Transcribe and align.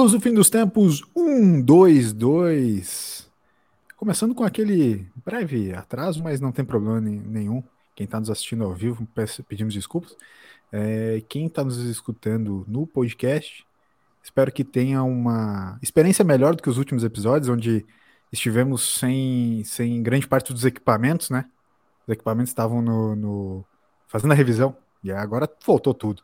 Luz 0.00 0.12
do 0.12 0.20
Fim 0.20 0.32
dos 0.32 0.48
Tempos 0.48 1.04
1, 1.14 1.60
2, 1.60 2.14
2. 2.14 3.30
Começando 3.98 4.34
com 4.34 4.42
aquele 4.42 5.06
breve 5.22 5.74
atraso, 5.74 6.22
mas 6.22 6.40
não 6.40 6.50
tem 6.50 6.64
problema 6.64 6.98
nenhum. 6.98 7.62
Quem 7.94 8.06
está 8.06 8.18
nos 8.18 8.30
assistindo 8.30 8.64
ao 8.64 8.72
vivo, 8.72 9.06
pedimos 9.46 9.74
desculpas. 9.74 10.16
É, 10.72 11.22
quem 11.28 11.48
está 11.48 11.62
nos 11.62 11.76
escutando 11.76 12.64
no 12.66 12.86
podcast, 12.86 13.66
espero 14.22 14.50
que 14.50 14.64
tenha 14.64 15.02
uma 15.02 15.78
experiência 15.82 16.24
melhor 16.24 16.56
do 16.56 16.62
que 16.62 16.70
os 16.70 16.78
últimos 16.78 17.04
episódios, 17.04 17.50
onde 17.50 17.84
estivemos 18.32 18.96
sem, 18.98 19.62
sem 19.64 20.02
grande 20.02 20.26
parte 20.26 20.50
dos 20.50 20.64
equipamentos, 20.64 21.28
né? 21.28 21.44
Os 22.06 22.14
equipamentos 22.14 22.48
estavam 22.48 22.80
no, 22.80 23.14
no 23.14 23.64
fazendo 24.08 24.32
a 24.32 24.34
revisão 24.34 24.74
e 25.04 25.12
agora 25.12 25.46
voltou 25.62 25.92
tudo. 25.92 26.22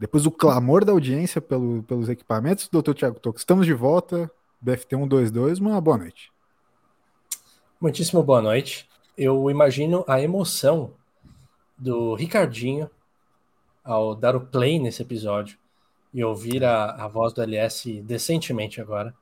Depois 0.00 0.24
do 0.24 0.30
clamor 0.30 0.82
da 0.82 0.92
audiência 0.92 1.42
pelo, 1.42 1.82
pelos 1.82 2.08
equipamentos, 2.08 2.68
doutor 2.68 2.94
Tiago 2.94 3.20
Toco, 3.20 3.38
estamos 3.38 3.66
de 3.66 3.74
volta. 3.74 4.30
BFT 4.58 4.96
122, 4.96 5.58
uma 5.58 5.78
boa 5.78 5.98
noite. 5.98 6.32
Muitíssimo 7.78 8.22
boa 8.22 8.40
noite. 8.40 8.88
Eu 9.14 9.50
imagino 9.50 10.02
a 10.08 10.18
emoção 10.18 10.94
do 11.76 12.14
Ricardinho 12.14 12.90
ao 13.84 14.14
dar 14.14 14.34
o 14.34 14.40
play 14.40 14.78
nesse 14.78 15.02
episódio 15.02 15.58
e 16.14 16.24
ouvir 16.24 16.64
a, 16.64 16.92
a 16.92 17.06
voz 17.06 17.34
do 17.34 17.42
LS 17.42 18.00
decentemente 18.00 18.80
agora. 18.80 19.14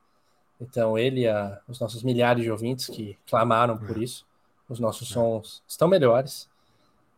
Então, 0.61 0.97
ele 0.97 1.23
e 1.23 1.29
a, 1.29 1.61
os 1.67 1.81
nossos 1.81 2.05
milhares 2.05 2.45
de 2.45 2.53
ouvintes 2.53 2.87
que 2.87 3.19
clamaram 3.29 3.77
por 3.77 3.99
é. 3.99 4.05
isso, 4.05 4.25
os 4.69 4.79
nossos 4.79 5.09
sons 5.09 5.61
estão 5.67 5.89
melhores 5.89 6.49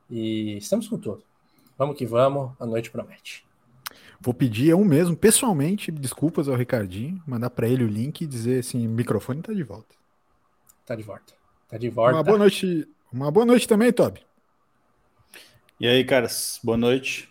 e 0.09 0.57
estamos 0.57 0.89
com 0.89 0.97
tudo. 0.97 1.23
Vamos 1.77 1.99
que 1.99 2.07
vamos, 2.07 2.53
a 2.59 2.65
noite 2.65 2.91
promete. 2.91 3.50
Vou 4.23 4.35
pedir 4.35 4.69
eu 4.69 4.85
mesmo, 4.85 5.17
pessoalmente, 5.17 5.91
desculpas 5.91 6.47
ao 6.47 6.55
Ricardinho, 6.55 7.23
mandar 7.27 7.49
para 7.49 7.67
ele 7.67 7.85
o 7.85 7.89
link 7.89 8.21
e 8.21 8.27
dizer 8.27 8.59
assim: 8.59 8.87
o 8.87 8.91
microfone 8.91 9.41
tá 9.41 9.53
de 9.53 9.63
volta. 9.63 9.95
Tá 10.85 10.95
de 10.95 11.03
volta. 11.03 11.33
Tá 11.67 11.79
de 11.79 11.89
volta. 11.89 12.17
Uma 12.17 12.23
boa 12.23 12.39
noite. 12.39 12.87
Uma 13.11 13.31
boa 13.31 13.47
noite 13.47 13.67
também, 13.67 13.91
Toby. 13.91 14.21
E 15.81 15.87
aí, 15.87 16.05
caras, 16.05 16.61
boa 16.63 16.77
noite. 16.77 17.31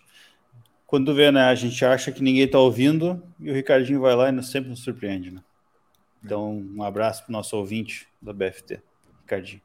Quando 0.84 1.14
vê, 1.14 1.30
né, 1.30 1.44
a 1.44 1.54
gente 1.54 1.84
acha 1.84 2.10
que 2.10 2.20
ninguém 2.20 2.48
tá 2.48 2.58
ouvindo 2.58 3.22
e 3.38 3.48
o 3.48 3.54
Ricardinho 3.54 4.00
vai 4.00 4.16
lá 4.16 4.28
e 4.28 4.42
sempre 4.42 4.68
nos 4.68 4.80
surpreende, 4.80 5.30
né? 5.30 5.40
Então, 6.24 6.52
um 6.74 6.82
abraço 6.82 7.22
pro 7.22 7.32
nosso 7.32 7.56
ouvinte 7.56 8.08
da 8.20 8.32
BFT, 8.32 8.82
Ricardinho. 9.20 9.62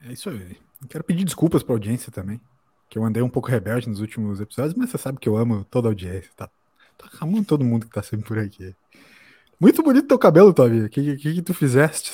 É 0.00 0.12
isso 0.12 0.30
aí. 0.30 0.56
quero 0.88 1.02
pedir 1.02 1.24
desculpas 1.24 1.64
pra 1.64 1.74
audiência 1.74 2.12
também 2.12 2.40
que 2.88 2.98
eu 2.98 3.04
andei 3.04 3.22
um 3.22 3.28
pouco 3.28 3.48
rebelde 3.48 3.88
nos 3.88 4.00
últimos 4.00 4.40
episódios, 4.40 4.74
mas 4.74 4.90
você 4.90 4.98
sabe 4.98 5.18
que 5.18 5.28
eu 5.28 5.36
amo 5.36 5.64
toda 5.64 5.88
a 5.88 5.90
audiência, 5.90 6.30
tá? 6.36 6.48
Tô 6.96 7.06
amando 7.20 7.44
todo 7.44 7.64
mundo 7.64 7.86
que 7.86 7.92
tá 7.92 8.02
sempre 8.02 8.26
por 8.26 8.38
aqui. 8.38 8.74
Muito 9.60 9.82
bonito 9.82 10.08
teu 10.08 10.18
cabelo, 10.18 10.52
Tobi. 10.52 10.82
O 10.82 10.88
que, 10.88 11.16
que, 11.16 11.34
que, 11.34 11.42
tu 11.42 11.52
fizeste? 11.52 12.12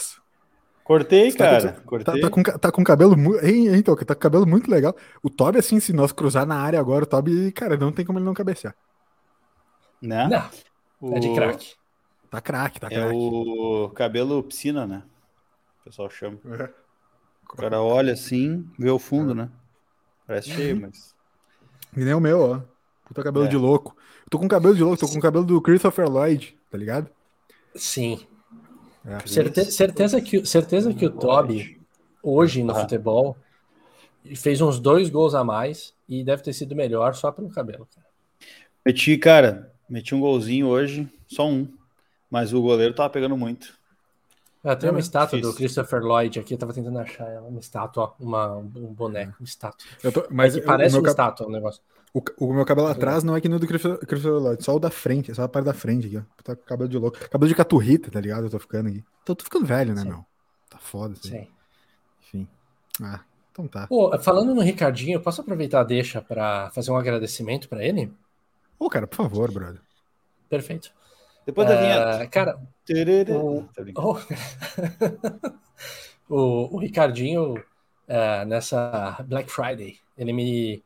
Cortei, 0.82 1.32
tá 1.32 1.44
cara. 1.44 1.72
Tá, 1.72 1.80
Cortei. 1.82 2.20
Tá, 2.20 2.20
tá, 2.20 2.30
com, 2.30 2.42
tá 2.42 2.72
com 2.72 2.84
cabelo 2.84 3.16
muito. 3.16 3.40
Toca? 3.84 4.04
Tá 4.04 4.14
com 4.14 4.20
cabelo 4.20 4.46
muito 4.46 4.70
legal. 4.70 4.94
O 5.22 5.30
Toby, 5.30 5.58
assim, 5.58 5.80
se 5.80 5.92
nós 5.92 6.12
cruzar 6.12 6.46
na 6.46 6.56
área 6.56 6.80
agora, 6.80 7.04
o 7.04 7.06
Toby, 7.06 7.52
cara, 7.52 7.76
não 7.76 7.92
tem 7.92 8.04
como 8.04 8.18
ele 8.18 8.26
não 8.26 8.34
cabecear. 8.34 8.74
Né? 10.02 10.28
Não. 10.28 10.50
O... 11.00 11.16
É 11.16 11.20
de 11.20 11.34
craque. 11.34 11.74
Tá 12.30 12.40
craque, 12.40 12.80
tá 12.80 12.88
craque. 12.88 13.02
É 13.02 13.12
o 13.12 13.90
cabelo 13.90 14.42
piscina, 14.42 14.86
né? 14.86 15.02
O 15.80 15.84
pessoal 15.84 16.10
chama. 16.10 16.38
É. 16.58 16.70
O 17.50 17.56
cara 17.56 17.80
olha 17.80 18.12
assim, 18.12 18.68
vê 18.78 18.90
o 18.90 18.98
fundo, 18.98 19.32
é. 19.32 19.34
né? 19.34 19.50
Parece 20.26 20.50
cheio, 20.50 20.80
mas. 20.80 21.14
E 21.96 22.00
nem 22.00 22.14
o 22.14 22.20
meu, 22.20 22.40
ó. 22.40 22.60
Puta 23.06 23.22
cabelo 23.22 23.44
é. 23.44 23.48
de 23.48 23.56
louco. 23.56 23.96
Eu 24.24 24.30
tô 24.30 24.38
com 24.38 24.48
cabelo 24.48 24.74
de 24.74 24.82
louco, 24.82 24.98
tô 24.98 25.08
com 25.08 25.18
o 25.18 25.22
cabelo 25.22 25.44
do 25.44 25.60
Christopher 25.60 26.08
Lloyd, 26.08 26.56
tá 26.70 26.78
ligado? 26.78 27.08
Sim. 27.74 28.26
É. 29.04 29.26
Certe 29.26 29.70
certeza, 29.70 30.20
que, 30.20 30.46
certeza 30.46 30.94
que 30.94 31.04
o 31.04 31.10
Toby, 31.10 31.78
hoje 32.22 32.62
no 32.62 32.72
ah. 32.72 32.80
futebol, 32.80 33.36
fez 34.34 34.60
uns 34.60 34.80
dois 34.80 35.10
gols 35.10 35.34
a 35.34 35.44
mais 35.44 35.92
e 36.08 36.24
deve 36.24 36.42
ter 36.42 36.54
sido 36.54 36.74
melhor 36.74 37.14
só 37.14 37.30
pelo 37.30 37.50
cabelo. 37.50 37.86
Cara. 37.94 38.06
Meti, 38.84 39.16
cara, 39.18 39.70
meti 39.88 40.14
um 40.14 40.20
golzinho 40.20 40.68
hoje, 40.68 41.08
só 41.26 41.46
um. 41.46 41.68
Mas 42.30 42.52
o 42.52 42.62
goleiro 42.62 42.94
tava 42.94 43.10
pegando 43.10 43.36
muito. 43.36 43.78
Ah, 44.64 44.74
tem 44.74 44.88
uma 44.88 44.98
estátua 44.98 45.38
difícil. 45.38 45.52
do 45.52 45.56
Christopher 45.56 46.00
Lloyd 46.02 46.40
aqui, 46.40 46.54
eu 46.54 46.58
tava 46.58 46.72
tentando 46.72 46.98
achar 46.98 47.28
ela, 47.28 47.46
uma 47.46 47.60
estátua, 47.60 48.14
uma, 48.18 48.56
um 48.56 48.94
boneco, 48.94 49.34
uma 49.38 49.44
estátua. 49.44 49.86
Tô, 50.10 50.26
mas 50.30 50.56
é 50.56 50.62
parece 50.62 50.98
uma 50.98 51.06
estátua 51.06 51.46
o 51.46 51.50
negócio. 51.50 51.82
O, 52.14 52.22
o, 52.38 52.54
meu 52.54 52.64
cabelo 52.64 52.86
atrás 52.86 53.22
não 53.22 53.36
é 53.36 53.40
que 53.40 53.48
no 53.48 53.58
do 53.58 53.66
Christopher 53.66 54.32
Lloyd, 54.32 54.64
só 54.64 54.74
o 54.74 54.78
da 54.78 54.88
frente, 54.88 55.34
só 55.34 55.42
a 55.42 55.48
parte 55.48 55.66
da 55.66 55.74
frente 55.74 56.06
aqui, 56.06 56.16
ó. 56.16 56.22
Tá 56.42 56.56
com 56.56 56.62
cabelo 56.62 56.88
de 56.88 56.96
louco. 56.96 57.18
Cabelo 57.28 57.48
de 57.48 57.54
caturrita, 57.54 58.10
tá 58.10 58.20
ligado? 58.20 58.44
Eu 58.44 58.50
tô 58.50 58.58
ficando 58.58 58.88
aqui. 58.88 59.04
Tô, 59.24 59.34
tô 59.34 59.44
ficando 59.44 59.66
velho, 59.66 59.94
né, 59.94 60.00
Sim. 60.00 60.08
meu? 60.08 60.24
Tá 60.70 60.78
foda 60.78 61.14
assim. 61.14 61.28
Sim. 61.28 61.48
Enfim. 62.22 62.48
Ah, 63.02 63.20
então 63.52 63.68
tá. 63.68 63.86
Pô, 63.86 64.16
falando 64.18 64.54
no 64.54 64.62
Ricardinho, 64.62 65.20
posso 65.20 65.40
aproveitar 65.40 65.80
a 65.80 65.84
deixa 65.84 66.22
pra 66.22 66.70
fazer 66.70 66.90
um 66.90 66.96
agradecimento 66.96 67.68
pra 67.68 67.84
ele? 67.84 68.10
Ô, 68.78 68.88
cara, 68.88 69.06
por 69.06 69.16
favor, 69.16 69.52
brother. 69.52 69.80
Perfeito. 70.48 70.92
Depois 71.44 71.68
da 71.68 71.76
vinheta. 71.76 72.24
Uh, 72.24 72.30
cara, 72.30 72.58
o, 73.30 73.64
oh, 73.96 74.16
o, 76.28 76.74
o, 76.74 76.78
Ricardinho, 76.78 77.54
uh, 77.54 78.44
nessa 78.46 79.24
Black 79.26 79.50
Friday, 79.50 79.98
ele 80.16 80.32
me, 80.32 80.82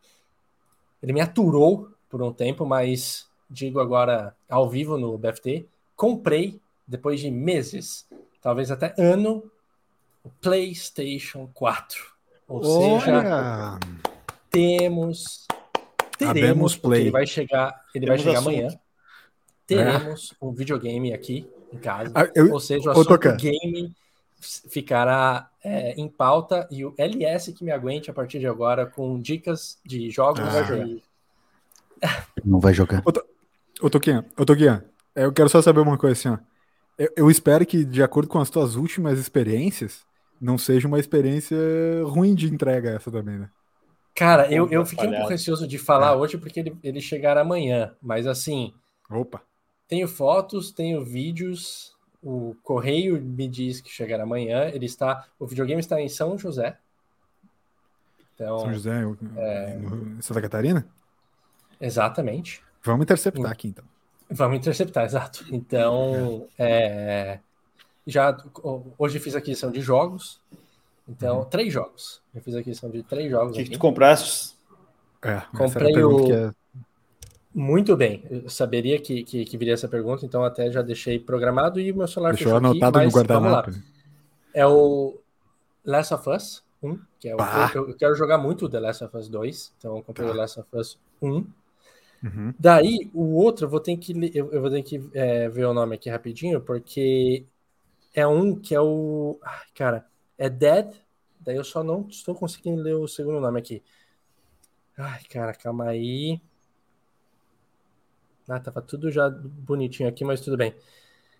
ele 1.02 1.12
me 1.12 1.20
aturou 1.20 1.90
por 2.08 2.22
um 2.22 2.32
tempo, 2.32 2.64
mas 2.64 3.26
digo 3.50 3.80
agora 3.80 4.34
ao 4.48 4.68
vivo 4.68 4.96
no 4.96 5.18
BFT, 5.18 5.66
comprei, 5.96 6.60
depois 6.86 7.20
de 7.20 7.30
meses, 7.30 8.06
talvez 8.40 8.70
até 8.70 8.94
ano, 8.98 9.42
o 10.22 10.30
PlayStation 10.40 11.48
4. 11.52 12.16
Ou 12.46 12.64
Olha. 12.64 13.00
seja, 13.00 13.78
temos 14.50 15.46
teremos, 16.18 16.76
Play. 16.76 17.02
ele 17.02 17.10
vai 17.10 17.26
chegar, 17.26 17.84
ele 17.94 18.06
vai 18.06 18.18
chegar 18.18 18.38
amanhã 18.38 18.68
teremos 19.66 20.32
é. 20.32 20.44
um 20.44 20.52
videogame 20.52 21.12
aqui 21.12 21.48
em 21.72 21.78
casa. 21.78 22.12
Ah, 22.14 22.30
eu, 22.34 22.52
ou 22.52 22.60
seja, 22.60 22.90
o 22.90 22.92
assunto 22.92 23.36
game 23.36 23.94
ficará 24.40 25.50
é, 25.62 25.92
em 26.00 26.08
pauta 26.08 26.66
e 26.70 26.84
o 26.84 26.94
LS 26.96 27.52
que 27.52 27.64
me 27.64 27.70
aguente 27.70 28.10
a 28.10 28.14
partir 28.14 28.38
de 28.38 28.46
agora 28.46 28.86
com 28.86 29.20
dicas 29.20 29.78
de 29.84 30.10
jogos. 30.10 30.40
Ah. 32.02 32.24
Não 32.44 32.60
vai 32.60 32.72
jogar. 32.72 33.02
Ô, 33.80 33.90
Toquinha, 33.90 34.24
ô, 34.36 34.44
Toquinha, 34.44 34.84
eu 35.14 35.32
quero 35.32 35.48
só 35.48 35.60
saber 35.60 35.80
uma 35.80 35.98
coisa 35.98 36.12
assim, 36.12 36.28
ó. 36.28 36.38
Eu, 36.96 37.12
eu, 37.16 37.30
espero 37.30 37.64
que, 37.64 37.84
de 37.84 38.02
acordo 38.02 38.28
com 38.28 38.40
as 38.40 38.50
tuas 38.50 38.74
últimas 38.74 39.18
experiências, 39.18 40.00
não 40.40 40.58
seja 40.58 40.88
uma 40.88 40.98
experiência 40.98 41.56
ruim 42.04 42.34
de 42.34 42.52
entrega 42.52 42.90
essa 42.90 43.10
também, 43.10 43.38
né? 43.38 43.48
Cara, 44.16 44.52
eu, 44.52 44.68
eu 44.68 44.84
fiquei 44.84 45.08
um 45.08 45.12
pouco 45.12 45.28
receoso 45.28 45.66
de 45.66 45.78
falar 45.78 46.14
é. 46.14 46.16
hoje 46.16 46.36
porque 46.38 46.58
ele, 46.58 46.76
ele 46.82 47.00
chegará 47.00 47.42
amanhã, 47.42 47.94
mas 48.02 48.26
assim. 48.26 48.74
Opa! 49.08 49.42
Tenho 49.88 50.06
fotos, 50.06 50.70
tenho 50.70 51.02
vídeos. 51.02 51.96
O 52.22 52.54
correio 52.62 53.20
me 53.20 53.48
diz 53.48 53.80
que 53.80 53.90
chegará 53.90 54.24
amanhã. 54.24 54.68
Ele 54.68 54.86
está, 54.86 55.26
o 55.38 55.46
videogame 55.46 55.80
está 55.80 56.00
em 56.00 56.08
São 56.08 56.36
José. 56.36 56.76
Então, 58.34 58.58
São 58.58 58.72
José, 58.72 59.02
é... 59.36 59.80
Santa 60.20 60.42
Catarina? 60.42 60.86
Exatamente. 61.80 62.62
Vamos 62.84 63.04
interceptar 63.04 63.50
aqui 63.50 63.68
então. 63.68 63.84
Vamos 64.30 64.58
interceptar, 64.58 65.04
exato. 65.06 65.44
Então, 65.50 66.46
é, 66.58 67.38
já 68.06 68.36
hoje 68.98 69.18
fiz 69.18 69.34
aquisição 69.34 69.70
de 69.70 69.80
jogos. 69.80 70.40
Então, 71.08 71.38
uhum. 71.38 71.44
três 71.46 71.72
jogos. 71.72 72.20
Eu 72.34 72.42
fiz 72.42 72.54
aquisição 72.54 72.90
de 72.90 73.02
três 73.02 73.30
jogos. 73.30 73.52
O 73.52 73.54
que, 73.56 73.64
que, 73.64 73.70
tu 73.70 73.78
compraste? 73.78 74.54
É, 75.22 75.40
Comprei 75.56 76.02
o. 76.02 76.54
Muito 77.58 77.96
bem, 77.96 78.22
eu 78.30 78.48
saberia 78.48 79.00
que, 79.00 79.24
que, 79.24 79.44
que, 79.44 79.58
viria 79.58 79.74
essa 79.74 79.88
pergunta, 79.88 80.24
então 80.24 80.44
até 80.44 80.70
já 80.70 80.80
deixei 80.80 81.18
programado 81.18 81.80
e 81.80 81.90
o 81.90 81.96
meu 81.96 82.06
celular 82.06 82.30
Deixou 82.30 82.52
fechou 82.52 82.56
anotado 82.56 82.98
aqui, 82.98 83.06
no 83.08 83.12
guardanapo. 83.12 83.72
É 84.54 84.64
o 84.64 85.20
Last 85.84 86.14
of 86.14 86.30
Us 86.30 86.62
1, 86.80 86.98
que 87.18 87.28
é 87.28 87.34
o 87.34 87.38
eu, 87.74 87.88
eu, 87.88 87.96
quero 87.96 88.14
jogar 88.14 88.38
muito 88.38 88.68
The 88.68 88.78
Last 88.78 89.02
of 89.02 89.16
Us 89.16 89.28
2, 89.28 89.74
então 89.76 89.96
eu 89.96 90.04
comprei 90.04 90.28
tá. 90.28 90.32
o 90.32 90.36
Last 90.36 90.60
of 90.60 90.68
Us 90.72 91.00
1. 91.20 91.28
Uhum. 91.28 92.54
Daí, 92.56 93.10
o 93.12 93.34
outro, 93.34 93.66
eu 93.66 93.68
vou 93.68 93.80
ter 93.80 93.96
que, 93.96 94.12
eu, 94.32 94.52
eu 94.52 94.60
vou 94.60 94.70
ter 94.70 94.82
que 94.84 95.10
é, 95.12 95.48
ver 95.48 95.64
o 95.64 95.74
nome 95.74 95.96
aqui 95.96 96.08
rapidinho, 96.08 96.60
porque 96.60 97.44
é 98.14 98.24
um 98.24 98.54
que 98.54 98.72
é 98.72 98.80
o. 98.80 99.36
Ai, 99.42 99.66
cara, 99.74 100.06
é 100.38 100.48
Dead, 100.48 100.92
daí 101.40 101.56
eu 101.56 101.64
só 101.64 101.82
não 101.82 102.06
estou 102.08 102.36
conseguindo 102.36 102.80
ler 102.80 102.94
o 102.94 103.08
segundo 103.08 103.40
nome 103.40 103.58
aqui. 103.58 103.82
Ai, 104.96 105.22
cara, 105.28 105.52
calma 105.54 105.86
aí. 105.86 106.40
Ah, 108.48 108.60
tava 108.60 108.80
tudo 108.82 109.10
já 109.10 109.28
bonitinho 109.30 110.08
aqui, 110.08 110.24
mas 110.24 110.40
tudo 110.40 110.56
bem. 110.56 110.74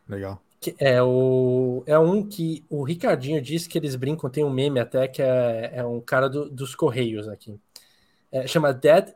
Legal. 0.08 0.40
É, 0.78 1.00
o, 1.02 1.84
é 1.86 1.96
um 1.98 2.26
que 2.28 2.64
o 2.68 2.82
Ricardinho 2.82 3.40
disse 3.40 3.68
que 3.68 3.78
eles 3.78 3.94
brincam, 3.94 4.28
tem 4.28 4.44
um 4.44 4.50
meme 4.50 4.80
até 4.80 5.06
que 5.06 5.22
é, 5.22 5.70
é 5.76 5.84
um 5.84 6.00
cara 6.00 6.28
do, 6.28 6.50
dos 6.50 6.74
Correios 6.74 7.28
aqui. 7.28 7.58
É, 8.32 8.46
chama 8.46 8.72
Dead 8.74 9.14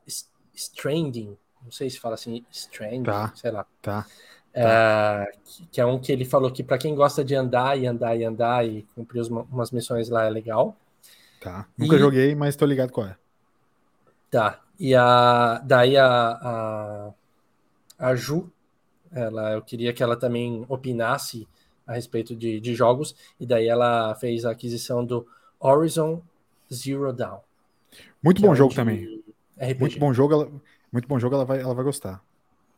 Stranding. 0.55 1.37
Não 1.65 1.71
sei 1.73 1.91
se 1.91 2.01
fala 2.01 2.15
assim, 2.15 2.45
Stranding, 2.51 3.05
tá, 3.05 3.33
sei 3.35 3.51
lá. 3.51 3.67
Tá. 3.81 4.07
É, 4.55 5.33
que, 5.45 5.67
que 5.69 5.81
é 5.81 5.87
um 5.87 5.99
que 6.01 6.13
ele 6.13 6.25
falou 6.25 6.51
que 6.53 6.63
para 6.63 6.79
quem 6.79 6.95
gosta 6.95 7.25
de 7.25 7.35
andar 7.35 7.79
e 7.79 7.87
andar 7.87 8.17
e 8.17 8.25
andar 8.25 8.67
e 8.67 8.83
cumprir 8.95 9.21
os- 9.21 9.29
umas 9.31 9.71
missões 9.73 10.09
lá 10.11 10.25
é 10.25 10.31
legal. 10.31 10.77
Tá. 11.39 11.69
Nunca 11.77 11.97
E- 11.97 11.99
joguei, 11.99 12.35
mas 12.35 12.57
tô 12.57 12.65
ligado 12.67 12.91
qual 12.93 13.07
é. 13.09 13.19
Tá. 14.31 14.61
E 14.79 14.95
a, 14.95 15.59
daí 15.65 15.97
a, 15.97 16.07
a, 16.09 17.15
a 18.03 18.15
Ju, 18.15 18.51
ela, 19.13 19.53
eu 19.53 19.63
queria 19.63 19.93
que 19.93 20.03
ela 20.03 20.17
também 20.17 20.65
opinasse 20.69 21.47
a 21.87 21.95
respeito 21.95 22.35
de, 22.37 22.61
de 22.61 22.75
jogos, 22.75 23.15
e 23.41 23.47
daí 23.47 23.69
ela 23.69 24.15
fez 24.17 24.45
a 24.45 24.53
aquisição 24.53 25.05
do 25.05 25.27
Horizon 25.61 26.23
Zero 26.73 27.13
Dawn. 27.13 27.41
Muito 28.23 28.41
é 28.43 28.47
bom 28.47 28.53
um 28.53 28.55
jogo 28.55 28.75
também. 28.75 29.23
RPG. 29.59 29.81
Muito 29.81 29.99
bom 29.99 30.13
jogo, 30.13 30.35
ela, 30.35 30.53
muito 30.93 31.09
bom 31.09 31.19
jogo, 31.19 31.35
ela 31.35 31.45
vai, 31.45 31.61
ela 31.61 31.75
vai 31.75 31.85
gostar. 31.85 32.23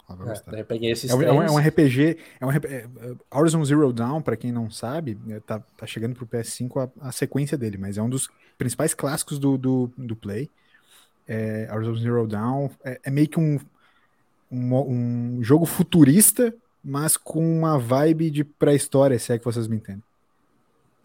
Ela 0.08 0.18
vai 0.18 0.26
É, 0.26 0.30
gostar. 0.30 0.58
eu 0.58 0.64
peguei 0.64 0.90
esses 0.90 1.10
É 1.10 1.14
um, 1.14 1.22
é 1.22 1.32
um- 1.32 1.42
é 1.42 1.50
um 1.50 1.58
RPG. 1.58 2.18
É 2.40 2.46
um, 2.46 2.50
RP 2.50 2.64
é, 2.66 2.76
é, 2.76 3.38
Horizon 3.38 3.64
Zero 3.64 3.92
Dawn, 3.92 4.22
pra 4.22 4.36
quem 4.36 4.52
não 4.52 4.70
sabe, 4.70 5.18
é, 5.28 5.40
tá, 5.40 5.60
tá 5.76 5.86
chegando 5.86 6.14
pro 6.14 6.26
PS5 6.26 6.80
a, 6.80 6.90
a 7.08 7.12
sequência 7.12 7.56
dele, 7.56 7.78
mas 7.78 7.96
é 7.98 8.02
um 8.02 8.08
dos 8.08 8.28
principais 8.58 8.94
clássicos 8.94 9.38
do, 9.38 9.56
do, 9.58 9.90
do 9.96 10.16
Play. 10.16 10.50
É, 11.26 11.68
Horizon 11.72 11.96
Zero 11.96 12.26
Dawn 12.26 12.68
é, 12.84 13.00
é 13.04 13.10
meio 13.10 13.28
que 13.28 13.38
um, 13.40 13.58
um, 14.54 15.38
um 15.38 15.42
jogo 15.42 15.66
futurista, 15.66 16.54
mas 16.82 17.16
com 17.16 17.58
uma 17.58 17.78
vibe 17.78 18.30
de 18.30 18.44
pré-história, 18.44 19.18
se 19.18 19.32
é 19.32 19.38
que 19.38 19.44
vocês 19.44 19.66
me 19.66 19.76
entendem. 19.76 20.02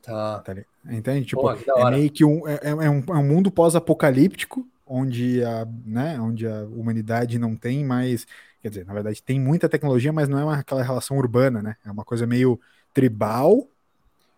Tá. 0.02 0.40
Tá? 0.40 0.56
Entende? 0.90 1.28
Tipo, 1.28 1.54
da 1.54 1.88
é 1.88 1.92
meio 1.92 2.12
que 2.12 2.26
um, 2.26 2.48
é, 2.48 2.60
é 2.64 2.90
um, 2.90 3.04
é 3.08 3.18
um 3.18 3.28
mundo 3.28 3.52
pós-apocalíptico, 3.52 4.68
onde 4.86 5.44
a, 5.44 5.68
né, 5.86 6.20
onde 6.20 6.48
a 6.48 6.64
humanidade 6.64 7.38
não 7.38 7.56
tem 7.56 7.86
mais. 7.86 8.26
Quer 8.62 8.70
dizer, 8.70 8.86
na 8.86 8.94
verdade, 8.94 9.22
tem 9.22 9.40
muita 9.40 9.70
tecnologia, 9.70 10.12
mas 10.12 10.28
não 10.28 10.40
é 10.40 10.44
uma, 10.44 10.58
aquela 10.58 10.84
relação 10.84 11.18
urbana, 11.18 11.62
né? 11.62 11.78
É 11.86 11.92
uma 11.92 12.04
coisa 12.04 12.26
meio 12.26 12.60
tribal, 12.94 13.68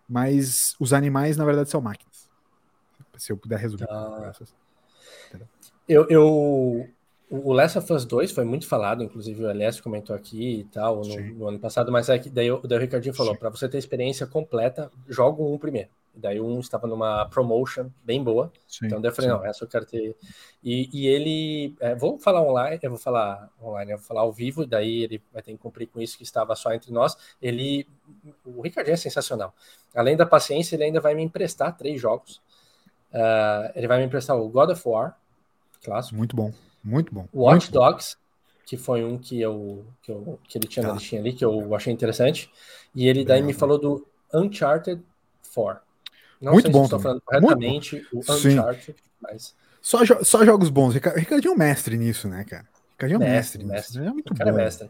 mas 0.08 0.76
os 0.80 0.94
animais, 0.94 1.38
na 1.38 1.46
verdade, 1.46 1.70
são 1.70 1.82
máquinas. 1.82 2.30
Se 3.18 3.32
eu 3.32 3.38
puder 3.38 3.60
resumir. 3.60 3.88
Tá. 3.88 4.34
Eu, 5.88 6.08
eu, 6.10 6.90
o 7.32 7.54
Last 7.54 7.78
of 7.78 7.94
Us 7.94 8.06
2 8.06 8.32
foi 8.32 8.44
muito 8.46 8.68
falado, 8.68 9.04
inclusive 9.04 9.44
o 9.44 9.50
LS 9.50 9.82
comentou 9.82 10.16
aqui 10.16 10.60
e 10.62 10.64
tal 10.66 11.06
no, 11.06 11.18
no 11.34 11.48
ano 11.48 11.60
passado, 11.60 11.92
mas 11.92 12.10
é 12.10 12.20
que 12.20 12.30
daí, 12.30 12.52
o- 12.52 12.60
daí 12.68 12.78
o 12.78 12.82
Ricardinho 12.82 13.14
falou: 13.14 13.36
para 13.36 13.50
você 13.50 13.70
ter 13.70 13.78
experiência 13.78 14.28
completa, 14.28 14.92
joga 15.08 15.42
um 15.42 15.58
primeiro. 15.58 15.90
Daí 16.14 16.42
um 16.42 16.60
estava 16.60 16.88
numa 16.88 17.26
promotion 17.30 17.90
bem 18.04 18.22
boa, 18.22 18.52
Sim, 18.68 18.88
então 18.88 19.00
daí 19.00 19.12
eu 19.12 19.16
falei: 19.16 19.32
sim. 19.32 19.38
não, 19.38 19.46
essa 19.46 19.64
eu 19.64 19.68
quero 19.68 19.86
ter. 19.86 20.16
E, 20.64 20.90
e 20.94 21.08
ele, 21.08 21.74
é, 21.80 21.96
vou 21.96 22.20
falar 22.20 22.42
online, 22.42 22.80
eu 22.84 22.90
vou 22.90 23.00
falar 23.00 23.50
online, 23.62 23.92
eu 23.94 23.98
vou 23.98 24.06
falar 24.06 24.22
ao 24.22 24.32
vivo, 24.32 24.66
daí 24.66 25.04
ele 25.04 25.22
vai 25.32 25.42
ter 25.42 25.54
que 25.54 25.58
cumprir 25.58 25.88
com 25.88 26.02
isso 26.02 26.18
que 26.18 26.24
estava 26.24 26.54
só 26.56 26.74
entre 26.74 26.92
nós. 26.92 27.16
Ele, 27.42 27.88
o 28.46 28.62
Ricardinho 28.62 28.94
é 28.96 28.98
sensacional. 28.98 29.54
Além 29.96 30.18
da 30.18 30.26
paciência, 30.26 30.76
ele 30.76 30.84
ainda 30.84 31.00
vai 31.00 31.16
me 31.16 31.24
emprestar 31.24 31.76
três 31.78 32.00
jogos. 32.02 32.42
Ah, 33.14 33.72
ele 33.76 33.88
vai 33.88 34.00
me 34.00 34.06
emprestar 34.06 34.38
o 34.38 34.50
God 34.50 34.72
of 34.72 34.82
War, 34.88 35.18
clássico. 35.84 36.18
Muito 36.18 36.36
bom. 36.36 36.54
Muito 36.84 37.14
bom. 37.14 37.28
Watch 37.34 37.66
muito 37.70 37.80
bom. 37.80 37.92
Dogs, 37.92 38.18
que 38.66 38.78
foi 38.78 39.04
um 39.04 39.18
que 39.18 39.40
eu 39.42 39.86
que, 40.02 40.12
eu, 40.12 40.40
que 40.48 40.58
ele 40.58 40.68
tinha 40.68 40.84
na 40.84 40.90
Tá. 40.90 40.96
listinha 40.96 41.22
ali, 41.22 41.34
que 41.34 41.44
eu 41.46 41.74
achei 41.76 41.92
interessante. 41.94 42.50
E 42.96 43.08
ele 43.08 43.24
daí 43.24 43.42
me 43.42 43.54
falou 43.54 43.78
do 43.78 44.08
Uncharted 44.34 45.02
4. 45.54 45.82
Não 46.42 46.54
Muito 46.54 46.66
sei 46.66 46.72
bom 46.72 46.80
se 46.80 46.86
estou 46.86 47.00
falando 47.00 47.22
corretamente 47.22 48.08
o 48.14 48.24
Sim. 48.24 48.50
Uncharted, 48.60 48.96
mas 49.22 49.56
Só, 49.82 50.04
jo- 50.04 50.24
só 50.24 50.44
jogos 50.46 50.70
bons. 50.70 50.94
Rica- 50.94 51.18
Ricardinho 51.18 51.52
é 51.52 51.56
um 51.56 51.58
mestre 51.58 51.98
nisso, 51.98 52.28
né, 52.28 52.44
cara? 52.44 52.66
Ricardinho 52.94 53.22
é 53.22 53.26
um 53.26 53.30
mestre, 53.30 53.64
mestre, 53.64 54.00
nisso. 54.00 54.10
É 54.10 54.14
muito 54.14 54.34
o 54.34 54.36
cara 54.38 54.52
bom. 54.52 54.60
é 54.60 54.64
mestre. 54.64 54.90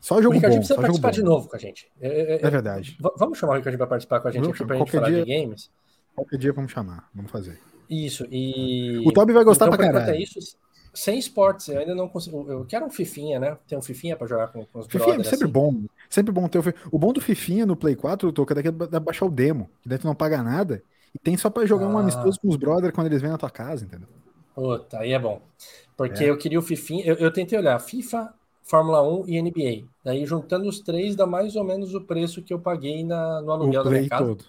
Só 0.00 0.16
O 0.16 0.22
jogo 0.22 0.34
Ricardinho 0.34 0.60
bom. 0.62 0.66
precisa 0.66 0.80
participar 0.80 1.08
bom. 1.08 1.14
de 1.14 1.22
novo 1.22 1.48
com 1.48 1.56
a 1.56 1.58
gente. 1.58 1.88
Eu- 2.00 2.10
eu- 2.10 2.24
eu- 2.38 2.46
É 2.46 2.50
verdade. 2.50 2.96
vamos 3.16 3.38
chamar 3.38 3.52
o 3.52 3.56
Ricardinho 3.56 3.78
para 3.78 3.86
participar 3.86 4.20
com 4.20 4.28
a 4.28 4.30
gente 4.30 4.42
Vamos 4.42 4.56
aqui 4.56 4.66
pra 4.66 4.76
chamar. 4.76 4.86
gente 4.86 4.92
falar 4.92 5.06
Qualquer 5.10 5.24
de 5.24 5.44
games? 5.46 5.70
Qualquer 6.14 6.38
dia 6.38 6.52
vamos 6.52 6.72
chamar. 6.72 7.08
Vamos 7.14 7.30
fazer. 7.30 7.58
Isso, 7.88 8.26
e... 8.30 9.02
O 9.06 9.12
Toby 9.12 9.32
vai 9.32 9.44
gostar 9.44 9.66
então, 9.66 9.76
pra 9.76 9.86
caralho. 9.92 10.10
é 10.14 10.18
isso. 10.22 10.38
Sem 10.92 11.18
esportes, 11.18 11.68
eu 11.68 11.78
ainda 11.78 11.94
não 11.94 12.08
consigo. 12.08 12.44
Eu 12.50 12.64
quero 12.64 12.84
um 12.84 12.90
Fifinha, 12.90 13.38
né? 13.38 13.56
Tem 13.68 13.78
um 13.78 13.82
Fifinha 13.82 14.16
pra 14.16 14.26
jogar 14.26 14.48
com, 14.48 14.64
com 14.66 14.80
os 14.80 14.86
Fifinha 14.86 15.16
é 15.16 15.22
sempre 15.22 15.44
assim. 15.44 15.52
bom. 15.52 15.82
Sempre 16.08 16.32
bom 16.32 16.48
ter 16.48 16.58
o. 16.58 16.62
O 16.90 16.98
bom 16.98 17.12
do 17.12 17.20
Fifinha 17.20 17.64
no 17.64 17.76
Play 17.76 17.94
4, 17.94 18.32
Toca, 18.32 18.54
daqui 18.54 18.68
é 18.68 18.72
ba- 18.72 18.98
baixar 19.00 19.26
o 19.26 19.30
demo. 19.30 19.70
Que 19.82 19.88
daí 19.88 19.98
tu 19.98 20.06
não 20.06 20.14
paga 20.14 20.42
nada. 20.42 20.82
E 21.14 21.18
tem 21.18 21.36
só 21.36 21.48
pra 21.50 21.64
jogar 21.66 21.86
um 21.86 21.96
Ah. 21.96 22.00
amistoso 22.00 22.40
com 22.40 22.48
os 22.48 22.56
brothers 22.56 22.92
quando 22.94 23.06
eles 23.06 23.20
vêm 23.22 23.30
na 23.30 23.38
tua 23.38 23.50
casa, 23.50 23.84
entendeu? 23.84 24.08
Puta, 24.54 24.98
aí 24.98 25.12
é 25.12 25.18
bom. 25.18 25.40
Porque 25.96 26.24
É. 26.24 26.30
eu 26.30 26.36
queria 26.36 26.58
o 26.58 26.62
Fifinha. 26.62 27.04
Eu, 27.04 27.14
eu 27.16 27.32
tentei 27.32 27.56
olhar 27.58 27.78
FIFA, 27.78 28.32
Fórmula 28.64 29.00
1 29.02 29.24
e 29.28 29.38
NBA. 29.40 29.86
Daí, 30.04 30.24
juntando 30.26 30.68
os 30.68 30.80
três, 30.80 31.14
dá 31.14 31.26
mais 31.26 31.54
ou 31.56 31.62
menos 31.64 31.94
o 31.94 32.00
preço 32.00 32.42
que 32.42 32.52
eu 32.52 32.58
paguei 32.58 33.04
na, 33.04 33.40
no 33.42 33.52
aluguel 33.52 33.80
o 33.82 33.84
da 33.84 33.90
minha 33.90 34.08
casa. 34.08 34.24
todo. 34.24 34.44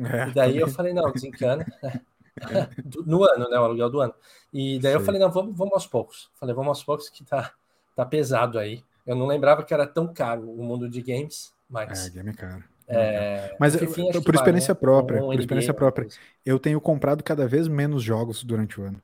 É, 0.00 0.28
E 0.28 0.34
daí 0.34 0.56
eu 0.56 0.62
também. 0.62 0.74
falei, 0.74 0.92
não, 0.94 1.12
desencana. 1.12 1.66
Do- 2.84 3.04
no 3.04 3.24
ano, 3.24 3.48
né? 3.50 3.58
O 3.58 3.64
aluguel 3.64 3.90
do 3.90 4.00
ano. 4.00 4.14
E 4.52 4.78
daí 4.80 4.92
eu 4.92 5.00
falei, 5.00 5.20
não, 5.20 5.30
vamos, 5.30 5.56
vamos 5.56 5.72
aos 5.74 5.86
poucos. 5.86 6.30
Falei, 6.34 6.54
vamos 6.54 6.68
aos 6.68 6.84
poucos 6.84 7.08
que 7.08 7.24
tá, 7.24 7.52
tá 7.96 8.04
pesado 8.04 8.58
aí. 8.58 8.82
Eu 9.06 9.16
não 9.16 9.26
lembrava 9.26 9.64
que 9.64 9.72
era 9.74 9.86
tão 9.86 10.12
caro 10.12 10.48
o 10.48 10.62
mundo 10.62 10.88
de 10.88 11.00
games, 11.02 11.52
É, 11.88 11.92
mas. 11.92 12.08
game 12.10 12.30
é 12.30 12.32
caro. 12.34 12.64
É, 12.88 13.56
Mas 13.58 13.74
o 13.74 13.84
eu- 13.84 14.10
acho 14.10 14.22
por 14.22 14.34
experiência 14.34 14.74
né? 14.74 14.80
própria, 14.80 15.22
Um 15.22 15.26
por 15.26 15.40
experiência 15.40 15.72
própria. 15.72 16.08
Eu 16.44 16.58
tenho 16.58 16.80
comprado 16.80 17.22
cada 17.24 17.46
vez 17.48 17.66
menos 17.68 18.02
jogos 18.02 18.44
durante 18.44 18.80
o 18.80 18.84
ano. 18.84 19.00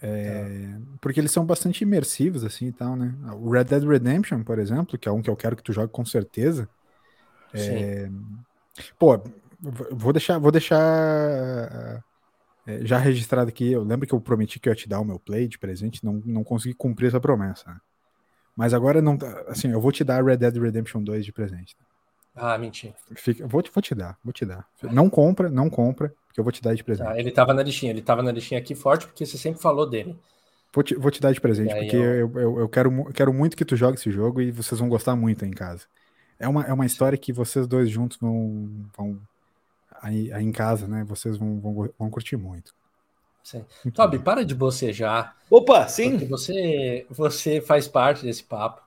É, 0.00 0.78
Porque 1.00 1.20
eles 1.20 1.30
são 1.30 1.44
bastante 1.44 1.82
imersivos, 1.82 2.44
assim 2.44 2.66
e 2.66 2.72
tal, 2.72 2.96
né? 2.96 3.14
O 3.34 3.50
Red 3.50 3.64
Dead 3.64 3.84
Redemption, 3.84 4.42
por 4.42 4.58
exemplo, 4.58 4.98
que 4.98 5.08
é 5.08 5.12
um 5.12 5.22
que 5.22 5.30
eu 5.30 5.36
quero 5.36 5.54
que 5.56 5.62
tu 5.62 5.72
jogue 5.72 5.92
com 5.92 6.04
certeza. 6.04 6.68
Sim. 7.54 7.86
Pô, 8.98 9.18
vou 9.92 10.12
deixar, 10.12 10.38
vou 10.38 10.50
deixar 10.50 12.02
é, 12.66 12.84
já 12.86 12.98
registrado 12.98 13.48
aqui. 13.48 13.72
Eu 13.72 13.82
lembro 13.84 14.06
que 14.06 14.14
eu 14.14 14.20
prometi 14.20 14.60
que 14.60 14.68
eu 14.68 14.72
ia 14.72 14.76
te 14.76 14.88
dar 14.88 15.00
o 15.00 15.04
meu 15.04 15.18
play 15.18 15.48
de 15.48 15.58
presente, 15.58 16.04
não, 16.04 16.22
não 16.24 16.44
consegui 16.44 16.74
cumprir 16.74 17.08
essa 17.08 17.20
promessa. 17.20 17.68
né? 17.70 17.76
Mas 18.56 18.74
agora 18.74 19.00
não, 19.02 19.16
tá- 19.16 19.44
assim, 19.48 19.70
eu 19.72 19.80
vou 19.80 19.92
te 19.92 20.04
dar 20.04 20.24
Red 20.24 20.36
Dead 20.38 20.56
Redemption 20.56 21.02
2 21.02 21.24
de 21.24 21.32
presente. 21.32 21.76
Ah, 22.34 22.56
mentira. 22.58 22.94
Fica, 23.14 23.46
vou, 23.46 23.62
te, 23.62 23.70
vou 23.72 23.82
te 23.82 23.94
dar, 23.94 24.18
vou 24.24 24.32
te 24.32 24.44
dar. 24.46 24.66
Não 24.92 25.08
compra, 25.10 25.50
não 25.50 25.68
compra, 25.68 26.14
porque 26.26 26.40
eu 26.40 26.44
vou 26.44 26.52
te 26.52 26.62
dar 26.62 26.74
de 26.74 26.82
presente. 26.82 27.08
Tá, 27.08 27.18
ele 27.18 27.30
tava 27.30 27.52
na 27.54 27.62
listinha, 27.62 27.90
ele 27.92 28.02
tava 28.02 28.22
na 28.22 28.32
listinha 28.32 28.58
aqui 28.60 28.74
forte, 28.74 29.06
porque 29.06 29.26
você 29.26 29.36
sempre 29.36 29.60
falou 29.60 29.88
dele. 29.88 30.18
Vou 30.74 30.82
te, 30.82 30.94
vou 30.94 31.10
te 31.10 31.20
dar 31.20 31.32
de 31.32 31.40
presente, 31.40 31.74
porque 31.76 31.96
eu- 31.96 32.02
eu, 32.30 32.32
eu, 32.40 32.58
eu 32.60 32.68
quero, 32.68 33.04
quero 33.12 33.32
muito 33.32 33.56
que 33.56 33.64
tu 33.64 33.76
jogue 33.76 33.98
esse 33.98 34.10
jogo 34.10 34.40
e 34.40 34.50
vocês 34.50 34.78
vão 34.80 34.88
gostar 34.88 35.14
muito 35.14 35.44
aí 35.44 35.50
em 35.50 35.54
casa. 35.54 35.84
É 36.38 36.48
uma, 36.48 36.64
é 36.64 36.72
uma 36.72 36.86
história 36.86 37.18
que 37.18 37.32
vocês 37.32 37.66
dois 37.66 37.90
juntos 37.90 38.18
vão. 38.18 38.68
vão 38.96 39.20
aí, 40.02 40.32
aí 40.32 40.44
em 40.44 40.52
casa, 40.52 40.86
né? 40.88 41.04
Vocês 41.04 41.36
vão, 41.36 41.58
vão, 41.60 41.88
vão 41.98 42.10
curtir 42.10 42.36
muito. 42.36 42.74
Sim. 43.42 43.64
Toby, 43.94 44.18
bom. 44.18 44.24
para 44.24 44.44
de 44.44 44.54
bocejar. 44.54 45.36
Opa, 45.48 45.80
Porque 45.80 45.92
sim. 45.92 46.16
você, 46.26 47.06
você 47.08 47.60
faz 47.60 47.88
parte 47.88 48.24
desse 48.24 48.42
papo. 48.42 48.82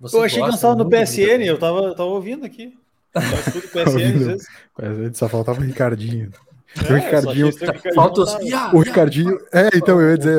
Você 0.00 0.16
Eu 0.16 0.22
achei 0.22 0.40
que 0.40 0.46
nós 0.46 0.54
estávamos 0.54 0.84
no 0.84 0.90
PSN, 0.90 1.44
eu 1.44 1.58
tava, 1.58 1.94
tava 1.94 2.08
ouvindo 2.08 2.46
aqui. 2.46 2.78
Eu 3.14 3.22
escuto 3.22 3.68
PSN 3.68 4.16
às 4.16 4.26
vezes. 4.26 5.18
Só 5.18 5.28
faltava 5.28 5.60
o 5.60 5.62
Ricardinho. 5.64 6.32
É, 6.76 6.92
o 6.92 6.94
Ricardinho. 6.96 7.50
Falta 7.94 8.20
os. 8.20 8.34
O. 8.72 8.78
Ricardinho. 8.80 9.38
É, 9.52 9.68
então 9.76 10.00
eu 10.00 10.10
ia 10.10 10.18
dizer, 10.18 10.36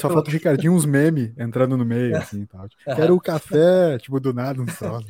só 0.00 0.10
falta 0.10 0.28
o 0.28 0.32
Ricardinho 0.32 0.72
uns 0.72 0.84
memes 0.84 1.32
entrando 1.38 1.76
no 1.76 1.84
meio, 1.84 2.16
assim 2.16 2.42
e 2.42 2.46
tal. 2.46 2.68
Tipo, 2.68 2.82
Quero 2.96 3.14
o 3.14 3.20
café, 3.20 3.96
tipo, 3.98 4.18
do 4.18 4.32
nada, 4.32 4.60
um 4.60 4.66
só. 4.68 5.00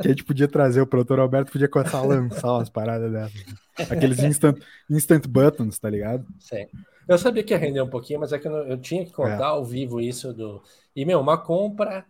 que 0.00 0.06
a 0.06 0.08
gente 0.08 0.24
podia 0.24 0.46
trazer, 0.46 0.80
o 0.82 0.86
produtor 0.86 1.18
Alberto 1.18 1.50
podia 1.52 1.68
começar 1.68 1.98
a 1.98 2.02
lançar 2.02 2.52
umas 2.52 2.68
paradas 2.68 3.10
dessas. 3.10 3.44
Aqueles 3.90 4.18
instant, 4.22 4.58
instant 4.90 5.26
buttons, 5.26 5.78
tá 5.78 5.88
ligado? 5.88 6.26
Sim. 6.38 6.66
Eu 7.08 7.16
sabia 7.18 7.42
que 7.42 7.52
ia 7.54 7.58
render 7.58 7.80
um 7.80 7.88
pouquinho, 7.88 8.20
mas 8.20 8.32
é 8.32 8.38
que 8.38 8.46
eu, 8.46 8.52
não- 8.52 8.66
eu 8.66 8.76
tinha 8.78 9.04
que 9.04 9.12
contar 9.12 9.38
É. 9.40 9.42
ao 9.44 9.64
vivo 9.64 10.00
isso 10.00 10.32
do. 10.32 10.62
E, 10.94 11.04
meu, 11.06 11.18
uma 11.20 11.38
compra 11.38 12.04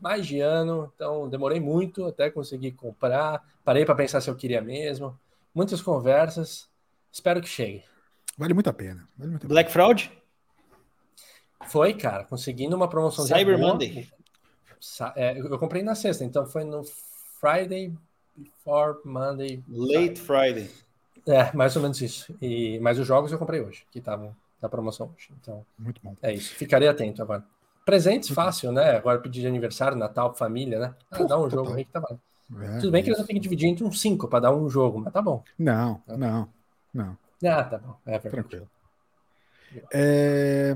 mais 0.00 0.26
de 0.26 0.40
ano, 0.40 0.90
então 0.94 1.28
demorei 1.28 1.60
muito 1.60 2.06
até 2.06 2.30
conseguir 2.30 2.72
comprar. 2.72 3.42
Parei 3.64 3.84
para 3.84 3.94
pensar 3.94 4.20
se 4.20 4.30
eu 4.30 4.34
queria 4.34 4.62
mesmo. 4.62 5.14
Muitas 5.54 5.82
conversas. 5.82 6.68
Espero 7.12 7.40
que 7.40 7.48
chegue. 7.48 7.84
Vale 8.36 8.54
muito 8.54 8.70
a 8.70 8.72
pena. 8.72 9.08
Vale 9.16 9.30
muito 9.30 9.44
a 9.44 9.48
pena. 9.48 9.54
Black 9.54 9.70
Fraud? 9.72 10.12
Foi, 11.66 11.94
cara, 11.94 12.24
conseguindo 12.24 12.76
uma 12.76 12.88
promoção 12.88 13.26
Cyber 13.26 13.58
Monday. 13.58 14.08
é, 15.16 15.38
eu 15.38 15.58
comprei 15.58 15.82
na 15.82 15.94
sexta, 15.94 16.24
então 16.24 16.46
foi 16.46 16.64
no 16.64 16.84
Friday 17.40 17.92
before 18.36 18.98
Monday. 19.04 19.62
Late 19.68 20.20
Friday. 20.20 20.70
É, 21.26 21.54
mais 21.54 21.74
ou 21.76 21.82
menos 21.82 22.00
isso. 22.00 22.34
E, 22.40 22.78
mas 22.80 22.98
os 22.98 23.06
jogos 23.06 23.32
eu 23.32 23.38
comprei 23.38 23.60
hoje, 23.60 23.84
que 23.90 23.98
estavam 23.98 24.34
na 24.62 24.68
promoção 24.68 25.12
hoje. 25.14 25.28
Então, 25.40 25.64
Muito 25.78 26.00
bom. 26.02 26.14
é 26.22 26.32
isso. 26.32 26.54
Ficarei 26.54 26.88
atento 26.88 27.20
agora. 27.22 27.44
Presentes 27.84 28.30
fácil, 28.30 28.70
né? 28.72 28.96
Agora 28.96 29.18
pedir 29.18 29.40
de 29.40 29.46
aniversário, 29.46 29.96
Natal, 29.96 30.34
família, 30.34 30.78
né? 30.78 30.94
Ah, 31.10 31.18
Pô, 31.18 31.24
dá 31.24 31.36
um 31.38 31.42
total. 31.48 31.64
jogo 31.64 31.76
aí 31.76 31.84
que 31.84 31.92
tá 31.92 32.00
valendo. 32.00 32.20
É, 32.56 32.80
Tudo 32.80 32.92
bem 32.92 33.02
que 33.02 33.08
eles 33.10 33.18
isso. 33.18 33.18
vão 33.18 33.26
ter 33.26 33.34
que 33.34 33.40
dividir 33.40 33.68
entre 33.68 33.84
uns 33.84 34.00
cinco 34.00 34.28
para 34.28 34.40
dar 34.40 34.54
um 34.54 34.68
jogo, 34.70 35.00
mas 35.00 35.12
tá 35.12 35.20
bom. 35.22 35.44
Não, 35.58 36.02
não, 36.16 36.52
não. 36.92 37.18
Ah, 37.44 37.64
tá 37.64 37.78
bom. 37.78 38.00
É 38.06 38.18
verdade. 38.18 38.30
Tranquilo. 38.30 38.70
É, 39.92 40.74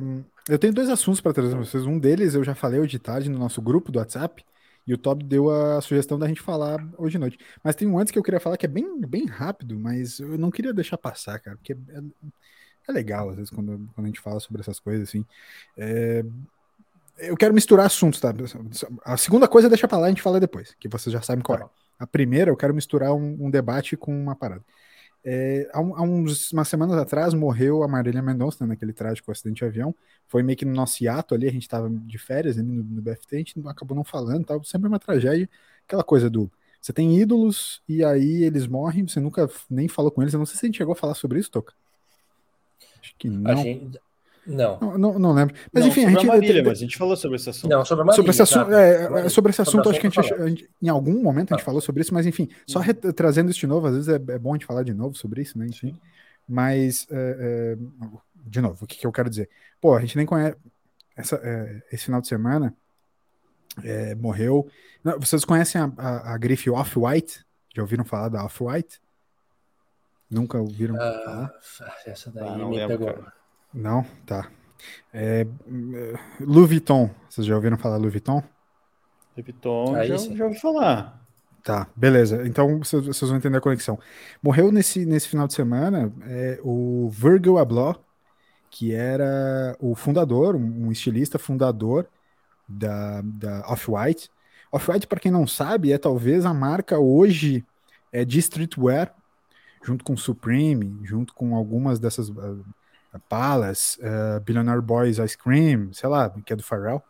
eu 0.48 0.58
tenho 0.58 0.72
dois 0.74 0.88
assuntos 0.88 1.20
para 1.20 1.32
trazer 1.32 1.50
para 1.54 1.64
vocês. 1.64 1.84
Um 1.86 1.98
deles 1.98 2.34
eu 2.34 2.44
já 2.44 2.54
falei 2.54 2.80
hoje 2.80 2.90
de 2.92 2.98
tarde 2.98 3.28
no 3.30 3.38
nosso 3.38 3.60
grupo 3.62 3.90
do 3.92 3.98
WhatsApp, 3.98 4.44
E 4.86 4.92
o 4.92 4.98
Todd 4.98 5.24
deu 5.24 5.48
a 5.50 5.80
sugestão 5.80 6.18
da 6.18 6.26
gente 6.28 6.40
falar 6.40 6.78
hoje 6.98 7.16
à 7.16 7.20
noite. 7.20 7.38
Mas 7.62 7.76
tem 7.76 7.86
um 7.88 7.98
antes 7.98 8.10
que 8.10 8.18
eu 8.18 8.22
queria 8.22 8.40
falar 8.40 8.56
que 8.56 8.66
é 8.66 8.68
bem, 8.68 9.00
bem 9.02 9.26
rápido, 9.26 9.78
mas 9.78 10.18
eu 10.20 10.36
não 10.38 10.50
queria 10.50 10.74
deixar 10.74 10.98
passar, 10.98 11.38
cara, 11.40 11.56
porque 11.56 11.72
é, 11.72 12.00
é 12.88 12.92
legal, 12.92 13.30
às 13.30 13.36
vezes, 13.36 13.50
quando, 13.50 13.88
quando 13.94 14.06
a 14.06 14.08
gente 14.08 14.20
fala 14.20 14.40
sobre 14.40 14.62
essas 14.62 14.80
coisas, 14.80 15.08
assim. 15.08 15.26
É, 15.76 16.24
eu 17.28 17.36
quero 17.36 17.54
misturar 17.54 17.86
assuntos, 17.86 18.20
tá? 18.20 18.32
A 19.04 19.16
segunda 19.16 19.48
coisa 19.48 19.68
deixa 19.68 19.88
pra 19.88 19.98
lá, 19.98 20.06
a 20.06 20.08
gente 20.08 20.22
fala 20.22 20.40
depois, 20.40 20.74
que 20.78 20.88
vocês 20.88 21.12
já 21.12 21.22
sabem 21.22 21.42
qual 21.42 21.58
é. 21.58 21.60
Tá 21.62 21.70
a 21.98 22.06
primeira, 22.06 22.50
eu 22.50 22.56
quero 22.56 22.74
misturar 22.74 23.14
um, 23.14 23.36
um 23.40 23.50
debate 23.50 23.96
com 23.96 24.12
uma 24.12 24.34
parada. 24.34 24.64
É, 25.24 25.70
há, 25.72 25.78
há 25.78 26.02
uns, 26.02 26.50
umas 26.52 26.66
semanas 26.66 26.96
atrás 26.96 27.32
morreu 27.32 27.84
a 27.84 27.88
Marília 27.88 28.20
Mendonça 28.20 28.66
naquele 28.66 28.92
trágico 28.92 29.30
acidente 29.30 29.58
de 29.58 29.64
avião. 29.64 29.94
Foi 30.26 30.42
meio 30.42 30.58
que 30.58 30.64
no 30.64 30.72
nosso 30.72 31.02
hiato 31.02 31.34
ali, 31.34 31.46
a 31.46 31.52
gente 31.52 31.62
estava 31.62 31.88
de 31.88 32.18
férias 32.18 32.56
no, 32.56 32.64
no 32.64 33.00
BFT, 33.00 33.36
a 33.36 33.38
gente 33.38 33.54
acabou 33.68 33.96
não 33.96 34.02
falando, 34.02 34.44
tava 34.44 34.64
sempre 34.64 34.88
uma 34.88 34.98
tragédia. 34.98 35.48
Aquela 35.86 36.02
coisa 36.02 36.28
do 36.28 36.50
você 36.80 36.92
tem 36.92 37.16
ídolos 37.16 37.80
e 37.88 38.04
aí 38.04 38.42
eles 38.42 38.66
morrem, 38.66 39.06
você 39.06 39.20
nunca 39.20 39.48
nem 39.70 39.86
falou 39.86 40.10
com 40.10 40.20
eles. 40.20 40.34
Eu 40.34 40.38
não 40.38 40.46
sei 40.46 40.56
se 40.56 40.66
a 40.66 40.68
gente 40.68 40.78
chegou 40.78 40.92
a 40.92 40.96
falar 40.96 41.14
sobre 41.14 41.38
isso, 41.38 41.48
Toca. 41.48 41.72
Acho 43.00 43.14
que 43.16 43.30
não. 43.30 43.62
Gente, 43.62 44.00
não. 44.46 44.78
não. 44.80 44.98
Não, 44.98 45.18
não, 45.18 45.32
lembro. 45.32 45.54
Mas 45.72 45.84
não, 45.84 45.90
enfim, 45.90 46.04
a 46.04 46.10
gente. 46.10 46.24
A 46.24 46.28
Marília, 46.28 46.62
mas 46.62 46.78
a 46.78 46.80
gente 46.80 46.96
falou 46.96 47.16
sobre 47.16 47.36
esse 47.36 47.48
assunto. 47.48 47.70
Não, 47.70 47.84
sobre 47.84 48.02
a 48.02 48.04
Marília, 48.04 48.16
sobre 48.16 48.30
esse 48.30 48.42
assunto, 48.42 48.72
é, 48.72 49.26
é, 49.26 49.28
sobre 49.28 49.50
esse 49.50 49.62
assunto, 49.62 49.88
acho 49.88 50.00
que 50.00 50.06
a 50.06 50.10
gente, 50.10 50.34
a 50.34 50.48
gente, 50.48 50.70
em 50.80 50.88
algum 50.88 51.22
momento 51.22 51.52
a 51.52 51.56
gente 51.56 51.62
ah. 51.62 51.66
falou 51.66 51.80
sobre 51.80 52.02
isso, 52.02 52.12
mas 52.12 52.26
enfim, 52.26 52.48
só 52.66 52.80
uhum. 52.80 53.12
trazendo 53.14 53.50
isso 53.50 53.60
de 53.60 53.66
novo, 53.66 53.86
às 53.86 53.94
vezes 53.94 54.08
é, 54.08 54.14
é, 54.14 54.38
bom 54.38 54.50
a 54.50 54.54
gente 54.54 54.66
falar 54.66 54.82
de 54.82 54.92
novo 54.92 55.16
sobre 55.16 55.42
isso, 55.42 55.58
né? 55.58 55.66
Enfim. 55.66 55.96
Mas, 56.48 57.06
é, 57.10 57.76
é, 57.76 57.78
de 58.44 58.60
novo, 58.60 58.84
o 58.84 58.86
que, 58.86 58.98
que, 58.98 59.06
eu 59.06 59.12
quero 59.12 59.30
dizer? 59.30 59.48
Pô, 59.80 59.94
a 59.94 60.00
gente 60.00 60.16
nem 60.16 60.26
conhece. 60.26 60.56
Essa, 61.16 61.36
é, 61.36 61.82
esse 61.92 62.04
final 62.06 62.20
de 62.20 62.28
semana 62.28 62.74
morreu. 64.18 64.66
Não, 65.04 65.18
vocês 65.18 65.44
conhecem 65.44 65.80
a, 65.80 65.92
a, 65.96 66.34
a 66.34 66.38
grife 66.38 66.68
Off-White? 66.68 67.44
Já 67.74 67.82
ouviram 67.82 68.04
falar 68.04 68.28
da 68.28 68.44
Off-White? 68.44 69.00
Nunca 70.32 70.58
ouviram 70.58 70.94
uh, 70.94 70.98
falar? 70.98 71.54
Essa 72.06 72.30
daí 72.30 72.48
ah, 72.48 72.56
me 72.56 72.86
pegou. 72.86 73.06
Cara. 73.12 73.41
Não? 73.72 74.04
Tá. 74.26 74.50
É, 75.12 75.46
Louis 76.40 76.68
Vuitton. 76.68 77.10
Vocês 77.28 77.46
já 77.46 77.54
ouviram 77.54 77.78
falar 77.78 77.96
Louis 77.96 78.12
Vuitton? 78.12 78.42
Louis 79.36 79.44
Vuitton, 79.44 80.04
já, 80.04 80.16
já 80.16 80.44
ouvi 80.44 80.58
falar. 80.58 81.22
Tá, 81.62 81.86
beleza. 81.94 82.46
Então 82.46 82.78
vocês, 82.78 83.20
vão 83.20 83.36
entender 83.36 83.56
a 83.56 83.60
conexão. 83.60 83.98
Morreu 84.42 84.72
nesse, 84.72 85.06
nesse 85.06 85.28
final 85.28 85.46
de 85.46 85.54
semana 85.54 86.12
é, 86.24 86.58
o 86.62 87.08
Virgil 87.10 87.56
Abloh, 87.56 87.96
que 88.68 88.92
era 88.92 89.76
o 89.78 89.94
fundador, 89.94 90.56
um, 90.56 90.86
um 90.86 90.92
estilista 90.92 91.38
fundador 91.38 92.08
da, 92.68 93.20
da 93.22 93.64
Off-White. 93.68 94.28
Off-White, 94.72 95.06
para 95.06 95.20
quem 95.20 95.30
não 95.30 95.46
sabe, 95.46 95.92
é 95.92 95.98
talvez 95.98 96.44
a 96.44 96.52
marca 96.52 96.98
hoje 96.98 97.64
é, 98.10 98.24
de 98.24 98.38
streetwear, 98.40 99.14
junto 99.84 100.04
com 100.04 100.16
Supreme, 100.16 100.98
junto 101.04 101.32
com 101.34 101.54
algumas 101.54 102.00
dessas 102.00 102.28
Palace, 103.18 103.98
uh, 104.00 104.40
Billionaire 104.40 104.80
Boys 104.80 105.18
Ice 105.18 105.36
Cream, 105.36 105.92
sei 105.92 106.08
lá, 106.08 106.30
que 106.44 106.52
é 106.52 106.56
do 106.56 106.62
Pharrell. 106.62 107.02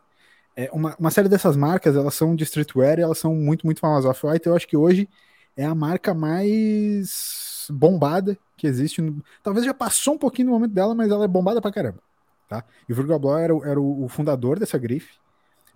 É, 0.55 0.69
uma, 0.71 0.95
uma 0.99 1.09
série 1.09 1.29
dessas 1.29 1.55
marcas, 1.55 1.95
elas 1.95 2.13
são 2.13 2.35
de 2.35 2.43
streetwear 2.43 2.99
e 2.99 3.01
elas 3.01 3.17
são 3.17 3.33
muito, 3.33 3.65
muito 3.65 3.79
famosas. 3.79 4.09
Off-White, 4.09 4.47
eu 4.47 4.55
acho 4.55 4.67
que 4.67 4.77
hoje 4.77 5.09
é 5.57 5.65
a 5.65 5.73
marca 5.73 6.13
mais 6.13 7.67
bombada 7.71 8.37
que 8.57 8.67
existe. 8.67 9.01
Talvez 9.41 9.65
já 9.65 9.73
passou 9.73 10.15
um 10.15 10.17
pouquinho 10.17 10.47
no 10.47 10.53
momento 10.53 10.73
dela, 10.73 10.93
mas 10.93 11.11
ela 11.11 11.25
é 11.25 11.27
bombada 11.27 11.61
pra 11.61 11.71
caramba. 11.71 11.99
Tá? 12.47 12.63
E 12.87 12.93
o 12.93 12.95
Virgil 12.95 13.15
Abloh 13.15 13.37
era, 13.37 13.53
era 13.65 13.81
o, 13.81 14.07
fundador 14.07 14.59
dessa 14.59 14.77
grife. 14.77 15.15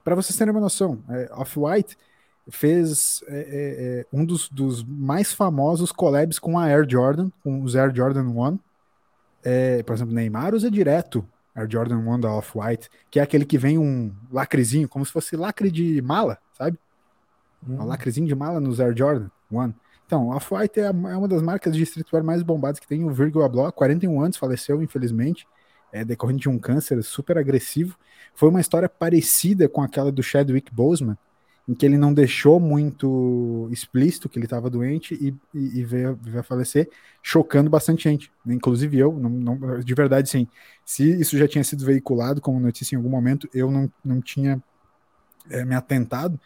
Para 0.04 0.16
vocês 0.16 0.38
terem 0.38 0.52
uma 0.52 0.62
noção, 0.62 1.04
é, 1.10 1.30
Off-White 1.34 1.98
fez 2.50 3.24
é, 3.28 3.38
é, 3.38 4.00
é, 4.00 4.06
um 4.14 4.24
dos, 4.24 4.48
dos, 4.50 4.84
mais 4.84 5.34
famosos 5.34 5.92
collabs 5.92 6.40
com 6.40 6.58
a 6.58 6.66
Air 6.66 6.86
Jordan, 6.90 7.30
com 7.44 7.62
os 7.62 7.76
Air 7.76 7.94
Jordan 7.94 8.24
1, 8.24 8.60
é, 9.50 9.82
por 9.82 9.96
exemplo, 9.96 10.14
Neymar 10.14 10.54
usa 10.54 10.70
direto 10.70 11.26
Air 11.56 11.72
Jordan 11.72 12.00
1 12.00 12.20
da 12.20 12.34
Off-White, 12.34 12.90
que 13.10 13.18
é 13.18 13.24
aquele 13.24 13.46
que 13.46 13.58
vem 13.58 13.78
um 13.78 14.14
lacrezinho, 14.30 14.90
como 14.90 15.06
se 15.06 15.12
fosse 15.12 15.38
lacre 15.38 15.72
de 15.72 16.02
mala, 16.02 16.38
sabe? 16.52 16.78
Hum. 17.66 17.78
Um 17.80 17.86
lacrezinho 17.86 18.28
de 18.28 18.36
mala 18.36 18.60
nos 18.60 18.82
Air 18.82 18.94
Jordan 18.94 19.30
1. 19.50 19.74
Então, 20.06 20.28
Off-White 20.32 20.82
é, 20.82 20.84
é, 20.88 20.92
uma 20.92 21.30
das 21.30 21.42
marcas 21.42 21.74
de 21.74 21.82
streetwear 21.84 22.26
mais 22.26 22.44
bombadas 22.44 22.78
que 22.78 22.88
tem. 22.88 23.06
O 23.06 23.14
Virgil 23.14 23.42
Abloh, 23.42 23.72
41 23.72 24.22
anos, 24.22 24.36
faleceu, 24.36 24.84
infelizmente, 24.84 25.48
é 25.94 26.04
decorrente 26.04 26.42
de 26.42 26.50
um 26.50 26.60
câncer 26.60 27.02
super 27.02 27.38
agressivo. 27.38 27.98
Foi 28.36 28.50
uma 28.50 28.60
história 28.60 28.90
parecida 28.90 29.70
com 29.70 29.82
aquela 29.82 30.12
do 30.12 30.22
Chadwick 30.22 30.74
Boseman, 30.74 31.18
em 31.68 31.74
que 31.74 31.86
ele 31.86 31.98
não 31.98 32.14
deixou 32.14 32.60
muito 32.60 33.68
explícito 33.72 34.30
que 34.30 34.40
ele 34.40 34.46
estava 34.46 34.70
doente 34.70 35.16
e, 35.16 35.36
e, 35.54 35.80
e 35.80 35.84
veio, 35.84 36.18
veio, 36.22 36.40
a 36.40 36.44
falecer, 36.44 36.90
chocando 37.22 37.70
bastante 37.70 38.06
gente, 38.06 38.32
inclusive 38.46 38.98
eu, 38.98 39.12
não, 39.12 39.30
não, 39.30 39.80
de 39.80 39.94
verdade, 39.94 40.30
sim. 40.30 40.48
Se 40.86 41.20
isso 41.20 41.38
já 41.38 41.48
tinha 41.48 41.64
sido 41.64 41.86
veiculado 41.86 42.40
como 42.40 42.60
notícia 42.60 42.96
em 42.96 42.98
algum 42.98 43.10
momento, 43.10 43.50
eu 43.54 43.70
não, 43.70 43.92
não 44.04 44.22
tinha 44.22 44.64
é, 45.50 45.66
me 45.66 45.76
atentado 45.76 46.40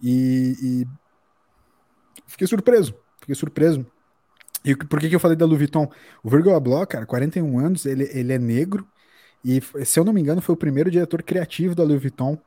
e, 0.00 0.56
e, 0.62 0.86
fiquei 2.28 2.46
surpreso, 2.46 2.94
fiquei 3.20 3.34
surpreso. 3.34 3.84
E 4.64 4.76
por 4.76 5.00
que, 5.00 5.08
que 5.08 5.14
eu 5.14 5.20
falei 5.20 5.36
da 5.36 5.44
Louis 5.44 5.58
Vuitton? 5.58 5.90
O 6.22 6.30
Virgil 6.30 6.54
Abloh, 6.54 6.86
cara, 6.86 7.06
41 7.06 7.58
anos, 7.58 7.84
ele, 7.84 8.08
ele 8.12 8.32
é 8.32 8.38
negro 8.38 8.86
e, 9.44 9.60
se 9.84 9.98
eu 9.98 10.04
não 10.04 10.12
me 10.12 10.20
engano, 10.20 10.42
foi 10.42 10.54
o 10.54 10.58
primeiro 10.58 10.90
diretor 10.90 11.22
criativo 11.22 11.74
da 11.74 11.82
Louis 11.82 12.00
Vuitton 12.00 12.38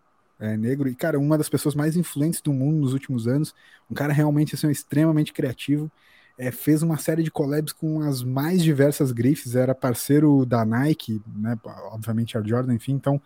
é, 0.41 0.57
negro, 0.57 0.89
e, 0.89 0.95
cara, 0.95 1.19
uma 1.19 1.37
das 1.37 1.47
pessoas 1.47 1.75
mais 1.75 1.95
influentes 1.95 2.41
do 2.41 2.51
mundo 2.51 2.79
nos 2.79 2.93
últimos 2.93 3.27
anos, 3.27 3.53
um 3.89 3.93
cara 3.93 4.11
realmente 4.11 4.55
assim, 4.55 4.69
extremamente 4.71 5.31
criativo, 5.31 5.89
é, 6.37 6.51
fez 6.51 6.81
uma 6.81 6.97
série 6.97 7.21
de 7.21 7.29
collabs 7.29 7.71
com 7.71 8.01
as 8.01 8.23
mais 8.23 8.63
diversas 8.63 9.11
grifes, 9.11 9.55
era 9.55 9.75
parceiro 9.75 10.43
da 10.43 10.65
Nike, 10.65 11.21
né, 11.27 11.57
obviamente 11.91 12.37
a 12.37 12.41
Jordan, 12.41 12.73
enfim, 12.73 12.93
então, 12.93 13.21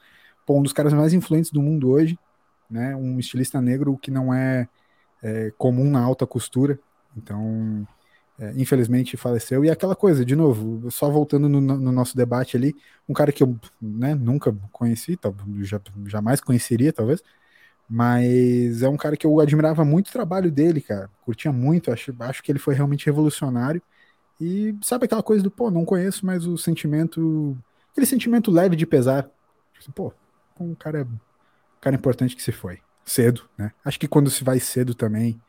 pô, 0.46 0.60
um 0.60 0.64
dos 0.64 0.74
caras 0.74 0.92
mais 0.92 1.14
influentes 1.14 1.52
do 1.52 1.62
mundo 1.62 1.90
hoje, 1.90 2.20
né, 2.70 2.94
um 2.96 3.18
estilista 3.18 3.62
negro 3.62 3.98
que 3.98 4.12
não 4.12 4.34
é, 4.34 4.68
é 5.24 5.52
comum 5.58 5.90
na 5.90 6.02
alta 6.02 6.28
costura, 6.28 6.78
então 7.16 7.88
é, 8.40 8.54
infelizmente 8.56 9.18
faleceu. 9.18 9.64
E 9.64 9.70
aquela 9.70 9.96
coisa, 9.96 10.26
de 10.26 10.36
novo, 10.36 10.90
só 10.92 11.10
voltando 11.10 11.48
no, 11.48 11.62
no 11.62 11.92
nosso 11.92 12.16
debate 12.18 12.58
ali, 12.58 12.76
um 13.08 13.14
cara 13.14 13.32
que 13.32 13.44
eu 13.44 13.58
né, 13.82 14.14
nunca 14.14 14.56
conheci, 14.72 15.18
já, 15.62 15.80
jamais 16.06 16.42
conheceria, 16.42 16.92
talvez, 16.92 17.24
mas 17.90 18.82
é 18.82 18.90
um 18.90 18.98
cara 18.98 19.16
que 19.16 19.26
eu 19.26 19.40
admirava 19.40 19.86
muito 19.86 20.10
o 20.10 20.12
trabalho 20.12 20.52
dele, 20.52 20.82
cara. 20.82 21.10
Curtia 21.22 21.52
muito, 21.52 21.92
acho, 21.92 22.14
acho 22.20 22.44
que 22.44 22.52
ele 22.52 22.60
foi 22.60 22.74
realmente 22.74 23.06
revolucionário. 23.06 23.82
E 24.42 24.76
sabe 24.82 25.06
aquela 25.06 25.24
coisa 25.24 25.44
do, 25.44 25.52
pô, 25.52 25.72
não 25.72 25.86
conheço, 25.86 26.26
mas 26.26 26.46
o 26.46 26.58
sentimento, 26.58 27.58
aquele 27.92 28.06
sentimento 28.06 28.52
leve 28.52 28.76
de 28.76 28.86
pesar. 28.86 29.30
Tipo, 29.80 29.92
pô, 29.92 30.14
um 30.60 30.76
cara, 30.76 31.04
um 31.04 31.18
cara 31.80 31.96
importante 31.96 32.36
que 32.36 32.42
se 32.42 32.52
foi. 32.52 32.80
Cedo, 33.06 33.48
né? 33.58 33.72
Acho 33.84 34.00
que 34.00 34.08
quando 34.08 34.32
se 34.32 34.44
vai 34.44 34.60
cedo 34.60 34.96
também, 34.96 35.40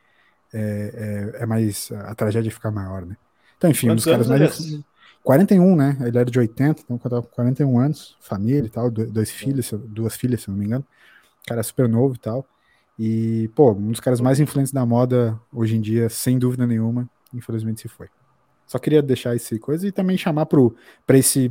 é, 0.57 1.35
é, 1.39 1.43
é, 1.43 1.47
mais. 1.47 1.91
A 1.93 2.15
tragédia 2.15 2.51
fica 2.51 2.71
maior, 2.71 3.05
né? 3.05 3.17
Então, 3.59 3.71
enfim, 3.71 3.89
Quantos 3.89 4.07
um 4.07 4.11
dos 4.11 4.27
caras 4.27 4.29
mais. 4.29 4.81
41, 5.23 5.75
né? 5.75 5.97
Ele 6.03 6.17
era 6.17 6.31
de 6.31 6.39
80, 6.39 6.83
então 6.83 6.99
com 6.99 7.23
41 7.23 7.79
anos, 7.81 8.17
família 8.21 8.67
e 8.67 8.71
tal, 8.71 8.89
dois 8.89 9.29
filhos, 9.29 9.73
duas 9.73 10.17
filhas, 10.17 10.43
se 10.43 10.49
não 10.49 10.57
me 10.57 10.65
engano. 10.65 10.85
Cara 11.49 11.65
super 11.65 11.89
novo 11.89 12.15
e 12.15 12.19
tal. 12.19 12.47
E, 12.97 13.51
pô, 13.55 13.73
um 13.73 13.91
dos 13.91 13.99
caras 13.99 14.21
mais 14.21 14.39
influentes 14.39 14.73
da 14.73 14.87
moda 14.87 15.39
hoje 15.53 15.77
em 15.77 15.81
dia, 15.81 16.09
sem 16.09 16.39
dúvida 16.39 16.65
nenhuma, 16.65 17.11
infelizmente 17.35 17.81
se 17.81 17.89
foi. 17.89 18.09
Só 18.69 18.79
queria 18.79 19.03
deixar 19.03 19.35
esse 19.35 19.59
coisa 19.59 19.87
e 19.87 19.93
também 19.93 20.17
chamar 20.17 20.47
para 20.47 21.19
esse 21.19 21.51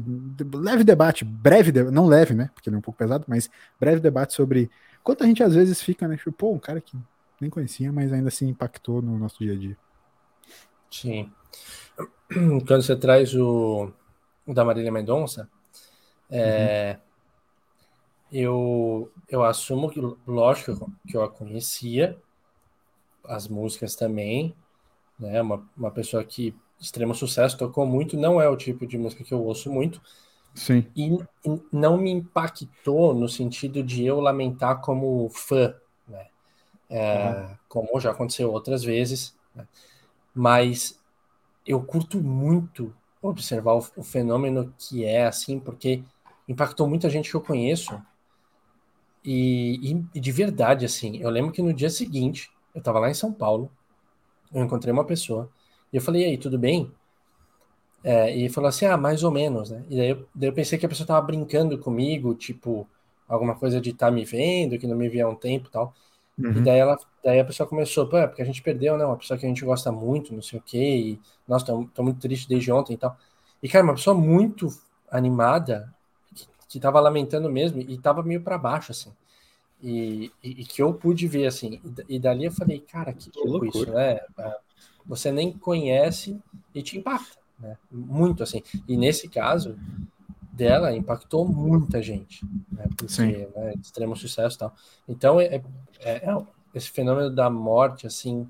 leve 0.54 0.86
debate, 0.86 1.26
breve, 1.26 1.72
não 1.92 2.08
leve, 2.08 2.34
né? 2.34 2.50
Porque 2.54 2.70
ele 2.70 2.78
é 2.78 2.80
um 2.80 2.82
pouco 2.82 2.98
pesado, 2.98 3.26
mas 3.28 3.50
breve 3.78 4.00
debate 4.00 4.34
sobre 4.34 4.70
quanto 5.04 5.24
a 5.24 5.28
gente 5.28 5.44
às 5.44 5.54
vezes 5.54 5.82
fica, 5.82 6.08
né? 6.08 6.16
Tipo, 6.16 6.32
pô, 6.32 6.54
um 6.54 6.60
cara 6.60 6.80
que 6.80 6.98
nem 7.42 7.50
conhecia, 7.50 7.92
mas 7.92 8.12
ainda 8.14 8.30
assim 8.30 8.48
impactou 8.48 9.02
no 9.02 9.18
nosso 9.18 9.40
dia 9.40 9.54
a 9.54 9.58
dia. 9.58 9.78
Sim. 10.90 11.32
Quando 12.68 12.82
você 12.82 12.96
traz 12.96 13.34
o, 13.36 13.92
o 14.46 14.54
da 14.54 14.64
Marília 14.64 14.92
Mendonça, 14.92 15.50
é, 16.30 16.98
uhum. 18.32 18.38
eu, 18.40 19.12
eu 19.28 19.44
assumo 19.44 19.90
que, 19.90 20.00
lógico, 20.26 20.92
que 21.08 21.16
eu 21.16 21.24
a 21.24 21.30
conhecia, 21.30 22.18
as 23.24 23.48
músicas 23.48 23.96
também, 23.96 24.56
né? 25.20 25.42
Uma, 25.42 25.68
uma 25.76 25.92
pessoa 25.92 26.24
que 26.24 26.56
extremo 26.80 27.16
sucesso, 27.16 27.58
tocou 27.58 27.86
muito, 27.86 28.18
não 28.18 28.40
é 28.40 28.48
o 28.50 28.58
tipo 28.58 28.86
de 28.86 28.98
música 28.98 29.24
que 29.24 29.34
eu 29.34 29.44
ouço 29.44 29.72
muito. 29.72 30.02
Sim. 30.54 30.86
E, 30.96 31.14
e 31.14 31.62
não 31.72 31.98
me 31.98 32.12
impactou 32.12 33.14
no 33.14 33.28
sentido 33.28 33.84
de 33.84 34.06
eu 34.06 34.20
lamentar 34.20 34.82
como 34.82 35.30
fã? 35.30 35.76
É, 36.96 37.58
como 37.68 38.00
já 38.00 38.12
aconteceu 38.12 38.52
outras 38.52 38.84
vezes, 38.84 39.36
né? 39.54 39.68
mas 40.34 40.98
eu 41.66 41.84
curto 41.84 42.22
muito 42.22 42.96
observar 43.22 43.74
o, 43.74 43.86
o, 43.98 44.04
fenômeno 44.04 44.74
que 44.78 45.04
é 45.04 45.26
assim, 45.26 45.60
porque 45.60 46.04
impactou 46.48 46.88
muita 46.88 47.10
gente 47.10 47.30
que 47.30 47.36
eu 47.36 47.42
conheço 47.42 48.00
E, 49.24 49.98
e, 50.14 50.20
de 50.20 50.32
verdade, 50.32 50.86
assim, 50.86 51.18
eu 51.18 51.30
lembro 51.30 51.52
que 51.52 51.62
no 51.62 51.74
dia 51.74 51.90
seguinte, 51.90 52.52
eu 52.74 52.82
tava 52.82 53.00
lá 53.00 53.10
em 53.10 53.14
São 53.16 53.34
Paulo, 53.34 53.72
eu 54.54 54.64
encontrei 54.64 54.94
uma 54.94 55.04
pessoa, 55.04 55.50
e 55.92 55.98
eu 55.98 56.02
falei, 56.02 56.22
e 56.22 56.26
aí, 56.26 56.38
tudo 56.38 56.60
bem? 56.60 56.92
É, 58.04 58.36
e 58.36 58.50
falou 58.50 58.68
assim, 58.70 58.86
ah, 58.86 58.98
mais 58.98 59.24
ou 59.24 59.32
menos, 59.32 59.72
né? 59.72 59.84
E 59.90 59.96
daí 59.98 60.10
eu, 60.10 60.28
daí 60.36 60.50
eu 60.50 60.54
pensei 60.54 60.78
que 60.78 60.86
a 60.86 60.90
pessoa 60.90 61.08
tava 61.08 61.26
brincando 61.26 61.78
comigo, 61.80 62.36
tipo, 62.36 62.88
alguma 63.28 63.56
coisa 63.56 63.82
de 63.82 63.90
estar 63.90 64.08
tá 64.08 64.12
me 64.12 64.24
vendo, 64.24 64.78
que 64.78 64.86
não 64.88 64.96
me 64.96 65.10
via 65.10 65.26
há 65.26 65.30
um 65.30 65.36
tempo 65.36 65.68
e 65.68 65.72
tal. 65.72 65.94
Uhum. 66.38 66.52
E 66.58 66.62
daí, 66.62 66.80
ela, 66.80 66.98
daí 67.24 67.40
a 67.40 67.46
pessoa 67.46 67.68
começou, 67.68 68.08
pô, 68.08 68.18
é 68.18 68.28
porque 68.28 68.42
a 68.42 68.46
gente 68.46 68.62
perdeu, 68.62 68.98
né? 68.98 69.06
Uma 69.06 69.18
pessoa 69.18 69.38
que 69.38 69.46
a 69.46 69.50
gente 69.50 69.64
gosta 69.64 69.92
muito, 69.92 70.34
não 70.34 70.42
sei 70.42 70.60
o 70.60 70.62
quê, 70.62 70.98
e, 70.98 71.20
nossa, 71.48 71.66
tô, 71.66 71.86
tô 71.94 72.04
muito 72.04 72.20
triste 72.20 72.48
desde 72.48 72.72
ontem 72.72 72.94
e 72.94 72.98
tal. 72.98 73.18
E, 73.64 73.70
cara, 73.70 73.84
uma 73.84 73.96
pessoa 73.96 74.16
muito 74.16 74.70
animada, 75.10 75.94
que, 76.36 76.46
que 76.70 76.80
tava 76.80 77.00
lamentando 77.00 77.50
mesmo, 77.50 77.80
e 77.80 77.98
tava 77.98 78.22
meio 78.22 78.42
para 78.42 78.58
baixo, 78.58 78.92
assim. 78.92 79.12
E, 79.82 80.32
e, 80.44 80.62
e, 80.62 80.66
que 80.66 80.82
eu 80.82 80.94
pude 80.94 81.28
ver, 81.28 81.48
assim, 81.48 81.80
e, 82.10 82.16
e 82.16 82.20
dali 82.20 82.46
eu 82.46 82.52
falei, 82.52 82.80
cara, 82.80 83.14
que, 83.14 83.30
que 83.30 83.48
louco 83.48 83.66
isso, 83.66 83.92
né? 83.92 84.20
Ah, 84.38 84.58
você 85.06 85.32
nem 85.32 85.52
conhece 85.52 86.38
e 86.74 86.82
te 86.82 86.98
impacta, 86.98 87.38
né? 87.60 87.78
Muito, 87.92 88.44
assim. 88.44 88.62
E 88.88 88.98
nesse 88.98 89.30
caso 89.30 89.78
dela, 90.56 90.96
impactou 90.96 91.48
muita 91.48 92.02
gente, 92.02 92.46
né? 92.72 92.86
Porque, 92.98 93.50
né, 93.56 93.74
extremo 93.82 94.16
sucesso 94.16 94.56
e 94.56 94.60
tal. 94.60 94.74
Então, 95.08 95.40
é, 95.40 95.62
é, 96.00 96.12
é, 96.30 96.38
esse 96.74 96.90
fenômeno 96.90 97.30
da 97.30 97.50
morte, 97.50 98.08
assim, 98.08 98.48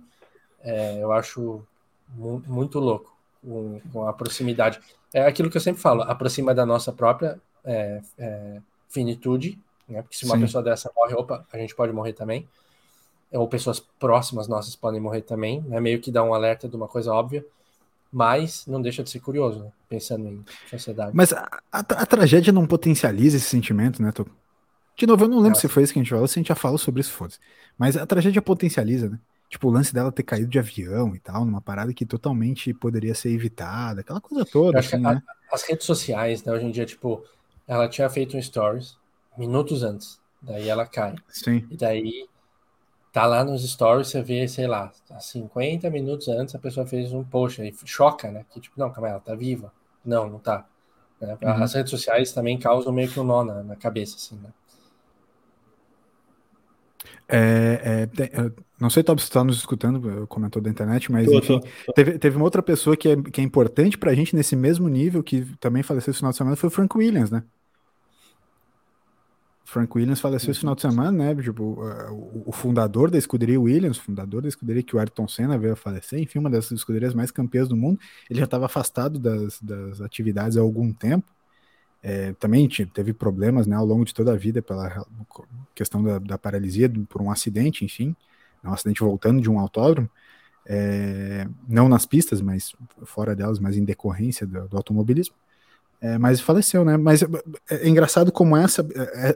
é, 0.62 1.02
eu 1.02 1.12
acho 1.12 1.64
muito, 2.10 2.52
muito 2.52 2.80
louco 2.80 3.16
com, 3.42 3.82
com, 3.92 4.08
a 4.08 4.14
proximidade. 4.14 4.80
É 5.14 5.26
aquilo 5.26 5.50
que 5.50 5.58
eu 5.58 5.62
sempre 5.62 5.82
falo, 5.82 6.04
aproxima 6.04 6.54
da 6.54 6.66
nossa 6.66 6.92
própria 6.92 7.40
é, 7.64 8.02
é, 8.18 8.62
finitude, 8.90 9.60
né? 9.90 10.02
Porque 10.02 10.16
se 10.16 10.26
uma 10.26 10.36
Sim. 10.36 10.42
pessoa 10.42 10.64
dessa 10.64 10.92
morre, 10.96 11.16
opa, 11.16 11.46
a 11.52 11.58
gente 11.58 11.76
pode 11.76 11.92
morrer 11.92 12.14
também. 12.14 12.48
Ou 13.32 13.48
pessoas 13.48 13.80
próximas 13.80 14.48
nossas 14.48 14.76
podem 14.76 15.02
morrer 15.02 15.22
também, 15.22 15.62
né? 15.62 15.80
Meio 15.80 16.00
que 16.00 16.12
dá 16.12 16.24
um 16.24 16.34
alerta 16.34 16.70
de 16.70 16.76
uma 16.76 16.88
coisa 16.88 17.12
óbvia, 17.12 17.46
mas 18.16 18.66
não 18.66 18.82
deixa 18.82 19.04
de 19.04 19.10
ser 19.10 19.20
curioso, 19.20 19.60
né? 19.60 19.72
Pensando 19.90 20.26
em 20.26 20.46
sociedade. 20.70 21.12
Mas 21.14 21.34
a, 21.34 21.50
a, 21.70 21.80
a, 21.80 22.06
tragédia 22.06 22.54
não 22.54 22.66
potencializa 22.66 23.36
esse 23.36 23.48
sentimento, 23.48 24.02
né, 24.02 24.10
Tô... 24.14 24.26
De 24.96 25.06
novo, 25.06 25.26
eu 25.26 25.28
não 25.28 25.40
lembro 25.40 25.58
é. 25.58 25.62
se 25.62 25.68
foi 25.68 25.84
isso 25.84 25.92
que 25.92 26.00
a 26.00 26.02
gente 26.02 26.12
falou, 26.12 26.26
se 26.26 26.40
a 26.40 26.42
gente 26.42 26.48
já 26.48 26.56
falou 26.56 26.78
sobre 26.78 27.02
isso, 27.02 27.12
foda-se. 27.12 27.40
Mas 27.78 27.98
a 27.98 28.06
tragédia 28.06 28.42
potencializa, 28.42 29.10
né? 29.10 29.20
Tipo, 29.50 29.68
o 29.68 29.72
lance 29.72 29.94
dela 29.94 30.14
ter 30.14 30.24
caído 30.24 30.48
de 30.48 30.58
avião 30.58 31.14
e 31.14 31.20
tal, 31.20 31.44
numa 31.44 31.60
parada 31.60 31.94
que 31.94 32.06
totalmente 32.06 32.74
poderia 32.74 33.14
ser 33.14 33.32
evitada, 33.32 34.00
aquela 34.00 34.22
coisa 34.22 34.46
toda, 34.46 34.80
assim, 34.80 34.96
né? 34.96 35.22
As 35.52 35.64
redes 35.64 35.86
sociais, 35.86 36.42
né, 36.42 36.54
hoje 36.54 36.66
em 36.66 36.72
dia, 36.72 36.86
tipo, 36.86 37.22
ela 37.68 37.90
tinha 37.90 38.10
feito 38.10 38.38
um 38.38 38.42
stories, 38.42 38.98
minutos 39.38 39.84
antes. 39.84 40.22
Daí 40.42 40.70
ela 40.70 40.86
cai. 40.86 41.16
Sim. 41.28 41.68
E 41.70 41.76
daí 41.76 42.30
tá 43.16 43.26
lá 43.26 43.46
nos 43.46 43.64
stories, 43.64 44.10
você 44.10 44.22
vê, 44.22 44.46
sei 44.46 44.68
lá, 44.68 44.92
50 45.18 45.90
minutos 45.90 46.28
antes 46.28 46.54
a 46.54 46.60
pessoa 46.60 46.86
fez 46.86 47.14
um 47.14 47.24
post 47.24 47.62
aí, 47.62 47.74
choca, 47.86 48.30
né? 48.30 48.44
Que 48.50 48.60
tipo, 48.60 48.78
não, 48.78 48.92
calma, 48.92 49.08
ela 49.08 49.22
tá 49.22 49.34
viva. 49.34 49.72
Não, 50.06 50.30
não 50.30 50.38
tá. 50.38 50.66
Né? 51.22 51.38
Uhum. 51.42 51.64
As 51.64 51.74
redes 51.74 51.92
sociais 51.92 52.34
também 52.34 52.60
causam 52.60 52.92
meio 52.92 53.10
que 53.10 53.18
um 53.18 53.24
nó 53.24 53.46
na, 53.46 53.64
na 53.64 53.78
cabeça, 53.78 54.18
assim, 54.18 54.36
né? 54.44 54.50
É, 57.30 58.10
é, 58.22 58.52
não 58.78 58.90
sei 58.90 59.02
se 59.02 59.14
está 59.14 59.46
nos 59.46 59.60
escutando, 59.60 60.28
comentou 60.28 60.62
da 60.62 60.70
internet, 60.70 61.10
mas 61.10 61.26
tô, 61.26 61.38
enfim, 61.38 61.62
tô, 61.62 61.68
tô. 61.86 61.94
Teve, 61.94 62.20
teve 62.20 62.36
uma 62.36 62.44
outra 62.44 62.62
pessoa 62.62 62.98
que 62.98 63.08
é, 63.08 63.16
que 63.16 63.40
é 63.40 63.44
importante 63.46 63.98
pra 63.98 64.14
gente 64.14 64.36
nesse 64.36 64.58
mesmo 64.58 64.90
nível, 64.90 65.24
que 65.24 65.46
também 65.62 65.84
faleceu 65.84 66.12
esse 66.12 66.20
final 66.20 66.32
de 66.32 66.38
semana, 66.38 66.58
foi 66.58 66.68
o 66.68 66.72
Frank 66.72 66.98
Williams, 66.98 67.32
né? 67.32 67.46
Frank 69.66 69.98
Williams 69.98 70.20
faleceu 70.20 70.52
esse 70.52 70.60
final 70.60 70.76
de 70.76 70.82
semana, 70.82 71.12
né? 71.12 71.42
Tipo, 71.42 71.64
uh, 71.64 72.44
o 72.46 72.52
fundador 72.52 73.10
da 73.10 73.18
escuderia 73.18 73.60
Williams, 73.60 73.98
fundador 73.98 74.44
da 74.44 74.48
escuderia 74.48 74.84
que 74.84 74.96
o 74.96 75.00
Ayrton 75.00 75.28
Senna 75.28 75.58
veio 75.58 75.74
a 75.74 75.76
falecer, 75.76 76.20
enfim, 76.20 76.38
uma 76.38 76.52
das 76.52 76.72
escuderias 76.72 77.16
mais 77.16 77.32
campeãs 77.32 77.68
do 77.68 77.76
mundo. 77.76 78.00
Ele 78.30 78.40
já 78.40 78.46
estava 78.46 78.68
afastado 78.68 79.18
das, 79.18 79.60
das, 79.60 80.02
atividades 80.02 80.56
há 80.56 80.62
algum 80.62 80.94
tempo. 80.94 81.26
É, 82.04 82.34
também 82.34 82.70
teve 82.94 83.12
problemas 83.12 83.66
né, 83.66 83.76
ao 83.76 83.86
longo 83.86 84.06
de 84.06 84.14
toda 84.14 84.34
a 84.34 84.38
vida 84.38 84.62
pela 84.62 85.04
questão 85.74 86.04
da, 86.04 86.20
da 86.20 86.38
paralisia 86.38 86.88
por 87.10 87.20
um 87.20 87.32
acidente, 87.32 87.84
enfim, 87.84 88.16
um 88.64 88.72
acidente 88.72 89.02
voltando 89.02 89.42
de 89.42 89.50
um 89.50 89.60
autódromo. 89.60 90.08
É, 90.68 91.48
não 91.68 91.90
nas 91.90 92.06
pistas, 92.06 92.40
mas 92.40 92.76
fora 93.04 93.36
delas, 93.36 93.60
mas 93.60 93.76
em 93.76 93.84
decorrência 93.84 94.46
do, 94.46 94.68
do 94.68 94.78
automobilismo. 94.78 95.36
É, 96.06 96.20
mas 96.20 96.40
faleceu, 96.40 96.86
né? 96.86 96.98
Mas 96.98 97.24
é, 97.24 97.28
é 97.72 97.90
engraçado 97.90 98.32
como 98.32 98.56
essa, 98.56 98.88
é, 98.96 99.30
é, 99.30 99.36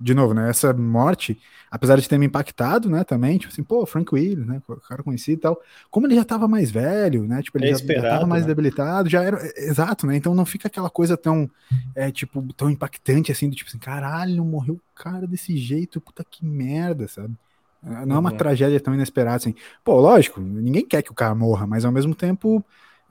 de 0.00 0.14
novo, 0.14 0.32
né? 0.32 0.48
Essa 0.48 0.72
morte, 0.72 1.38
apesar 1.70 2.00
de 2.00 2.08
ter 2.08 2.16
me 2.16 2.24
impactado, 2.24 2.88
né? 2.88 3.04
Também, 3.04 3.36
tipo 3.36 3.52
assim, 3.52 3.62
pô, 3.62 3.84
Frank 3.84 4.14
Williams, 4.14 4.46
né? 4.46 4.62
O 4.66 4.76
cara 4.76 5.02
conhecido 5.02 5.36
e 5.36 5.40
tal. 5.42 5.60
Como 5.90 6.06
ele 6.06 6.14
já 6.14 6.24
tava 6.24 6.48
mais 6.48 6.70
velho, 6.70 7.24
né? 7.24 7.42
Tipo, 7.42 7.58
ele 7.58 7.66
é 7.66 7.68
já, 7.70 7.74
esperado, 7.74 8.06
já 8.06 8.14
tava 8.14 8.26
mais 8.26 8.42
né? 8.42 8.48
debilitado, 8.48 9.10
já 9.10 9.22
era. 9.22 9.38
Exato, 9.58 10.06
né? 10.06 10.16
Então 10.16 10.34
não 10.34 10.46
fica 10.46 10.68
aquela 10.68 10.88
coisa 10.88 11.18
tão, 11.18 11.50
é, 11.94 12.10
tipo, 12.10 12.42
tão 12.54 12.70
impactante 12.70 13.30
assim, 13.30 13.50
do 13.50 13.54
tipo 13.54 13.68
assim, 13.68 13.78
caralho, 13.78 14.42
morreu 14.42 14.76
o 14.76 14.94
cara 14.94 15.26
desse 15.26 15.54
jeito, 15.58 16.00
puta 16.00 16.24
que 16.24 16.46
merda, 16.46 17.08
sabe? 17.08 17.34
Não 17.82 18.16
é 18.16 18.18
uma 18.18 18.30
uhum. 18.30 18.36
tragédia 18.36 18.80
tão 18.80 18.94
inesperada 18.94 19.36
assim. 19.36 19.54
Pô, 19.84 20.00
lógico, 20.00 20.40
ninguém 20.40 20.86
quer 20.86 21.02
que 21.02 21.10
o 21.10 21.14
cara 21.14 21.34
morra, 21.34 21.66
mas 21.66 21.84
ao 21.84 21.92
mesmo 21.92 22.14
tempo 22.14 22.64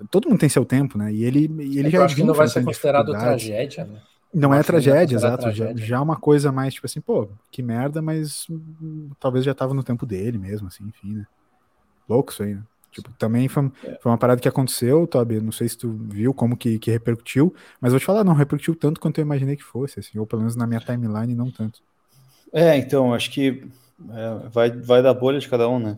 todo 0.09 0.29
mundo 0.29 0.39
tem 0.39 0.49
seu 0.49 0.65
tempo, 0.65 0.97
né? 0.97 1.11
E 1.11 1.23
ele, 1.23 1.49
e 1.59 1.79
ele 1.79 1.87
é 1.87 1.91
já. 1.91 1.97
Eu 1.97 2.03
acho 2.03 2.15
que 2.15 2.23
não 2.23 2.33
vai 2.33 2.47
ser 2.47 2.63
considerado 2.63 3.11
tragédia, 3.11 3.85
né? 3.85 4.01
Não 4.33 4.53
é 4.53 4.61
tragédia, 4.61 5.15
exato. 5.15 5.43
Tragédia. 5.43 5.77
Já, 5.77 5.85
já 5.85 5.95
é 5.97 5.99
uma 5.99 6.15
coisa 6.15 6.51
mais 6.51 6.73
tipo 6.73 6.85
assim, 6.85 7.01
pô, 7.01 7.27
que 7.51 7.63
merda, 7.63 8.01
mas 8.01 8.45
hum, 8.49 9.09
talvez 9.19 9.43
já 9.43 9.55
tava 9.55 9.73
no 9.73 9.83
tempo 9.83 10.05
dele 10.05 10.37
mesmo, 10.37 10.67
assim, 10.67 10.85
enfim, 10.87 11.15
né? 11.15 11.25
Louco 12.07 12.31
isso 12.31 12.43
aí, 12.43 12.55
né? 12.55 12.63
Tipo, 12.91 13.11
também 13.17 13.47
foi, 13.47 13.71
é. 13.83 13.97
foi 14.01 14.11
uma 14.11 14.17
parada 14.17 14.41
que 14.41 14.47
aconteceu, 14.47 15.05
Toby. 15.05 15.39
Não 15.39 15.51
sei 15.51 15.69
se 15.69 15.77
tu 15.77 15.91
viu 16.09 16.33
como 16.33 16.57
que, 16.57 16.79
que 16.79 16.89
repercutiu, 16.89 17.53
mas 17.79 17.91
vou 17.91 17.99
te 17.99 18.05
falar, 18.05 18.23
não 18.23 18.33
repercutiu 18.33 18.75
tanto 18.75 18.99
quanto 18.99 19.19
eu 19.19 19.23
imaginei 19.23 19.55
que 19.55 19.63
fosse, 19.63 19.99
assim, 19.99 20.17
ou 20.17 20.25
pelo 20.25 20.41
menos 20.41 20.55
na 20.55 20.65
minha 20.65 20.79
timeline, 20.79 21.35
não 21.35 21.51
tanto. 21.51 21.81
É, 22.51 22.75
então, 22.77 23.13
acho 23.13 23.29
que 23.31 23.63
é, 24.11 24.49
vai, 24.49 24.71
vai 24.71 25.03
da 25.03 25.13
bolha 25.13 25.39
de 25.39 25.47
cada 25.47 25.69
um, 25.69 25.79
né? 25.79 25.97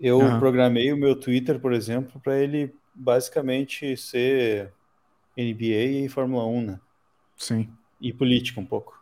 Eu 0.00 0.20
ah. 0.20 0.38
programei 0.38 0.92
o 0.92 0.96
meu 0.96 1.16
Twitter, 1.16 1.58
por 1.58 1.72
exemplo, 1.72 2.20
para 2.22 2.38
ele 2.38 2.72
basicamente 2.98 3.96
ser 3.96 4.72
NBA 5.36 6.04
e 6.04 6.08
Fórmula 6.08 6.44
1, 6.46 6.62
né? 6.62 6.80
Sim. 7.36 7.72
E 8.00 8.12
política 8.12 8.60
um 8.60 8.66
pouco. 8.66 9.00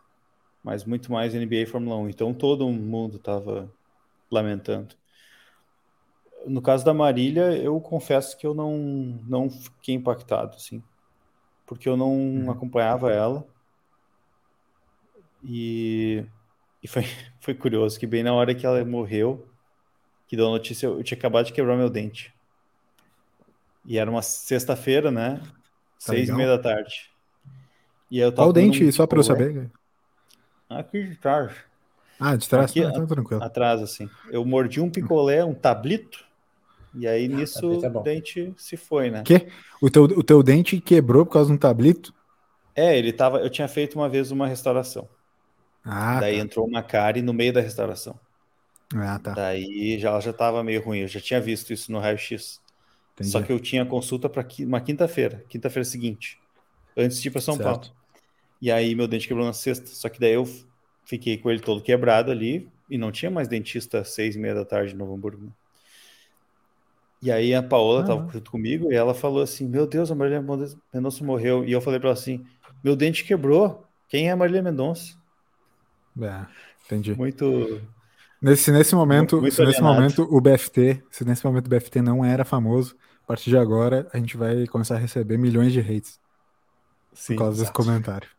Mas 0.63 0.85
muito 0.85 1.11
mais 1.11 1.33
NBA 1.33 1.55
e 1.55 1.65
Fórmula 1.65 1.97
1. 1.97 2.09
Então 2.09 2.33
todo 2.33 2.69
mundo 2.69 3.17
estava 3.17 3.71
lamentando. 4.29 4.95
No 6.45 6.61
caso 6.61 6.85
da 6.85 6.93
Marília, 6.93 7.57
eu 7.57 7.79
confesso 7.81 8.37
que 8.37 8.45
eu 8.45 8.53
não, 8.53 8.77
não 9.27 9.49
fiquei 9.49 9.95
impactado, 9.95 10.55
assim. 10.55 10.83
Porque 11.65 11.89
eu 11.89 11.97
não 11.97 12.11
uhum. 12.11 12.51
acompanhava 12.51 13.11
ela. 13.11 13.45
E, 15.43 16.23
e 16.83 16.87
foi, 16.87 17.03
foi 17.41 17.53
curioso 17.53 17.99
que 17.99 18.05
bem 18.05 18.23
na 18.23 18.33
hora 18.33 18.53
que 18.53 18.65
ela 18.65 18.83
morreu, 18.85 19.47
que 20.27 20.35
deu 20.35 20.47
a 20.47 20.51
notícia, 20.51 20.87
eu 20.87 21.03
tinha 21.03 21.17
acabado 21.17 21.47
de 21.47 21.53
quebrar 21.53 21.75
meu 21.75 21.89
dente. 21.89 22.36
E 23.87 23.97
era 23.97 24.11
uma 24.11 24.21
sexta-feira, 24.21 25.09
né? 25.09 25.39
Tá 25.41 25.47
Seis 25.97 26.27
e 26.27 26.33
meia 26.33 26.49
da 26.49 26.59
tarde. 26.61 27.09
E 28.11 28.19
eu 28.19 28.31
Qual 28.33 28.49
o 28.49 28.53
dente, 28.53 28.91
só 28.91 29.07
para 29.07 29.19
eu 29.19 29.23
saber? 29.23 29.71
Aqui 30.69 31.03
de 31.03 31.15
trás. 31.15 31.53
Ah, 32.19 32.35
de 32.35 32.47
trás, 32.49 32.71
Aqui, 32.71 32.81
tá, 32.81 32.91
tá 32.91 33.05
tranquilo. 33.05 33.41
Atrás, 33.41 33.81
assim. 33.81 34.09
Eu 34.29 34.43
mordi 34.43 34.81
um 34.81 34.89
picolé, 34.89 35.45
um 35.45 35.53
tablito, 35.53 36.25
e 36.93 37.07
aí 37.07 37.25
ah, 37.25 37.29
nisso 37.29 37.65
é 37.83 37.87
o 37.87 38.01
dente 38.01 38.53
se 38.57 38.75
foi, 38.75 39.09
né? 39.09 39.23
Que? 39.23 39.47
O 39.81 39.89
teu, 39.89 40.03
o 40.03 40.23
teu 40.23 40.43
dente 40.43 40.81
quebrou 40.81 41.25
por 41.25 41.33
causa 41.33 41.49
de 41.49 41.55
um 41.55 41.57
tablito? 41.57 42.13
É, 42.75 42.97
ele 42.97 43.13
tava. 43.13 43.39
Eu 43.39 43.49
tinha 43.49 43.67
feito 43.67 43.95
uma 43.95 44.09
vez 44.09 44.31
uma 44.31 44.47
restauração. 44.47 45.07
Ah, 45.83 46.19
Daí 46.19 46.37
tá. 46.37 46.43
entrou 46.43 46.67
uma 46.67 46.83
cárie 46.83 47.21
no 47.21 47.33
meio 47.33 47.53
da 47.53 47.61
restauração. 47.61 48.19
Ah, 48.93 49.19
tá. 49.19 49.31
Daí 49.31 49.97
já, 49.99 50.09
ela 50.09 50.19
já 50.19 50.33
tava 50.33 50.63
meio 50.63 50.83
ruim. 50.83 50.99
Eu 50.99 51.07
já 51.07 51.21
tinha 51.21 51.39
visto 51.39 51.71
isso 51.71 51.91
no 51.91 51.99
raio-x. 51.99 52.59
Entendi. 53.17 53.31
Só 53.31 53.41
que 53.41 53.51
eu 53.51 53.59
tinha 53.59 53.83
consulta 53.83 54.29
para 54.29 54.47
uma 54.59 54.79
quinta-feira, 54.79 55.43
quinta-feira 55.49 55.83
seguinte, 55.83 56.39
antes 56.95 57.19
de 57.19 57.27
ir 57.27 57.31
para 57.31 57.41
São 57.41 57.55
certo. 57.55 57.69
Paulo. 57.69 57.97
E 58.61 58.71
aí 58.71 58.93
meu 58.93 59.07
dente 59.07 59.27
quebrou 59.27 59.45
na 59.45 59.53
sexta. 59.53 59.87
Só 59.87 60.07
que 60.07 60.19
daí 60.19 60.33
eu 60.33 60.45
fiquei 61.03 61.37
com 61.37 61.49
ele 61.49 61.59
todo 61.59 61.81
quebrado 61.81 62.31
ali 62.31 62.69
e 62.87 62.97
não 62.97 63.11
tinha 63.11 63.31
mais 63.31 63.47
dentista 63.47 64.01
às 64.01 64.09
seis 64.09 64.35
e 64.35 64.39
meia 64.39 64.53
da 64.53 64.65
tarde 64.65 64.93
no 64.93 64.99
Novo 64.99 65.15
Hamburgo. 65.15 65.45
Né? 65.45 65.51
E 67.21 67.31
aí 67.31 67.55
a 67.55 67.63
Paola 67.63 68.01
estava 68.01 68.23
ah, 68.23 68.31
junto 68.31 68.51
comigo 68.51 68.91
e 68.91 68.95
ela 68.95 69.15
falou 69.15 69.41
assim: 69.41 69.67
Meu 69.67 69.87
Deus, 69.87 70.11
a 70.11 70.15
Marília 70.15 70.43
Mendonça 70.93 71.23
morreu. 71.23 71.65
E 71.65 71.71
eu 71.71 71.81
falei 71.81 71.99
para 71.99 72.09
ela 72.09 72.17
assim: 72.17 72.45
Meu 72.83 72.95
dente 72.95 73.23
quebrou. 73.23 73.83
Quem 74.07 74.29
é 74.29 74.31
a 74.31 74.35
Marília 74.35 74.61
Mendonça? 74.61 75.17
É, 76.21 76.45
entendi. 76.85 77.15
Muito. 77.15 77.81
Nesse, 78.41 78.71
nesse 78.71 78.93
momento, 78.95 79.49
muito 79.49 79.51
se 79.51 79.61
nesse 79.63 79.81
momento 79.81 80.23
o 80.23 80.39
BFT, 80.41 81.03
se 81.11 81.25
nesse 81.25 81.43
momento 81.45 81.65
o 81.67 81.69
BFT 81.69 82.01
não 82.01 82.23
era 82.23 82.45
famoso, 82.45 82.95
a 83.23 83.25
partir 83.27 83.49
de 83.49 83.57
agora, 83.57 84.07
a 84.13 84.17
gente 84.17 84.37
vai 84.37 84.67
começar 84.67 84.95
a 84.95 84.99
receber 84.99 85.37
milhões 85.37 85.73
de 85.73 85.79
hates 85.79 86.19
Sim, 87.13 87.35
por 87.35 87.43
causa 87.43 87.57
exato. 87.57 87.57
desse 87.59 87.71
comentário. 87.71 88.29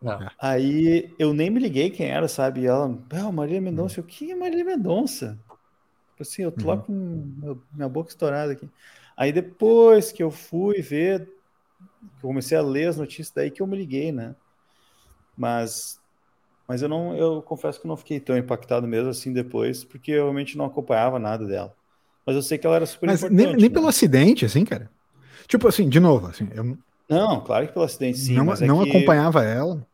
Não. 0.00 0.26
Aí 0.38 1.14
eu 1.18 1.32
nem 1.32 1.50
me 1.50 1.60
liguei 1.60 1.90
quem 1.90 2.06
era, 2.10 2.28
sabe? 2.28 2.62
E 2.62 2.66
ela, 2.66 2.86
ah, 3.12 3.32
Marília 3.32 3.60
Mendonça. 3.60 4.00
Eu, 4.00 4.04
quem 4.04 4.32
é 4.32 4.34
Marília 4.36 4.64
Mendonça? 4.64 5.36
Tipo 6.12 6.22
assim, 6.22 6.42
eu 6.42 6.52
tô 6.52 6.68
lá 6.68 6.76
Uhum. 6.76 6.82
com 6.82 6.92
meu- 7.38 7.64
minha 7.72 7.88
boca 7.88 8.10
estourada 8.10 8.52
aqui. 8.54 8.70
Aí 9.16 9.32
depois 9.32 10.12
que 10.12 10.22
eu 10.22 10.30
fui 10.30 10.82
ver, 10.82 11.26
que 12.18 12.26
eu 12.26 12.28
comecei 12.30 12.56
a 12.58 12.62
ler 12.62 12.88
as 12.88 12.98
notícias, 12.98 13.32
daí 13.34 13.50
que 13.50 13.62
eu 13.62 13.68
me 13.68 13.76
liguei, 13.78 14.12
né? 14.12 14.36
Mas, 15.36 16.01
mas 16.68 16.82
eu 16.82 16.88
não, 16.88 17.16
eu 17.16 17.42
confesso 17.42 17.80
que 17.80 17.86
não 17.88 17.96
fiquei 17.96 18.20
tão 18.20 18.36
impactado 18.36 18.86
mesmo 18.86 19.10
assim 19.10 19.32
depois, 19.32 19.84
porque 19.84 20.12
eu 20.12 20.24
realmente 20.24 20.56
não 20.56 20.64
acompanhava 20.66 21.18
nada 21.18 21.46
dela. 21.46 21.76
Mas 22.26 22.36
eu 22.36 22.42
sei 22.42 22.58
que 22.58 22.66
ela 22.66 22.76
era 22.76 22.86
super 22.86 23.08
Mas 23.08 23.24
importante. 23.26 23.30
nem, 23.30 23.48
nem 23.56 23.70
né? 23.70 23.70
pelo 23.70 23.88
acidente, 23.88 24.44
assim, 24.44 24.64
cara. 24.64 24.90
Tipo 25.48 25.68
assim, 25.68 25.88
de 25.88 26.00
novo, 26.00 26.26
assim, 26.28 26.48
eu 26.54 26.78
Não, 27.08 27.42
claro 27.44 27.66
que 27.66 27.72
pelo 27.72 27.84
acidente 27.84 28.18
sim, 28.18 28.56
não, 28.60 28.60
é 28.60 28.70
que... 28.70 28.82
acompanhava 28.82 29.42
ela. 29.44 29.86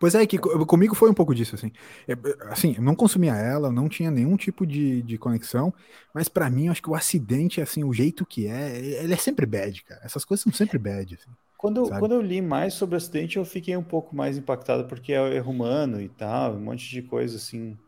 Pois 0.00 0.14
é, 0.14 0.26
que 0.26 0.38
co- 0.38 0.66
comigo 0.66 0.94
foi 0.94 1.10
um 1.10 1.14
pouco 1.14 1.34
disso, 1.34 1.54
assim. 1.54 1.70
É, 2.08 2.14
assim, 2.50 2.74
eu 2.76 2.82
não 2.82 2.94
consumia 2.94 3.34
ela, 3.36 3.70
não 3.70 3.88
tinha 3.88 4.10
nenhum 4.10 4.36
tipo 4.36 4.66
de, 4.66 5.02
de 5.02 5.18
conexão, 5.18 5.72
mas 6.14 6.28
pra 6.28 6.50
mim, 6.50 6.66
eu 6.66 6.72
acho 6.72 6.82
que 6.82 6.90
o 6.90 6.94
acidente, 6.94 7.60
assim, 7.60 7.84
o 7.84 7.92
jeito 7.92 8.26
que 8.26 8.46
é, 8.46 8.78
ele 9.04 9.14
é 9.14 9.16
sempre 9.16 9.46
bad, 9.46 9.82
cara. 9.84 10.00
Essas 10.04 10.24
coisas 10.24 10.42
são 10.44 10.52
sempre 10.52 10.78
bad, 10.78 11.14
assim. 11.14 11.30
Quando, 11.62 11.86
sabe? 11.86 12.00
quando 12.00 12.12
eu 12.12 12.20
li 12.20 12.42
mais 12.42 12.74
sobre 12.74 12.96
o 12.96 12.98
acidente, 12.98 13.36
eu 13.36 13.44
fiquei 13.44 13.76
um 13.76 13.84
pouco 13.84 14.16
mais 14.16 14.36
impactado, 14.36 14.88
porque 14.88 15.12
é 15.12 15.20
o 15.22 15.28
erro 15.28 15.52
humano 15.52 16.00
e 16.00 16.08
tal, 16.08 16.54
um 16.54 16.60
monte 16.60 16.90
de 16.90 17.02
coisa 17.02 17.36
assim, 17.36 17.78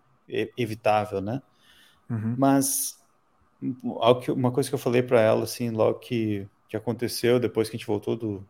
evitável, 0.56 1.20
né? 1.20 1.42
Uhum. 2.08 2.36
Mas 2.38 2.96
um, 3.60 3.98
uma 4.32 4.52
coisa 4.52 4.68
que 4.68 4.76
eu 4.76 4.78
falei 4.78 5.02
pra 5.02 5.20
ela, 5.20 5.42
assim, 5.42 5.70
logo 5.70 5.98
que, 5.98 6.46
que 6.68 6.76
aconteceu, 6.76 7.40
depois 7.40 7.68
que 7.68 7.74
a 7.74 7.78
gente 7.78 7.86
voltou 7.88 8.14
do, 8.14 8.48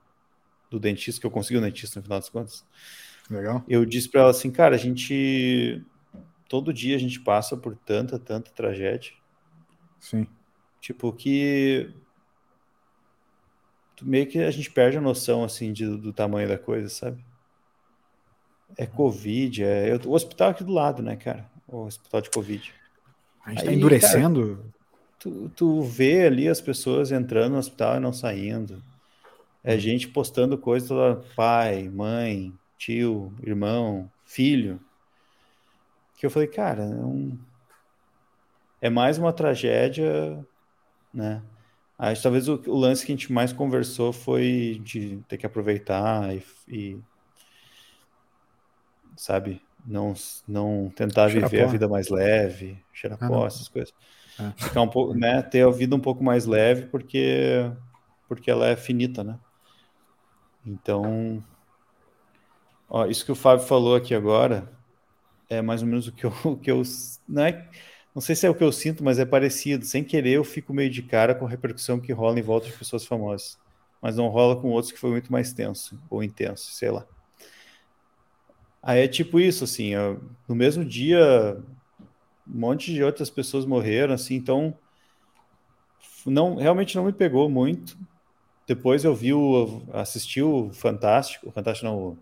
do 0.71 0.79
dentista, 0.79 1.19
que 1.19 1.27
eu 1.27 1.31
consegui 1.31 1.57
o 1.57 1.63
dentista 1.63 1.99
no 1.99 2.05
final 2.05 2.19
das 2.19 2.29
contas, 2.29 2.63
Legal? 3.31 3.65
eu 3.67 3.87
disse 3.87 4.11
pra 4.11 4.21
ela 4.21 4.31
assim, 4.31 4.51
cara, 4.51 4.75
a 4.75 4.79
gente. 4.79 5.83
Todo 6.51 6.71
dia 6.71 6.97
a 6.97 7.01
gente 7.01 7.19
passa 7.21 7.57
por 7.57 7.75
tanta, 7.75 8.19
tanta 8.19 8.51
tragédia. 8.51 9.13
Sim. 9.99 10.27
Tipo, 10.83 11.11
que 11.15 11.95
meio 14.03 14.27
que 14.27 14.39
a 14.39 14.51
gente 14.51 14.71
perde 14.71 14.99
a 14.99 15.01
noção, 15.01 15.45
assim, 15.45 15.73
de- 15.73 15.97
do 15.99 16.13
tamanho 16.13 16.49
da 16.49 16.59
coisa, 16.59 16.89
sabe? 16.89 17.25
É 18.77 18.87
Covid, 18.87 19.63
é... 19.63 19.93
eu- 19.93 20.01
o 20.11 20.13
hospital 20.15 20.51
aqui 20.51 20.65
do 20.65 20.73
lado, 20.73 21.03
né, 21.03 21.17
cara? 21.17 21.49
O 21.69 21.85
hospital 21.85 22.21
de 22.21 22.31
Covid. 22.31 22.75
A 23.45 23.51
gente 23.51 23.65
tá 23.65 23.71
Aí, 23.71 23.77
endurecendo. 23.77 24.73
Tu, 25.19 25.49
tu 25.51 25.83
vê 25.83 26.27
ali 26.27 26.49
as 26.49 26.61
pessoas 26.61 27.13
entrando 27.13 27.53
no 27.53 27.59
hospital 27.59 27.97
e 27.97 28.01
não 28.01 28.13
saindo. 28.13 28.83
É 29.63 29.79
gente 29.79 30.09
postando 30.09 30.59
coisa 30.59 30.89
toda, 30.89 31.23
pai, 31.35 31.89
mãe, 31.89 32.53
tio, 32.77 33.33
irmão, 33.43 34.11
filho. 34.27 34.79
Que 36.19 36.27
eu 36.27 36.31
falei, 36.31 36.49
cara, 36.49 36.83
é, 36.83 36.87
um- 37.05 37.39
é 38.81 38.91
mais 38.91 39.19
uma 39.19 39.33
tragédia, 39.33 40.45
né? 41.13 41.43
Acho 41.99 42.17
que 42.17 42.23
talvez 42.25 42.49
o, 42.49 42.55
o 42.67 42.77
lance 42.77 43.07
que 43.07 43.13
a 43.13 43.17
gente 43.17 43.33
mais 43.33 43.53
conversou 43.53 44.13
foi 44.13 44.81
de 44.85 45.19
ter 45.29 45.39
que 45.39 45.47
aproveitar 45.47 46.35
e, 46.35 46.43
e, 46.69 47.05
sabe, 49.17 49.63
não, 49.85 50.13
não 50.47 50.91
tentar 50.95 51.29
Cheirar 51.29 51.51
viver 51.51 51.63
a 51.63 51.67
pó. 51.67 51.69
vida 51.69 51.89
mais 51.89 52.09
leve, 52.09 52.83
cheirar 52.93 53.19
Ah, 53.21 53.27
pó, 53.27 53.47
não. 53.47 53.47
essas 53.47 53.69
coisas. 53.69 53.93
É. 54.39 54.55
Ficar 54.57 54.83
um 54.83 54.89
pouco, 54.91 55.15
né, 55.15 55.43
ter 55.43 55.67
a 55.67 55.71
vida 55.71 55.95
um 55.97 56.01
pouco 56.01 56.23
mais 56.25 56.47
leve 56.47 56.87
porque 56.89 57.71
porque 58.29 58.51
ela 58.51 58.67
é 58.69 58.77
finita, 58.77 59.23
né? 59.25 59.39
Então, 60.65 61.45
ó, 62.89 63.07
isso 63.07 63.25
que 63.25 63.33
o 63.33 63.35
Fábio 63.35 63.67
falou 63.67 63.95
aqui 63.97 64.15
agora 64.15 64.71
é 65.49 65.63
mais 65.63 65.83
ou 65.83 65.89
menos 65.89 66.09
o 66.09 66.13
que 66.13 66.25
eu, 66.27 66.33
o 66.45 66.59
que 66.59 66.71
eu 66.71 66.83
não 67.29 67.45
é, 67.45 67.71
não 68.15 68.23
sei 68.23 68.37
se 68.37 68.47
é 68.47 68.51
o 68.51 68.55
que 68.55 68.63
eu 68.63 68.71
sinto, 68.71 69.03
mas 69.03 69.19
é 69.19 69.25
parecido. 69.25 69.85
Sem 69.85 70.05
querer, 70.05 70.35
eu 70.35 70.45
fico 70.45 70.73
meio 70.73 70.89
de 70.89 71.03
cara 71.03 71.35
com 71.35 71.47
a 71.47 71.49
repercussão 71.49 71.99
que 71.99 72.13
rola 72.13 72.39
em 72.39 72.43
volta 72.43 72.67
de 72.67 72.73
pessoas 72.73 73.05
famosas, 73.05 73.59
mas 74.01 74.17
não 74.17 74.29
rola 74.29 74.61
com 74.61 74.71
outros 74.71 74.93
que 74.93 74.99
foi 74.99 75.11
muito 75.11 75.33
mais 75.33 75.53
tenso 75.53 76.01
ou 76.09 76.23
intenso, 76.23 76.73
sei 76.73 76.91
lá. 76.91 77.05
Aí 78.81 79.03
é 79.03 79.09
tipo 79.09 79.41
isso, 79.41 79.65
assim, 79.65 79.97
ó, 79.97 80.17
no 80.47 80.55
mesmo 80.55 80.85
dia, 80.85 81.57
um 82.47 82.59
monte 82.61 82.93
de 82.93 83.03
outras 83.03 83.31
pessoas 83.31 83.65
morreram, 83.65 84.15
assim, 84.15 84.35
então 84.37 84.77
não, 86.27 86.57
realmente 86.57 86.95
não 86.95 87.05
me 87.05 87.13
pegou 87.13 87.49
muito. 87.49 87.99
Depois 88.67 89.05
eu 89.05 89.15
vi 89.15 89.33
o, 89.33 89.83
assisti 89.93 90.41
o 90.41 90.71
Fantástico, 90.73 91.49
o 91.49 91.53
Fantástico 91.53 91.87
não, 91.87 91.99
o 91.99 92.19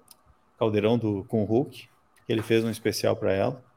Caldeirão 0.59 0.97
do, 0.97 1.25
com 1.25 1.43
o 1.43 1.45
Hulk, 1.45 1.89
que 2.27 2.33
ele 2.33 2.43
fez 2.43 2.65
um 2.65 2.71
especial 2.71 3.15
para 3.17 3.33
ela. 3.33 3.72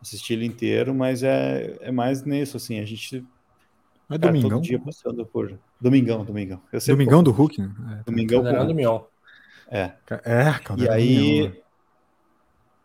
Assisti 0.00 0.34
ele 0.34 0.46
inteiro, 0.46 0.94
mas 0.94 1.22
é, 1.22 1.76
é 1.80 1.90
mais 1.90 2.22
nisso, 2.24 2.56
assim, 2.56 2.78
a 2.78 2.84
gente, 2.84 3.16
é 3.16 4.18
cara, 4.18 4.32
Domingão? 4.32 4.50
todo 4.50 4.62
dia 4.62 4.78
passando 4.78 5.26
por... 5.26 5.58
Domingão, 5.80 6.24
Domingão. 6.24 6.62
Domingão 6.86 7.22
do 7.22 7.30
Hulk, 7.30 7.60
né? 7.60 7.68
confundo. 7.68 8.04
Domingão 8.06 8.42
com 8.42 8.50
do 8.50 8.56
Hulk. 8.58 8.74
Mion. 8.74 9.00
É. 9.68 9.92
É, 10.24 10.48
E 10.48 10.74
do 10.74 10.76
Mignon, 10.76 10.92
aí. 10.92 11.48
né? 11.48 11.56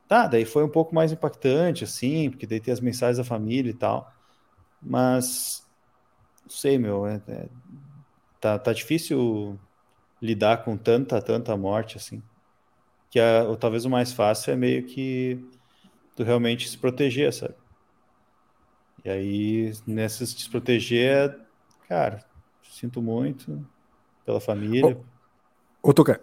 Tá, 0.08 0.28
daí 0.28 0.44
foi 0.44 0.64
um 0.64 0.70
pouco 0.70 0.94
mais 0.94 1.12
impactante, 1.12 1.84
assim, 1.86 2.30
porque 2.30 2.46
daí 2.46 2.60
tem 2.60 2.74
as 2.74 2.82
mensagens 2.82 3.18
da 3.18 3.24
família 3.24 3.70
e 3.70 3.74
tal. 3.74 4.12
Mas. 4.82 5.66
Não 6.44 6.50
sei, 6.50 6.78
meu. 6.78 7.06
é- 7.08 7.22
é- 7.28 7.48
tá, 8.40 8.60
tá 8.60 8.74
difícil 8.74 9.58
lidar 10.22 10.66
com 10.66 10.76
tanta, 10.76 11.22
tanta 11.22 11.56
morte, 11.56 11.98
assim. 11.98 12.22
Que 13.10 13.20
a, 13.20 13.44
ou 13.44 13.56
talvez 13.56 13.86
o 13.86 13.90
mais 13.90 14.12
fácil 14.12 14.52
é 14.52 14.56
meio 14.56 14.86
que 14.86 15.40
tu 16.16 16.24
realmente 16.24 16.70
se 16.70 16.78
proteger, 16.78 17.34
sabe? 17.34 17.56
E 19.04 19.10
aí, 19.10 19.74
nessas 19.88 20.34
de 20.34 20.44
se 20.44 20.50
proteger, 20.50 21.30
é, 21.32 21.36
cara, 21.88 22.24
sinto 22.64 23.02
muito 23.02 23.66
pela 24.26 24.40
família. 24.40 25.00
Ô, 25.82 25.94
Toca, 25.94 26.22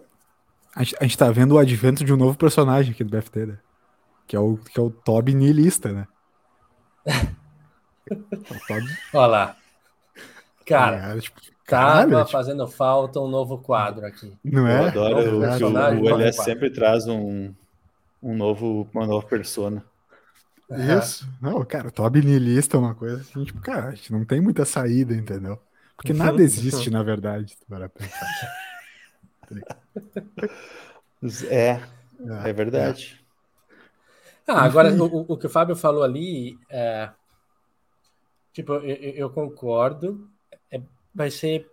a 0.75 0.83
gente, 0.83 0.95
a 0.99 1.03
gente 1.03 1.17
tá 1.17 1.29
vendo 1.29 1.55
o 1.55 1.57
advento 1.57 2.05
de 2.05 2.13
um 2.13 2.17
novo 2.17 2.37
personagem 2.37 2.93
aqui 2.93 3.03
do 3.03 3.09
BFT, 3.09 3.45
né? 3.45 3.57
Que 4.25 4.35
é 4.35 4.39
o, 4.39 4.57
que 4.57 4.79
é 4.79 4.83
o 4.83 4.89
Toby 4.89 5.33
Nihilista, 5.33 5.91
né? 5.91 6.07
É 7.05 8.13
o 8.13 8.67
Toby. 8.67 8.87
Olha 9.13 9.27
lá. 9.27 9.55
Cara, 10.65 10.99
cara, 10.99 11.19
tipo, 11.19 11.41
tava 11.41 11.51
caralho, 11.65 12.17
tipo, 12.19 12.31
fazendo 12.31 12.67
falta 12.67 13.19
um 13.19 13.27
novo 13.27 13.57
quadro 13.57 14.05
aqui. 14.05 14.37
não 14.43 14.67
Eu 14.67 14.85
é? 14.85 14.87
adoro 14.87 15.31
Novo 15.31 15.45
o 15.45 15.57
que 15.57 15.63
o, 15.63 15.67
o 15.67 15.69
novo 15.71 16.09
LS 16.09 16.43
sempre 16.43 16.69
traz 16.69 17.07
um, 17.07 17.53
um 18.21 18.35
novo, 18.35 18.89
uma 18.93 19.07
nova 19.07 19.25
persona. 19.25 19.83
Isso. 20.71 21.27
Não, 21.41 21.63
cara, 21.65 21.89
Toby 21.89 22.21
Nihilista 22.21 22.77
é 22.77 22.79
uma 22.79 22.93
coisa 22.93 23.21
assim, 23.21 23.43
tipo, 23.43 23.59
cara, 23.61 23.89
a 23.89 23.95
gente 23.95 24.11
não 24.11 24.23
tem 24.23 24.39
muita 24.39 24.65
saída, 24.65 25.15
entendeu? 25.15 25.59
Porque 25.95 26.13
nada 26.13 26.41
existe, 26.41 26.89
na 26.89 27.03
verdade, 27.03 27.57
pra 27.67 27.89
pensar. 27.89 28.59
É, 31.49 31.81
é 32.47 32.53
verdade. 32.53 33.23
Ah, 34.47 34.63
agora, 34.63 34.91
o, 35.03 35.33
o- 35.33 35.37
que 35.37 35.47
o 35.47 35.49
Fábio 35.49 35.75
falou 35.75 36.03
ali, 36.03 36.57
é, 36.69 37.09
tipo, 38.53 38.73
eu, 38.73 38.81
eu- 38.83 39.11
eu 39.13 39.29
concordo, 39.29 40.27
é, 40.71 40.81
vai 41.13 41.29
ser 41.31 41.69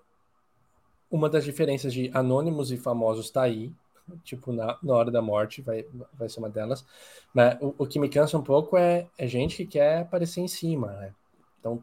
uma 1.11 1.29
das 1.31 1.45
diferenças 1.45 1.93
de 1.93 2.11
anônimos 2.13 2.71
e 2.71 2.77
famosos 2.77 3.31
tá 3.31 3.43
aí, 3.43 3.73
tipo, 4.25 4.53
na, 4.53 4.79
na 4.83 4.95
hora 4.95 5.11
da 5.11 5.23
morte 5.23 5.63
vai, 5.63 5.85
vai 6.15 6.29
ser 6.29 6.39
uma 6.39 6.51
delas, 6.51 6.85
mas 7.35 7.57
o, 7.61 7.75
o 7.79 7.87
que 7.87 7.99
me 7.99 8.09
cansa 8.09 8.39
um 8.39 8.43
pouco 8.43 8.77
é, 8.77 9.09
é 9.19 9.27
gente 9.27 9.57
que 9.57 9.67
quer 9.67 10.01
aparecer 10.01 10.41
em 10.41 10.49
cima, 10.49 10.89
né? 10.93 11.15
Então, 11.61 11.83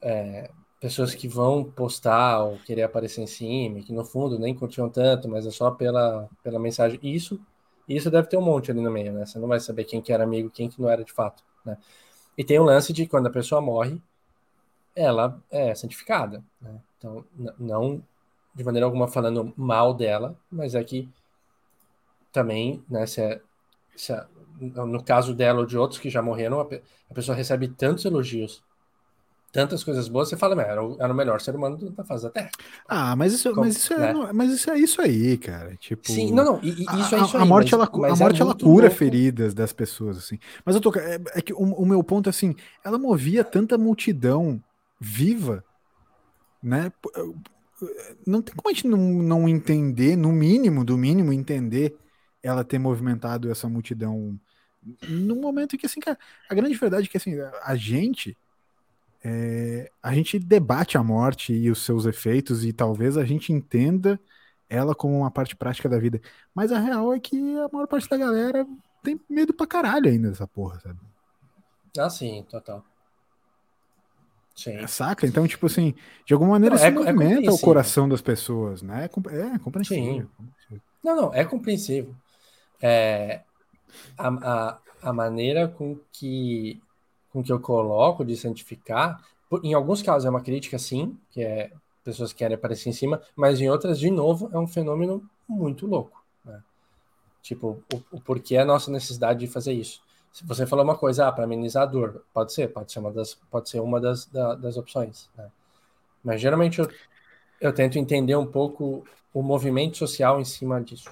é, 0.00 0.50
pessoas 0.80 1.14
que 1.14 1.28
vão 1.28 1.64
postar 1.64 2.44
ou 2.44 2.58
querer 2.58 2.82
aparecer 2.82 3.22
em 3.22 3.26
cima, 3.26 3.80
que 3.80 3.92
no 3.92 4.04
fundo 4.04 4.38
nem 4.38 4.54
curtiam 4.54 4.88
tanto, 4.88 5.28
mas 5.28 5.46
é 5.46 5.50
só 5.50 5.70
pela, 5.70 6.28
pela 6.42 6.58
mensagem, 6.58 6.98
isso 7.02 7.40
isso 7.88 8.10
deve 8.10 8.28
ter 8.28 8.36
um 8.36 8.42
monte 8.42 8.70
ali 8.70 8.80
no 8.80 8.90
meio, 8.90 9.12
né? 9.12 9.26
Você 9.26 9.38
não 9.38 9.48
vai 9.48 9.60
saber 9.60 9.84
quem 9.84 10.00
que 10.00 10.12
era 10.12 10.24
amigo, 10.24 10.50
quem 10.50 10.68
que 10.68 10.80
não 10.80 10.88
era 10.88 11.04
de 11.04 11.12
fato, 11.12 11.42
né? 11.64 11.76
E 12.36 12.44
tem 12.44 12.58
o 12.58 12.64
lance 12.64 12.92
de 12.92 13.06
quando 13.06 13.26
a 13.26 13.30
pessoa 13.30 13.60
morre, 13.60 14.00
ela 14.94 15.42
é 15.50 15.74
santificada, 15.74 16.42
né? 16.60 16.80
Então, 16.98 17.24
não 17.58 18.02
de 18.54 18.64
maneira 18.64 18.86
alguma 18.86 19.08
falando 19.08 19.52
mal 19.56 19.94
dela, 19.94 20.36
mas 20.50 20.74
é 20.74 20.82
que 20.84 21.08
também, 22.32 22.82
né, 22.88 23.06
se 23.06 23.20
é- 23.20 23.40
se 23.96 24.12
é- 24.12 24.24
no 24.60 25.02
caso 25.02 25.34
dela 25.34 25.60
ou 25.60 25.66
de 25.66 25.76
outros 25.76 26.00
que 26.00 26.08
já 26.10 26.22
morreram, 26.22 26.60
a, 26.60 26.64
pe- 26.64 26.82
a 27.10 27.14
pessoa 27.14 27.36
recebe 27.36 27.68
tantos 27.68 28.04
elogios, 28.04 28.62
tantas 29.52 29.84
coisas 29.84 30.08
boas, 30.08 30.28
você 30.28 30.36
fala, 30.36 30.56
"Mas 30.56 30.66
era, 30.66 30.82
o- 30.82 30.96
era 31.00 31.12
o 31.12 31.16
melhor 31.16 31.40
ser 31.40 31.54
humano 31.54 31.76
da 31.90 32.04
face 32.04 32.24
da 32.24 32.30
Terra. 32.30 32.50
Ah, 32.88 33.14
mas 33.16 33.34
isso, 33.34 33.50
Como- 33.50 33.62
mas 33.62 33.76
isso, 33.76 33.92
é, 33.92 33.98
né? 33.98 34.12
não- 34.12 34.32
mas 34.32 34.50
isso 34.52 34.70
é 34.70 34.78
isso 34.78 35.02
aí, 35.02 35.36
cara. 35.36 35.76
Tipo, 35.76 36.08
Sim, 36.08 36.32
não, 36.32 36.44
não, 36.44 36.60
e, 36.62 36.70
e 36.70 36.84
isso 37.00 37.14
é 37.14 37.18
a, 37.18 37.22
isso 37.24 37.36
a 37.36 37.40
aí, 37.40 37.48
morte, 37.48 37.74
mas- 37.74 37.80
ela, 37.90 37.90
mas 38.00 38.12
a 38.12 38.16
é 38.16 38.24
morte 38.24 38.40
ela 38.42 38.54
cura 38.54 38.82
louco. 38.84 38.96
feridas 38.96 39.52
das 39.52 39.72
pessoas, 39.72 40.16
assim. 40.16 40.38
Mas 40.64 40.74
eu 40.74 40.80
tô, 40.80 40.90
é, 40.98 41.18
é 41.34 41.42
que 41.42 41.52
o, 41.52 41.58
o 41.58 41.84
meu 41.86 42.02
ponto, 42.02 42.30
assim, 42.30 42.54
ela 42.84 42.98
movia 42.98 43.44
tanta 43.44 43.76
multidão 43.76 44.62
viva, 44.98 45.62
né? 46.62 46.90
Não 48.26 48.42
tem 48.42 48.54
como 48.54 48.68
a 48.68 48.72
gente 48.72 48.86
não, 48.86 48.98
não 48.98 49.48
entender, 49.48 50.16
no 50.16 50.32
mínimo, 50.32 50.84
do 50.84 50.96
mínimo, 50.96 51.32
entender 51.32 51.96
ela 52.42 52.64
ter 52.64 52.78
movimentado 52.78 53.50
essa 53.50 53.68
multidão 53.68 54.38
no 55.08 55.36
momento 55.36 55.76
em 55.76 55.78
que, 55.78 55.86
assim, 55.86 56.00
cara, 56.00 56.18
a 56.48 56.54
grande 56.54 56.74
verdade 56.74 57.06
é 57.06 57.08
que, 57.08 57.16
assim, 57.16 57.34
a 57.62 57.76
gente, 57.76 58.36
é, 59.22 59.90
a 60.02 60.12
gente 60.12 60.38
debate 60.38 60.98
a 60.98 61.02
morte 61.02 61.52
e 61.52 61.70
os 61.70 61.84
seus 61.84 62.04
efeitos 62.04 62.64
e 62.64 62.72
talvez 62.72 63.16
a 63.16 63.24
gente 63.24 63.52
entenda 63.52 64.20
ela 64.68 64.94
como 64.94 65.18
uma 65.18 65.30
parte 65.30 65.54
prática 65.54 65.88
da 65.88 65.98
vida. 65.98 66.20
Mas 66.54 66.72
a 66.72 66.78
real 66.78 67.12
é 67.12 67.20
que 67.20 67.36
a 67.36 67.68
maior 67.72 67.86
parte 67.86 68.08
da 68.08 68.16
galera 68.16 68.66
tem 69.02 69.20
medo 69.28 69.52
pra 69.52 69.66
caralho 69.66 70.08
ainda 70.08 70.30
dessa 70.30 70.46
porra, 70.46 70.80
sabe? 70.80 70.98
Ah, 71.98 72.08
sim, 72.08 72.44
total. 72.48 72.84
Sim. 74.54 74.76
É, 74.76 74.86
saca? 74.86 75.26
Então, 75.26 75.46
tipo 75.46 75.66
assim, 75.66 75.94
de 76.26 76.34
alguma 76.34 76.52
maneira 76.52 76.76
não, 76.76 76.82
é, 76.82 76.88
é 76.88 76.90
movimenta 76.90 77.50
é 77.50 77.52
o 77.52 77.58
coração 77.58 78.08
das 78.08 78.20
pessoas, 78.20 78.82
né? 78.82 79.08
É, 79.30 79.54
é 79.54 79.58
compreensível. 79.58 80.28
Sim. 80.68 80.80
Não, 81.02 81.16
não, 81.16 81.34
é 81.34 81.44
compreensível. 81.44 82.14
É, 82.80 83.40
a, 84.16 84.28
a, 84.28 84.78
a 85.02 85.12
maneira 85.12 85.68
com 85.68 85.98
que, 86.12 86.80
com 87.32 87.42
que 87.42 87.52
eu 87.52 87.60
coloco 87.60 88.24
de 88.24 88.36
santificar, 88.36 89.22
em 89.62 89.74
alguns 89.74 90.02
casos 90.02 90.26
é 90.26 90.30
uma 90.30 90.40
crítica, 90.40 90.78
sim, 90.78 91.16
que 91.30 91.42
é 91.42 91.70
pessoas 92.04 92.32
que 92.32 92.38
querem 92.38 92.56
aparecer 92.56 92.88
em 92.88 92.92
cima, 92.92 93.20
mas 93.36 93.60
em 93.60 93.70
outras, 93.70 93.98
de 93.98 94.10
novo, 94.10 94.50
é 94.52 94.58
um 94.58 94.66
fenômeno 94.66 95.22
muito 95.48 95.86
louco. 95.86 96.22
Né? 96.44 96.60
Tipo, 97.42 97.82
o, 97.92 98.16
o 98.16 98.20
porquê 98.20 98.56
a 98.56 98.64
nossa 98.64 98.90
necessidade 98.90 99.40
de 99.40 99.46
fazer 99.46 99.72
isso. 99.72 100.00
Se 100.32 100.46
você 100.46 100.66
falou 100.66 100.84
uma 100.84 100.96
coisa, 100.96 101.28
ah, 101.28 101.32
para 101.32 101.44
amenizar 101.44 101.82
a 101.82 101.86
dor, 101.86 102.24
pode 102.32 102.52
ser, 102.52 102.68
pode 102.68 102.90
ser 102.90 103.00
uma 103.00 103.12
das, 103.12 103.34
pode 103.50 103.68
ser 103.68 103.80
uma 103.80 104.00
das, 104.00 104.24
da, 104.26 104.54
das 104.54 104.76
opções. 104.76 105.28
Né? 105.36 105.50
Mas 106.24 106.40
geralmente 106.40 106.78
eu, 106.78 106.88
eu 107.60 107.72
tento 107.72 107.98
entender 107.98 108.34
um 108.36 108.46
pouco 108.46 109.04
o 109.34 109.42
movimento 109.42 109.98
social 109.98 110.40
em 110.40 110.44
cima 110.44 110.80
disso. 110.80 111.10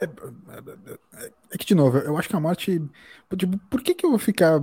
É, 0.00 0.04
é, 0.04 1.30
é, 1.50 1.58
que, 1.58 1.66
de 1.66 1.74
novo, 1.74 1.98
eu 1.98 2.16
acho 2.16 2.28
que 2.28 2.36
a 2.36 2.40
morte. 2.40 2.82
Tipo, 3.36 3.58
por 3.70 3.82
que, 3.82 3.94
que 3.94 4.04
eu 4.04 4.10
vou 4.10 4.18
ficar 4.18 4.60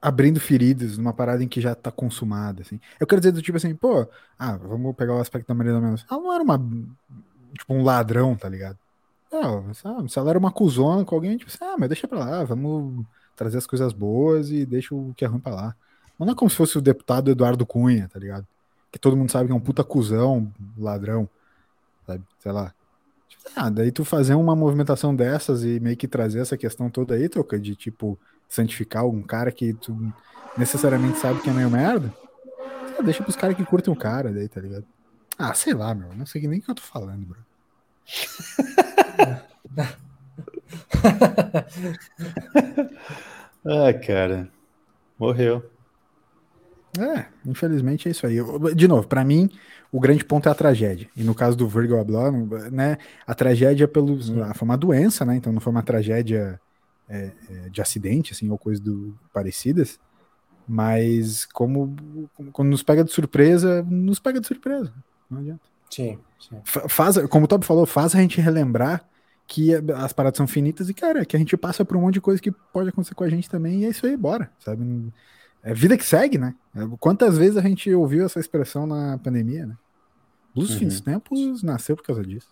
abrindo 0.00 0.40
feridas 0.40 0.98
numa 0.98 1.12
parada 1.12 1.44
em 1.44 1.48
que 1.48 1.60
já 1.60 1.74
tá 1.74 1.90
consumada, 1.90 2.62
assim? 2.62 2.80
Eu 2.98 3.06
quero 3.06 3.20
dizer 3.20 3.32
do 3.32 3.42
tipo 3.42 3.56
assim, 3.56 3.74
pô, 3.74 4.06
ah, 4.38 4.56
vamos 4.56 4.96
pegar 4.96 5.14
o 5.14 5.20
aspecto 5.20 5.48
da 5.48 5.54
Maria 5.54 5.72
da 5.72 5.80
Menos. 5.80 6.04
Ela 6.10 6.20
não 6.20 6.32
era 6.32 6.42
uma. 6.42 6.58
Tipo, 7.56 7.74
um 7.74 7.82
ladrão, 7.84 8.34
tá 8.34 8.48
ligado? 8.48 8.78
Não, 9.32 9.72
sabe, 9.72 10.12
se 10.12 10.18
ela 10.18 10.28
era 10.28 10.38
uma 10.38 10.52
cuzona 10.52 11.04
com 11.06 11.14
alguém, 11.14 11.38
tipo 11.38 11.50
assim, 11.50 11.64
ah, 11.64 11.76
mas 11.78 11.88
deixa 11.88 12.06
pra 12.06 12.18
lá, 12.18 12.44
vamos 12.44 13.06
trazer 13.34 13.56
as 13.56 13.66
coisas 13.66 13.92
boas 13.94 14.50
e 14.50 14.66
deixa 14.66 14.94
o 14.94 15.14
que 15.16 15.24
é 15.24 15.28
ruim 15.28 15.40
pra 15.40 15.54
lá. 15.54 15.76
Não 16.18 16.30
é 16.30 16.34
como 16.34 16.50
se 16.50 16.56
fosse 16.56 16.76
o 16.76 16.82
deputado 16.82 17.30
Eduardo 17.30 17.64
Cunha, 17.64 18.08
tá 18.12 18.18
ligado? 18.18 18.46
Que 18.92 18.98
todo 18.98 19.16
mundo 19.16 19.32
sabe 19.32 19.46
que 19.46 19.52
é 19.52 19.56
um 19.56 19.60
puta 19.60 19.82
cuzão, 19.82 20.52
ladrão, 20.76 21.28
sabe? 22.06 22.22
Sei 22.38 22.52
lá. 22.52 22.74
Ah, 23.56 23.70
daí 23.70 23.90
tu 23.90 24.04
fazer 24.04 24.34
uma 24.34 24.54
movimentação 24.54 25.16
dessas 25.16 25.64
e 25.64 25.80
meio 25.80 25.96
que 25.96 26.06
trazer 26.06 26.40
essa 26.40 26.56
questão 26.56 26.90
toda 26.90 27.14
aí, 27.14 27.28
troca, 27.28 27.58
de 27.58 27.74
tipo, 27.74 28.18
santificar 28.48 29.06
um 29.06 29.22
cara 29.22 29.50
que 29.50 29.72
tu 29.72 30.12
necessariamente 30.56 31.18
sabe 31.18 31.40
que 31.40 31.48
é 31.48 31.52
meio 31.52 31.70
merda, 31.70 32.14
ah, 32.98 33.02
deixa 33.02 33.22
pros 33.22 33.34
caras 33.34 33.56
que 33.56 33.64
curtem 33.64 33.92
o 33.92 33.96
cara 33.96 34.30
daí, 34.30 34.48
tá 34.48 34.60
ligado? 34.60 34.84
Ah, 35.38 35.54
sei 35.54 35.72
lá, 35.72 35.94
meu, 35.94 36.14
não 36.14 36.26
sei 36.26 36.46
nem 36.46 36.58
o 36.58 36.62
que 36.62 36.70
eu 36.70 36.74
tô 36.74 36.82
falando, 36.82 37.26
bro. 37.26 37.38
ah, 43.64 43.92
cara, 43.94 44.48
morreu. 45.18 45.68
É, 46.98 47.26
infelizmente 47.46 48.08
é 48.08 48.10
isso 48.10 48.26
aí. 48.26 48.36
De 48.74 48.86
novo, 48.86 49.08
para 49.08 49.24
mim, 49.24 49.48
o 49.90 49.98
grande 49.98 50.24
ponto 50.24 50.48
é 50.48 50.52
a 50.52 50.54
tragédia. 50.54 51.08
E 51.16 51.22
no 51.22 51.34
caso 51.34 51.56
do 51.56 51.66
Virgil 51.66 51.98
Abloh, 51.98 52.30
né, 52.70 52.98
a 53.26 53.34
tragédia 53.34 53.88
pelo, 53.88 54.18
foi 54.54 54.64
uma 54.66 54.76
doença, 54.76 55.24
né? 55.24 55.36
Então 55.36 55.52
não 55.52 55.60
foi 55.60 55.70
uma 55.70 55.82
tragédia 55.82 56.60
é, 57.08 57.30
é, 57.50 57.68
de 57.70 57.80
acidente, 57.80 58.32
assim, 58.32 58.50
ou 58.50 58.58
coisas 58.58 58.82
do, 58.82 59.14
parecidas. 59.32 59.98
Mas 60.68 61.44
como 61.46 61.94
quando 62.52 62.68
nos 62.68 62.82
pega 62.82 63.02
de 63.02 63.10
surpresa, 63.10 63.82
nos 63.82 64.18
pega 64.18 64.40
de 64.40 64.46
surpresa. 64.46 64.92
Não 65.30 65.40
adianta. 65.40 65.62
Sim. 65.90 66.18
Faz, 66.64 67.18
como 67.28 67.44
o 67.44 67.48
Toby 67.48 67.64
falou, 67.64 67.86
faz 67.86 68.14
a 68.14 68.20
gente 68.20 68.40
relembrar 68.40 69.04
que 69.46 69.74
as 69.74 70.12
paradas 70.12 70.36
são 70.36 70.46
finitas 70.46 70.88
e, 70.88 70.94
cara, 70.94 71.24
que 71.24 71.36
a 71.36 71.38
gente 71.38 71.56
passa 71.56 71.84
por 71.84 71.96
um 71.96 72.00
monte 72.00 72.14
de 72.14 72.20
coisa 72.20 72.40
que 72.40 72.50
pode 72.50 72.88
acontecer 72.88 73.14
com 73.14 73.24
a 73.24 73.28
gente 73.28 73.50
também, 73.50 73.80
e 73.80 73.84
é 73.84 73.88
isso 73.88 74.06
aí, 74.06 74.16
bora, 74.16 74.50
sabe? 74.58 75.12
É 75.62 75.74
vida 75.74 75.96
que 75.96 76.04
segue, 76.04 76.38
né? 76.38 76.54
Quantas 76.98 77.36
vezes 77.36 77.56
a 77.56 77.60
gente 77.60 77.92
ouviu 77.92 78.24
essa 78.24 78.40
expressão 78.40 78.86
na 78.86 79.18
pandemia, 79.18 79.66
né? 79.66 79.76
Dos 80.54 80.70
uhum. 80.70 80.78
fins 80.78 81.00
tempos 81.00 81.62
nasceu 81.62 81.96
por 81.96 82.04
causa 82.04 82.22
disso. 82.22 82.48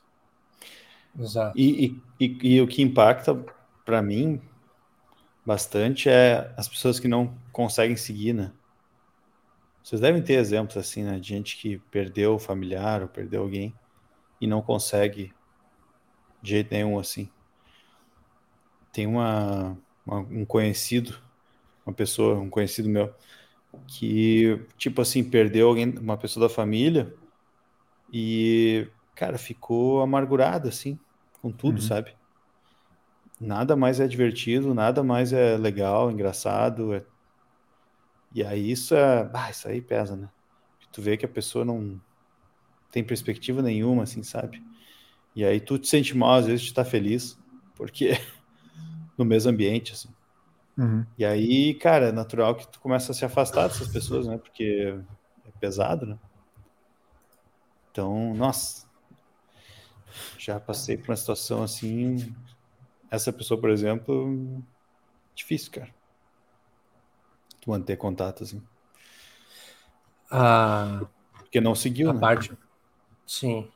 Exato. 1.19 1.59
E, 1.59 1.87
e, 1.87 2.25
e, 2.25 2.55
e 2.55 2.61
o 2.61 2.69
que 2.69 2.83
impacta 2.83 3.35
para 3.85 4.01
mim 4.01 4.41
bastante 5.45 6.09
é 6.09 6.53
as 6.57 6.69
pessoas 6.69 7.01
que 7.01 7.09
não 7.09 7.35
conseguem 7.53 7.97
seguir, 7.97 8.33
né? 8.33 8.53
Vocês 9.83 10.01
devem 10.01 10.23
ter 10.23 10.35
exemplos 10.35 10.77
assim, 10.77 11.03
né? 11.03 11.19
De 11.19 11.29
gente 11.29 11.57
que 11.57 11.79
perdeu 11.91 12.35
o 12.35 12.39
familiar 12.39 13.03
ou 13.03 13.09
perdeu 13.09 13.43
alguém 13.43 13.75
e 14.41 14.47
não 14.47 14.63
consegue 14.63 15.33
de 16.43 16.51
jeito 16.51 16.73
nenhum 16.73 16.99
assim. 16.99 17.29
Tem 18.93 19.07
uma, 19.07 19.77
uma 20.05 20.19
um 20.19 20.45
conhecido, 20.45 21.19
uma 21.85 21.95
pessoa, 21.95 22.39
um 22.39 22.51
conhecido 22.51 22.89
meu, 22.89 23.15
que, 23.87 24.61
tipo 24.77 25.01
assim, 25.01 25.23
perdeu 25.23 25.69
alguém, 25.69 25.89
uma 25.99 26.17
pessoa 26.17 26.49
da 26.49 26.55
família 26.55 27.15
e, 28.13 28.89
cara, 29.15 29.39
ficou 29.39 30.03
amargurado, 30.03 30.69
assim, 30.69 30.99
com 31.41 31.51
tudo, 31.51 31.77
uhum. 31.77 31.81
sabe? 31.87 32.15
Nada 33.41 33.77
mais 33.77 34.01
é 34.01 34.07
divertido, 34.07 34.75
nada 34.75 35.03
mais 35.03 35.33
é 35.33 35.57
legal, 35.57 36.11
engraçado. 36.11 36.95
É... 36.95 37.05
E 38.33 38.45
aí 38.45 38.71
isso 38.71 38.95
é. 38.95 39.31
Isso 39.51 39.69
aí 39.69 39.81
pesa, 39.81 40.17
né? 40.17 40.29
Tu 40.93 41.03
vê 41.03 41.17
que 41.17 41.25
a 41.25 41.29
pessoa 41.29 41.65
não 41.65 42.01
tem 42.91 43.05
perspectiva 43.05 43.63
nenhuma, 43.63 44.03
assim, 44.03 44.23
sabe? 44.23 44.63
E 45.35 45.45
aí 45.45 45.61
tu 45.61 45.79
te 45.79 45.89
sente 45.89 46.17
mal, 46.17 46.35
às 46.35 46.47
vezes 46.47 46.67
tu 46.67 46.75
tá 46.75 46.85
feliz, 46.85 47.39
porque 47.77 48.11
no 49.17 49.25
mesmo 49.25 49.51
ambiente, 49.51 49.93
assim. 49.93 50.09
Uhum. 50.77 51.05
E 51.19 51.25
aí, 51.25 51.75
cara, 51.75 52.09
é 52.09 52.13
natural 52.13 52.55
que 52.55 52.67
tu 52.67 52.81
começa 52.81 53.13
a 53.13 53.15
se 53.15 53.25
afastar 53.25 53.69
dessas 53.69 53.89
pessoas, 53.89 54.27
né? 54.27 54.39
Porque 54.39 54.99
é 55.45 55.51
pesado, 55.61 56.07
né? 56.07 56.19
Então, 57.91 58.35
nossa, 58.35 58.89
já 60.39 60.59
passei 60.59 60.97
por 60.97 61.11
uma 61.11 61.17
situação 61.17 61.63
assim. 61.63 62.35
Essa 63.11 63.33
pessoa, 63.33 63.61
por 63.61 63.71
exemplo, 63.71 64.63
difícil, 65.35 65.73
cara. 65.73 66.00
Manter 67.71 67.97
contato 67.97 68.43
assim. 68.45 68.63
Ah, 70.31 71.07
Porque 71.39 71.61
não 71.61 71.75
seguiu, 71.75 72.11
a 72.11 72.15
né? 72.15 72.21
Parte, 72.21 72.53
sim. 73.27 73.71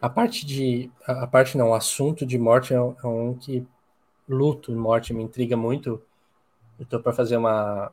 A 0.00 0.08
parte 0.08 0.44
de. 0.46 0.90
A 1.06 1.26
parte 1.26 1.56
não, 1.56 1.70
o 1.70 1.74
assunto 1.74 2.26
de 2.26 2.38
morte 2.38 2.72
é, 2.74 2.76
é 2.76 3.06
um 3.06 3.34
que. 3.36 3.66
Luto 4.28 4.72
e 4.72 4.76
morte 4.76 5.14
me 5.14 5.22
intriga 5.22 5.56
muito. 5.56 6.02
Eu 6.78 6.86
tô 6.86 7.00
para 7.00 7.12
fazer 7.12 7.36
uma. 7.36 7.92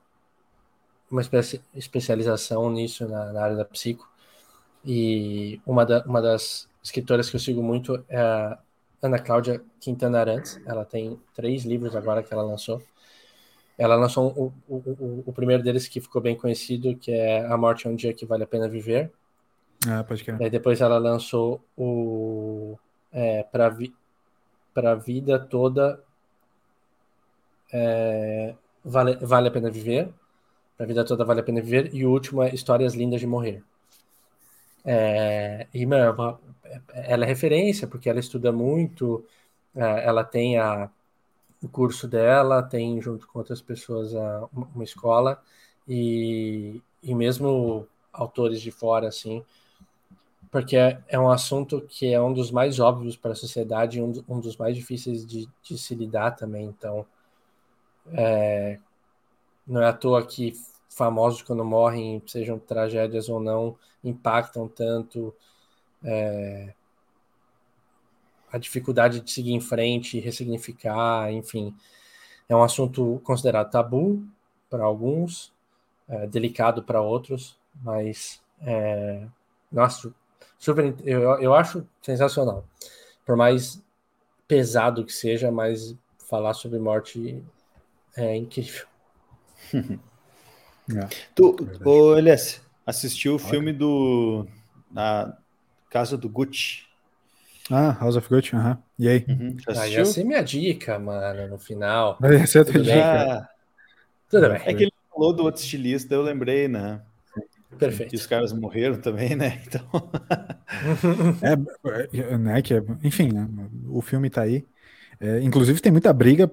Uma 1.09 1.21
especialização 1.75 2.71
nisso 2.71 3.07
na, 3.07 3.31
na 3.31 3.43
área 3.43 3.55
da 3.55 3.65
psico. 3.65 4.09
E 4.86 5.62
uma, 5.65 5.86
da, 5.86 6.03
uma 6.05 6.21
das 6.21 6.69
escritoras 6.83 7.29
que 7.29 7.36
eu 7.38 7.39
sigo 7.39 7.63
muito 7.63 8.03
é 8.09 8.19
a 8.19 8.59
Ana 9.01 9.19
Cláudia 9.19 9.63
Quintana 9.79 10.19
Arantes. 10.21 10.59
Ela 10.65 10.86
tem 10.86 11.19
três 11.36 11.65
livros 11.65 11.95
agora 11.95 12.23
que 12.23 12.33
ela 12.33 12.43
lançou. 12.43 12.81
Ela 13.77 13.95
lançou 13.95 14.31
o, 14.31 14.53
o, 14.71 15.23
o, 15.25 15.33
primeiro 15.33 15.63
deles 15.63 15.88
que 15.88 15.99
ficou 15.99 16.21
bem 16.21 16.36
conhecido, 16.36 16.95
que 16.95 17.12
é 17.12 17.45
A 17.45 17.57
Morte 17.57 17.88
é 17.88 17.89
um 17.89 17.95
Dia 17.95 18.13
que 18.13 18.25
Vale 18.25 18.43
a 18.43 18.47
Pena 18.47 18.69
Viver. 18.69 19.12
Ah, 19.88 20.03
pode 20.03 20.23
crer. 20.23 20.38
Daí 20.38 20.49
depois 20.49 20.79
ela 20.79 20.97
lançou 20.97 21.59
o 21.75 22.77
é, 23.12 23.43
Para 23.43 23.69
vi, 23.69 23.93
a 24.75 24.95
Vida 24.95 25.39
Toda 25.39 25.99
é, 27.71 28.53
vale, 28.86 29.15
vale 29.15 29.47
a 29.47 29.51
Pena 29.51 29.71
Viver. 29.71 30.09
Para 30.77 30.86
a 30.86 30.88
Vida 30.88 31.03
Toda 31.03 31.25
Vale 31.25 31.39
a 31.39 31.43
Pena 31.43 31.62
Viver. 31.62 31.89
E 31.93 32.05
o 32.05 32.12
último 32.12 32.43
é 32.43 32.53
Histórias 32.53 32.93
Lindas 32.93 33.19
de 33.19 33.27
Morrer. 33.27 33.63
É, 34.86 35.67
e, 35.73 35.86
mano, 35.86 36.39
ela 36.93 37.25
é 37.25 37.27
referência, 37.27 37.88
porque 37.88 38.09
ela 38.09 38.19
estuda 38.19 38.51
muito, 38.51 39.25
é, 39.75 40.05
ela 40.05 40.23
tem 40.23 40.57
a, 40.57 40.89
o 41.63 41.69
curso 41.69 42.08
dela, 42.08 42.62
tem 42.62 43.02
junto 43.02 43.26
com 43.28 43.39
outras 43.39 43.62
pessoas 43.62 44.13
a, 44.13 44.47
uma 44.54 44.84
escola, 44.84 45.41
e, 45.88 46.82
e 47.02 47.15
mesmo 47.15 47.88
autores 48.12 48.62
de 48.62 48.71
fora, 48.71 49.08
assim, 49.08 49.43
porque 50.52 50.78
é, 50.78 51.02
é, 51.08 51.19
um 51.19 51.32
assunto 51.32 51.82
que 51.82 52.13
é 52.13 52.21
um 52.21 52.32
dos 52.32 52.52
mais 52.52 52.80
óbvios 52.80 53.15
para 53.17 53.32
a 53.32 53.36
sociedade 53.36 53.97
e 53.97 54.02
um, 54.02 54.13
um, 54.30 54.39
dos 54.39 54.56
mais 54.56 54.76
difíceis 54.76 55.26
de, 55.26 55.49
de, 55.63 55.78
se 55.78 55.95
lidar 55.95 56.32
também. 56.32 56.65
Então, 56.65 57.06
é, 58.12 58.78
não 59.65 59.82
é 59.82 59.88
à 59.88 59.93
toa 59.93 60.23
que 60.23 60.54
famosos 60.89 61.41
quando 61.41 61.65
morrem, 61.65 62.21
sejam 62.28 62.60
tragédias 62.60 63.30
ou 63.30 63.39
não, 63.39 63.76
impactam 64.04 64.67
tanto 64.67 65.34
é, 66.04 66.76
a 68.53 68.59
dificuldade 68.59 69.19
de 69.19 69.31
seguir 69.31 69.53
em 69.53 69.59
frente, 69.59 70.19
ressignificar, 70.19 71.33
enfim. 71.33 71.75
É 72.47 72.55
um 72.55 72.61
assunto 72.61 73.19
considerado 73.23 73.71
tabu 73.71 74.23
para 74.69 74.83
alguns, 74.83 75.51
é, 76.07 76.27
delicado 76.27 76.83
para 76.83 77.01
outros, 77.01 77.57
mas 77.81 78.39
é, 78.61 79.25
nossa, 79.71 80.13
super, 80.59 80.93
eu, 81.03 81.21
eu 81.39 81.55
acho 81.55 81.83
sensacional. 81.99 82.63
Por 83.25 83.35
mais 83.35 83.81
pesado 84.47 85.03
que 85.03 85.11
seja, 85.11 85.51
mas 85.51 85.95
falar 86.29 86.53
sobre 86.53 86.77
morte 86.77 87.43
é 88.15 88.35
incrível. 88.37 88.85
é, 89.73 91.07
tu, 91.33 91.55
ô, 91.83 92.15
Elias, 92.15 92.61
assistiu 92.85 93.33
o 93.33 93.39
filme 93.39 93.73
do 93.73 94.45
na 94.91 95.35
Casa 95.89 96.15
do 96.15 96.29
Gucci? 96.29 96.92
Ah, 97.71 97.97
House 97.99 98.15
of 98.15 98.28
Gucci, 98.28 98.56
aham. 98.56 98.71
Uh 98.71 98.76
-huh. 98.76 98.80
E 98.99 99.10
aí? 99.10 99.26
Uhum, 99.28 99.58
aí 99.67 99.93
ia 99.93 100.06
ser 100.06 100.23
minha 100.23 100.41
dica, 100.41 100.99
mano, 100.99 101.47
no 101.47 101.58
final. 101.58 102.17
Vai 102.21 102.45
ser 102.45 102.60
a 102.60 102.65
tua 102.65 102.82
dica. 102.82 103.49
Tudo 104.30 104.49
bem. 104.49 104.62
É 104.65 104.73
que 104.73 104.84
ele 104.84 104.93
falou 105.12 105.34
do 105.34 105.43
outro 105.43 105.62
estilista, 105.62 106.13
eu 106.13 106.21
lembrei, 106.21 106.67
né? 106.67 107.02
Perfeito. 107.78 108.13
E 108.13 108.17
os 108.17 108.28
caras 108.28 108.54
morreram 108.54 108.99
também, 108.99 109.36
né? 109.36 109.62
Então. 109.67 109.84
é, 111.41 112.38
né, 112.38 112.62
que 112.62 112.73
é, 112.73 112.84
enfim, 113.04 113.32
né, 113.32 113.47
o 113.88 114.02
filme 114.02 114.30
tá 114.30 114.41
aí. 114.41 114.65
É, 115.19 115.39
inclusive 115.41 115.80
tem 115.80 115.91
muita 115.91 116.12
briga 116.12 116.52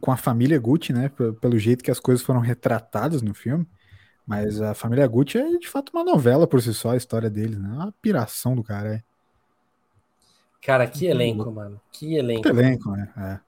com 0.00 0.10
a 0.10 0.16
família 0.16 0.58
Gucci, 0.58 0.92
né? 0.92 1.10
Pelo 1.40 1.58
jeito 1.58 1.82
que 1.82 1.90
as 1.90 2.00
coisas 2.00 2.24
foram 2.24 2.40
retratadas 2.40 3.22
no 3.22 3.32
filme. 3.32 3.66
Mas 4.26 4.60
a 4.60 4.74
família 4.74 5.06
Gucci 5.06 5.38
é 5.38 5.58
de 5.58 5.68
fato 5.68 5.90
uma 5.92 6.04
novela 6.04 6.46
por 6.46 6.60
si 6.60 6.74
só, 6.74 6.90
a 6.90 6.96
história 6.96 7.30
deles, 7.30 7.58
né? 7.58 7.68
Uma 7.68 7.92
piração 8.00 8.54
do 8.54 8.62
cara, 8.62 8.96
é. 8.96 9.02
Cara, 10.62 10.86
que 10.86 11.06
elenco, 11.06 11.50
mano. 11.50 11.80
Que 11.90 12.16
elenco. 12.16 12.42
Que 12.42 12.48
elenco, 12.48 12.90
né? 12.90 13.40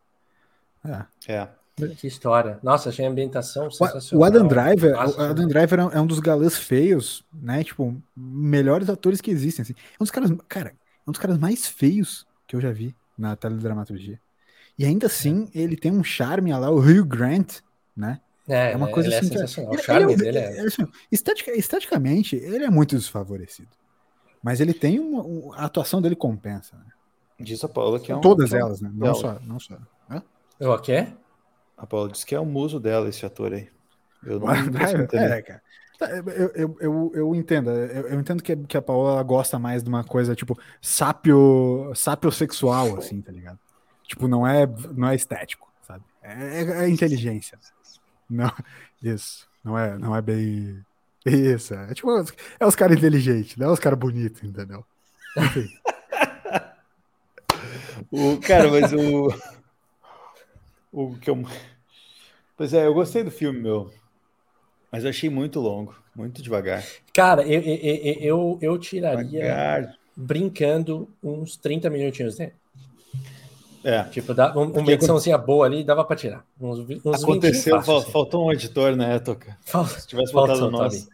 É. 0.87 0.91
é. 0.91 1.35
é. 1.35 1.49
Que 1.97 2.07
história. 2.07 2.59
Nossa, 2.63 2.91
achei 2.91 3.05
a 3.07 3.09
ambientação 3.09 3.71
sensacional. 3.71 4.23
O 4.23 4.25
Adam 4.25 4.47
Driver, 4.47 4.95
o 4.95 5.21
Adam 5.21 5.49
Driver 5.49 5.81
é 5.93 6.01
um 6.01 6.07
dos 6.07 6.21
galãs 6.21 6.57
feios, 6.57 7.25
né? 7.33 7.65
Tipo, 7.65 8.01
melhores 8.15 8.91
atores 8.91 9.21
que 9.21 9.31
existem. 9.31 9.63
Assim. 9.63 9.75
É 9.75 9.97
um 9.99 10.05
dos 10.05 10.11
caras, 10.11 10.31
cara, 10.49 10.71
é 10.71 11.11
um 11.11 11.13
dos 11.13 11.21
caras 11.21 11.39
mais 11.39 11.67
feios 11.67 12.27
que 12.47 12.55
eu 12.55 12.61
já 12.61 12.71
vi 12.71 12.95
na 13.17 13.35
teledramaturgia. 13.37 14.21
E 14.79 14.85
ainda 14.85 15.07
assim, 15.07 15.51
é. 15.55 15.61
ele 15.61 15.77
tem 15.77 15.91
um 15.91 16.05
charme 16.05 16.53
lá, 16.53 16.71
o 16.71 16.79
Hugh 16.79 17.05
Grant, 17.05 17.61
né? 17.97 18.21
É, 18.49 18.73
é 18.73 18.77
uma 18.77 18.89
coisa 18.89 19.09
ele 19.09 19.15
é 19.15 19.19
assim. 19.19 19.29
É 19.29 19.39
sensacional. 19.39 19.75
o 19.75 19.79
charme 19.79 20.13
ele, 20.13 20.23
dele 20.23 20.39
é. 20.39 20.59
é 20.59 20.61
assim, 20.61 20.87
estetica, 21.11 21.53
esteticamente, 21.53 22.37
ele 22.37 22.65
é 22.65 22.71
muito 22.71 22.97
desfavorecido. 22.97 23.71
Mas 24.43 24.61
ele 24.61 24.75
tem 24.75 24.99
uma, 24.99 25.23
uma 25.23 25.57
a 25.57 25.65
atuação 25.65 26.03
dele 26.03 26.17
compensa. 26.17 26.77
Né? 26.77 26.85
Diz 27.43 27.63
a 27.65 27.69
Paula 27.69 27.99
que 27.99 28.13
é 28.13 28.17
um. 28.17 28.21
Todas 28.21 28.53
elas, 28.53 28.81
né? 28.81 28.91
Não 28.93 29.15
só. 29.15 29.39
Não 29.45 29.59
só. 29.59 29.77
Hã? 30.11 30.23
O 30.61 30.79
quê? 30.79 31.09
A 31.77 31.87
Paula 31.87 32.09
disse 32.09 32.25
que 32.25 32.35
é 32.35 32.41
o 32.41 32.47
muso 32.47 32.79
dela, 32.79 33.09
esse 33.09 33.25
ator 33.27 33.53
aí. 33.53 33.69
Eu 34.25 34.39
não, 34.39 34.51
é, 34.51 35.43
cara. 35.43 35.63
Tá, 35.99 36.11
eu, 36.11 36.51
eu, 36.55 36.77
eu, 36.81 37.13
eu 37.15 37.35
entendo. 37.35 37.71
Eu, 37.71 38.09
eu, 38.09 38.21
entendo 38.21 38.43
que, 38.43 38.57
que 38.57 38.77
a 38.77 38.83
Paola 38.83 39.23
gosta 39.23 39.59
mais 39.59 39.83
de 39.83 39.89
uma 39.89 40.05
coisa 40.05 40.35
tipo 40.35 40.59
sápio, 40.81 41.93
sápio 41.95 42.31
sexual, 42.31 42.99
assim, 42.99 43.21
tá 43.21 43.33
ligado? 43.33 43.59
Tipo, 44.05 44.29
não 44.29 44.47
é, 44.47 44.67
não 44.95 45.09
é 45.09 45.15
estético, 45.15 45.73
sabe? 45.87 46.05
É, 46.23 46.63
é, 46.63 46.85
é 46.85 46.89
inteligência. 46.89 47.59
Não, 48.29 48.53
isso. 49.03 49.49
Não 49.63 49.79
é, 49.79 49.99
não 49.99 50.15
é 50.17 50.23
bem. 50.23 50.85
Isso. 51.25 51.75
É 51.75 51.95
tipo, 51.95 52.11
é 52.59 52.67
os 52.67 52.75
caras 52.75 52.97
inteligentes, 52.97 53.57
não 53.57 53.69
é 53.69 53.73
os 53.73 53.79
caras 53.79 53.99
bonitos, 53.99 54.43
entendeu? 54.43 54.85
Enfim. 55.37 55.69
O, 58.13 58.39
cara, 58.39 58.71
mas 58.71 58.93
o. 58.93 59.29
O 60.93 61.17
que 61.17 61.31
eu. 61.31 61.43
Pois 62.55 62.75
é, 62.75 62.87
eu 62.87 62.93
gostei 62.93 63.25
do 63.25 63.31
filme, 63.31 63.59
meu. 63.59 63.91
Mas 64.91 65.05
eu 65.05 65.11
achei 65.11 65.31
muito 65.31 65.59
longo, 65.59 65.97
muito 66.15 66.43
devagar. 66.43 66.85
Cara, 67.15 67.43
eu, 67.49 67.63
eu, 67.63 68.17
eu, 68.21 68.59
eu 68.61 68.79
tiraria 68.79 69.25
devagar. 69.25 69.97
brincando 70.15 71.09
uns 71.23 71.57
30 71.57 71.89
minutinhos 71.89 72.37
dele. 72.37 72.53
É. 73.83 74.05
Tipo, 74.05 74.35
dá, 74.35 74.57
um, 74.57 74.71
uma 74.71 74.93
ediçãozinha 74.93 75.39
boa 75.39 75.65
ali, 75.65 75.83
dava 75.83 76.05
pra 76.05 76.15
tirar. 76.15 76.45
Uns, 76.61 76.81
uns 77.05 77.23
Aconteceu, 77.23 77.77
fácil, 77.77 77.97
assim. 77.97 78.13
faltou 78.13 78.47
um 78.47 78.53
editor, 78.53 78.95
né, 78.95 79.19
Toca? 79.19 79.57
Se 79.99 80.07
tivesse 80.07 80.31
faltado 80.31 80.71
nós. 80.71 81.09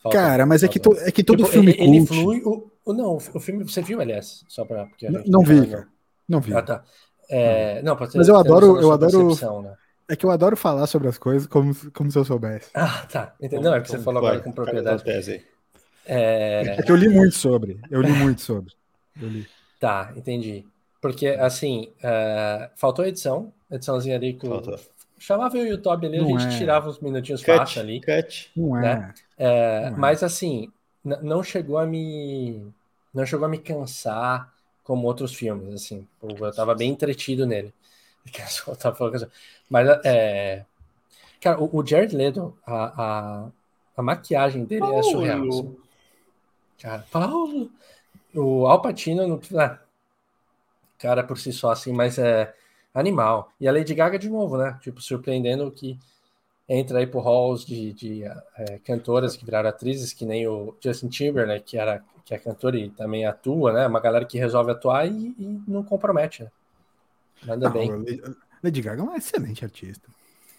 Falta, 0.00 0.16
Cara, 0.16 0.46
mas 0.46 0.62
é 0.62 0.68
que, 0.68 0.80
to, 0.80 0.96
é 1.00 1.10
que 1.10 1.22
todo 1.22 1.38
tipo, 1.38 1.50
filme 1.50 1.72
ele, 1.72 1.96
ele 1.98 2.06
flui. 2.06 2.40
O, 2.44 2.70
o, 2.84 2.92
não, 2.92 3.16
o 3.16 3.40
filme 3.40 3.64
você 3.64 3.82
viu, 3.82 4.00
aliás, 4.00 4.44
só 4.48 4.64
pra. 4.64 4.88
Não, 5.02 5.22
não 5.26 5.42
vi, 5.42 5.66
cara. 5.66 5.88
Não 6.28 6.40
vi. 6.40 6.54
Ah, 6.54 6.62
tá. 6.62 6.84
É, 7.28 7.80
não, 7.82 7.96
ter, 7.96 8.18
Mas 8.18 8.28
eu 8.28 8.36
adoro, 8.36 8.80
eu 8.80 8.92
adoro. 8.92 9.62
Né? 9.62 9.74
É 10.08 10.16
que 10.16 10.26
eu 10.26 10.30
adoro 10.30 10.56
falar 10.56 10.86
sobre 10.86 11.08
as 11.08 11.16
coisas 11.16 11.46
como, 11.46 11.74
como 11.92 12.10
se 12.10 12.18
eu 12.18 12.24
soubesse. 12.24 12.70
Ah, 12.74 13.06
tá. 13.10 13.34
Entendeu? 13.40 13.70
Não, 13.70 13.76
é 13.76 13.80
que 13.80 13.88
você 13.88 13.98
falou 13.98 14.18
agora 14.18 14.40
com 14.40 14.52
propriedade. 14.52 15.02
É... 16.04 16.76
é 16.78 16.82
que 16.82 16.90
eu 16.90 16.96
li 16.96 17.08
muito 17.08 17.34
sobre. 17.34 17.80
Eu 17.90 18.02
li 18.02 18.12
muito 18.12 18.42
sobre. 18.42 18.74
Eu 19.20 19.28
li. 19.28 19.48
Tá, 19.80 20.12
entendi. 20.16 20.66
Porque, 21.00 21.28
assim, 21.28 21.92
uh, 21.98 22.70
faltou 22.76 23.04
edição, 23.04 23.52
ediçãozinha 23.70 24.16
ali 24.16 24.34
que 24.34 24.46
Faltou. 24.46 24.78
chamava 25.18 25.56
o 25.56 25.66
YouTube 25.66 26.06
ali, 26.06 26.18
não 26.18 26.36
a 26.36 26.38
gente 26.38 26.54
é. 26.54 26.58
tirava 26.58 26.88
uns 26.88 27.00
minutinhos 27.00 27.42
fácil 27.42 27.80
ali. 27.80 28.00
Cut. 28.00 28.52
Não 28.56 28.72
né? 28.72 29.12
é. 29.36 29.90
Não 29.90 29.98
mas, 29.98 30.22
assim, 30.22 30.70
não 31.04 31.42
chegou 31.42 31.78
a 31.78 31.86
me. 31.86 32.64
Não 33.12 33.26
chegou 33.26 33.46
a 33.46 33.48
me 33.48 33.58
cansar 33.58 34.52
como 34.84 35.06
outros 35.06 35.34
filmes, 35.34 35.74
assim. 35.74 36.06
Eu 36.22 36.52
tava 36.52 36.74
bem 36.74 36.90
entretido 36.90 37.46
nele. 37.46 37.72
Mas, 39.68 39.88
é... 40.04 40.64
Cara, 41.40 41.60
o, 41.60 41.84
Jared 41.84 42.14
Leto, 42.14 42.56
a, 42.64 43.02
a, 43.02 43.48
a 43.96 44.02
maquiagem 44.02 44.64
dele 44.64 44.80
Paulo. 44.80 44.98
é 44.98 45.02
surreal. 45.02 45.48
Assim. 45.48 45.76
Cara, 46.80 47.06
Paulo! 47.10 47.70
O 48.34 48.66
Al 48.66 48.80
Pacino, 48.80 49.26
no, 49.26 49.40
ah, 49.58 49.78
cara 50.98 51.22
por 51.22 51.38
si 51.38 51.52
só, 51.52 51.70
assim, 51.70 51.92
mas 51.92 52.18
é 52.18 52.54
animal. 52.94 53.52
E 53.60 53.68
a 53.68 53.72
Lady 53.72 53.94
Gaga 53.94 54.18
de 54.18 54.28
novo, 54.28 54.56
né? 54.56 54.78
Tipo, 54.80 55.00
surpreendendo 55.00 55.70
que 55.70 55.98
entra 56.68 56.98
aí 56.98 57.06
pro 57.06 57.20
halls 57.20 57.64
de, 57.64 57.92
de 57.92 58.24
é, 58.24 58.78
cantoras 58.84 59.36
que 59.36 59.44
viraram 59.44 59.68
atrizes, 59.68 60.12
que 60.12 60.24
nem 60.24 60.46
o 60.46 60.76
Justin 60.80 61.08
Timberlake, 61.08 61.64
que 61.64 61.78
era 61.78 62.02
que 62.24 62.34
é 62.34 62.38
cantor 62.38 62.74
e 62.74 62.88
também 62.90 63.26
atua, 63.26 63.72
né? 63.72 63.86
Uma 63.86 64.00
galera 64.00 64.24
que 64.24 64.38
resolve 64.38 64.70
atuar 64.70 65.06
e, 65.06 65.34
e 65.38 65.62
não 65.66 65.82
compromete, 65.82 66.44
né? 66.44 66.50
Nada 67.44 67.66
não, 67.66 67.72
bem. 67.72 68.20
Lady 68.62 68.80
Gaga 68.80 69.00
é 69.00 69.04
uma 69.04 69.16
excelente 69.16 69.64
artista. 69.64 70.08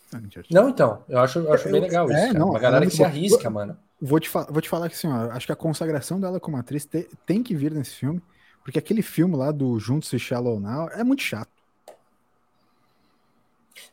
excelente 0.07 0.39
artista. 0.39 0.61
Não, 0.61 0.69
então, 0.69 1.03
eu 1.07 1.19
acho, 1.19 1.39
eu 1.39 1.53
acho 1.53 1.69
bem 1.69 1.81
legal 1.81 2.11
é, 2.11 2.25
isso. 2.25 2.37
Não, 2.37 2.49
uma 2.49 2.59
galera 2.59 2.85
que 2.85 2.91
se 2.91 3.03
arrisca, 3.03 3.43
vou, 3.43 3.51
mano. 3.51 3.77
Vou 4.01 4.19
te, 4.19 4.29
vou 4.29 4.61
te 4.61 4.67
falar 4.67 4.89
que 4.89 4.95
assim, 4.95 5.07
ó, 5.07 5.31
acho 5.31 5.45
que 5.45 5.53
a 5.53 5.55
consagração 5.55 6.19
dela 6.19 6.39
como 6.39 6.57
atriz 6.57 6.85
te, 6.85 7.07
tem 7.25 7.41
que 7.41 7.55
vir 7.55 7.71
nesse 7.71 7.95
filme, 7.95 8.21
porque 8.61 8.77
aquele 8.77 9.01
filme 9.01 9.37
lá 9.37 9.51
do 9.51 9.79
Juntos 9.79 10.11
e 10.11 10.19
Shallow 10.19 10.59
Now 10.59 10.89
é 10.89 11.03
muito 11.03 11.23
chato. 11.23 11.52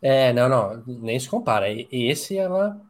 É, 0.00 0.32
não, 0.32 0.48
não, 0.48 0.82
nem 0.86 1.18
se 1.18 1.28
compara. 1.28 1.66
Esse 1.90 2.36
ela 2.36 2.80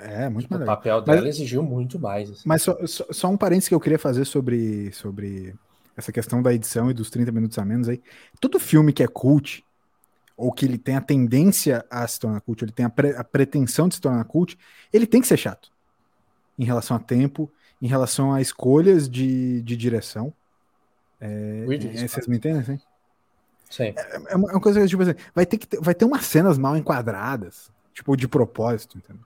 é, 0.00 0.28
muito 0.28 0.48
tipo, 0.48 0.62
O 0.62 0.64
papel 0.64 1.02
dela 1.02 1.22
mas, 1.22 1.36
exigiu 1.36 1.62
muito 1.62 1.98
mais. 1.98 2.30
Assim. 2.30 2.42
Mas 2.44 2.62
só, 2.62 2.86
só, 2.86 3.04
só, 3.10 3.28
um 3.28 3.36
parênteses 3.36 3.68
que 3.68 3.74
eu 3.74 3.80
queria 3.80 3.98
fazer 3.98 4.24
sobre, 4.24 4.92
sobre 4.92 5.54
essa 5.96 6.12
questão 6.12 6.42
da 6.42 6.54
edição 6.54 6.90
e 6.90 6.94
dos 6.94 7.10
30 7.10 7.32
minutos 7.32 7.58
a 7.58 7.64
menos 7.64 7.88
aí. 7.88 8.00
Todo 8.40 8.60
filme 8.60 8.92
que 8.92 9.02
é 9.02 9.08
cult, 9.08 9.64
ou 10.36 10.52
que 10.52 10.64
ele 10.64 10.78
tem 10.78 10.96
a 10.96 11.00
tendência 11.00 11.84
a 11.90 12.06
se 12.06 12.20
tornar 12.20 12.40
cult, 12.40 12.62
ele 12.64 12.72
tem 12.72 12.86
a, 12.86 12.90
pre, 12.90 13.16
a 13.16 13.24
pretensão 13.24 13.88
de 13.88 13.96
se 13.96 14.00
tornar 14.00 14.24
cult, 14.24 14.56
ele 14.92 15.06
tem 15.06 15.20
que 15.20 15.26
ser 15.26 15.36
chato. 15.36 15.70
Em 16.58 16.64
relação 16.64 16.96
a 16.96 17.00
tempo, 17.00 17.50
em 17.82 17.86
relação 17.86 18.32
a 18.32 18.40
escolhas 18.40 19.08
de, 19.08 19.62
de 19.62 19.76
direção. 19.76 20.32
É, 21.20 21.64
é, 21.70 22.08
vocês 22.08 22.26
me 22.26 22.36
entendem, 22.36 22.60
assim? 22.60 22.78
Sim. 23.70 23.94
É, 23.96 24.16
é, 24.32 24.36
uma, 24.36 24.50
é 24.50 24.54
uma 24.54 24.60
coisa 24.60 24.86
tipo 24.86 25.02
assim, 25.02 25.14
vai 25.34 25.44
ter, 25.44 25.58
que 25.58 25.66
ter, 25.66 25.80
vai 25.80 25.94
ter 25.94 26.04
umas 26.04 26.24
cenas 26.24 26.56
mal 26.58 26.76
enquadradas, 26.76 27.70
tipo, 27.92 28.16
de 28.16 28.28
propósito, 28.28 28.98
entendeu? 28.98 29.24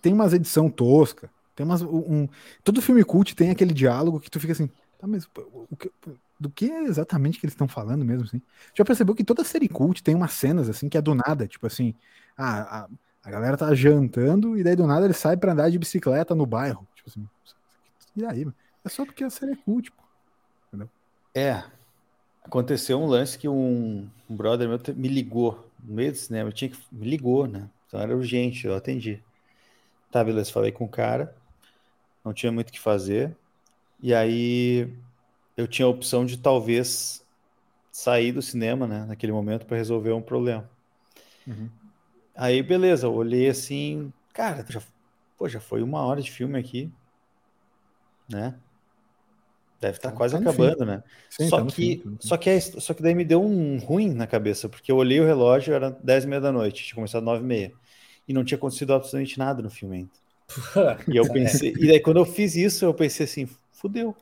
tem 0.00 0.12
umas 0.12 0.32
edição 0.32 0.70
tosca, 0.70 1.30
tem 1.54 1.64
umas 1.64 1.82
um, 1.82 2.28
todo 2.64 2.80
filme 2.80 3.04
cult 3.04 3.34
tem 3.34 3.50
aquele 3.50 3.74
diálogo 3.74 4.20
que 4.20 4.30
tu 4.30 4.40
fica 4.40 4.52
assim, 4.52 4.68
tá, 4.98 5.06
mas 5.06 5.28
o 5.34 5.76
que, 5.76 5.90
do 6.38 6.50
que 6.50 6.70
é 6.70 6.84
exatamente 6.84 7.38
que 7.38 7.44
eles 7.44 7.52
estão 7.52 7.68
falando 7.68 8.04
mesmo 8.04 8.24
assim? 8.24 8.40
Já 8.74 8.84
percebeu 8.84 9.14
que 9.14 9.24
toda 9.24 9.44
série 9.44 9.68
cult 9.68 10.02
tem 10.02 10.14
umas 10.14 10.32
cenas 10.32 10.68
assim 10.68 10.88
que 10.88 10.96
é 10.96 11.02
do 11.02 11.14
nada, 11.14 11.46
tipo 11.46 11.66
assim, 11.66 11.94
a, 12.36 12.84
a, 12.84 12.88
a 13.22 13.30
galera 13.30 13.56
tá 13.56 13.74
jantando 13.74 14.58
e 14.58 14.64
daí 14.64 14.74
do 14.74 14.86
nada 14.86 15.04
ele 15.04 15.14
sai 15.14 15.36
para 15.36 15.52
andar 15.52 15.70
de 15.70 15.78
bicicleta 15.78 16.34
no 16.34 16.46
bairro, 16.46 16.86
tipo 16.94 17.10
assim. 17.10 17.28
E 18.16 18.24
aí, 18.24 18.46
é 18.84 18.88
só 18.88 19.04
porque 19.04 19.22
a 19.22 19.30
série 19.30 19.52
é 19.52 19.56
cult, 19.56 19.90
pô. 19.92 20.02
Entendeu? 20.68 20.88
É. 21.34 21.62
Aconteceu 22.42 23.00
um 23.00 23.06
lance 23.06 23.38
que 23.38 23.48
um, 23.48 24.08
um 24.28 24.36
brother 24.36 24.68
meu 24.68 24.80
me 24.96 25.08
ligou 25.08 25.68
no 25.82 25.94
meio 25.94 26.12
do 26.12 26.18
cinema, 26.18 26.48
eu 26.48 26.52
tinha 26.52 26.70
que 26.70 26.78
me 26.90 27.08
ligou, 27.08 27.46
né? 27.46 27.68
Então 27.86 28.00
era 28.00 28.16
urgente, 28.16 28.66
eu 28.66 28.74
atendi. 28.74 29.22
Tá, 30.10 30.24
beleza, 30.24 30.52
falei 30.52 30.72
com 30.72 30.84
o 30.84 30.88
cara, 30.88 31.34
não 32.24 32.32
tinha 32.32 32.50
muito 32.50 32.70
o 32.70 32.72
que 32.72 32.80
fazer. 32.80 33.36
E 34.02 34.14
aí 34.14 34.92
eu 35.56 35.68
tinha 35.68 35.86
a 35.86 35.90
opção 35.90 36.24
de 36.24 36.38
talvez 36.38 37.24
sair 37.92 38.32
do 38.32 38.40
cinema, 38.40 38.86
né, 38.86 39.04
naquele 39.04 39.32
momento 39.32 39.66
para 39.66 39.76
resolver 39.76 40.12
um 40.12 40.22
problema. 40.22 40.68
Uhum. 41.46 41.68
Aí, 42.34 42.62
beleza, 42.62 43.06
eu 43.06 43.12
olhei 43.12 43.48
assim, 43.48 44.12
cara, 44.32 44.64
já, 44.68 44.80
pô, 45.36 45.48
já 45.48 45.60
foi 45.60 45.82
uma 45.82 46.02
hora 46.02 46.22
de 46.22 46.30
filme 46.30 46.58
aqui, 46.58 46.90
né? 48.28 48.54
Deve 49.80 49.96
estar 49.96 50.10
tá 50.10 50.16
quase 50.16 50.34
tá 50.34 50.40
acabando, 50.40 50.80
fim. 50.80 50.84
né? 50.84 51.02
Sim, 51.30 51.48
só, 51.48 51.56
tá 51.56 51.66
que, 51.66 52.02
fim, 52.02 52.16
só, 52.20 52.36
que 52.36 52.50
é, 52.50 52.60
só 52.60 52.92
que 52.92 53.02
daí 53.02 53.14
me 53.14 53.24
deu 53.24 53.42
um 53.42 53.78
ruim 53.78 54.12
na 54.12 54.26
cabeça, 54.26 54.68
porque 54.68 54.92
eu 54.92 54.96
olhei 54.96 55.18
o 55.20 55.24
relógio, 55.24 55.72
era 55.72 55.90
10 55.90 56.24
e 56.24 56.26
meia 56.26 56.40
da 56.40 56.52
noite, 56.52 56.84
tinha 56.84 56.94
começado 56.94 57.24
9 57.24 57.42
e 57.42 57.46
meia. 57.46 57.72
E 58.28 58.32
não 58.34 58.44
tinha 58.44 58.58
acontecido 58.58 58.92
absolutamente 58.92 59.38
nada 59.38 59.62
no 59.62 59.70
filme 59.70 59.96
ainda. 59.96 61.00
e 61.08 61.16
eu 61.16 61.24
pensei, 61.32 61.74
e 61.78 61.86
daí 61.86 61.98
quando 61.98 62.18
eu 62.18 62.26
fiz 62.26 62.54
isso, 62.54 62.84
eu 62.84 62.92
pensei 62.92 63.24
assim, 63.24 63.48
fudeu. 63.72 64.14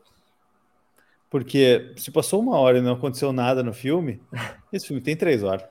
Porque 1.28 1.92
se 1.96 2.10
passou 2.10 2.40
uma 2.40 2.56
hora 2.58 2.78
e 2.78 2.80
não 2.80 2.92
aconteceu 2.92 3.32
nada 3.32 3.62
no 3.62 3.74
filme, 3.74 4.22
esse 4.72 4.86
filme 4.86 5.02
tem 5.02 5.16
três 5.16 5.42
horas. 5.42 5.66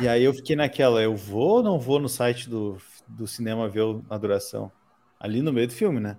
E 0.00 0.06
aí 0.06 0.24
eu 0.24 0.32
fiquei 0.34 0.56
naquela, 0.56 1.02
eu 1.02 1.16
vou 1.16 1.56
ou 1.56 1.62
não 1.62 1.78
vou 1.78 1.98
no 1.98 2.08
site 2.08 2.48
do, 2.48 2.76
do 3.08 3.26
cinema 3.26 3.68
ver 3.68 3.82
a 4.10 4.18
duração? 4.18 4.70
Ali 5.18 5.40
no 5.40 5.52
meio 5.52 5.66
do 5.66 5.72
filme, 5.72 6.00
né? 6.00 6.18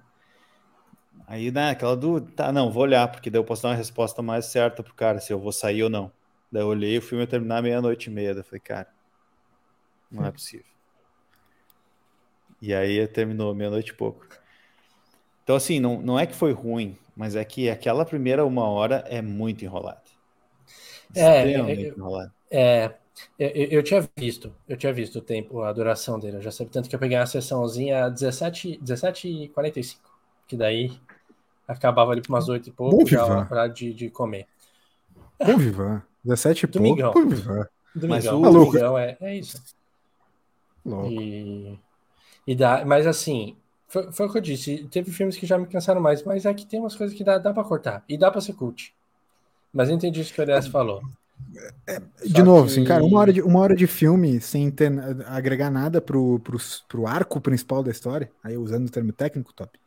Aí, 1.27 1.51
né, 1.51 1.71
aquela 1.71 1.95
dúvida, 1.95 2.31
tá, 2.35 2.51
não, 2.51 2.71
vou 2.71 2.83
olhar, 2.83 3.07
porque 3.11 3.29
daí 3.29 3.39
eu 3.39 3.43
posso 3.43 3.63
dar 3.63 3.69
uma 3.69 3.75
resposta 3.75 4.21
mais 4.21 4.45
certa 4.45 4.83
pro 4.83 4.93
cara, 4.93 5.19
se 5.19 5.33
eu 5.33 5.39
vou 5.39 5.51
sair 5.51 5.83
ou 5.83 5.89
não. 5.89 6.11
Daí 6.51 6.61
eu 6.61 6.67
olhei, 6.67 6.97
o 6.97 7.01
filme 7.01 7.23
ia 7.23 7.27
terminar 7.27 7.63
meia-noite 7.63 8.09
e 8.09 8.13
meia, 8.13 8.33
daí 8.33 8.41
eu 8.41 8.45
falei, 8.45 8.59
cara, 8.59 8.87
não 10.11 10.25
é 10.25 10.31
possível. 10.31 10.65
E 12.61 12.73
aí 12.73 13.07
terminou 13.07 13.53
meia-noite 13.53 13.91
e 13.91 13.95
pouco. 13.95 14.25
Então, 15.43 15.55
assim, 15.55 15.79
não, 15.79 16.01
não 16.01 16.19
é 16.19 16.25
que 16.25 16.33
foi 16.33 16.51
ruim, 16.51 16.97
mas 17.15 17.35
é 17.35 17.43
que 17.43 17.69
aquela 17.69 18.05
primeira 18.05 18.45
uma 18.45 18.67
hora 18.67 19.03
é 19.07 19.21
muito 19.21 19.63
enrolada. 19.63 20.01
É, 21.15 21.51
é, 21.51 21.73
enrolada. 21.81 22.33
É, 22.49 22.91
eu, 23.37 23.49
eu, 23.49 23.83
tinha 23.83 24.07
visto, 24.17 24.53
eu 24.67 24.75
tinha 24.75 24.91
visto 24.91 25.19
o 25.19 25.21
tempo, 25.21 25.61
a 25.61 25.71
duração 25.71 26.19
dele. 26.19 26.37
Eu 26.37 26.41
já 26.41 26.51
sabia 26.51 26.73
tanto 26.73 26.89
que 26.89 26.95
eu 26.95 26.99
peguei 26.99 27.17
uma 27.17 27.25
sessãozinha 27.25 28.09
17, 28.09 28.77
17 28.81 29.27
e 29.27 29.49
45, 29.49 30.14
que 30.47 30.55
daí 30.55 30.97
acabava 31.67 32.11
ali 32.11 32.21
por 32.21 32.29
umas 32.29 32.47
8 32.47 32.69
e 32.69 32.71
pouco, 32.71 33.05
já 33.07 33.25
hora 33.25 33.67
de, 33.67 33.93
de 33.93 34.09
comer. 34.09 34.47
Bom 35.43 35.57
Vivan, 35.57 36.01
17 36.23 36.65
e 36.65 36.67
Domingão. 36.67 37.11
pouco, 37.11 37.27
bom 37.27 37.35
Vivan. 37.35 37.67
Domingão, 37.95 38.41
mas 38.41 38.49
o 38.49 38.51
Domingão 38.53 38.97
é, 38.97 39.17
é 39.19 39.35
isso. 39.35 39.61
Louco. 40.85 41.11
E, 41.11 41.79
e 42.45 42.55
dá, 42.55 42.85
mas 42.85 43.07
assim, 43.07 43.57
foi, 43.87 44.11
foi 44.11 44.27
o 44.27 44.31
que 44.31 44.37
eu 44.37 44.41
disse, 44.41 44.87
teve 44.91 45.11
filmes 45.11 45.37
que 45.37 45.45
já 45.45 45.57
me 45.57 45.65
cansaram 45.65 46.01
mais, 46.01 46.23
mas 46.23 46.45
é 46.45 46.53
que 46.53 46.65
tem 46.65 46.79
umas 46.79 46.95
coisas 46.95 47.15
que 47.15 47.23
dá, 47.23 47.37
dá 47.37 47.53
pra 47.53 47.63
cortar, 47.63 48.03
e 48.07 48.17
dá 48.17 48.29
pra 48.29 48.41
ser 48.41 48.53
cult. 48.53 48.93
Mas 49.73 49.89
eu 49.89 49.95
entendi 49.95 50.21
isso 50.21 50.33
que 50.33 50.39
o 50.39 50.43
Elias 50.43 50.67
falou. 50.67 51.01
É, 51.87 52.01
de 52.25 52.43
novo, 52.43 52.65
que... 52.65 52.71
assim, 52.71 52.83
cara, 52.83 53.03
uma 53.03 53.19
hora 53.19 53.33
de, 53.33 53.41
uma 53.41 53.59
hora 53.59 53.75
de 53.75 53.87
filme 53.87 54.39
sem 54.39 54.71
ter, 54.71 54.91
agregar 55.27 55.69
nada 55.69 55.99
pro, 55.99 56.39
pro, 56.39 56.57
pro 56.87 57.07
arco 57.07 57.41
principal 57.41 57.83
da 57.83 57.91
história, 57.91 58.31
aí 58.43 58.57
usando 58.57 58.87
o 58.87 58.91
termo 58.91 59.11
técnico, 59.11 59.53
top. 59.53 59.77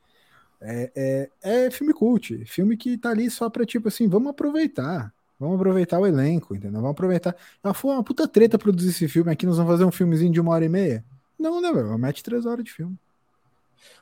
É, 0.61 1.31
é, 1.43 1.67
é, 1.67 1.71
filme 1.71 1.93
cult, 1.93 2.45
filme 2.45 2.77
que 2.77 2.99
tá 2.99 3.11
ali 3.11 3.31
só 3.31 3.49
pra 3.49 3.65
tipo 3.65 3.89
assim, 3.89 4.09
vamos 4.09 4.31
aproveitar, 4.31 5.13
vamos 5.39 5.55
aproveitar 5.55 6.01
o 6.01 6.07
elenco, 6.07 6.55
entendeu? 6.55 6.81
Vamos 6.81 6.91
aproveitar. 6.91 7.37
Ah, 7.63 7.73
foi 7.73 7.93
uma 7.93 8.03
puta 8.03 8.27
treta 8.27 8.59
produzir 8.59 8.91
esse 8.91 9.09
filme 9.09 9.31
aqui, 9.31 9.47
nós 9.47 9.57
vamos 9.57 9.71
fazer 9.71 9.85
um 9.85 9.93
filmezinho 9.93 10.33
de 10.33 10.41
uma 10.41 10.53
hora 10.53 10.65
e 10.65 10.69
meia. 10.69 11.05
Não, 11.39 11.61
né, 11.61 11.73
velho? 11.73 11.97
Mete 11.97 12.25
três 12.25 12.45
horas 12.45 12.65
de 12.65 12.73
filme. 12.73 12.99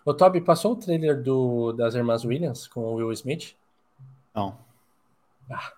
O 0.04 0.14
Toby 0.14 0.40
passou 0.40 0.72
o 0.72 0.76
trailer 0.76 1.22
do, 1.22 1.72
das 1.72 1.94
Irmãs 1.94 2.24
Williams 2.24 2.66
com 2.66 2.80
o 2.80 2.94
Will 2.94 3.12
Smith? 3.12 3.54
Não. 4.34 4.56
Ah, 5.50 5.72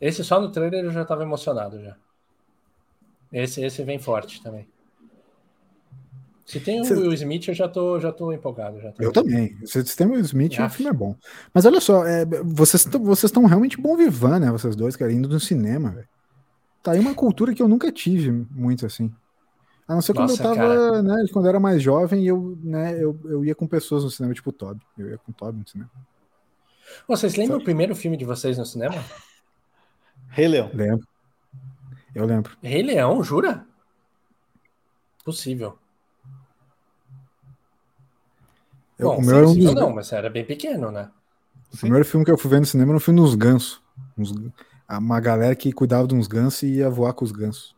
esse 0.00 0.22
só 0.22 0.40
no 0.40 0.52
trailer 0.52 0.84
eu 0.84 0.92
já 0.92 1.02
estava 1.02 1.22
emocionado 1.22 1.82
já. 1.82 1.96
Esse, 3.32 3.64
esse 3.64 3.82
vem 3.82 3.98
forte 3.98 4.42
também. 4.42 4.68
Se 6.44 6.60
tem 6.60 6.80
o 6.80 6.84
Você... 6.84 6.94
Will 6.94 7.12
Smith, 7.12 7.48
eu 7.48 7.54
já 7.54 7.68
tô, 7.68 8.00
já 8.00 8.12
tô 8.12 8.32
empolgado. 8.32 8.80
Já 8.80 8.92
tô 8.92 9.02
eu 9.02 9.12
também. 9.12 9.56
Se 9.64 9.96
tem 9.96 10.06
o 10.06 10.10
Will 10.10 10.20
Smith, 10.20 10.58
o 10.58 10.68
filme 10.68 10.90
é 10.90 10.92
bom. 10.92 11.14
Mas 11.54 11.64
olha 11.64 11.80
só, 11.80 12.04
é, 12.04 12.24
vocês 12.44 12.86
estão 13.24 13.46
realmente 13.46 13.80
bom 13.80 13.96
vivando, 13.96 14.46
né? 14.46 14.50
Vocês 14.50 14.74
dois, 14.74 14.96
cara, 14.96 15.12
indo 15.12 15.28
no 15.28 15.40
cinema, 15.40 15.90
velho. 15.90 16.08
Tá 16.82 16.92
aí 16.92 16.98
uma 16.98 17.14
cultura 17.14 17.54
que 17.54 17.62
eu 17.62 17.68
nunca 17.68 17.92
tive 17.92 18.30
muito 18.50 18.84
assim. 18.84 19.12
A 19.86 19.94
não 19.94 20.02
ser 20.02 20.14
quando 20.14 20.30
Nossa, 20.30 20.42
eu 20.42 20.48
tava, 20.48 20.56
cara. 20.56 21.02
né? 21.02 21.24
Quando 21.32 21.44
eu 21.44 21.48
era 21.50 21.60
mais 21.60 21.80
jovem, 21.82 22.26
eu, 22.26 22.58
né, 22.62 22.96
eu, 23.02 23.18
eu 23.24 23.44
ia 23.44 23.54
com 23.54 23.66
pessoas 23.66 24.02
no 24.02 24.10
cinema, 24.10 24.34
tipo 24.34 24.50
o 24.50 24.52
Toby. 24.52 24.80
Eu 24.98 25.10
ia 25.10 25.18
com 25.18 25.30
o 25.30 25.34
Toby 25.34 25.60
no 25.60 25.68
cinema. 25.68 25.90
Vocês 27.06 27.36
lembram 27.36 27.56
Foi. 27.56 27.62
o 27.62 27.64
primeiro 27.64 27.94
filme 27.94 28.16
de 28.16 28.24
vocês 28.24 28.58
no 28.58 28.66
cinema? 28.66 29.02
Rei 30.28 30.48
Leão. 30.48 30.70
Lembro. 30.74 31.06
Eu 32.14 32.26
lembro. 32.26 32.56
Rei 32.62 32.82
Leão, 32.82 33.22
jura? 33.22 33.66
Possível. 35.24 35.78
Eu, 39.02 39.08
Bom, 39.08 39.18
o 39.18 39.22
meu 39.22 39.36
era 39.36 39.48
um 39.48 39.54
dos... 39.54 39.74
não, 39.74 39.92
mas 39.92 40.12
era 40.12 40.30
bem 40.30 40.44
pequeno, 40.44 40.92
né? 40.92 41.10
O 41.72 41.76
Sim. 41.76 41.80
primeiro 41.80 42.04
filme 42.04 42.24
que 42.24 42.30
eu 42.30 42.38
fui 42.38 42.50
ver 42.50 42.60
no 42.60 42.66
cinema 42.66 42.92
não 42.92 43.00
foi 43.00 43.12
nos 43.12 43.34
gansos. 43.34 43.82
Uns... 44.16 44.32
Uma 44.88 45.20
galera 45.20 45.56
que 45.56 45.72
cuidava 45.72 46.06
de 46.06 46.14
uns 46.14 46.28
gansos 46.28 46.62
e 46.62 46.74
ia 46.74 46.88
voar 46.88 47.12
com 47.14 47.24
os 47.24 47.32
gansos. 47.32 47.74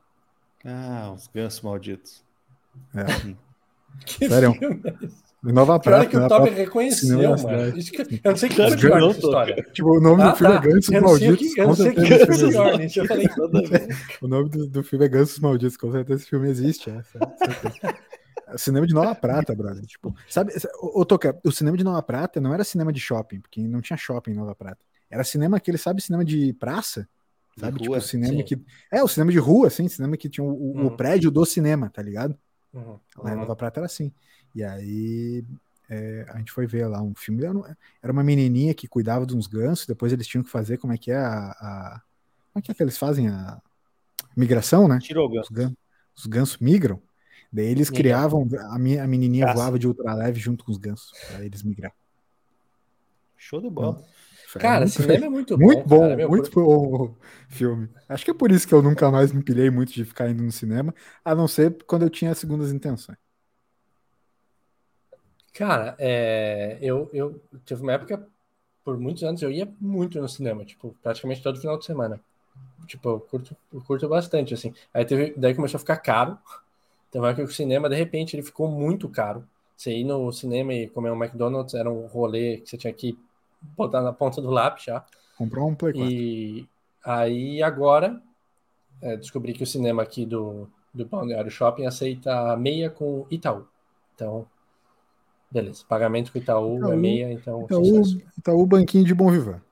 Ah, 0.64 1.12
os 1.14 1.28
gansos 1.32 1.60
malditos. 1.62 2.22
É. 2.94 3.04
que 4.04 4.28
Sério? 4.28 4.52
Filme 4.52 4.82
é 5.46 5.52
Nova 5.52 5.78
Prata. 5.78 6.06
que 6.06 6.16
o 6.16 6.28
Toby 6.28 6.50
reconheceu, 6.50 7.18
mano. 7.18 7.72
Que, 7.72 8.20
eu 8.24 8.30
não 8.30 8.36
sei 8.36 8.48
que 8.48 8.56
foi 8.56 8.76
pior 8.76 9.00
nessa 9.00 9.18
história. 9.18 9.66
Tipo, 9.72 9.96
o 9.96 10.00
nome 10.00 10.22
ah, 10.22 10.30
do 10.30 10.36
filme 10.36 10.54
é 10.54 10.58
tá. 10.58 10.66
é 10.66 10.70
Gansos 10.70 11.00
Malditos. 11.00 11.56
Eu 11.56 11.66
não 11.68 11.74
sei 11.74 11.92
que 11.92 12.00
é 12.00 12.26
pior. 12.26 12.80
Eu 12.80 13.06
falei 13.06 13.28
O 14.20 14.28
nome 14.28 14.48
do, 14.50 14.66
do 14.66 14.82
filme 14.82 15.04
é 15.04 15.08
Gansos 15.08 15.38
Malditos. 15.38 15.76
Com 15.76 15.92
certeza 15.92 16.20
esse 16.20 16.30
filme 16.30 16.48
existe. 16.48 16.90
É, 16.90 16.94
é 16.94 17.94
cinema 18.57 18.86
de 18.86 18.94
Nova 18.94 19.14
Prata, 19.14 19.55
brother. 19.55 19.84
Tipo, 19.84 20.14
sabe, 20.28 20.52
o 20.80 21.05
Toca, 21.05 21.38
o 21.44 21.52
cinema 21.52 21.76
de 21.76 21.84
Nova 21.84 22.02
Prata 22.02 22.40
não 22.40 22.52
era 22.52 22.64
cinema 22.64 22.92
de 22.92 23.00
shopping, 23.00 23.40
porque 23.40 23.61
não 23.62 23.80
tinha 23.80 23.96
shopping 23.96 24.32
em 24.32 24.36
Nova 24.36 24.55
Prata. 24.55 24.84
Era 25.11 25.24
cinema 25.24 25.57
aquele, 25.57 25.78
sabe, 25.78 26.02
cinema 26.02 26.24
de 26.24 26.52
praça? 26.55 27.09
Sabe? 27.57 27.78
De 27.78 27.84
tipo, 27.84 28.00
cinema 28.00 28.38
sim. 28.38 28.42
que. 28.42 28.61
É, 28.90 29.02
o 29.02 29.09
cinema 29.09 29.30
de 29.30 29.38
rua, 29.38 29.68
assim, 29.68 29.88
cinema 29.88 30.16
que 30.16 30.28
tinha 30.28 30.44
o, 30.44 30.48
uhum. 30.48 30.86
o 30.86 30.96
prédio 30.96 31.30
do 31.30 31.44
cinema, 31.44 31.88
tá 31.88 32.02
ligado? 32.02 32.36
Uhum. 32.72 32.98
Lá 33.18 33.32
em 33.32 33.36
Nova 33.36 33.55
Prata 33.55 33.80
era 33.80 33.86
assim. 33.86 34.12
E 34.55 34.64
aí 34.64 35.44
é, 35.88 36.26
a 36.28 36.38
gente 36.38 36.50
foi 36.50 36.66
ver 36.66 36.86
lá 36.86 37.02
um 37.02 37.14
filme. 37.14 37.44
Era 38.02 38.12
uma 38.12 38.24
menininha 38.24 38.74
que 38.74 38.88
cuidava 38.88 39.24
de 39.26 39.36
uns 39.36 39.46
gansos, 39.46 39.86
depois 39.86 40.12
eles 40.12 40.26
tinham 40.26 40.42
que 40.42 40.50
fazer 40.50 40.78
como 40.78 40.92
é 40.92 40.98
que 40.98 41.11
é 41.11 41.16
a. 41.16 41.50
a 41.50 42.02
como 42.52 42.61
é 42.61 42.62
que 42.62 42.70
é 42.70 42.74
que 42.74 42.82
eles 42.82 42.96
fazem 42.96 43.28
a 43.28 43.61
migração, 44.36 44.86
né? 44.86 44.98
Tirou 45.00 45.26
o 45.26 45.28
ganso. 45.28 45.76
Os 46.16 46.26
gansos 46.26 46.59
migram. 46.59 47.00
Daí 47.55 47.66
eles 47.66 47.88
criavam, 47.88 48.48
a, 48.59 48.74
a 48.74 49.07
menininha 49.07 49.46
Caça. 49.46 49.59
voava 49.59 49.78
de 49.78 49.86
ultraleve 49.86 50.40
junto 50.40 50.64
com 50.64 50.72
os 50.72 50.76
gansos, 50.76 51.12
para 51.28 51.44
eles 51.44 51.62
migrar. 51.62 51.92
Show 53.36 53.61
de 53.61 53.70
bola. 53.70 54.02
Então, 54.50 54.61
cara, 54.61 54.80
muito, 54.80 54.90
cinema 54.92 55.26
é 55.26 55.28
muito, 55.30 55.57
muito 55.57 55.84
bom. 55.84 56.00
bom 56.00 56.00
cara, 56.00 56.28
muito 56.28 56.50
bom 56.50 57.05
o 57.05 57.16
filme. 57.48 57.88
Acho 58.09 58.24
que 58.24 58.32
é 58.32 58.34
por 58.34 58.50
isso 58.50 58.66
que 58.66 58.74
eu 58.74 58.82
nunca 58.82 59.09
mais 59.09 59.30
me 59.30 59.40
pilhei 59.40 59.70
muito 59.70 59.92
de 59.92 60.05
ficar 60.05 60.28
indo 60.28 60.42
no 60.42 60.50
cinema, 60.50 60.92
a 61.24 61.32
não 61.32 61.46
ser 61.46 61.80
quando 61.86 62.02
eu 62.02 62.11
tinha 62.11 62.34
segundas 62.34 62.72
intenções. 62.72 63.18
Cara, 65.52 65.94
é, 66.00 66.76
eu, 66.82 67.09
eu 67.12 67.40
tive 67.64 67.82
uma 67.82 67.92
época, 67.92 68.26
por 68.84 68.98
muitos 68.98 69.22
anos, 69.22 69.40
eu 69.42 69.52
ia 69.52 69.72
muito 69.80 70.20
no 70.20 70.28
cinema, 70.28 70.64
tipo, 70.64 70.96
praticamente 71.00 71.40
todo 71.40 71.61
final 71.61 71.78
de 71.78 71.84
semana. 71.84 72.20
Tipo, 72.88 73.11
eu 73.11 73.20
curto, 73.20 73.57
eu 73.72 73.80
curto 73.80 74.09
bastante, 74.09 74.52
assim. 74.55 74.74
Aí 74.92 75.05
teve, 75.05 75.32
daí 75.36 75.55
começou 75.55 75.76
a 75.76 75.80
ficar 75.80 75.98
caro. 75.98 76.36
Então, 77.14 77.34
que 77.34 77.42
o 77.42 77.48
cinema, 77.48 77.88
de 77.88 77.94
repente, 77.94 78.34
ele 78.34 78.42
ficou 78.42 78.68
muito 78.68 79.08
caro. 79.08 79.44
Você 79.76 79.92
ir 79.92 80.02
no 80.02 80.32
cinema 80.32 80.74
e 80.74 80.88
comer 80.88 81.12
um 81.12 81.22
McDonald's 81.22 81.74
era 81.74 81.88
um 81.88 82.06
rolê 82.06 82.58
que 82.58 82.68
você 82.68 82.76
tinha 82.76 82.92
que 82.92 83.16
botar 83.76 84.02
na 84.02 84.12
ponta 84.12 84.42
do 84.42 84.50
lápis 84.50 84.84
já. 84.84 85.04
Comprou 85.38 85.68
um 85.68 85.76
Play 85.76 85.92
4. 85.92 86.10
E 86.10 86.68
aí, 87.04 87.62
agora, 87.62 88.20
é, 89.00 89.16
descobri 89.16 89.52
que 89.52 89.62
o 89.62 89.66
cinema 89.66 90.02
aqui 90.02 90.26
do, 90.26 90.68
do 90.92 91.06
Balneário 91.06 91.52
Shopping 91.52 91.86
aceita 91.86 92.56
meia 92.56 92.90
com 92.90 93.26
Itaú. 93.30 93.64
Então, 94.14 94.48
Beleza, 95.54 95.84
pagamento 95.88 96.32
com 96.32 96.38
Itaú, 96.38 96.78
Itaú 96.78 96.92
é 96.92 96.96
meia, 96.96 97.32
então. 97.32 97.62
Itaú, 97.62 98.02
Itaú 98.36 98.66
Banquinho 98.66 99.04
de 99.04 99.14
Bom 99.14 99.30
Vivar. 99.30 99.62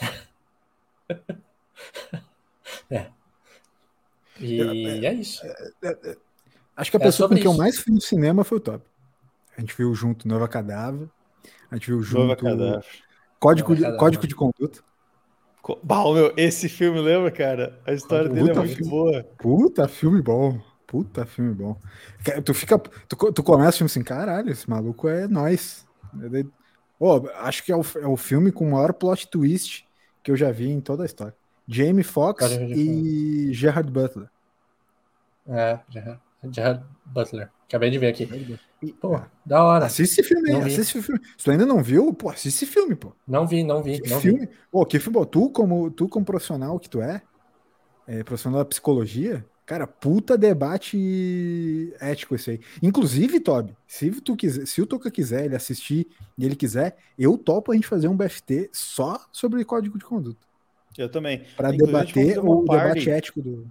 é. 2.90 3.10
E 4.40 4.60
é, 4.60 5.06
é 5.06 5.14
isso. 5.14 5.44
É, 5.44 5.70
é, 5.82 5.88
é 5.88 6.16
acho 6.76 6.90
que 6.90 6.96
a 6.96 7.00
pessoa 7.00 7.28
com 7.28 7.34
quem 7.34 7.44
eu 7.44 7.54
mais 7.54 7.78
fui 7.78 7.92
no 7.92 8.00
cinema 8.00 8.44
foi 8.44 8.58
o 8.58 8.60
Top. 8.60 8.84
A 9.56 9.60
gente 9.60 9.76
viu 9.76 9.94
junto 9.94 10.26
Nova 10.26 10.48
Cadáver. 10.48 11.08
A 11.70 11.76
gente 11.76 11.88
viu 11.88 12.02
junto. 12.02 12.36
Código, 13.38 13.76
de, 13.76 13.96
Código 13.96 14.26
de 14.26 14.34
Conduta. 14.34 14.80
Bom, 15.82 16.14
meu, 16.14 16.32
esse 16.36 16.68
filme, 16.68 17.00
lembra, 17.00 17.30
cara? 17.30 17.80
A 17.86 17.92
história 17.92 18.28
Puta 18.28 18.34
dele 18.34 18.50
é 18.50 18.54
muito 18.54 18.76
filme, 18.76 18.90
boa. 18.90 19.24
Puta, 19.38 19.88
filme 19.88 20.22
bom. 20.22 20.60
Puta 20.86 21.24
filme 21.24 21.54
bom. 21.54 21.78
Tu 22.44 22.54
fica. 22.54 22.78
Tu, 22.78 23.32
tu 23.32 23.42
começa 23.42 23.70
o 23.70 23.78
filme 23.78 23.86
assim, 23.86 24.02
caralho, 24.02 24.50
esse 24.50 24.68
maluco 24.68 25.08
é 25.08 25.26
nós. 25.26 25.86
Oh, 26.98 27.22
acho 27.36 27.64
que 27.64 27.72
é 27.72 27.76
o, 27.76 27.82
é 28.00 28.06
o 28.06 28.16
filme 28.16 28.52
com 28.52 28.68
o 28.68 28.72
maior 28.72 28.92
plot 28.92 29.28
twist 29.28 29.86
que 30.22 30.30
eu 30.30 30.36
já 30.36 30.50
vi 30.50 30.70
em 30.70 30.80
toda 30.80 31.02
a 31.02 31.06
história. 31.06 31.34
Jamie 31.66 32.04
Foxx 32.04 32.50
e 32.52 33.52
Gerard 33.52 33.90
Butler. 33.90 34.28
É, 35.48 35.78
Gerard, 35.88 36.20
Gerard 36.50 36.84
Butler. 37.04 37.50
Acabei 37.66 37.90
de 37.90 37.98
ver 37.98 38.08
aqui. 38.08 38.58
Pô, 39.00 39.20
da 39.44 39.64
hora. 39.64 39.86
Assiste 39.86 40.20
esse 40.20 40.22
filme 40.22 40.50
aí, 40.50 40.60
assiste 40.60 40.80
esse 40.80 41.02
filme. 41.02 41.20
Se 41.36 41.44
tu 41.44 41.50
ainda 41.50 41.64
não 41.64 41.82
viu, 41.82 42.12
pô, 42.12 42.28
assiste 42.28 42.64
esse 42.64 42.66
filme, 42.66 42.94
pô. 42.94 43.12
Não 43.26 43.46
vi, 43.46 43.64
não 43.64 43.82
vi. 43.82 44.00
Que 44.00 44.10
não 44.10 44.20
filme? 44.20 44.40
Vi. 44.40 44.48
Pô, 44.70 44.84
que 44.84 44.98
filme, 44.98 45.26
tu 45.26 45.50
como, 45.50 45.90
tu 45.90 46.08
como 46.08 46.24
profissional 46.24 46.78
que 46.78 46.88
tu 46.88 47.00
é, 47.00 47.22
é, 48.06 48.22
profissional 48.22 48.60
da 48.60 48.64
psicologia, 48.64 49.44
cara, 49.64 49.86
puta 49.86 50.36
debate 50.36 51.94
ético 51.98 52.34
esse 52.34 52.52
aí. 52.52 52.60
Inclusive, 52.82 53.40
Toby, 53.40 53.74
se 53.86 54.10
tu 54.20 54.36
quiser, 54.36 54.66
se 54.66 54.82
o 54.82 54.86
Toca 54.86 55.10
quiser 55.10 55.46
ele 55.46 55.56
assistir 55.56 56.06
e 56.36 56.44
ele 56.44 56.56
quiser, 56.56 56.96
eu 57.18 57.38
topo 57.38 57.72
a 57.72 57.74
gente 57.74 57.86
fazer 57.86 58.08
um 58.08 58.16
BFT 58.16 58.70
só 58.72 59.18
sobre 59.32 59.64
código 59.64 59.98
de 59.98 60.04
conduta. 60.04 60.46
Eu 60.96 61.08
também. 61.08 61.42
Para 61.56 61.70
debater 61.70 62.38
o 62.38 62.64
party, 62.64 62.94
debate 62.94 63.10
ético 63.10 63.42
do. 63.42 63.66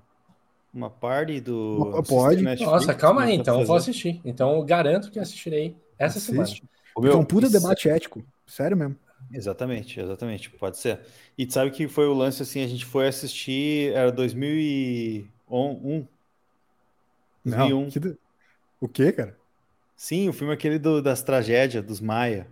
Uma 0.74 0.90
party 0.90 1.40
do. 1.40 2.04
Pode. 2.08 2.42
Nossa, 2.42 2.94
calma 2.94 3.24
aí, 3.24 3.36
então 3.36 3.60
eu 3.60 3.66
vou 3.66 3.76
assistir. 3.76 4.20
Então 4.26 4.56
eu 4.56 4.64
garanto 4.64 5.12
que 5.12 5.20
assistirei 5.20 5.76
essa 5.98 6.18
Assiste. 6.18 6.32
semana. 6.32 6.50
O 6.96 7.02
meu, 7.02 7.14
é 7.14 7.16
um 7.16 7.24
puta 7.24 7.48
isso... 7.48 7.60
debate 7.60 7.90
ético. 7.90 8.24
Sério 8.46 8.76
mesmo. 8.76 8.96
Exatamente, 9.32 10.00
exatamente. 10.00 10.50
Pode 10.50 10.78
ser. 10.78 11.00
E 11.38 11.50
sabe 11.50 11.72
que 11.72 11.88
foi 11.88 12.08
o 12.08 12.14
lance 12.14 12.44
assim, 12.44 12.64
a 12.64 12.68
gente 12.68 12.86
foi 12.86 13.08
assistir, 13.08 13.94
era 13.94 14.12
2001. 14.12 16.08
2001. 17.46 17.82
Não, 17.82 17.90
que... 17.90 18.18
O 18.80 18.88
que, 18.88 19.12
cara? 19.12 19.38
Sim, 19.96 20.28
o 20.28 20.34
filme 20.34 20.54
aquele 20.54 20.78
do, 20.78 21.02
das 21.02 21.24
tragédias, 21.24 21.84
dos 21.84 22.00
Maia. 22.02 22.48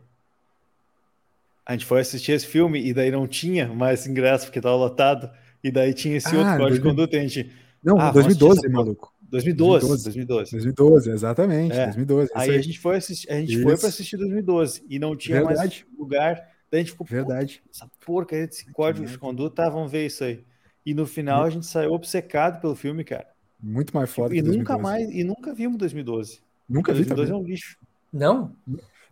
A 1.71 1.73
gente 1.73 1.85
foi 1.85 2.01
assistir 2.01 2.33
esse 2.33 2.45
filme 2.45 2.85
e 2.85 2.93
daí 2.93 3.09
não 3.09 3.25
tinha 3.25 3.65
mais 3.65 4.05
ingresso 4.05 4.45
porque 4.45 4.59
tava 4.59 4.75
lotado. 4.75 5.31
E 5.63 5.71
daí 5.71 5.93
tinha 5.93 6.17
esse 6.17 6.27
ah, 6.35 6.39
outro 6.39 6.51
código 6.57 6.67
2000... 6.67 6.81
de 6.81 6.89
conduta 6.89 7.15
e 7.15 7.19
a 7.19 7.23
gente. 7.23 7.51
Não, 7.81 7.97
ah, 7.97 8.11
2012, 8.11 8.67
maluco. 8.67 9.13
2012, 9.21 9.87
2012. 9.87 10.51
2012, 10.51 11.09
exatamente. 11.11 11.73
É. 11.73 11.85
2012. 11.85 12.29
Aí, 12.35 12.49
aí, 12.49 12.57
a 12.57 12.61
gente 12.61 12.77
foi 12.77 12.97
assistir, 12.97 13.31
a 13.31 13.39
gente 13.39 13.53
Isso. 13.53 13.63
foi 13.63 13.77
para 13.77 13.87
assistir 13.87 14.17
2012 14.17 14.83
e 14.89 14.99
não 14.99 15.15
tinha 15.15 15.37
Verdade. 15.37 15.57
mais 15.57 15.85
lugar. 15.97 16.35
Daí 16.69 16.81
a 16.81 16.83
gente 16.83 16.91
ficou, 16.91 17.07
Verdade. 17.07 17.63
essa 17.73 17.89
porca 18.05 18.35
esse 18.35 18.69
código 18.73 19.07
de 19.07 19.17
conduta, 19.17 19.63
tá, 19.63 19.69
vamos 19.69 19.89
ver 19.89 20.07
isso 20.07 20.25
aí. 20.25 20.43
E 20.85 20.93
no 20.93 21.05
final 21.05 21.45
a 21.45 21.49
gente 21.49 21.65
saiu 21.65 21.93
obcecado 21.93 22.59
pelo 22.59 22.75
filme, 22.75 23.05
cara. 23.05 23.27
Muito 23.57 23.95
mais 23.95 24.09
foda 24.09 24.35
tipo, 24.35 24.45
e 24.49 24.57
nunca 24.57 24.77
mais 24.77 25.09
E 25.09 25.23
nunca 25.23 25.53
vimos 25.53 25.77
2012. 25.77 26.41
Nunca 26.67 26.91
vi 26.91 27.05
2012 27.05 27.31
também. 27.31 27.41
é 27.41 27.45
um 27.45 27.47
lixo. 27.49 27.77
Não? 28.11 28.53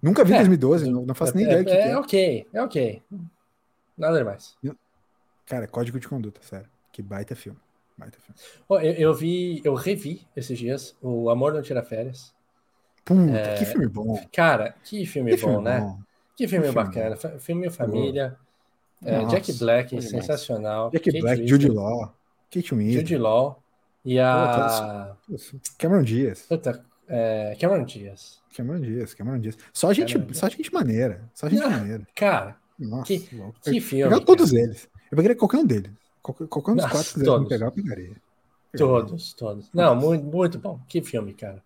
Nunca 0.02 0.24
vi 0.24 0.34
é, 0.34 0.38
2012, 0.38 0.90
não, 0.90 1.06
não 1.06 1.16
faço 1.16 1.36
nem 1.36 1.46
é, 1.46 1.50
ideia. 1.50 1.62
É, 1.62 1.64
que 1.64 1.72
é, 1.72 1.92
é 1.92 1.98
ok, 1.98 2.48
é 2.54 2.62
ok. 2.62 3.04
Nada 3.98 4.24
mais. 4.24 4.58
Cara, 5.46 5.68
código 5.68 6.00
de 6.00 6.08
conduta, 6.08 6.40
sério. 6.42 6.70
Que 6.92 7.02
baita 7.02 7.36
filme. 7.36 7.60
Baita 7.98 8.18
filme. 8.20 8.40
Oh, 8.68 8.78
eu, 8.78 8.94
eu, 8.94 9.14
vi, 9.14 9.62
eu 9.64 9.74
revi 9.74 10.26
esses 10.36 10.58
dias 10.58 10.96
o 11.02 11.30
Amor 11.30 11.54
Não 11.54 11.62
Tira 11.62 11.84
Férias. 11.84 12.34
Puta, 13.04 13.32
é... 13.32 13.56
que 13.56 13.66
filme 13.66 13.88
bom. 13.88 14.24
Cara, 14.32 14.76
que 14.84 15.06
filme, 15.06 15.32
que 15.32 15.42
bom, 15.42 15.48
filme 15.48 15.64
né? 15.64 15.80
Bom. 15.82 16.00
Que 16.36 16.48
filme, 16.48 16.68
que 16.68 16.72
bacana. 16.74 17.16
Filme, 17.18 17.40
filme 17.40 17.70
família. 17.70 18.38
É, 19.04 19.26
Jack 19.26 19.52
Black, 19.54 20.02
sensacional. 20.02 20.90
Jack 20.92 21.06
Kate 21.06 21.22
Black, 21.22 21.48
Judy 21.48 21.70
Law. 21.70 22.14
Kate 22.50 22.74
Winslet. 22.74 23.00
Judy 23.00 23.18
Law. 23.18 23.62
E 24.06 24.20
a. 24.20 25.16
Cameron 25.78 26.04
Diaz. 26.04 26.46
Puta, 26.48 26.84
é, 27.10 27.58
Cameron 27.60 27.84
Diaz. 27.84 28.40
Cameron 28.56 28.82
Diaz, 28.82 29.14
Cameron 29.14 29.40
Diaz. 29.40 29.58
Só 29.74 29.92
gente, 29.92 30.18
só 30.34 30.48
gente 30.48 30.72
maneira. 30.74 31.22
Só 31.34 31.50
gente 31.50 31.68
maneira. 31.68 32.08
Cara, 32.16 32.56
Nossa, 32.78 33.06
que, 33.06 33.20
que 33.20 33.82
filme. 33.82 34.14
Pegar 34.14 34.26
todos 34.26 34.54
eles. 34.54 34.88
Eu 35.12 35.16
pegaria 35.18 35.36
qualquer 35.36 35.58
um 35.58 35.66
deles. 35.66 35.92
Qualquer, 36.22 36.48
qualquer 36.48 36.72
um 36.72 36.76
dos 36.76 36.84
Nossa, 36.86 36.96
quatro 36.96 37.14
que 37.14 37.20
quiser 37.20 37.48
pegar, 37.48 37.66
eu 37.66 37.72
pegaria. 37.72 38.16
Todos, 38.78 39.34
todos. 39.34 39.70
Não, 39.74 39.96
muito, 39.96 40.24
muito 40.24 40.60
bom. 40.60 40.80
Que 40.88 41.02
filme, 41.02 41.34
cara. 41.34 41.64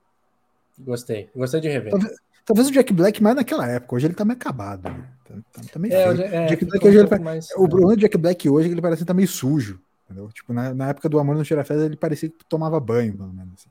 Gostei. 0.80 1.30
Gostei 1.36 1.60
de 1.60 1.68
rever. 1.68 1.91
Talvez, 1.91 2.16
talvez, 2.46 2.68
o 2.70 2.72
Jack 2.72 2.94
Black 2.94 3.22
mais 3.22 3.36
naquela 3.36 3.68
época. 3.68 3.96
Hoje 3.96 4.08
ele 4.08 4.14
tá 4.14 4.24
meio 4.24 4.38
acabado. 4.38 4.89
Né? 4.89 5.06
Tá, 5.26 5.36
tá, 5.52 5.62
tá 5.74 5.80
meio 5.80 5.94
é, 5.94 6.04
é, 6.04 6.46
Jack 6.48 6.66
Black 6.66 6.88
hoje 6.88 6.98
um 6.98 7.02
ele, 7.02 7.20
mais, 7.20 7.50
o 7.52 7.68
problema 7.68 7.96
do 7.96 8.00
Jack 8.00 8.18
Black 8.18 8.50
hoje 8.50 8.68
é 8.68 8.70
que 8.70 8.74
ele 8.74 8.82
parece 8.82 9.02
que 9.02 9.08
tá 9.08 9.14
meio 9.14 9.28
sujo. 9.28 9.82
Entendeu? 10.06 10.30
Tipo, 10.32 10.54
na, 10.54 10.74
na 10.74 10.89
época 10.89 11.10
do 11.10 11.20
Amor 11.20 11.36
no 11.36 11.44
Tira 11.44 11.66
ele 11.70 11.96
parecia 11.98 12.30
que 12.30 12.46
tomava 12.48 12.80
banho, 12.80 13.16
pelo 13.18 13.34
menos. 13.34 13.54
Assim. 13.54 13.70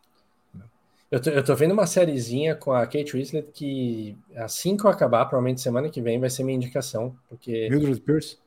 Eu 1.13 1.21
tô, 1.21 1.29
eu 1.29 1.45
tô 1.45 1.55
vendo 1.55 1.73
uma 1.73 1.87
sériezinha 1.87 2.57
com 2.57 2.73
a 2.73 2.87
Kate 2.87 3.13
Winslet 3.13 3.47
que 3.53 4.17
assim 4.35 4.79
que 4.79 4.87
eu 4.87 4.89
acabar, 4.89 5.27
provavelmente 5.27 5.61
semana 5.61 5.91
que 5.91 6.01
vem, 6.01 6.19
vai 6.19 6.31
ser 6.31 6.43
minha 6.43 6.57
indicação. 6.57 7.15
Porque. 7.29 7.69
Mildred 7.69 8.01
Pierce? 8.01 8.39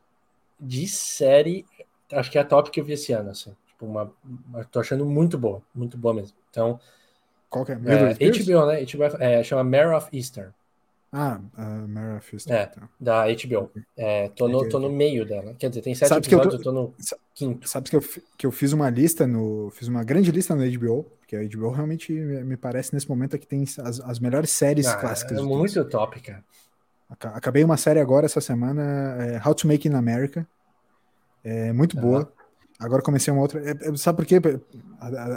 De 0.59 0.87
série, 0.87 1.63
acho 2.11 2.31
que 2.31 2.39
é 2.39 2.41
a 2.41 2.43
top 2.43 2.71
que 2.71 2.79
eu 2.79 2.83
vi 2.83 2.93
esse 2.93 3.13
ano, 3.13 3.29
assim. 3.29 3.55
Tipo, 3.67 3.85
uma, 3.85 4.11
uma 4.49 4.63
tô 4.65 4.79
achando 4.79 5.05
muito 5.05 5.37
boa, 5.37 5.61
muito 5.75 5.95
boa 5.95 6.15
mesmo. 6.15 6.35
Então. 6.49 6.79
Qual 7.51 7.63
que 7.63 7.73
é? 7.73 7.75
Mildred 7.75 8.17
é, 8.19 8.31
HBO, 8.31 8.65
né? 8.65 8.83
HBO, 8.83 9.23
é, 9.23 9.43
chama 9.43 9.63
Mare 9.63 9.93
of 9.95 10.09
Eastern. 10.11 10.51
Ah, 11.17 11.39
uh, 11.57 11.87
Mare 11.87 12.17
of 12.17 12.35
Eastern. 12.35 12.57
É, 12.57 12.65
tá. 12.65 12.89
da 12.99 13.23
HBO. 13.23 13.71
É, 13.95 14.27
tô, 14.35 14.49
no, 14.49 14.67
tô 14.67 14.79
no 14.79 14.89
meio 14.89 15.25
dela. 15.25 15.55
Quer 15.57 15.69
dizer, 15.69 15.81
tem 15.81 15.95
sete 15.95 16.09
Sabe 16.09 16.27
episódios, 16.27 16.61
que 16.61 16.67
eu, 16.67 16.73
tô, 16.73 16.79
eu 16.81 16.83
tô 16.83 16.89
no 16.89 16.93
quinto. 17.33 17.69
Sabe 17.69 17.89
que 17.89 17.95
eu, 17.95 18.03
que 18.37 18.45
eu 18.45 18.51
fiz 18.51 18.73
uma 18.73 18.89
lista 18.89 19.25
no. 19.25 19.69
Fiz 19.71 19.87
uma 19.87 20.03
grande 20.03 20.29
lista 20.29 20.53
no 20.53 20.69
HBO, 20.69 21.05
porque 21.19 21.37
a 21.37 21.41
HBO 21.41 21.69
realmente 21.69 22.11
me 22.11 22.57
parece 22.57 22.93
nesse 22.93 23.07
momento 23.07 23.39
que 23.39 23.47
tem 23.47 23.63
as, 23.63 24.01
as 24.01 24.19
melhores 24.19 24.49
séries 24.49 24.87
ah, 24.87 24.97
clássicas. 24.97 25.37
É 25.37 25.41
muito 25.41 25.85
top, 25.85 26.19
cara. 26.19 26.43
Acabei 27.09 27.63
uma 27.63 27.77
série 27.77 28.01
agora 28.01 28.25
essa 28.25 28.41
semana, 28.41 28.83
é 29.21 29.41
How 29.47 29.55
to 29.55 29.67
Make 29.69 29.87
in 29.87 29.93
America. 29.93 30.45
É 31.45 31.71
muito 31.71 31.95
boa. 31.95 32.29
Agora 32.79 33.01
comecei 33.01 33.31
uma 33.31 33.41
outra. 33.41 33.61
É, 33.61 33.71
é, 33.71 33.95
sabe 33.95 34.17
por 34.17 34.25
quê? 34.25 34.41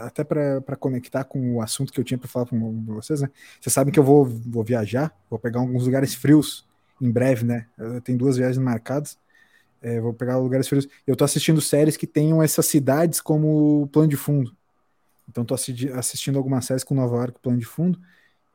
Até 0.03 0.25
para 0.25 0.77
conectar 0.77 1.25
com 1.25 1.57
o 1.57 1.63
assunto 1.63 1.93
que 1.93 2.01
eu 2.01 2.05
tinha 2.05 2.19
para 2.19 2.29
falar 2.29 2.47
com 2.47 2.85
vocês, 2.87 3.21
né? 3.21 3.31
Vocês 3.61 3.73
sabem 3.73 3.93
que 3.93 3.99
eu 3.99 4.05
vou, 4.05 4.25
vou 4.25 4.65
viajar, 4.65 5.17
vou 5.31 5.39
pegar 5.39 5.61
alguns 5.61 5.85
lugares 5.85 6.15
frios 6.15 6.67
em 7.01 7.11
breve, 7.11 7.45
né? 7.45 7.67
Tenho 8.03 8.19
duas 8.19 8.37
viagens 8.37 8.59
marcadas. 8.59 9.17
É, 9.81 10.01
vou 10.01 10.13
pegar 10.13 10.37
lugares 10.39 10.69
frios. 10.69 10.89
Eu 11.07 11.15
tô 11.15 11.25
assistindo 11.25 11.61
séries 11.61 11.97
que 11.97 12.07
tenham 12.07 12.43
essas 12.43 12.67
cidades 12.67 13.21
como 13.21 13.89
plano 13.93 14.09
de 14.09 14.17
fundo. 14.17 14.57
Então 15.29 15.45
tô 15.45 15.55
assistindo 15.55 16.37
algumas 16.37 16.65
séries 16.65 16.83
com 16.83 16.95
Nova 16.95 17.17
York 17.17 17.39
plano 17.41 17.59
de 17.59 17.67
fundo. 17.67 18.01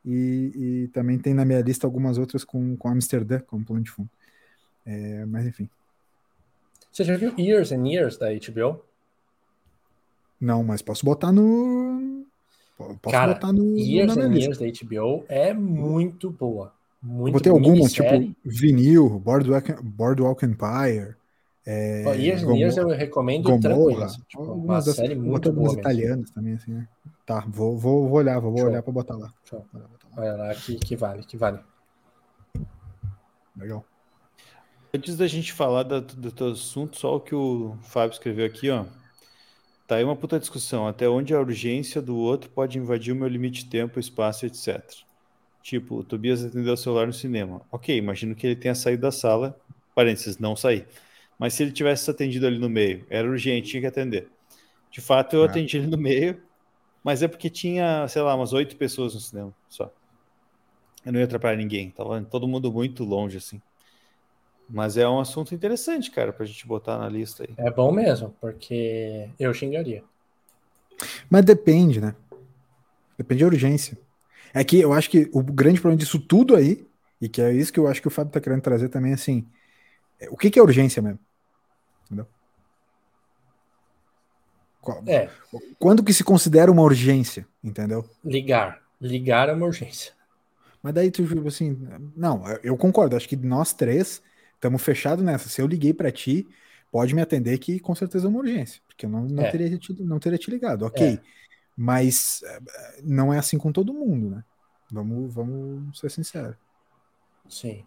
E, 0.04 0.52
e 0.54 0.88
também 0.88 1.18
tem 1.18 1.32
na 1.32 1.46
minha 1.46 1.62
lista 1.62 1.86
algumas 1.86 2.18
outras 2.18 2.44
com, 2.44 2.76
com 2.76 2.88
Amsterdã 2.88 3.40
como 3.40 3.64
plano 3.64 3.82
de 3.82 3.90
fundo. 3.90 4.10
É, 4.84 5.24
mas 5.24 5.46
enfim, 5.46 5.68
você 6.94 7.02
já 7.02 7.16
viu 7.16 7.34
Years 7.36 7.72
and 7.72 7.88
Years 7.88 8.16
da 8.16 8.28
HBO? 8.28 8.80
Não, 10.40 10.62
mas 10.62 10.80
posso 10.80 11.04
botar 11.04 11.32
no. 11.32 12.24
Posso 12.78 12.98
Cara, 13.10 13.34
botar 13.34 13.52
no. 13.52 13.76
Years 13.76 14.16
and 14.16 14.32
Years 14.32 14.58
da 14.58 14.66
HBO 14.66 15.24
é 15.28 15.52
muito 15.52 16.30
boa. 16.30 16.72
Muito 17.02 17.32
Botei 17.32 17.50
algumas, 17.50 17.92
tipo 17.92 18.08
Vinil, 18.44 19.08
Boardwalk, 19.18 19.72
Boardwalk 19.82 20.46
Empire. 20.46 21.16
É, 21.66 22.04
oh, 22.06 22.14
Years 22.14 22.44
and 22.44 22.54
Years 22.54 22.76
eu 22.76 22.88
recomendo 22.88 23.50
Gomorra, 23.58 24.04
assim, 24.04 24.22
tipo, 24.28 24.42
uma 24.44 24.74
das, 24.76 24.94
série 24.94 25.16
muito 25.16 25.50
boa. 25.52 25.72
italianas 25.72 26.30
também, 26.30 26.54
assim, 26.54 26.74
né? 26.74 26.86
Tá, 27.26 27.44
vou, 27.48 27.76
vou, 27.76 28.08
vou 28.08 28.18
olhar, 28.18 28.38
vou 28.38 28.56
Show. 28.56 28.68
olhar 28.68 28.82
pra 28.84 28.92
botar 28.92 29.16
lá. 29.16 29.34
Show. 29.44 29.66
Olha 30.16 30.32
lá 30.34 30.54
que, 30.54 30.76
que 30.76 30.94
vale, 30.94 31.24
que 31.24 31.36
vale. 31.36 31.58
Legal. 33.56 33.84
Antes 34.94 35.16
da 35.16 35.26
gente 35.26 35.52
falar 35.52 35.82
do, 35.82 36.00
do 36.00 36.30
teu 36.30 36.52
assunto, 36.52 36.96
só 36.96 37.16
o 37.16 37.20
que 37.20 37.34
o 37.34 37.76
Fábio 37.82 38.12
escreveu 38.12 38.46
aqui, 38.46 38.70
ó. 38.70 38.84
Tá 39.88 39.96
aí 39.96 40.04
uma 40.04 40.14
puta 40.14 40.38
discussão. 40.38 40.86
Até 40.86 41.08
onde 41.08 41.34
a 41.34 41.40
urgência 41.40 42.00
do 42.00 42.16
outro 42.16 42.48
pode 42.48 42.78
invadir 42.78 43.12
o 43.12 43.16
meu 43.16 43.26
limite 43.26 43.64
de 43.64 43.70
tempo, 43.70 43.98
espaço, 43.98 44.46
etc. 44.46 44.80
Tipo, 45.60 45.96
o 45.96 46.04
Tobias 46.04 46.44
atendeu 46.44 46.74
o 46.74 46.76
celular 46.76 47.08
no 47.08 47.12
cinema. 47.12 47.60
Ok, 47.72 47.96
imagino 47.96 48.36
que 48.36 48.46
ele 48.46 48.54
tenha 48.54 48.74
saído 48.76 49.02
da 49.02 49.10
sala. 49.10 49.58
Parênteses, 49.96 50.38
não 50.38 50.54
sair. 50.54 50.86
Mas 51.40 51.54
se 51.54 51.64
ele 51.64 51.72
tivesse 51.72 52.08
atendido 52.08 52.46
ali 52.46 52.58
no 52.58 52.70
meio, 52.70 53.04
era 53.10 53.28
urgente, 53.28 53.70
tinha 53.70 53.80
que 53.80 53.88
atender. 53.88 54.28
De 54.92 55.00
fato, 55.00 55.34
eu 55.34 55.42
é. 55.42 55.46
atendi 55.46 55.76
ele 55.76 55.88
no 55.88 55.98
meio, 55.98 56.40
mas 57.02 57.20
é 57.20 57.26
porque 57.26 57.50
tinha, 57.50 58.06
sei 58.06 58.22
lá, 58.22 58.32
umas 58.36 58.52
oito 58.52 58.76
pessoas 58.76 59.12
no 59.12 59.18
cinema 59.18 59.52
só. 59.68 59.92
Eu 61.04 61.12
não 61.12 61.18
ia 61.18 61.24
atrapalhar 61.24 61.56
ninguém. 61.56 61.90
Tava 61.90 62.22
todo 62.22 62.46
mundo 62.46 62.72
muito 62.72 63.02
longe, 63.02 63.38
assim. 63.38 63.60
Mas 64.68 64.96
é 64.96 65.06
um 65.08 65.20
assunto 65.20 65.54
interessante, 65.54 66.10
cara, 66.10 66.32
pra 66.32 66.46
gente 66.46 66.66
botar 66.66 66.98
na 66.98 67.08
lista 67.08 67.44
aí. 67.44 67.54
É 67.56 67.70
bom 67.70 67.92
mesmo, 67.92 68.34
porque 68.40 69.28
eu 69.38 69.52
xingaria. 69.52 70.02
Mas 71.28 71.44
depende, 71.44 72.00
né? 72.00 72.14
Depende 73.18 73.42
da 73.42 73.46
urgência. 73.46 73.98
É 74.52 74.64
que 74.64 74.80
eu 74.80 74.92
acho 74.92 75.10
que 75.10 75.28
o 75.32 75.42
grande 75.42 75.80
problema 75.80 75.98
disso 75.98 76.18
tudo 76.18 76.56
aí, 76.56 76.86
e 77.20 77.28
que 77.28 77.42
é 77.42 77.52
isso 77.52 77.72
que 77.72 77.78
eu 77.78 77.86
acho 77.88 78.00
que 78.00 78.08
o 78.08 78.10
Fábio 78.10 78.32
tá 78.32 78.40
querendo 78.40 78.62
trazer 78.62 78.88
também, 78.88 79.12
assim, 79.12 79.46
é, 80.20 80.28
o 80.30 80.36
que, 80.36 80.50
que 80.50 80.58
é 80.58 80.62
urgência 80.62 81.02
mesmo? 81.02 81.18
Entendeu? 82.06 82.26
Qual- 84.80 85.02
É, 85.06 85.30
Quando 85.78 86.02
que 86.04 86.12
se 86.12 86.22
considera 86.24 86.70
uma 86.70 86.82
urgência, 86.82 87.46
entendeu? 87.62 88.04
ligar. 88.24 88.82
Ligar 89.00 89.48
é 89.48 89.52
uma 89.52 89.66
urgência. 89.66 90.12
Mas 90.82 90.94
daí 90.94 91.10
tu, 91.10 91.26
tipo 91.26 91.48
assim, 91.48 91.76
não, 92.14 92.42
eu 92.62 92.76
concordo, 92.76 93.16
acho 93.16 93.28
que 93.28 93.36
nós 93.36 93.72
três 93.72 94.22
estamos 94.64 94.82
fechados 94.82 95.22
nessa. 95.22 95.48
Se 95.48 95.60
eu 95.60 95.66
liguei 95.66 95.92
pra 95.92 96.10
ti, 96.10 96.48
pode 96.90 97.14
me 97.14 97.20
atender 97.20 97.58
que 97.58 97.78
com 97.78 97.94
certeza 97.94 98.26
é 98.26 98.28
uma 98.30 98.38
urgência, 98.38 98.80
porque 98.86 99.04
eu 99.04 99.10
não, 99.10 99.24
não, 99.24 99.44
É. 99.44 99.50
teria, 99.50 99.78
te, 99.78 100.02
não 100.02 100.18
teria 100.18 100.38
te 100.38 100.50
ligado, 100.50 100.86
ok. 100.86 101.06
É. 101.06 101.20
Mas 101.76 102.42
eh, 102.44 102.60
não 103.02 103.32
é 103.32 103.38
assim 103.38 103.58
com 103.58 103.70
todo 103.72 103.92
mundo, 103.92 104.30
né? 104.30 104.44
Vamos, 104.90 105.34
vamos 105.34 105.98
ser 105.98 106.10
sinceros. 106.10 106.56
Sim. 107.48 107.84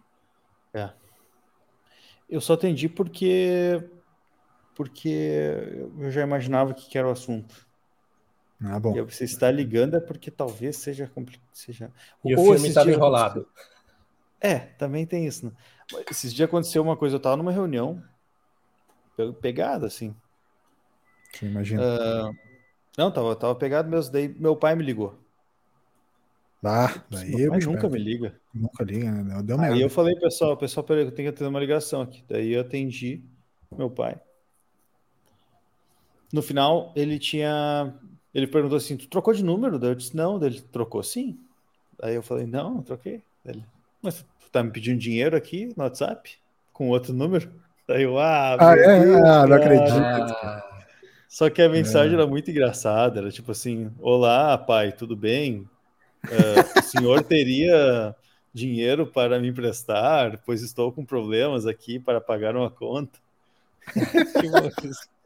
Eu 2.28 2.40
só 2.40 2.52
atendi 2.52 2.88
porque 2.88 3.82
porque 4.76 5.88
eu 5.98 6.10
já 6.10 6.22
imaginava 6.22 6.74
que 6.74 6.88
que 6.88 6.98
era 6.98 7.08
o 7.08 7.10
assunto. 7.10 7.66
Ah, 8.62 8.78
bom. 8.78 8.94
E 8.96 9.00
você 9.02 9.24
está 9.24 9.50
ligando 9.50 9.96
é 9.96 10.00
porque 10.00 10.30
talvez 10.30 10.76
seja 10.76 11.08
complicado. 11.08 11.48
Seja... 11.52 11.90
E 12.24 12.34
o 12.34 12.38
Ou 12.38 12.44
filme 12.44 12.58
esses 12.58 12.68
estava 12.68 12.90
enrolado. 12.90 13.48
É, 14.40 14.58
também 14.58 15.06
tem 15.06 15.26
isso. 15.26 15.46
Né? 15.46 15.52
Esses 16.10 16.32
dias 16.34 16.48
aconteceu 16.48 16.82
uma 16.82 16.96
coisa, 16.96 17.16
eu 17.16 17.20
tava 17.20 17.36
numa 17.36 17.52
reunião 17.52 18.02
pe- 19.16 19.32
pegada, 19.40 19.86
assim. 19.86 20.14
Imagina. 21.42 21.84
Ah, 21.84 22.30
não, 22.98 23.12
tava, 23.12 23.36
tava 23.36 23.54
pegado 23.56 23.88
mesmo. 23.90 24.12
Daí 24.12 24.28
meu 24.28 24.56
pai 24.56 24.74
me 24.76 24.84
ligou. 24.84 25.18
Ah, 26.64 27.04
daí 27.10 27.30
meu 27.30 27.40
eu 27.40 27.50
pai 27.50 27.60
nunca 27.60 27.88
me 27.88 27.98
liga. 27.98 28.40
nunca 28.52 28.84
liga, 28.84 29.10
né? 29.24 29.42
Deu 29.42 29.58
merda. 29.58 29.76
Aí 29.76 29.80
eu 29.82 29.90
falei, 29.90 30.14
pessoal, 30.18 30.56
pessoal, 30.56 30.84
peraí, 30.84 31.04
eu 31.04 31.12
tenho 31.14 31.28
que 31.28 31.34
atender 31.34 31.48
uma 31.50 31.60
ligação 31.60 32.00
aqui. 32.02 32.24
Daí 32.28 32.52
eu 32.52 32.60
atendi 32.60 33.22
meu 33.76 33.90
pai. 33.90 34.20
No 36.32 36.42
final, 36.42 36.92
ele 36.96 37.18
tinha. 37.18 37.94
Ele 38.34 38.46
perguntou 38.46 38.76
assim: 38.76 38.96
Tu 38.96 39.08
trocou 39.08 39.32
de 39.34 39.42
número? 39.42 39.78
Daí 39.78 39.90
eu 39.90 39.94
disse: 39.94 40.16
Não. 40.16 40.38
Daí 40.38 40.50
ele 40.50 40.60
trocou 40.62 41.02
sim. 41.02 41.38
Aí 42.02 42.14
eu 42.14 42.22
falei: 42.22 42.46
Não, 42.46 42.74
não 42.74 42.82
troquei. 42.82 43.22
Daí 43.44 43.56
ele, 43.56 43.66
Mas 44.02 44.22
tu 44.40 44.50
tá 44.50 44.62
me 44.62 44.70
pedindo 44.70 44.98
dinheiro 45.00 45.36
aqui 45.36 45.66
no 45.76 45.84
WhatsApp? 45.84 46.38
Com 46.72 46.88
outro 46.90 47.12
número? 47.12 47.52
Daí 47.86 48.02
eu, 48.04 48.18
ah, 48.18 48.56
Ah, 48.58 48.74
é? 48.76 49.04
Deus, 49.04 49.38
Ah, 49.42 49.46
não 49.46 49.56
cara." 49.56 49.56
acredito. 49.56 50.34
Ah, 50.44 50.62
Só 51.28 51.50
que 51.50 51.62
a 51.62 51.68
mensagem 51.68 52.14
É. 52.14 52.14
era 52.14 52.26
muito 52.26 52.50
engraçada, 52.50 53.20
era 53.20 53.30
tipo 53.30 53.52
assim: 53.52 53.90
Olá, 54.00 54.56
pai, 54.58 54.92
tudo 54.92 55.16
bem? 55.16 55.68
Ah, 56.30 56.70
o 56.78 56.82
senhor 56.82 57.22
teria 57.26 58.14
dinheiro 58.52 59.06
para 59.06 59.38
me 59.40 59.48
emprestar, 59.48 60.42
pois 60.44 60.62
estou 60.62 60.92
com 60.92 61.04
problemas 61.04 61.66
aqui 61.66 61.98
para 61.98 62.20
pagar 62.20 62.56
uma 62.56 62.70
conta. 62.70 63.18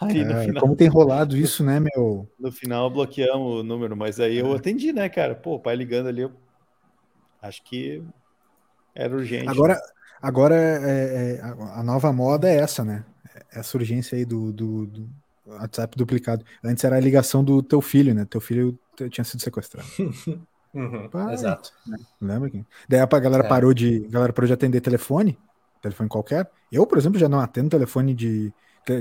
Aí 0.00 0.22
É, 0.22 0.34
final, 0.34 0.60
como 0.60 0.76
tem 0.76 0.88
rolado 0.88 1.36
isso, 1.36 1.64
né, 1.64 1.78
meu? 1.80 2.28
no 2.38 2.52
final 2.52 2.90
bloqueamos 2.90 3.60
o 3.60 3.62
número, 3.62 3.96
mas 3.96 4.20
aí 4.20 4.36
eu 4.36 4.52
atendi, 4.54 4.92
né, 4.92 5.08
cara? 5.08 5.34
Pô, 5.34 5.54
o 5.56 5.60
pai 5.60 5.76
ligando 5.76 6.08
ali, 6.08 6.22
eu 6.22 6.32
acho 7.42 7.62
que 7.64 8.02
era 8.94 9.14
urgente. 9.14 9.48
Agora, 9.48 9.80
agora 10.20 10.54
é- 10.56 11.36
é- 11.36 11.40
a 11.42 11.82
nova 11.82 12.12
moda 12.12 12.48
é 12.48 12.56
essa, 12.56 12.84
né? 12.84 13.04
Essa 13.52 13.76
urgência 13.76 14.16
aí 14.16 14.24
do, 14.24 14.52
do, 14.52 14.86
do 14.86 15.08
WhatsApp 15.46 15.96
duplicado. 15.96 16.44
Antes 16.64 16.84
era 16.84 16.96
a 16.96 17.00
ligação 17.00 17.42
do 17.44 17.62
teu 17.62 17.80
filho, 17.80 18.14
né? 18.14 18.24
Teu 18.24 18.40
filho 18.40 18.78
tinha 19.10 19.24
sido 19.24 19.40
sequestrado. 19.40 19.86
uhum, 20.74 21.08
Pai. 21.08 21.34
exato. 21.34 21.72
Lembra? 22.20 22.50
que- 22.50 22.64
Daí 22.88 23.00
a 23.00 23.06
galera 23.06 23.44
É. 23.44 23.48
parou 23.48 23.72
de, 23.72 24.04
a 24.06 24.10
galera 24.10 24.32
parou 24.32 24.46
de 24.46 24.52
atender 24.52 24.80
telefone, 24.80 25.38
telefone 25.80 26.08
qualquer. 26.08 26.50
Eu, 26.70 26.86
por 26.86 26.98
exemplo, 26.98 27.18
já 27.18 27.28
não 27.28 27.40
atendo 27.40 27.70
telefone 27.70 28.12
de, 28.14 28.52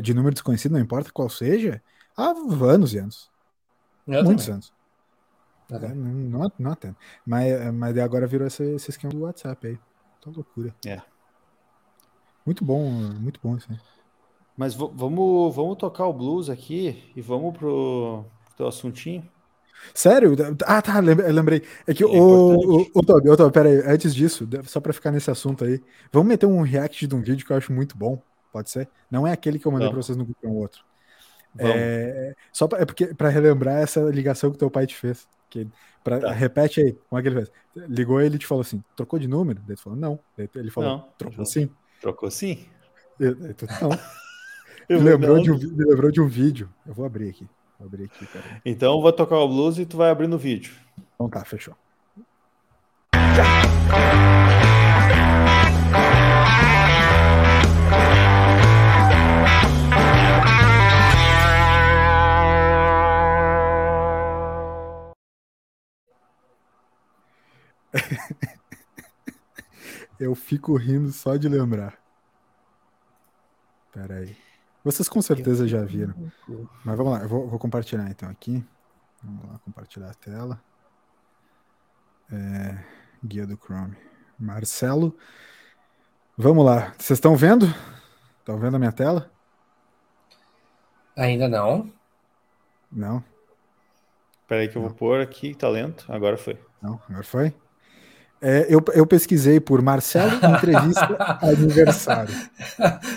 de 0.01 0.13
número 0.13 0.33
desconhecido, 0.33 0.73
não 0.73 0.79
importa 0.79 1.11
qual 1.11 1.29
seja, 1.29 1.81
há 2.15 2.29
anos 2.63 2.93
e 2.93 2.99
anos. 2.99 3.29
Eu 4.07 4.23
muitos 4.23 4.45
também. 4.45 4.55
anos. 4.55 4.73
Eu 5.69 5.77
É, 5.77 5.93
não, 5.93 6.51
não, 6.57 6.71
atendo. 6.71 6.95
Mas, 7.25 7.73
mas 7.73 7.93
daí 7.93 8.03
agora 8.03 8.25
virou 8.27 8.47
esse, 8.47 8.63
esse 8.75 8.89
esquema 8.89 9.13
do 9.13 9.21
WhatsApp 9.21 9.67
aí. 9.67 9.77
Tá 10.23 10.31
loucura. 10.33 10.73
É. 10.85 11.01
Muito 12.45 12.63
bom, 12.63 12.89
muito 12.89 13.39
bom 13.43 13.57
isso 13.57 13.67
aí. 13.69 13.77
Mas 14.55 14.73
vamos, 14.73 15.55
vamos 15.55 15.77
tocar 15.77 16.07
o 16.07 16.13
blues 16.13 16.49
aqui 16.49 17.11
e 17.15 17.21
vamos 17.21 17.55
pro, 17.57 18.25
teu 18.55 18.67
assuntinho. 18.67 19.29
Sério? 19.93 20.35
Ah, 20.65 20.81
tá, 20.81 20.99
lem- 20.99 21.15
lembrei. 21.15 21.61
É 21.85 21.93
que 21.93 22.03
É 22.03 22.07
o, 22.07 22.87
ô, 22.93 23.03
Toby, 23.03 23.29
pera 23.53 23.69
aí, 23.69 23.83
antes 23.85 24.15
disso, 24.15 24.47
só 24.65 24.79
pra 24.79 24.91
ficar 24.91 25.11
nesse 25.11 25.29
assunto 25.29 25.63
aí, 25.63 25.79
vamos 26.11 26.27
meter 26.27 26.47
um 26.47 26.61
react 26.61 27.05
de 27.05 27.15
um 27.15 27.21
vídeo 27.21 27.45
que 27.45 27.53
eu 27.53 27.57
acho 27.57 27.71
muito 27.71 27.95
bom, 27.95 28.19
pode 28.51 28.71
ser? 28.71 28.89
Não 29.11 29.27
é 29.27 29.31
aquele 29.31 29.59
que 29.59 29.67
eu 29.67 29.71
mandei 29.71 29.87
pra 29.87 29.93
Vamos. 29.93 30.05
vocês 30.07 30.17
no 30.17 30.25
grupo, 30.25 30.39
é 30.43 30.49
um 30.49 30.55
outro. 30.55 30.83
Vamos. 31.53 31.75
É, 31.75 32.33
só 32.51 32.67
pra, 32.67 32.79
é 32.79 32.85
porque, 32.85 33.13
pra 33.13 33.29
relembrar 33.29 33.77
essa 33.77 34.01
ligação 34.09 34.51
que 34.51 34.57
teu 34.57 34.71
pai 34.71 34.87
te 34.87 34.95
fez. 34.95 35.27
Que, 35.49 35.67
pra, 36.03 36.19
Tá. 36.19 36.31
Repete 36.31 36.81
aí, 36.81 36.93
como 37.09 37.19
é 37.19 37.21
que 37.21 37.29
ele 37.29 37.35
fez? 37.37 37.51
Ligou 37.89 38.19
ele 38.21 38.35
e 38.35 38.39
te 38.39 38.45
falou 38.47 38.61
assim, 38.61 38.83
trocou 38.95 39.17
de 39.19 39.27
número? 39.27 39.61
Daí 39.65 39.75
tu 39.75 39.83
falou, 39.83 39.99
não. 39.99 40.19
Daí 40.35 40.49
ele 40.55 40.71
falou, 40.71 40.89
Não. 40.89 41.09
trocou 41.17 41.45
sim. 41.45 41.69
Trocou 42.01 42.31
sim? 42.31 42.65
Daí 43.19 43.53
tu, 43.53 43.65
não. 43.81 43.89
Eu 44.89 45.01
Me 45.01 45.09
lembrou, 45.09 45.41
de 45.41 45.51
um, 45.51 45.57
me 45.57 45.83
lembrou 45.83 46.09
de 46.11 46.21
um 46.21 46.27
vídeo. 46.27 46.69
Eu 46.85 46.93
vou 46.93 47.05
abrir 47.05 47.29
aqui. 47.29 47.45
Vou 47.77 47.87
abrir 47.87 48.05
aqui. 48.05 48.25
Então 48.63 48.93
eu 48.95 49.01
vou 49.01 49.11
tocar 49.11 49.35
o 49.35 49.47
blues 49.47 49.77
e 49.77 49.85
tu 49.85 49.97
vai 49.97 50.09
abrir 50.09 50.27
no 50.27 50.37
vídeo. 50.37 50.73
Então 51.15 51.29
tá, 51.29 51.43
fechou. 51.43 51.75
Eu 70.19 70.33
fico 70.35 70.75
rindo 70.75 71.11
só 71.11 71.35
de 71.35 71.47
lembrar. 71.47 71.97
Pera 73.91 74.15
aí. 74.15 74.35
Vocês 74.83 75.09
com 75.09 75.21
certeza 75.21 75.67
já 75.67 75.83
viram. 75.83 76.15
Mas 76.83 76.97
vamos 76.97 77.13
lá, 77.13 77.23
eu 77.23 77.27
vou, 77.27 77.47
vou 77.47 77.59
compartilhar 77.59 78.09
então 78.09 78.29
aqui. 78.29 78.65
Vamos 79.23 79.45
lá, 79.45 79.59
compartilhar 79.59 80.09
a 80.09 80.13
tela. 80.13 80.61
É, 82.31 82.83
guia 83.23 83.45
do 83.45 83.57
Chrome. 83.57 83.97
Marcelo. 84.39 85.17
Vamos 86.37 86.65
lá. 86.65 86.93
Vocês 86.97 87.17
estão 87.17 87.35
vendo? 87.35 87.65
Estão 88.39 88.57
vendo 88.59 88.75
a 88.75 88.79
minha 88.79 88.91
tela? 88.91 89.31
Ainda 91.15 91.47
não. 91.47 91.91
Não, 92.91 93.23
Espera 94.47 94.61
aí 94.61 94.69
que 94.69 94.77
eu 94.77 94.81
vou 94.81 94.91
pôr 94.91 95.19
aqui, 95.19 95.53
talento. 95.53 96.05
Agora 96.07 96.37
foi. 96.37 96.57
não, 96.81 97.01
agora 97.09 97.23
foi. 97.23 97.53
É, 98.39 98.67
eu, 98.69 98.83
eu 98.93 99.05
pesquisei 99.07 99.59
por 99.59 99.81
Marcelo 99.81 100.31
entrevista 100.55 101.39
aniversário. 101.41 102.33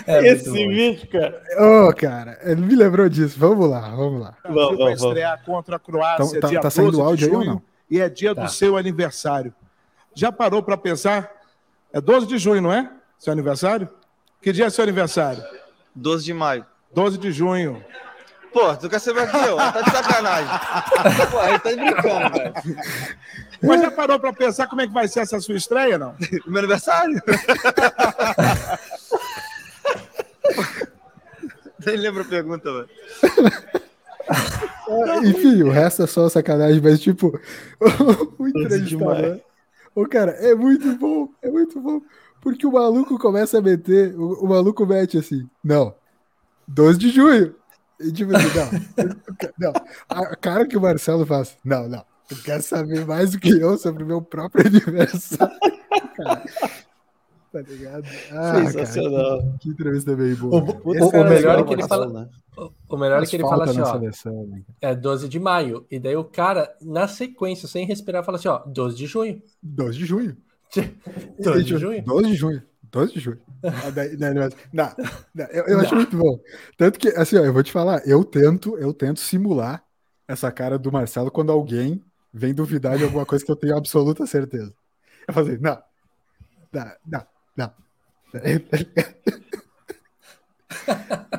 É 0.07 0.27
Esse 0.27 0.51
vídeo, 0.51 1.07
cara. 1.09 1.41
Ô, 1.87 1.93
cara, 1.93 2.39
ele 2.43 2.61
me 2.61 2.75
lembrou 2.75 3.07
disso. 3.07 3.37
Vamos 3.39 3.69
lá, 3.69 3.81
vamos 3.95 4.21
lá. 4.21 4.33
Vamos, 4.43 4.61
vamos, 4.63 4.77
vamos. 4.79 5.03
estrear 5.03 5.43
contra 5.45 5.75
a 5.75 5.79
Croácia 5.79 6.23
Então, 6.25 6.39
tá- 6.41 6.47
dia 6.47 6.59
tá 6.59 6.69
saindo 6.71 6.91
12 6.93 7.03
de 7.03 7.07
áudio 7.07 7.27
aí 7.27 7.33
ou 7.35 7.41
junho 7.43 7.53
não? 7.55 7.61
e 7.89 7.99
é 7.99 8.09
dia 8.09 8.33
Tá. 8.33 8.43
do 8.45 8.51
seu 8.51 8.75
aniversário. 8.77 9.53
Já 10.15 10.31
parou 10.31 10.63
para 10.63 10.75
pensar? 10.75 11.29
É 11.93 12.01
12 12.01 12.25
de 12.25 12.37
junho, 12.37 12.61
não 12.61 12.73
é? 12.73 12.89
Seu 13.19 13.31
aniversário? 13.31 13.87
Que 14.41 14.51
dia 14.51 14.65
é 14.65 14.69
seu 14.71 14.83
aniversário? 14.83 15.43
12 15.93 16.25
de 16.25 16.33
maio. 16.33 16.65
12 16.93 17.17
de 17.19 17.31
junho. 17.31 17.83
Pô, 18.53 18.75
tu 18.75 18.89
quer 18.89 18.99
saber 18.99 19.21
aqui, 19.21 19.37
ó? 19.37 19.55
Tá 19.71 19.81
de 19.81 19.91
sacanagem. 19.91 20.49
Pô, 21.31 21.39
aí 21.39 21.57
tá 21.59 21.69
brincando, 21.71 22.37
velho. 22.37 22.53
Mas 23.63 23.81
já 23.81 23.91
parou 23.91 24.19
para 24.19 24.33
pensar 24.33 24.67
como 24.67 24.81
é 24.81 24.87
que 24.87 24.93
vai 24.93 25.07
ser 25.07 25.21
essa 25.21 25.39
sua 25.39 25.55
estreia, 25.55 25.97
não? 25.97 26.15
Meu 26.45 26.59
aniversário? 26.59 27.21
Nem 31.85 31.97
lembro 31.97 32.21
a 32.21 32.25
pergunta, 32.25 32.71
velho. 32.71 32.89
É, 34.87 35.17
Enfim, 35.27 35.63
o 35.63 35.69
resto 35.69 36.03
é 36.03 36.07
só 36.07 36.27
sacanagem, 36.29 36.81
mas 36.81 36.99
tipo, 36.99 37.39
o 38.37 38.47
entrevistador. 38.47 39.39
O 39.95 40.05
cara, 40.07 40.31
é 40.33 40.53
muito 40.55 40.95
bom, 40.95 41.29
é 41.41 41.49
muito 41.49 41.79
bom. 41.79 42.01
Porque 42.41 42.65
o 42.65 42.71
maluco 42.71 43.17
começa 43.19 43.57
a 43.59 43.61
meter, 43.61 44.15
o, 44.15 44.45
o 44.45 44.49
maluco 44.49 44.85
mete 44.85 45.17
assim, 45.17 45.47
não, 45.63 45.93
12 46.67 46.97
de 46.97 47.09
junho. 47.09 47.55
E 48.03 48.11
tipo 48.11 48.35
assim, 48.35 48.47
não, 49.59 49.71
não. 49.71 49.73
A 50.09 50.35
cara 50.35 50.67
que 50.67 50.77
o 50.77 50.81
Marcelo 50.81 51.25
faz, 51.25 51.57
não, 51.63 51.87
não, 51.87 52.03
tu 52.27 52.35
quer 52.43 52.61
saber 52.61 53.05
mais 53.05 53.31
do 53.31 53.39
que 53.39 53.49
eu 53.49 53.77
sobre 53.77 54.03
o 54.03 54.07
meu 54.07 54.21
próprio 54.21 54.65
aniversário. 54.67 55.53
Cara, 56.15 56.43
tá 57.51 57.61
ligado? 57.61 58.03
Ah, 58.31 58.65
Sensacional. 58.65 59.39
Cara, 59.41 59.57
que, 59.59 59.69
entrevista 59.69 60.15
bem 60.15 60.33
boa. 60.35 60.57
O, 60.57 60.65
cara. 60.65 60.79
o- 60.83 60.95
Esse 60.95 61.03
o 61.03 61.11
cara 61.11 61.29
melhor 61.29 61.57
é 61.57 61.61
é 61.61 61.63
que 61.63 61.73
ele 61.73 61.81
uma 61.83 61.87
fala. 61.87 62.07
né? 62.07 62.29
o- 62.57 62.71
O 62.89 62.97
melhor 62.97 63.21
é 63.23 63.25
que 63.25 63.35
ele 63.35 63.43
fala 63.43 63.65
assim, 63.65 63.81
ó. 63.81 63.85
seleção, 63.85 64.47
né? 64.47 64.61
É 64.81 64.95
12 64.95 65.27
de 65.29 65.39
maio. 65.39 65.85
E 65.89 65.99
daí 65.99 66.15
o 66.15 66.23
cara, 66.23 66.73
na 66.81 67.07
sequência, 67.07 67.67
sem 67.67 67.85
respirar, 67.85 68.23
fala 68.23 68.37
assim, 68.37 68.47
ó, 68.47 68.59
12 68.65 68.95
de 68.97 69.05
junho. 69.05 69.41
12 69.61 69.97
de 69.97 70.05
junho. 70.05 70.37
12 71.39 71.63
de 71.63 71.77
junho. 71.77 72.03
12 72.03 72.27
de 72.29 72.35
junho. 72.35 72.63
12 72.91 73.13
de 73.13 73.19
julho. 73.19 73.41
Ah, 73.63 73.89
daí- 73.91 74.17
Não, 74.73 74.93
não, 75.33 75.45
eu, 75.45 75.65
eu 75.67 75.79
acho 75.79 75.95
muito 75.95 76.17
bom. 76.17 76.39
Tanto 76.77 76.99
que, 76.99 77.09
assim, 77.09 77.37
ó, 77.37 77.43
eu 77.45 77.53
vou 77.53 77.63
te 77.63 77.71
falar, 77.71 78.01
eu 78.07 78.23
tento, 78.23 78.77
eu 78.77 78.93
tento 78.93 79.19
simular 79.19 79.83
essa 80.27 80.51
cara 80.51 80.77
do 80.79 80.91
Marcelo 80.91 81.29
quando 81.31 81.51
alguém 81.51 82.03
vem 82.33 82.53
duvidar 82.53 82.97
de 82.97 83.03
alguma 83.03 83.25
coisa 83.25 83.43
que 83.45 83.51
eu 83.51 83.55
tenho 83.55 83.75
absoluta 83.77 84.25
certeza. 84.25 84.73
Eu 85.27 85.33
falo 85.33 85.47
assim, 85.47 85.57
não, 85.61 85.77
não, 86.73 86.91
não, 87.05 87.27
não. 87.57 87.73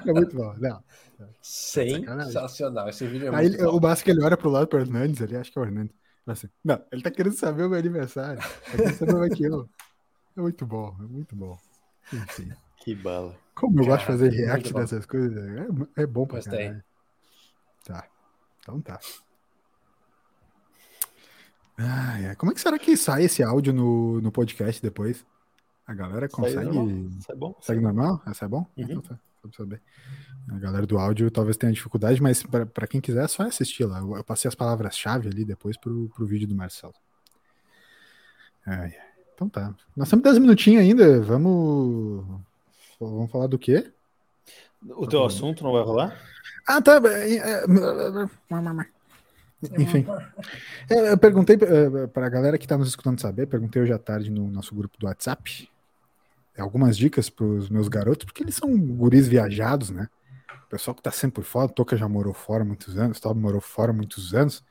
É 0.07 0.13
muito 0.13 0.37
bom, 0.37 0.55
não. 0.59 0.83
Sensacional. 1.41 2.89
Esse 2.89 3.07
vídeo 3.07 3.29
é 3.33 3.37
Aí 3.37 3.49
muito 3.49 3.65
bom. 3.65 3.77
o 3.77 3.81
Basque 3.81 4.11
ele 4.11 4.23
olha 4.23 4.37
pro 4.37 4.51
lado 4.51 4.67
pro 4.67 4.81
Hernandes 4.81 5.23
ali, 5.23 5.37
acho 5.37 5.53
que 5.53 5.59
é 5.59 5.63
o 5.63 5.65
Hernandes. 5.65 5.95
Assim, 6.27 6.49
não, 6.65 6.81
ele 6.93 7.03
tá 7.03 7.11
querendo 7.11 7.35
saber 7.35 7.65
o 7.65 7.69
meu 7.69 7.79
aniversário. 7.79 8.39
Tá 8.41 8.77
querendo 8.77 8.95
saber 8.95 9.15
mais 9.15 9.35
que 9.35 9.45
eu. 9.45 9.69
É 10.37 10.41
muito 10.41 10.67
bom, 10.67 10.97
é 10.99 11.03
muito 11.03 11.37
bom. 11.37 11.59
Enfim. 12.13 12.53
Que 12.83 12.97
bala. 12.97 13.39
Como 13.55 13.81
eu 13.81 13.87
gosto 13.87 14.01
de 14.01 14.07
fazer 14.07 14.29
react 14.31 14.73
dessas 14.75 15.07
coisas, 15.07 15.39
é, 15.39 16.03
é 16.03 16.05
bom 16.05 16.27
pra 16.27 16.39
Gostei. 16.39 16.59
caralho. 16.67 16.85
Tá, 17.85 18.09
então 18.59 18.81
tá. 18.81 18.99
Ai, 21.79 22.35
como 22.35 22.51
é 22.51 22.55
que 22.57 22.61
será 22.61 22.77
que 22.81 22.97
sai 22.97 23.23
esse 23.25 23.41
áudio 23.41 23.73
no, 23.73 24.21
no 24.21 24.33
podcast 24.33 24.83
depois? 24.83 25.25
A 25.87 25.95
galera 25.95 26.29
consegue. 26.29 26.65
normal. 26.65 27.09
Isso 27.19 27.31
é 27.31 27.35
bom. 27.37 27.55
Segue 27.61 27.81
normal? 27.81 28.21
Essa 28.27 28.47
é 28.47 28.49
bom? 28.49 28.67
Uhum. 28.77 28.85
Então 28.85 29.01
tá, 29.01 29.19
só 29.41 29.49
pra 29.49 29.57
saber. 29.57 29.83
A 30.49 30.59
galera 30.59 30.85
do 30.85 30.99
áudio 30.99 31.31
talvez 31.31 31.57
tenha 31.57 31.73
dificuldade, 31.73 32.21
mas 32.21 32.43
pra 32.43 32.67
pra 32.67 32.89
quem 32.89 33.01
quiser 33.01 33.25
é 33.25 33.29
só 33.29 33.45
assistir 33.45 33.85
lá. 33.85 34.01
Eu, 34.01 34.17
eu 34.17 34.25
passei 34.25 34.49
as 34.49 34.57
palavras-chave 34.57 35.29
ali 35.29 35.45
depois 35.45 35.77
pro, 35.77 36.09
pro 36.09 36.27
vídeo 36.27 36.49
do 36.49 36.55
Marcelo. 36.57 36.95
Ai, 38.67 38.97
ai. 38.97 39.12
Então 39.47 39.49
tá. 39.49 39.75
Nós 39.97 40.09
temos 40.09 40.23
10 40.23 40.39
minutinhos 40.39 40.83
ainda. 40.83 41.21
Vamos. 41.21 42.25
Vamos 43.01 43.31
falar 43.31 43.47
do 43.47 43.59
quê? 43.59 43.91
O 44.97 45.07
teu 45.07 45.25
assunto 45.25 45.63
não 45.65 45.73
vai 45.73 45.83
rolar? 45.83 46.17
Ah, 46.67 46.81
tá. 46.81 47.01
é, 47.05 47.37
é, 47.37 47.65
Enfim. 49.79 50.07
É, 50.91 51.13
Eu 51.13 51.19
perguntei 51.19 51.57
eh, 51.57 52.07
pra 52.09 52.29
galera 52.29 52.59
que 52.59 52.67
tá 52.67 52.77
nos 52.77 52.89
escutando 52.89 53.21
saber, 53.21 53.47
perguntei 53.47 53.83
hoje 53.83 53.93
à 53.93 53.99
tarde 53.99 54.31
no 54.31 54.49
nosso 54.49 54.75
grupo 54.75 54.99
do 54.99 55.07
WhatsApp 55.07 55.69
algumas 56.61 56.97
dicas 56.97 57.31
pros 57.31 57.69
meus 57.69 57.89
garotos, 57.89 58.25
porque 58.27 58.43
eles 58.43 58.55
são 58.55 58.77
guris 58.79 59.27
viajados, 59.27 59.91
né? 59.91 60.09
O 60.67 60.69
pessoal 60.69 60.95
que 60.95 61.03
tá 61.03 61.11
sempre 61.11 61.37
por 61.37 61.45
fora, 61.45 61.69
Toca 61.69 61.97
já 61.97 62.09
morou 62.09 62.35
fora 62.35 62.65
muitos 62.65 62.97
anos, 62.97 63.21
Tob 63.21 63.39
morou 63.39 63.61
fora 63.61 63.93
muitos 63.93 64.35
anos, 64.35 64.65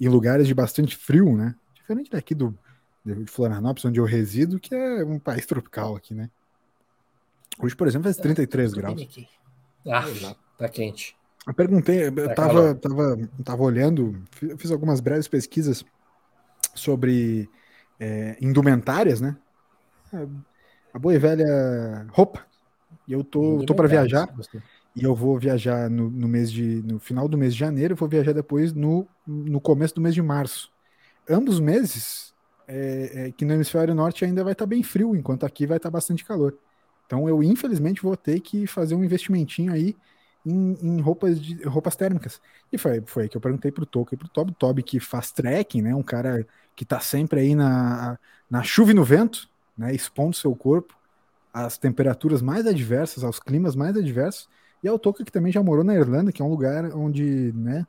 em 0.00 0.08
lugares 0.08 0.46
de 0.46 0.54
bastante 0.54 0.96
frio, 0.96 1.36
né? 1.36 1.54
Diferente 1.74 2.10
daqui 2.10 2.34
do, 2.34 2.56
de 3.04 3.26
Florianópolis, 3.26 3.84
onde 3.84 4.00
eu 4.00 4.04
resido, 4.04 4.58
que 4.58 4.74
é 4.74 5.04
um 5.04 5.18
país 5.18 5.44
tropical 5.46 5.96
aqui, 5.96 6.14
né? 6.14 6.30
Hoje, 7.62 7.76
por 7.76 7.86
exemplo, 7.86 8.04
faz 8.04 8.16
33 8.16 8.72
graus. 8.72 9.06
Ah, 9.86 10.04
tá 10.58 10.68
quente. 10.68 11.14
Eu 11.46 11.54
perguntei, 11.54 12.04
eu 12.04 12.14
Tá 12.14 12.34
tava, 12.34 12.74
tava, 12.74 13.16
tava 13.44 13.62
olhando, 13.62 14.14
fi- 14.32 14.56
fiz 14.56 14.70
algumas 14.70 15.00
breves 15.00 15.28
pesquisas 15.28 15.84
sobre 16.74 17.48
é, 18.00 18.36
indumentárias, 18.40 19.20
né? 19.20 19.36
A 20.92 20.98
boa 20.98 21.14
e 21.14 21.18
velha 21.18 22.06
roupa. 22.10 22.44
E 23.06 23.12
eu 23.12 23.24
tô, 23.24 23.64
tô 23.66 23.74
para 23.74 23.88
viajar, 23.88 24.32
e 24.96 25.04
eu 25.04 25.14
vou 25.14 25.38
viajar 25.38 25.90
no, 25.90 26.10
no 26.10 26.28
mês 26.28 26.50
de. 26.50 26.82
no 26.82 26.98
final 26.98 27.28
do 27.28 27.36
mês 27.36 27.52
de 27.54 27.60
janeiro, 27.60 27.94
eu 27.94 27.96
vou 27.96 28.08
viajar 28.08 28.32
depois 28.32 28.72
no, 28.72 29.08
no 29.26 29.60
começo 29.60 29.94
do 29.94 30.00
mês 30.00 30.14
de 30.14 30.22
março. 30.22 30.70
Ambos 31.28 31.60
meses, 31.60 32.33
é, 32.66 33.26
é, 33.26 33.32
que 33.32 33.44
no 33.44 33.52
hemisfério 33.52 33.94
norte 33.94 34.24
ainda 34.24 34.42
vai 34.42 34.52
estar 34.52 34.66
bem 34.66 34.82
frio, 34.82 35.14
enquanto 35.14 35.44
aqui 35.44 35.66
vai 35.66 35.76
estar 35.76 35.90
bastante 35.90 36.24
calor. 36.24 36.56
Então 37.06 37.28
eu, 37.28 37.42
infelizmente, 37.42 38.02
vou 38.02 38.16
ter 38.16 38.40
que 38.40 38.66
fazer 38.66 38.94
um 38.94 39.04
investimentinho 39.04 39.72
aí 39.72 39.96
em, 40.44 40.76
em 40.82 41.00
roupas, 41.00 41.40
de, 41.40 41.62
roupas 41.64 41.96
térmicas. 41.96 42.40
E 42.72 42.78
foi, 42.78 43.02
foi 43.06 43.24
aí 43.24 43.28
que 43.28 43.36
eu 43.36 43.40
perguntei 43.40 43.70
pro 43.70 43.86
Toco 43.86 44.14
e 44.14 44.16
pro 44.16 44.28
Toby. 44.28 44.52
Toby 44.52 44.82
que 44.82 45.00
faz 45.00 45.30
trekking, 45.30 45.82
né? 45.82 45.94
Um 45.94 46.02
cara 46.02 46.46
que 46.74 46.84
tá 46.84 47.00
sempre 47.00 47.40
aí 47.40 47.54
na, 47.54 48.18
na 48.50 48.62
chuva 48.62 48.90
e 48.90 48.94
no 48.94 49.04
vento, 49.04 49.48
né? 49.76 49.94
Expondo 49.94 50.36
seu 50.36 50.54
corpo 50.54 50.94
às 51.52 51.78
temperaturas 51.78 52.42
mais 52.42 52.66
adversas, 52.66 53.22
aos 53.22 53.38
climas 53.38 53.76
mais 53.76 53.96
adversos. 53.96 54.48
E 54.82 54.88
ao 54.88 54.98
Toca 54.98 55.24
que 55.24 55.32
também 55.32 55.52
já 55.52 55.62
morou 55.62 55.84
na 55.84 55.94
Irlanda, 55.94 56.32
que 56.32 56.42
é 56.42 56.44
um 56.44 56.50
lugar 56.50 56.84
onde, 56.94 57.52
né? 57.54 57.86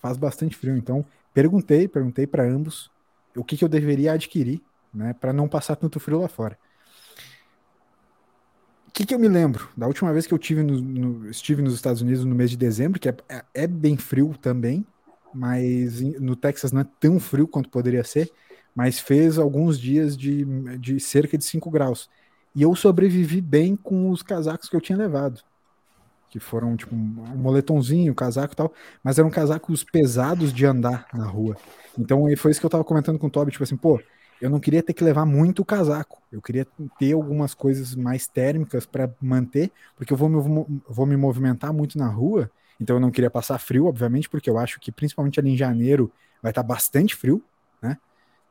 Faz 0.00 0.16
bastante 0.16 0.56
frio. 0.56 0.76
Então, 0.76 1.04
perguntei, 1.34 1.88
perguntei 1.88 2.26
para 2.26 2.44
ambos 2.44 2.90
o 3.36 3.44
que, 3.44 3.56
que 3.56 3.64
eu 3.64 3.68
deveria 3.68 4.12
adquirir, 4.12 4.62
né? 4.92 5.14
Para 5.14 5.32
não 5.32 5.48
passar 5.48 5.76
tanto 5.76 6.00
frio 6.00 6.20
lá 6.20 6.28
fora. 6.28 6.58
O 8.88 8.90
que, 8.92 9.06
que 9.06 9.14
eu 9.14 9.18
me 9.18 9.28
lembro? 9.28 9.68
Da 9.76 9.86
última 9.86 10.12
vez 10.12 10.26
que 10.26 10.34
eu 10.34 10.38
tive 10.38 10.62
no- 10.62 10.80
no- 10.80 11.30
estive 11.30 11.62
nos 11.62 11.74
Estados 11.74 12.00
Unidos 12.02 12.24
no 12.24 12.34
mês 12.34 12.50
de 12.50 12.56
dezembro, 12.56 12.98
que 12.98 13.08
é, 13.08 13.16
é- 13.28 13.44
é 13.54 13.66
bem 13.66 13.96
frio 13.96 14.34
também, 14.40 14.86
mas 15.32 16.00
no 16.20 16.34
Texas 16.34 16.72
não 16.72 16.80
é 16.80 16.86
tão 16.98 17.20
frio 17.20 17.46
quanto 17.46 17.68
poderia 17.70 18.02
ser, 18.02 18.30
mas 18.74 18.98
fez 18.98 19.38
alguns 19.38 19.78
dias 19.78 20.16
de, 20.16 20.44
de 20.78 20.98
cerca 21.00 21.36
de 21.38 21.44
5 21.44 21.70
graus. 21.70 22.08
E 22.54 22.62
eu 22.62 22.74
sobrevivi 22.74 23.40
bem 23.40 23.76
com 23.76 24.10
os 24.10 24.22
casacos 24.22 24.68
que 24.68 24.74
eu 24.76 24.80
tinha 24.80 24.98
levado. 24.98 25.42
Que 26.30 26.38
foram 26.38 26.76
tipo 26.76 26.94
um 26.94 26.98
moletomzinho, 27.36 28.14
casaco 28.14 28.52
e 28.52 28.56
tal, 28.56 28.72
mas 29.02 29.18
eram 29.18 29.30
casacos 29.30 29.82
pesados 29.82 30.52
de 30.52 30.66
andar 30.66 31.06
na 31.12 31.24
rua. 31.24 31.56
Então 31.98 32.24
foi 32.36 32.50
isso 32.50 32.60
que 32.60 32.66
eu 32.66 32.70
tava 32.70 32.84
comentando 32.84 33.18
com 33.18 33.28
o 33.28 33.30
Toby, 33.30 33.50
tipo 33.50 33.64
assim, 33.64 33.76
pô, 33.76 34.00
eu 34.40 34.48
não 34.48 34.60
queria 34.60 34.82
ter 34.82 34.92
que 34.92 35.02
levar 35.02 35.24
muito 35.24 35.64
casaco. 35.64 36.22
Eu 36.30 36.40
queria 36.40 36.66
ter 36.98 37.12
algumas 37.12 37.54
coisas 37.54 37.94
mais 37.94 38.26
térmicas 38.26 38.86
para 38.86 39.10
manter, 39.20 39.70
porque 39.96 40.12
eu 40.12 40.16
vou 40.16 40.28
me, 40.28 40.80
vou 40.88 41.06
me 41.06 41.16
movimentar 41.16 41.72
muito 41.72 41.98
na 41.98 42.08
rua. 42.08 42.50
Então 42.80 42.96
eu 42.96 43.00
não 43.00 43.10
queria 43.10 43.30
passar 43.30 43.58
frio, 43.58 43.86
obviamente, 43.86 44.28
porque 44.28 44.48
eu 44.48 44.58
acho 44.58 44.78
que 44.78 44.92
principalmente 44.92 45.40
ali 45.40 45.50
em 45.50 45.56
janeiro 45.56 46.12
vai 46.40 46.50
estar 46.50 46.62
bastante 46.62 47.16
frio, 47.16 47.42
né? 47.82 47.96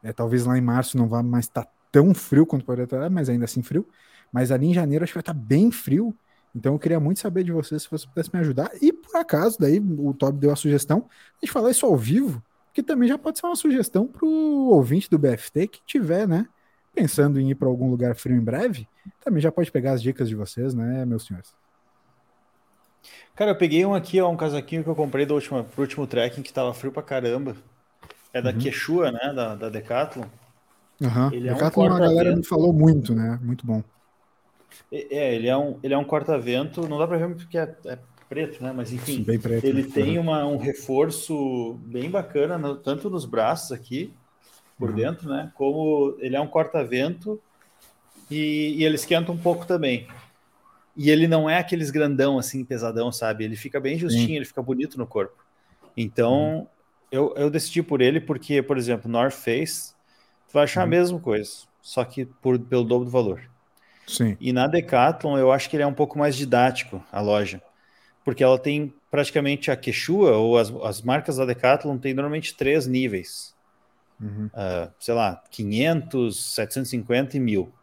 É, 0.03 0.11
talvez 0.11 0.45
lá 0.45 0.57
em 0.57 0.61
março 0.61 0.97
não 0.97 1.07
vá 1.07 1.23
mais 1.23 1.45
estar 1.45 1.67
tão 1.91 2.13
frio 2.13 2.45
quanto 2.45 2.65
poderia 2.65 2.83
estar, 2.83 3.09
mas 3.09 3.29
ainda 3.29 3.45
assim 3.45 3.63
frio. 3.63 3.87
Mas 4.31 4.51
ali 4.51 4.67
em 4.67 4.73
janeiro 4.73 5.03
acho 5.03 5.13
que 5.13 5.17
vai 5.17 5.21
estar 5.21 5.33
bem 5.33 5.71
frio. 5.71 6.13
Então 6.57 6.73
eu 6.73 6.79
queria 6.79 6.99
muito 6.99 7.19
saber 7.19 7.43
de 7.43 7.51
você 7.51 7.79
se 7.79 7.87
você 7.89 8.07
pudesse 8.07 8.31
me 8.33 8.39
ajudar. 8.39 8.71
E 8.81 8.91
por 8.91 9.15
acaso, 9.15 9.57
daí 9.59 9.79
o 9.79 10.11
Toby 10.13 10.39
deu 10.39 10.51
a 10.51 10.55
sugestão, 10.55 11.07
a 11.07 11.45
gente 11.45 11.53
falar 11.53 11.69
isso 11.69 11.85
ao 11.85 11.95
vivo, 11.95 12.41
que 12.73 12.81
também 12.81 13.07
já 13.07 13.17
pode 13.17 13.37
ser 13.37 13.45
uma 13.45 13.55
sugestão 13.55 14.07
para 14.07 14.25
o 14.25 14.69
ouvinte 14.69 15.07
do 15.07 15.19
BFT 15.19 15.67
que 15.67 15.79
tiver, 15.85 16.27
né, 16.27 16.47
pensando 16.95 17.39
em 17.39 17.51
ir 17.51 17.55
para 17.55 17.67
algum 17.67 17.91
lugar 17.91 18.15
frio 18.15 18.35
em 18.35 18.43
breve, 18.43 18.87
também 19.23 19.39
já 19.39 19.51
pode 19.51 19.71
pegar 19.71 19.91
as 19.91 20.01
dicas 20.01 20.27
de 20.27 20.35
vocês, 20.35 20.73
né, 20.73 21.05
meus 21.05 21.27
senhores? 21.27 21.53
Cara, 23.35 23.51
eu 23.51 23.55
peguei 23.55 23.85
um 23.85 23.93
aqui, 23.93 24.19
ó, 24.19 24.27
um 24.31 24.35
casaquinho 24.35 24.83
que 24.83 24.89
eu 24.89 24.95
comprei 24.95 25.23
do 25.23 25.35
último, 25.35 25.63
pro 25.63 25.81
último 25.81 26.07
trekking 26.07 26.41
que 26.41 26.51
tava 26.51 26.73
frio 26.73 26.91
pra 26.91 27.03
caramba. 27.03 27.55
É 28.33 28.41
da 28.41 28.51
Uhum. 28.51 28.57
Quechua, 28.57 29.11
né? 29.11 29.31
Da, 29.33 29.53
da 29.53 29.69
Decathlon. 29.69 30.25
Aham. 31.03 31.31
Ele 31.31 31.47
é 31.47 31.51
um 31.51 31.53
Decathlon, 31.53 31.85
a 31.85 31.89
corta-vento. 31.89 32.15
galera 32.15 32.35
me 32.35 32.43
falou 32.43 32.73
muito, 32.73 33.13
né? 33.13 33.39
Muito 33.43 33.65
bom. 33.65 33.83
É, 34.91 35.17
é, 35.17 35.35
ele 35.35 35.47
é 35.47 35.57
um, 35.57 35.79
ele 35.83 35.93
é 35.93 35.97
um 35.97 36.03
corta-vento, 36.03 36.87
não 36.87 36.97
dá 36.97 37.07
pra 37.07 37.17
ver 37.17 37.35
porque 37.35 37.57
é, 37.57 37.75
é 37.85 37.99
preto, 38.29 38.61
né? 38.63 38.71
Mas 38.71 38.91
enfim, 38.93 39.23
preto. 39.23 39.65
ele 39.65 39.83
né? 39.83 39.89
tem 39.93 40.19
uma, 40.19 40.45
um 40.45 40.57
reforço 40.57 41.75
bem 41.85 42.09
bacana, 42.09 42.57
no- 42.57 42.77
tanto 42.77 43.09
nos 43.09 43.25
braços 43.25 43.71
aqui, 43.71 44.13
por 44.77 44.89
Uhum. 44.89 44.95
dentro, 44.95 45.29
né? 45.29 45.51
Como 45.55 46.15
ele 46.19 46.35
é 46.35 46.41
um 46.41 46.47
corta-vento 46.47 47.41
e, 48.29 48.75
e 48.77 48.83
ele 48.83 48.95
esquenta 48.95 49.31
um 49.31 49.37
pouco 49.37 49.65
também. 49.65 50.07
E 50.95 51.09
ele 51.09 51.27
não 51.27 51.49
é 51.49 51.57
aqueles 51.59 51.91
grandão 51.91 52.39
assim, 52.39 52.65
pesadão, 52.65 53.11
sabe? 53.11 53.43
Ele 53.43 53.55
fica 53.55 53.79
bem 53.79 53.97
justinho, 53.97 54.37
ele 54.37 54.45
fica 54.45 54.61
bonito 54.61 54.97
no 54.97 55.05
corpo. 55.07 55.43
Então, 55.95 56.59
Uhum. 56.59 56.67
eu, 57.11 57.33
eu 57.37 57.49
decidi 57.49 57.83
por 57.83 58.01
ele 58.01 58.19
porque, 58.21 58.61
por 58.63 58.77
exemplo, 58.77 59.09
North 59.09 59.33
Face, 59.33 59.93
tu 60.47 60.53
vai 60.53 60.63
achar 60.63 60.81
a 60.81 60.85
Uhum. 60.85 60.91
mesma 60.91 61.19
coisa, 61.19 61.51
só 61.81 62.03
que 62.05 62.25
por, 62.25 62.59
pelo 62.59 62.83
dobro 62.83 63.05
do 63.05 63.11
valor. 63.11 63.41
Sim. 64.07 64.37
E 64.39 64.53
na 64.53 64.67
Decathlon 64.67 65.37
eu 65.37 65.51
acho 65.51 65.69
que 65.69 65.75
ele 65.75 65.83
é 65.83 65.87
um 65.87 65.93
pouco 65.93 66.17
mais 66.17 66.35
didático, 66.35 67.03
a 67.11 67.19
loja. 67.19 67.61
Porque 68.23 68.43
ela 68.43 68.57
tem 68.57 68.93
praticamente 69.11 69.69
a 69.69 69.75
Quechua, 69.75 70.31
ou 70.37 70.57
as, 70.57 70.73
as 70.83 71.01
marcas 71.01 71.37
da 71.37 71.45
Decathlon 71.45 71.97
tem 71.97 72.13
normalmente 72.13 72.55
três 72.55 72.87
níveis. 72.87 73.53
Uhum. 74.19 74.49
Ah, 74.53 74.89
sei 74.99 75.13
lá, 75.13 75.43
500, 75.51 76.55
750 76.55 77.37
e 77.37 77.39
1000. 77.39 77.73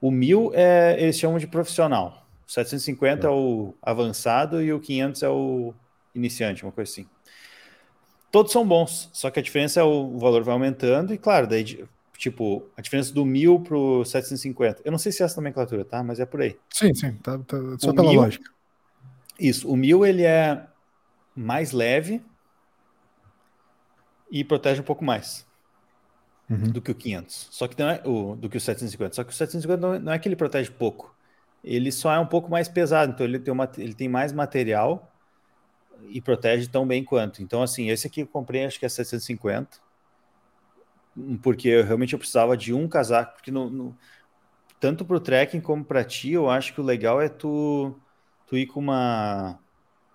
O 0.00 0.10
1000 0.10 0.52
é, 0.54 0.96
eles 0.98 1.18
chamam 1.18 1.38
de 1.38 1.46
profissional. 1.46 2.26
O 2.46 2.50
750 2.50 3.26
é 3.26 3.30
o 3.30 3.74
avançado 3.82 4.62
e 4.62 4.72
o 4.72 4.80
500 4.80 5.22
é 5.22 5.28
o 5.28 5.74
iniciante, 6.14 6.64
uma 6.64 6.72
coisa 6.72 6.90
assim. 6.90 7.06
Todos 8.30 8.52
são 8.52 8.66
bons, 8.66 9.10
só 9.12 9.30
que 9.30 9.38
a 9.38 9.42
diferença 9.42 9.80
é 9.80 9.82
o, 9.82 10.14
o 10.14 10.18
valor 10.18 10.42
vai 10.42 10.54
aumentando 10.54 11.12
e 11.12 11.18
claro, 11.18 11.46
daí 11.46 11.84
tipo, 12.20 12.68
a 12.76 12.82
diferença 12.82 13.12
do 13.14 13.24
1000 13.24 13.58
pro 13.60 14.04
750. 14.04 14.82
Eu 14.84 14.92
não 14.92 14.98
sei 14.98 15.10
se 15.10 15.22
é 15.22 15.24
essa 15.26 15.36
nomenclatura, 15.40 15.84
tá? 15.84 16.02
Mas 16.04 16.20
é 16.20 16.26
por 16.26 16.42
aí. 16.42 16.58
Sim, 16.70 16.92
sim. 16.94 17.14
Tá, 17.14 17.38
tá- 17.38 17.56
só 17.78 17.90
O 17.90 17.94
pela 17.94 18.10
mil- 18.10 18.20
lógica. 18.20 18.44
Isso, 19.38 19.66
o 19.68 19.74
1000 19.76 20.04
ele 20.04 20.22
é 20.22 20.66
mais 21.34 21.72
leve 21.72 22.22
e 24.30 24.44
protege 24.44 24.80
um 24.80 24.84
pouco 24.84 25.04
mais. 25.04 25.48
Uhum. 26.48 26.64
do 26.72 26.82
que 26.82 26.90
o 26.90 26.94
500. 26.96 27.46
Só 27.52 27.68
que 27.68 27.78
não 27.78 27.88
é 27.88 28.02
o 28.04 28.34
do 28.34 28.48
que 28.48 28.56
o 28.56 28.60
750. 28.60 29.14
Só 29.14 29.22
que 29.22 29.30
o 29.30 29.32
750 29.32 29.80
não, 29.80 29.94
é- 29.94 29.98
não 30.00 30.12
é 30.12 30.18
que 30.18 30.26
ele 30.28 30.34
protege 30.34 30.68
pouco. 30.68 31.14
Ele 31.62 31.92
só 31.92 32.12
é 32.12 32.18
um 32.18 32.26
pouco 32.26 32.50
mais 32.50 32.66
pesado, 32.66 33.12
então 33.12 33.24
ele 33.24 33.38
tem, 33.38 33.52
uma, 33.54 33.70
ele 33.78 33.94
tem 33.94 34.08
mais 34.08 34.32
material 34.32 35.14
e 36.08 36.20
protege 36.20 36.66
tão 36.66 36.84
bem 36.84 37.04
quanto. 37.04 37.40
Então, 37.40 37.62
assim, 37.62 37.88
esse 37.88 38.08
aqui 38.08 38.22
eu 38.22 38.26
comprei, 38.26 38.64
acho 38.64 38.80
que 38.80 38.84
é 38.84 38.88
750, 38.88 39.76
hum, 39.76 39.80
porque 41.42 41.68
eu, 41.68 41.84
realmente 41.84 42.12
eu 42.12 42.18
precisava 42.18 42.56
de 42.56 42.72
um 42.74 42.88
casaco, 42.88 43.34
porque 43.34 43.50
no, 43.50 43.70
no- 43.70 43.98
tanto 44.80 45.04
para 45.04 45.16
o 45.16 45.20
trekking 45.20 45.60
como 45.60 45.84
para 45.84 46.04
ti, 46.04 46.32
eu 46.32 46.50
acho 46.50 46.74
que 46.74 46.80
o 46.80 46.84
legal 46.84 47.20
é 47.22 47.28
tu, 47.28 48.00
tu 48.46 48.56
ir 48.58 48.66
com 48.66 48.80
uma, 48.80 49.60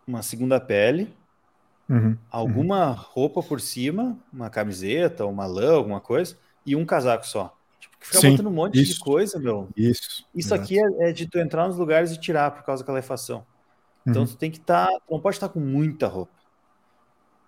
uma 0.07 0.23
segunda 0.23 0.59
pele, 0.61 1.17
Uhum. 1.89 2.19
alguma 2.29 2.91
roupa 2.91 3.41
por 3.43 3.61
cima, 3.61 4.19
uma 4.31 4.49
camiseta, 4.49 5.25
uma 5.25 5.45
lã, 5.45 5.73
alguma 5.75 6.01
coisa, 6.01 6.39
e 6.65 6.75
um 6.75 6.85
casaco 6.85 7.25
só. 7.25 7.57
Tipo, 7.79 7.97
que 7.99 8.07
ficar 8.07 8.21
Sim, 8.21 8.21
botando 8.21 8.47
um 8.47 8.51
monte 8.53 8.85
de 8.85 8.95
isso. 8.95 8.95
coisa, 8.95 9.39
meu. 9.39 9.73
Isso. 9.75 10.25
Isso 10.35 10.53
exato. 10.53 10.55
aqui 10.55 10.79
é, 10.79 11.09
é 11.09 11.13
de 11.13 11.27
tu 11.29 11.39
entrar 11.39 11.67
nos 11.67 11.77
lugares 11.77 12.11
e 12.13 12.19
tirar 12.21 12.51
por 12.51 12.63
causa 12.63 12.83
da 12.83 12.87
calefação. 12.87 13.47
Então 14.09 14.25
Uhum. 14.25 14.27
tu 14.27 14.37
tem 14.37 14.51
que 14.51 14.59
estar, 14.59 14.87
tu 14.87 15.13
não 15.13 15.21
pode 15.21 15.37
estar 15.37 15.49
com 15.49 15.61
muita 15.61 16.07
roupa. 16.07 16.34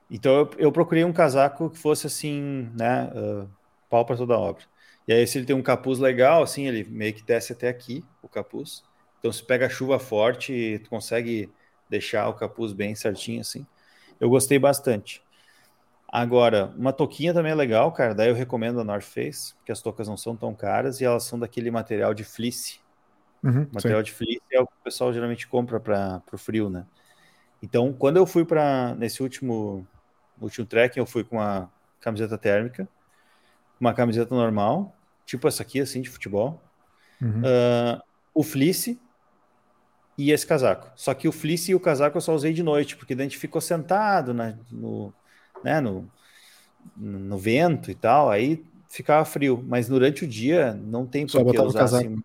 Então 0.10 0.36
eu, 0.36 0.50
eu 0.58 0.72
procurei 0.72 1.04
um 1.04 1.14
casaco 1.14 1.70
que 1.70 1.78
fosse 1.78 2.08
assim, 2.08 2.70
né, 2.78 3.12
ah, 3.14 3.46
pau 3.90 4.06
para 4.06 4.16
toda 4.18 4.36
a 4.36 4.40
obra. 4.40 4.64
E 5.08 5.14
aí 5.14 5.26
se 5.26 5.38
ele 5.38 5.46
tem 5.46 5.56
um 5.56 5.64
capuz 5.64 6.00
legal, 6.00 6.44
assim, 6.44 6.68
ele 6.68 6.84
meio 6.86 7.14
que 7.14 7.24
desce 7.24 7.54
até 7.54 7.68
aqui, 7.70 8.04
o 8.22 8.28
capuz. 8.28 8.84
Então 9.20 9.32
se 9.32 9.44
pega 9.44 9.70
chuva 9.70 10.00
forte, 10.00 10.80
tu 10.84 10.90
consegue 10.90 11.50
deixar 11.90 12.28
o 12.30 12.34
capuz 12.34 12.74
bem 12.74 12.96
certinho 12.96 13.42
assim. 13.42 13.66
Eu 14.20 14.30
gostei 14.30 14.60
bastante. 14.60 15.22
Agora, 16.10 16.74
uma 16.78 16.94
touquinha 16.94 17.34
também 17.34 17.52
é 17.52 17.56
legal, 17.56 17.92
cara. 17.92 18.16
Daí 18.16 18.30
eu 18.30 18.36
recomendo 18.36 18.80
a 18.80 18.84
North 18.84 19.04
Face, 19.04 19.54
porque 19.56 19.72
as 19.72 19.82
toucas 19.82 20.08
não 20.08 20.16
são 20.16 20.36
tão 20.36 20.54
caras 20.56 21.02
e 21.02 21.06
elas 21.06 21.24
são 21.24 21.38
daquele 21.38 21.70
material 21.70 22.14
de 22.14 22.24
fleece. 22.24 22.80
Uhum, 23.44 23.64
sim. 23.64 23.70
Material 23.74 24.02
de 24.02 24.12
fleece 24.14 24.42
é 24.52 24.60
o 24.60 24.66
que 24.66 24.74
o 24.74 24.84
pessoal 24.84 25.12
geralmente 25.12 25.48
compra 25.48 25.80
para 25.80 26.22
o 26.32 26.38
frio, 26.38 26.70
né? 26.70 26.86
Então, 27.62 27.92
quando 27.92 28.18
eu 28.18 28.26
fui 28.26 28.46
para 28.46 28.96
nesse 28.96 29.22
último 29.22 29.86
último 30.46 30.66
trekking, 30.66 31.00
eu 31.00 31.06
fui 31.06 31.24
com 31.24 31.38
uma 31.38 31.72
camiseta 32.00 32.38
térmica, 32.38 32.88
uma 33.80 33.94
camiseta 33.94 34.34
normal, 34.34 34.96
tipo 35.26 35.48
essa 35.48 35.64
aqui, 35.64 35.80
assim, 35.80 36.02
de 36.02 36.10
futebol, 36.10 36.62
Uhum. 37.22 37.42
ah, 37.44 38.04
o 38.34 38.44
fleece 38.44 39.00
e 40.18 40.32
esse 40.32 40.46
casaco. 40.46 40.92
Só 40.96 41.14
que 41.14 41.28
o 41.28 41.32
fleece 41.32 41.72
e 41.72 41.76
o 41.76 41.80
casaco 41.80 42.18
eu 42.18 42.22
só 42.22 42.34
usei 42.34 42.54
de 42.54 42.64
noite, 42.64 42.96
porque 42.96 43.16
daí 43.16 43.26
a 43.26 43.30
gente 43.30 43.38
ficou 43.38 43.62
sentado 43.62 44.34
na, 44.34 44.56
no, 44.72 45.14
né, 45.64 45.80
no, 45.80 46.10
no 46.96 47.38
vento 47.38 47.92
e 47.92 47.96
tal, 47.96 48.30
aí 48.30 48.66
ficava 48.90 49.24
frio. 49.26 49.64
Mas 49.68 49.88
durante 49.88 50.24
o 50.24 50.28
dia 50.28 50.74
não 50.74 51.06
tem 51.06 51.26
por 51.26 51.52
que 51.52 51.60
o 51.60 51.64
usar 51.66 51.84
assim. 51.84 52.16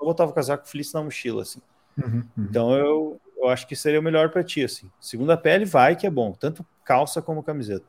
Eu 0.00 0.06
botava 0.06 0.30
o 0.30 0.34
casaco 0.34 0.66
fleece 0.66 0.94
na 0.94 1.02
mochila, 1.02 1.42
assim. 1.42 1.60
Uhum, 1.96 2.22
uhum. 2.36 2.46
Então 2.48 2.76
eu, 2.76 3.20
eu 3.38 3.48
acho 3.48 3.66
que 3.66 3.76
seria 3.76 4.00
o 4.00 4.02
melhor 4.02 4.30
para 4.30 4.42
ti, 4.42 4.64
assim. 4.64 4.90
Segunda 5.00 5.36
pele 5.36 5.64
vai 5.64 5.96
que 5.96 6.06
é 6.06 6.10
bom, 6.10 6.32
tanto 6.32 6.64
calça 6.84 7.22
como 7.22 7.42
camiseta. 7.42 7.86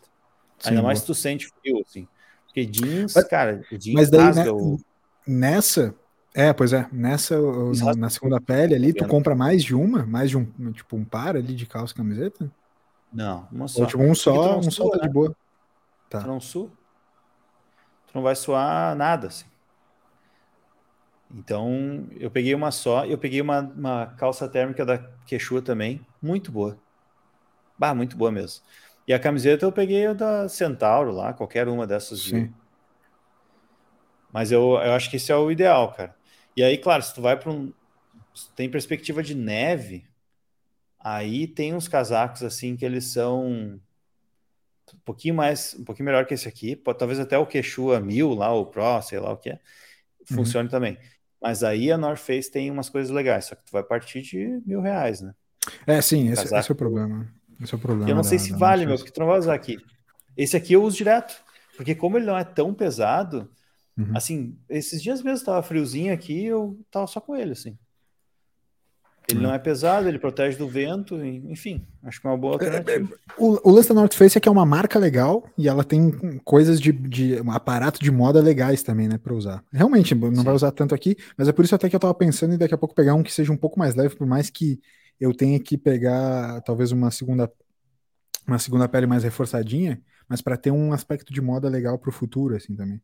Sim, 0.59 0.69
Ainda 0.69 0.81
mais 0.81 0.99
se 0.99 1.05
tu 1.05 1.15
sente 1.15 1.47
frio, 1.47 1.81
assim. 1.85 2.07
Porque 2.45 2.65
jeans, 2.65 3.13
Mas- 3.15 3.27
cara, 3.27 3.61
jeans 3.71 3.93
Mas 3.93 4.09
daí, 4.09 4.33
né, 4.35 4.51
o... 4.51 4.77
nessa. 5.25 5.95
É, 6.33 6.53
pois 6.53 6.73
é. 6.73 6.87
Nessa, 6.91 7.35
Exato. 7.71 7.97
na 7.97 8.09
segunda 8.09 8.39
pele 8.39 8.75
ali, 8.75 8.93
tu 8.93 9.07
compra 9.07 9.35
mais 9.35 9.63
de 9.63 9.73
uma? 9.73 10.05
Mais 10.05 10.29
de 10.29 10.37
um, 10.37 10.71
tipo, 10.71 10.95
um 10.95 11.03
par 11.03 11.35
ali 11.35 11.55
de 11.55 11.65
calça 11.65 11.93
e 11.93 11.97
camiseta? 11.97 12.51
Não, 13.11 13.47
uma 13.51 13.67
só. 13.67 13.81
Ou 13.81 13.87
tipo, 13.87 14.03
um 14.03 14.13
só, 14.13 14.59
um 14.59 14.69
só 14.69 14.89
tá 14.89 14.97
né? 14.97 15.07
de 15.07 15.13
boa. 15.13 15.35
Tá. 16.09 16.21
Tu 16.21 16.27
não 16.27 16.39
sua. 16.39 16.67
Tu 18.07 18.15
não 18.15 18.21
vai 18.21 18.35
suar 18.35 18.95
nada, 18.95 19.27
assim. 19.27 19.45
Então, 21.33 22.07
eu 22.19 22.31
peguei 22.31 22.55
uma 22.55 22.71
só. 22.71 23.05
Eu 23.05 23.17
peguei 23.17 23.41
uma, 23.41 23.61
uma 23.61 24.07
calça 24.17 24.47
térmica 24.49 24.85
da 24.85 24.97
Quechua 25.25 25.61
também. 25.61 26.01
Muito 26.21 26.51
boa. 26.51 26.77
Bah, 27.77 27.93
muito 27.95 28.17
boa 28.17 28.31
mesmo. 28.31 28.63
E 29.07 29.13
a 29.13 29.19
camiseta 29.19 29.65
eu 29.65 29.71
peguei 29.71 30.05
a 30.07 30.13
da 30.13 30.47
Centauro 30.49 31.11
lá, 31.11 31.33
qualquer 31.33 31.67
uma 31.67 31.87
dessas. 31.87 32.21
de- 32.21 32.31
Sim. 32.31 32.53
Mas 34.31 34.51
eu, 34.51 34.61
eu 34.73 34.93
acho 34.93 35.09
que 35.09 35.15
esse 35.17 35.31
é 35.31 35.35
o 35.35 35.51
ideal, 35.51 35.93
cara. 35.93 36.15
E 36.55 36.63
aí, 36.63 36.77
claro, 36.77 37.01
se 37.01 37.13
tu 37.13 37.21
vai 37.21 37.37
para 37.39 37.51
um. 37.51 37.73
Se 38.33 38.47
tu 38.49 38.53
tem 38.55 38.69
perspectiva 38.69 39.23
de 39.23 39.35
neve, 39.35 40.05
aí 40.99 41.47
tem 41.47 41.73
uns 41.75 41.87
casacos 41.87 42.43
assim 42.43 42.75
que 42.77 42.85
eles 42.85 43.05
são 43.05 43.79
um 44.93 44.99
pouquinho 45.05 45.35
mais, 45.35 45.75
um 45.79 45.83
pouquinho 45.83 46.05
melhor 46.05 46.25
que 46.25 46.33
esse 46.33 46.47
aqui. 46.47 46.75
Pode, 46.75 46.97
talvez 46.99 47.19
até 47.19 47.37
o 47.37 47.45
Quechua 47.45 47.99
1000 47.99 48.33
lá, 48.33 48.51
o 48.53 48.65
Pro, 48.65 49.01
sei 49.01 49.19
lá 49.19 49.31
o 49.31 49.37
que 49.37 49.49
é, 49.51 49.59
funcione 50.25 50.69
também. 50.69 50.97
Mas 51.41 51.63
aí 51.63 51.91
a 51.91 51.97
North 51.97 52.19
Face 52.19 52.51
tem 52.51 52.69
umas 52.71 52.89
coisas 52.89 53.11
legais, 53.11 53.45
só 53.45 53.55
que 53.55 53.65
tu 53.65 53.71
vai 53.71 53.83
partir 53.83 54.21
de 54.21 54.61
mil 54.65 54.81
reais, 54.81 55.21
né? 55.21 55.33
É, 55.85 56.01
sim, 56.01 56.29
esse, 56.29 56.47
esse 56.57 56.71
é 56.71 56.73
o 56.73 56.75
problema. 56.75 57.27
Esse 57.61 57.73
é 57.73 57.77
o 57.77 57.79
problema. 57.81 58.05
Eu 58.05 58.15
não 58.15 58.23
sei 58.23 58.39
da- 58.39 58.39
se 58.39 58.53
da 58.57 58.57
vale, 58.57 58.85
meu, 58.85 58.97
porque 58.97 59.11
tu 59.11 59.19
não 59.19 59.27
vai 59.27 59.39
usar 59.39 59.53
aqui. 59.53 59.85
Esse 60.35 60.55
aqui 60.57 60.73
eu 60.73 60.83
uso 60.83 60.97
direto, 60.97 61.43
porque 61.75 61.95
como 61.95 62.17
ele 62.17 62.25
não 62.25 62.37
é 62.37 62.43
tão 62.43 62.73
pesado, 62.73 63.51
Uhum. 63.97 64.13
assim, 64.13 64.59
esses 64.69 65.01
dias 65.03 65.21
mesmo 65.23 65.45
tava 65.45 65.63
friozinho 65.63 66.13
aqui, 66.13 66.45
eu 66.45 66.79
tava 66.91 67.07
só 67.07 67.21
com 67.21 67.35
ele, 67.35 67.53
assim. 67.53 67.77
Ele 69.29 69.41
não 69.41 69.53
é 69.53 69.59
pesado, 69.59 70.07
ele 70.07 70.17
protege 70.17 70.57
do 70.57 70.67
vento, 70.67 71.23
enfim, 71.23 71.85
acho 72.03 72.19
que 72.19 72.27
é 72.27 72.29
uma 72.29 72.37
boa 72.37 72.53
alternativa. 72.53 73.09
O, 73.37 73.69
o 73.69 73.71
lance 73.71 73.89
da 73.89 73.95
North 73.95 74.13
Face 74.13 74.37
é 74.37 74.41
que 74.41 74.49
é 74.49 74.51
uma 74.51 74.65
marca 74.65 74.97
legal 74.97 75.47
e 75.57 75.67
ela 75.67 75.83
tem 75.83 76.39
coisas 76.43 76.79
de, 76.79 76.91
de 76.91 77.39
um 77.41 77.51
aparato 77.51 77.99
de 77.99 78.11
moda 78.11 78.41
legais 78.41 78.81
também, 78.81 79.07
né, 79.07 79.17
pra 79.17 79.33
usar. 79.33 79.63
Realmente, 79.71 80.15
não 80.15 80.35
Sim. 80.35 80.43
vai 80.43 80.53
usar 80.53 80.71
tanto 80.71 80.95
aqui, 80.95 81.15
mas 81.37 81.47
é 81.47 81.51
por 81.51 81.63
isso 81.63 81.75
até 81.75 81.89
que 81.89 81.95
eu 81.95 81.99
tava 81.99 82.13
pensando 82.13 82.53
em 82.53 82.57
daqui 82.57 82.73
a 82.73 82.77
pouco 82.77 82.95
pegar 82.95 83.13
um 83.13 83.23
que 83.23 83.31
seja 83.31 83.51
um 83.51 83.57
pouco 83.57 83.77
mais 83.77 83.95
leve, 83.95 84.15
por 84.15 84.27
mais 84.27 84.49
que 84.49 84.79
eu 85.19 85.33
tenha 85.33 85.59
que 85.59 85.77
pegar 85.77 86.61
talvez 86.61 86.91
uma 86.91 87.11
segunda 87.11 87.51
uma 88.47 88.57
segunda 88.57 88.87
pele 88.87 89.05
mais 89.05 89.23
reforçadinha, 89.23 90.01
mas 90.27 90.41
pra 90.41 90.57
ter 90.57 90.71
um 90.71 90.91
aspecto 90.91 91.31
de 91.31 91.39
moda 91.39 91.69
legal 91.69 91.99
pro 91.99 92.11
futuro 92.11 92.55
assim 92.55 92.75
também. 92.75 92.99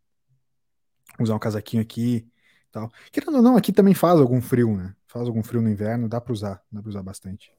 Usar 1.19 1.35
um 1.35 1.39
casaquinho 1.39 1.83
aqui, 1.83 2.15
e 2.17 2.71
tal. 2.71 2.91
Querendo 3.11 3.35
ou 3.37 3.41
não, 3.41 3.55
aqui 3.55 3.71
também 3.71 3.93
faz 3.93 4.19
algum 4.19 4.41
frio, 4.41 4.75
né? 4.75 4.93
Faz 5.15 5.29
algum 5.29 5.41
frio 5.41 5.61
no 5.61 5.69
inverno, 5.69 6.09
dá 6.09 6.19
pra 6.19 6.33
usar, 6.33 6.61
dá 6.69 6.81
pra 6.81 6.89
usar 6.89 7.01
bastante. 7.01 7.49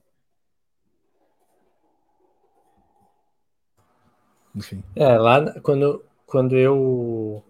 Enfim. 4.54 4.84
É, 4.94 5.16
lá 5.16 5.58
quando, 5.60 6.04
quando 6.26 6.54
eu 6.54 7.42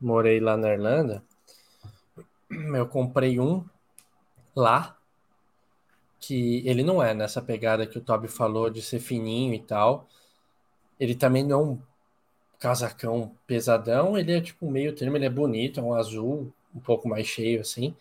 morei 0.00 0.40
lá 0.40 0.56
na 0.56 0.72
Irlanda, 0.72 1.22
eu 2.50 2.88
comprei 2.88 3.38
um 3.38 3.64
lá, 4.56 4.98
que 6.18 6.66
ele 6.66 6.82
não 6.82 7.00
é 7.00 7.14
nessa 7.14 7.40
pegada 7.40 7.86
que 7.86 7.98
o 7.98 8.02
Toby 8.02 8.26
falou 8.26 8.68
de 8.68 8.82
ser 8.82 8.98
fininho 8.98 9.54
e 9.54 9.60
tal. 9.60 10.08
Ele 10.98 11.14
também 11.14 11.44
não 11.44 11.60
é 11.60 11.62
um 11.62 11.82
casacão 12.58 13.36
pesadão, 13.46 14.18
ele 14.18 14.32
é 14.32 14.40
tipo 14.40 14.68
meio 14.68 14.92
termo, 14.96 15.16
ele 15.16 15.26
é 15.26 15.30
bonito, 15.30 15.78
é 15.78 15.82
um 15.84 15.94
azul 15.94 16.52
um 16.74 16.80
pouco 16.80 17.08
mais 17.08 17.28
cheio 17.28 17.60
assim. 17.60 17.94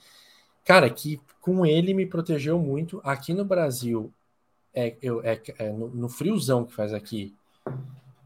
Cara, 0.65 0.89
que 0.89 1.21
com 1.39 1.63
ele 1.63 1.93
me 1.93 2.07
protegeu 2.07 2.57
muito. 2.57 2.99
Aqui 3.03 3.33
no 3.33 3.45
Brasil, 3.45 4.11
é, 4.73 4.95
eu, 4.99 5.21
é, 5.23 5.39
é 5.59 5.69
no, 5.69 5.89
no 5.89 6.09
friozão 6.09 6.65
que 6.65 6.73
faz 6.73 6.91
aqui, 6.91 7.35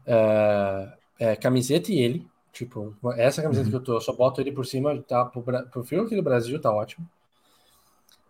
é, 0.06 0.92
é 1.18 1.36
camiseta 1.36 1.92
e 1.92 1.98
ele. 1.98 2.26
Tipo, 2.50 2.96
essa 3.16 3.42
camiseta 3.42 3.66
Uhum. 3.66 3.70
que 3.70 3.76
eu 3.76 3.84
tô, 3.84 3.94
eu 3.94 4.00
só 4.00 4.12
boto 4.12 4.40
ele 4.40 4.50
por 4.50 4.66
cima, 4.66 5.00
tá? 5.02 5.24
Pro, 5.26 5.42
pro 5.42 5.84
frio 5.84 6.02
aqui 6.02 6.16
do 6.16 6.22
Brasil, 6.22 6.60
tá 6.60 6.72
ótimo. 6.72 7.06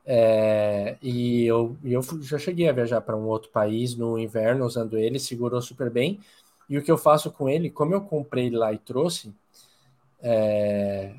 É, 0.05 0.97
e 1.01 1.47
eu, 1.47 1.77
eu 1.85 2.03
já 2.21 2.37
cheguei 2.37 2.69
a 2.69 2.73
viajar 2.73 3.01
para 3.01 3.17
um 3.17 3.27
outro 3.27 3.51
país 3.51 3.95
no 3.95 4.19
inverno 4.19 4.65
usando 4.65 4.99
ele, 4.99 5.21
segurou 5.21 5.63
super 5.63 5.89
bem. 5.89 6.19
E 6.69 6.77
o 6.77 6.83
que 6.83 6.91
eu 6.91 6.99
faço 6.99 7.31
com 7.31 7.49
ele, 7.49 7.71
como 7.71 7.95
eu 7.95 8.01
comprei 8.01 8.51
lá 8.51 8.73
e 8.73 8.79
trouxe, 8.79 9.33
é, 10.21 11.15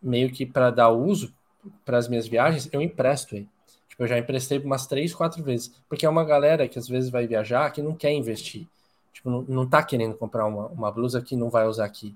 meio 0.00 0.30
que 0.30 0.46
para 0.46 0.70
dar 0.70 0.90
uso 0.90 1.34
para 1.84 1.98
as 1.98 2.08
minhas 2.08 2.26
viagens, 2.26 2.68
eu 2.72 2.80
empresto 2.80 3.34
ele. 3.36 3.48
Tipo, 3.88 4.04
eu 4.04 4.06
já 4.06 4.18
emprestei 4.18 4.58
umas 4.58 4.86
três, 4.86 5.14
quatro 5.14 5.42
vezes. 5.42 5.72
Porque 5.88 6.06
é 6.06 6.08
uma 6.08 6.24
galera 6.24 6.68
que 6.68 6.78
às 6.78 6.88
vezes 6.88 7.10
vai 7.10 7.26
viajar 7.26 7.70
que 7.70 7.82
não 7.82 7.94
quer 7.94 8.12
investir. 8.12 8.66
Tipo, 9.12 9.30
não, 9.30 9.42
não 9.42 9.66
tá 9.68 9.82
querendo 9.82 10.14
comprar 10.14 10.46
uma, 10.46 10.66
uma 10.68 10.90
blusa 10.92 11.20
que 11.20 11.36
não 11.36 11.50
vai 11.50 11.66
usar 11.66 11.84
aqui. 11.84 12.14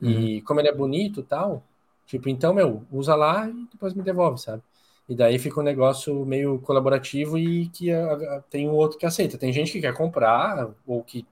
E 0.00 0.42
como 0.42 0.60
ele 0.60 0.68
é 0.68 0.74
bonito 0.74 1.20
e 1.20 1.22
tal, 1.22 1.62
tipo, 2.06 2.28
então, 2.28 2.52
meu, 2.52 2.82
usa 2.90 3.14
lá 3.14 3.48
e 3.48 3.66
depois 3.70 3.94
me 3.94 4.02
devolve, 4.02 4.40
sabe? 4.40 4.60
E 5.08 5.14
daí 5.14 5.38
fica 5.38 5.60
um 5.60 5.62
negócio 5.62 6.24
meio 6.26 6.58
colaborativo 6.60 7.38
e 7.38 7.68
que 7.68 7.90
a- 7.92 8.12
a- 8.14 8.42
tem 8.50 8.68
um 8.68 8.72
outro 8.72 8.98
que 8.98 9.06
aceita. 9.06 9.38
Tem 9.38 9.52
gente 9.52 9.70
que 9.72 9.80
quer 9.80 9.94
comprar 9.94 10.70
ou 10.86 11.02
que 11.02 11.24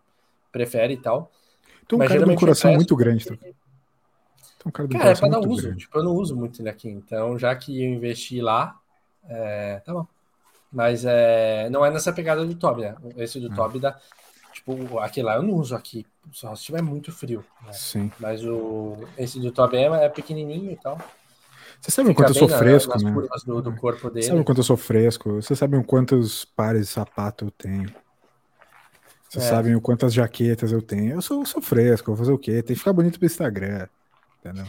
prefere 0.52 0.94
e 0.94 0.96
tal. 0.96 1.30
É 1.92 1.96
um 1.96 1.98
cara 2.08 2.20
de 2.20 2.30
um 2.30 2.34
coração 2.40 2.70
muito 2.76 2.96
grande. 2.96 3.26
Tu 3.26 3.38
é 4.64 4.68
um 4.68 4.72
cara 4.72 4.88
Cara, 4.88 5.10
é 5.10 5.14
pra 5.16 5.28
dar 5.28 5.40
uso. 5.40 5.62
grande. 5.62 5.78
Tipo, 5.78 5.98
eu 5.98 6.04
não 6.04 6.12
uso 6.14 6.36
muito 6.36 6.60
ele 6.60 6.68
aqui. 6.68 6.88
Então, 6.88 7.38
já 7.38 7.54
que 7.54 7.82
eu 7.82 7.88
investi 7.90 8.40
lá, 8.40 8.78
é, 9.28 9.80
tá 9.84 9.92
bom. 9.92 10.06
Mas 10.72 11.04
é, 11.04 11.68
não 11.70 11.84
é 11.84 11.90
nessa 11.90 12.12
pegada 12.12 12.44
do 12.44 12.54
Toby, 12.54 12.82
né? 12.82 12.94
Esse 13.16 13.40
do 13.40 13.50
Ah. 13.52 13.56
Toby 13.56 13.80
dá. 13.80 13.98
Tipo, 14.52 14.98
aquele 14.98 15.26
lá 15.26 15.36
eu 15.36 15.42
não 15.42 15.54
uso 15.54 15.74
aqui, 15.74 16.04
só 16.32 16.54
se 16.54 16.64
tiver 16.64 16.82
muito 16.82 17.10
frio. 17.12 17.44
Né? 17.64 17.72
Sim. 17.72 18.12
Mas 18.20 18.44
o 18.44 18.96
esse 19.16 19.40
do 19.40 19.50
Toby 19.52 19.76
é 19.78 20.08
pequenininho 20.08 20.70
e 20.72 20.76
tal. 20.76 20.98
Você 21.80 21.90
sabe 21.90 22.10
o 22.10 22.14
quanto 22.14 22.30
eu 22.30 22.34
sou 22.34 22.48
fresco, 22.48 22.98
né? 23.02 23.10
do, 23.46 23.62
do 23.62 23.74
corpo 23.74 24.10
dele. 24.10 24.26
Sabe 24.26 24.40
o 24.40 24.44
quanto 24.44 24.58
eu 24.58 24.64
sou 24.64 24.76
fresco? 24.76 25.36
Vocês 25.40 25.58
sabem 25.58 25.82
quantos 25.82 26.44
pares 26.44 26.82
de 26.82 26.92
sapato 26.92 27.46
eu 27.46 27.50
tenho? 27.50 27.90
Vocês 29.28 29.44
É. 29.44 29.48
sabem 29.48 29.74
o 29.74 29.80
quantas 29.80 30.12
jaquetas 30.12 30.72
eu 30.72 30.82
tenho? 30.82 31.14
Eu 31.14 31.22
sou, 31.22 31.46
sou 31.46 31.62
fresco, 31.62 32.08
vou 32.08 32.16
fazer 32.16 32.32
o 32.32 32.38
quê? 32.38 32.54
Tem 32.62 32.74
que 32.74 32.80
ficar 32.80 32.92
bonito 32.92 33.18
pro 33.18 33.26
Instagram. 33.26 33.86
Entendeu? 34.40 34.66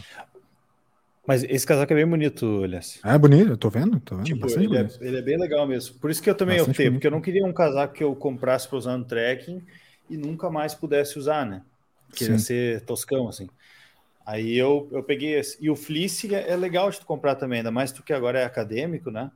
Mas 1.26 1.44
esse 1.44 1.66
casaco 1.66 1.92
é 1.92 1.96
bem 1.96 2.06
bonito, 2.06 2.64
Elias. 2.64 2.98
Ah, 3.02 3.14
é 3.14 3.18
bonito, 3.18 3.50
eu 3.50 3.56
tô 3.56 3.70
vendo, 3.70 4.00
tô 4.00 4.16
vendo. 4.16 4.26
Tipo, 4.26 4.46
ele 4.50 4.76
é, 4.76 4.88
ele 5.00 5.18
é 5.18 5.22
bem 5.22 5.38
legal 5.38 5.66
mesmo. 5.66 5.98
Por 5.98 6.10
isso 6.10 6.22
que 6.22 6.28
eu 6.28 6.34
também 6.34 6.56
Bastante 6.56 6.72
optei, 6.72 6.86
bonito. 6.86 6.98
porque 6.98 7.06
eu 7.06 7.10
não 7.12 7.20
queria 7.20 7.46
um 7.46 7.52
casaco 7.52 7.94
que 7.94 8.02
eu 8.02 8.14
comprasse 8.16 8.68
para 8.68 8.78
usar 8.78 8.96
no 8.96 9.04
trekking 9.04 9.62
e 10.10 10.16
nunca 10.16 10.50
mais 10.50 10.74
pudesse 10.74 11.18
usar, 11.18 11.46
né? 11.46 11.62
Queria 12.14 12.38
Sim. 12.38 12.44
ser 12.44 12.80
toscão, 12.82 13.28
assim. 13.28 13.48
Aí 14.26 14.56
eu, 14.56 14.88
eu 14.92 15.02
peguei 15.02 15.34
esse. 15.34 15.56
E 15.60 15.70
o 15.70 15.76
fleece 15.76 16.34
é, 16.34 16.50
é 16.50 16.56
legal 16.56 16.90
de 16.90 16.98
tu 16.98 17.06
comprar 17.06 17.36
também, 17.36 17.58
ainda 17.58 17.70
mais 17.70 17.92
tu 17.92 18.02
que 18.02 18.12
agora 18.12 18.40
é 18.40 18.44
acadêmico, 18.44 19.10
né? 19.10 19.30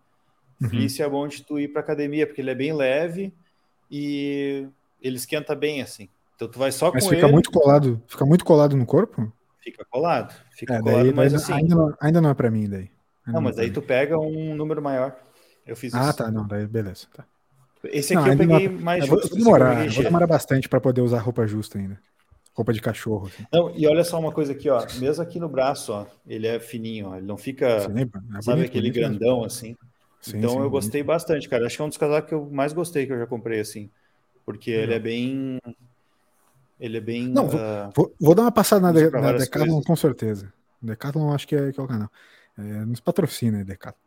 Uhum. 0.60 0.68
Fleece 0.68 1.02
é 1.02 1.08
bom 1.08 1.26
de 1.28 1.42
tu 1.44 1.58
ir 1.58 1.68
para 1.68 1.80
academia, 1.80 2.26
porque 2.26 2.40
ele 2.40 2.50
é 2.50 2.54
bem 2.54 2.72
leve 2.72 3.32
e 3.90 4.66
ele 5.00 5.16
esquenta 5.16 5.54
bem, 5.54 5.82
assim. 5.82 6.08
Então 6.34 6.48
tu 6.48 6.58
vai 6.58 6.72
só 6.72 6.92
Mas 6.92 7.04
com 7.04 7.10
fica 7.10 7.26
ele, 7.26 7.32
muito 7.32 7.50
colado, 7.50 8.02
fica 8.06 8.26
muito 8.26 8.44
colado 8.44 8.76
no 8.76 8.84
corpo? 8.84 9.32
Fica 9.70 9.84
colado. 9.84 10.34
Fica 10.52 10.74
É, 10.74 10.80
colado, 10.80 11.06
daí, 11.06 11.12
mas 11.12 11.34
assim. 11.34 11.52
ainda, 11.52 11.74
não, 11.74 11.94
ainda 12.00 12.20
não 12.20 12.30
é 12.30 12.34
pra 12.34 12.50
mim 12.50 12.68
daí. 12.68 12.90
Ainda 13.26 13.32
Não, 13.32 13.40
é 13.40 13.44
mas 13.44 13.58
aí 13.58 13.70
tu 13.70 13.82
pega 13.82 14.18
um 14.18 14.54
número 14.54 14.80
maior. 14.80 15.16
Eu 15.66 15.74
fiz 15.76 15.92
Ah, 15.94 16.08
isso. 16.08 16.18
tá, 16.18 16.30
não, 16.30 16.46
daí 16.46 16.66
beleza. 16.66 17.06
Tá. 17.14 17.24
Esse 17.84 18.14
Não, 18.14 18.20
aqui 18.20 18.30
eu 18.30 18.36
não 18.36 18.56
é 18.56 18.60
peguei 18.60 18.68
pra- 18.68 18.82
mais 18.84 19.04
eu 19.04 19.08
vou, 19.08 19.18
justo, 19.18 19.34
eu 19.34 19.38
demorar, 19.38 19.74
peguei 19.74 19.88
vou 19.88 20.02
demorar 20.04 20.26
bastante 20.26 20.68
pra 20.68 20.80
poder 20.80 21.00
usar 21.00 21.18
roupa 21.18 21.46
justa 21.46 21.78
ainda. 21.78 21.98
Roupa 22.54 22.72
de 22.72 22.80
cachorro. 22.80 23.26
Assim. 23.26 23.44
Não, 23.52 23.70
e 23.76 23.86
olha 23.86 24.02
só 24.02 24.18
uma 24.18 24.32
coisa 24.32 24.52
aqui, 24.52 24.70
ó. 24.70 24.80
Mesmo 24.98 25.22
aqui 25.22 25.38
no 25.38 25.48
braço, 25.48 25.92
ó, 25.92 26.06
ele 26.26 26.46
é 26.46 26.58
fininho, 26.58 27.08
ó. 27.08 27.16
Ele 27.16 27.26
não 27.26 27.36
fica, 27.36 27.66
Sim, 27.80 28.00
é 28.00 28.04
sabe, 28.04 28.42
bonito, 28.42 28.70
aquele 28.70 28.90
bonito 28.90 28.94
mesmo. 29.00 29.18
grandão 29.18 29.44
assim. 29.44 29.76
Sim, 30.22 30.38
então 30.38 30.50
sim, 30.50 30.60
eu 30.60 30.70
gostei 30.70 31.02
bastante, 31.02 31.48
cara. 31.48 31.66
Acho 31.66 31.76
que 31.76 31.82
é 31.82 31.84
um 31.84 31.88
dos 31.88 31.98
casacos 31.98 32.28
que 32.28 32.34
eu 32.34 32.46
mais 32.50 32.72
gostei 32.72 33.06
que 33.06 33.12
eu 33.12 33.18
já 33.18 33.26
comprei 33.26 33.60
assim, 33.60 33.90
porque 34.44 34.70
ele 34.70 34.94
é 34.94 34.98
bem, 34.98 35.58
ele 36.80 36.96
é 36.98 37.00
bem. 37.00 37.28
Não, 37.28 37.46
vou- 37.48 37.60
ah, 37.60 37.90
Vou, 37.94 38.14
vou 38.20 38.34
dar 38.34 38.42
uma 38.42 38.52
passada 38.52 38.80
na, 38.80 38.92
de, 38.92 39.10
na 39.10 39.32
Decathlon 39.32 39.66
coisas. 39.68 39.86
com 39.86 39.96
certeza. 39.96 40.52
Decathlon 40.82 41.32
acho 41.32 41.46
que 41.48 41.56
é, 41.56 41.72
que 41.72 41.80
é 41.80 41.82
o 41.82 41.86
canal. 41.88 42.10
É, 42.58 42.62
nos 42.62 43.00
patrocina 43.00 43.58
aí, 43.58 43.64
Decathlon. 43.64 43.98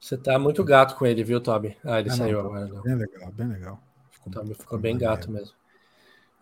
Você 0.00 0.16
tá 0.16 0.38
muito 0.38 0.64
gato 0.64 0.96
com 0.96 1.06
ele, 1.06 1.22
viu, 1.22 1.40
Toby? 1.40 1.76
Ah, 1.84 2.00
ele 2.00 2.08
Ah, 2.08 2.12
não, 2.12 2.16
saiu 2.18 2.40
tô- 2.40 2.46
agora, 2.46 2.66
não. 2.66 2.82
Bem 2.82 2.94
legal, 2.96 3.32
bem 3.32 3.46
legal. 3.46 3.80
Ficou, 4.10 4.32
Toby 4.32 4.54
ficou 4.54 4.78
bem 4.78 4.98
gato 4.98 5.30
mesmo. 5.30 5.54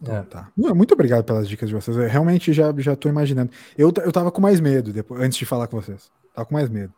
Então, 0.01 0.17
É. 0.17 0.23
tá. 0.23 0.51
Não, 0.57 0.75
Muito 0.75 0.95
obrigado 0.95 1.25
pelas 1.25 1.49
dicas 1.49 1.69
de 1.69 1.75
vocês. 1.75 1.97
Eu 1.97 2.09
realmente 2.09 2.53
já, 2.53 2.73
já 2.79 2.95
tô 2.97 3.09
imaginando. 3.09 3.51
Eu, 3.77 3.93
eu 4.05 4.13
tava 4.13 4.31
com 4.31 4.41
mais 4.41 4.61
medo 4.61 4.93
depois, 4.93 5.21
antes 5.21 5.37
de 5.37 5.45
falar 5.45 5.67
com 5.67 5.79
vocês. 5.81 6.11
Tava 6.33 6.47
com 6.47 6.55
mais 6.55 6.69
medo. 6.71 6.95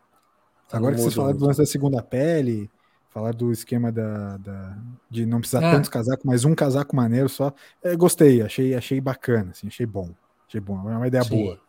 Tá 0.69 0.77
Agora 0.77 0.95
que 0.95 1.01
vocês 1.01 1.15
falaram 1.15 1.37
do 1.37 1.47
lance 1.47 1.59
da 1.59 1.67
segunda 1.67 2.01
pele, 2.03 2.71
falar 3.11 3.33
do 3.35 3.53
esquema 3.53 3.91
da, 3.93 4.37
da- 4.39 4.79
de 5.11 5.27
não 5.27 5.41
precisar 5.41 5.63
É. 5.63 5.71
tantos 5.73 5.89
casacos, 5.91 6.25
mas 6.25 6.45
um 6.45 6.55
casaco 6.55 6.95
maneiro 6.97 7.29
só. 7.29 7.53
é, 7.83 7.95
gostei, 7.97 8.43
achei, 8.43 8.75
achei 8.75 9.01
bacana, 9.01 9.51
assim, 9.51 9.67
achei 9.67 9.87
bom. 9.87 10.11
Achei 10.49 10.61
bom. 10.61 10.89
É 10.91 10.97
uma 10.97 11.07
ideia 11.07 11.25
Sim. 11.25 11.45
boa. 11.45 11.61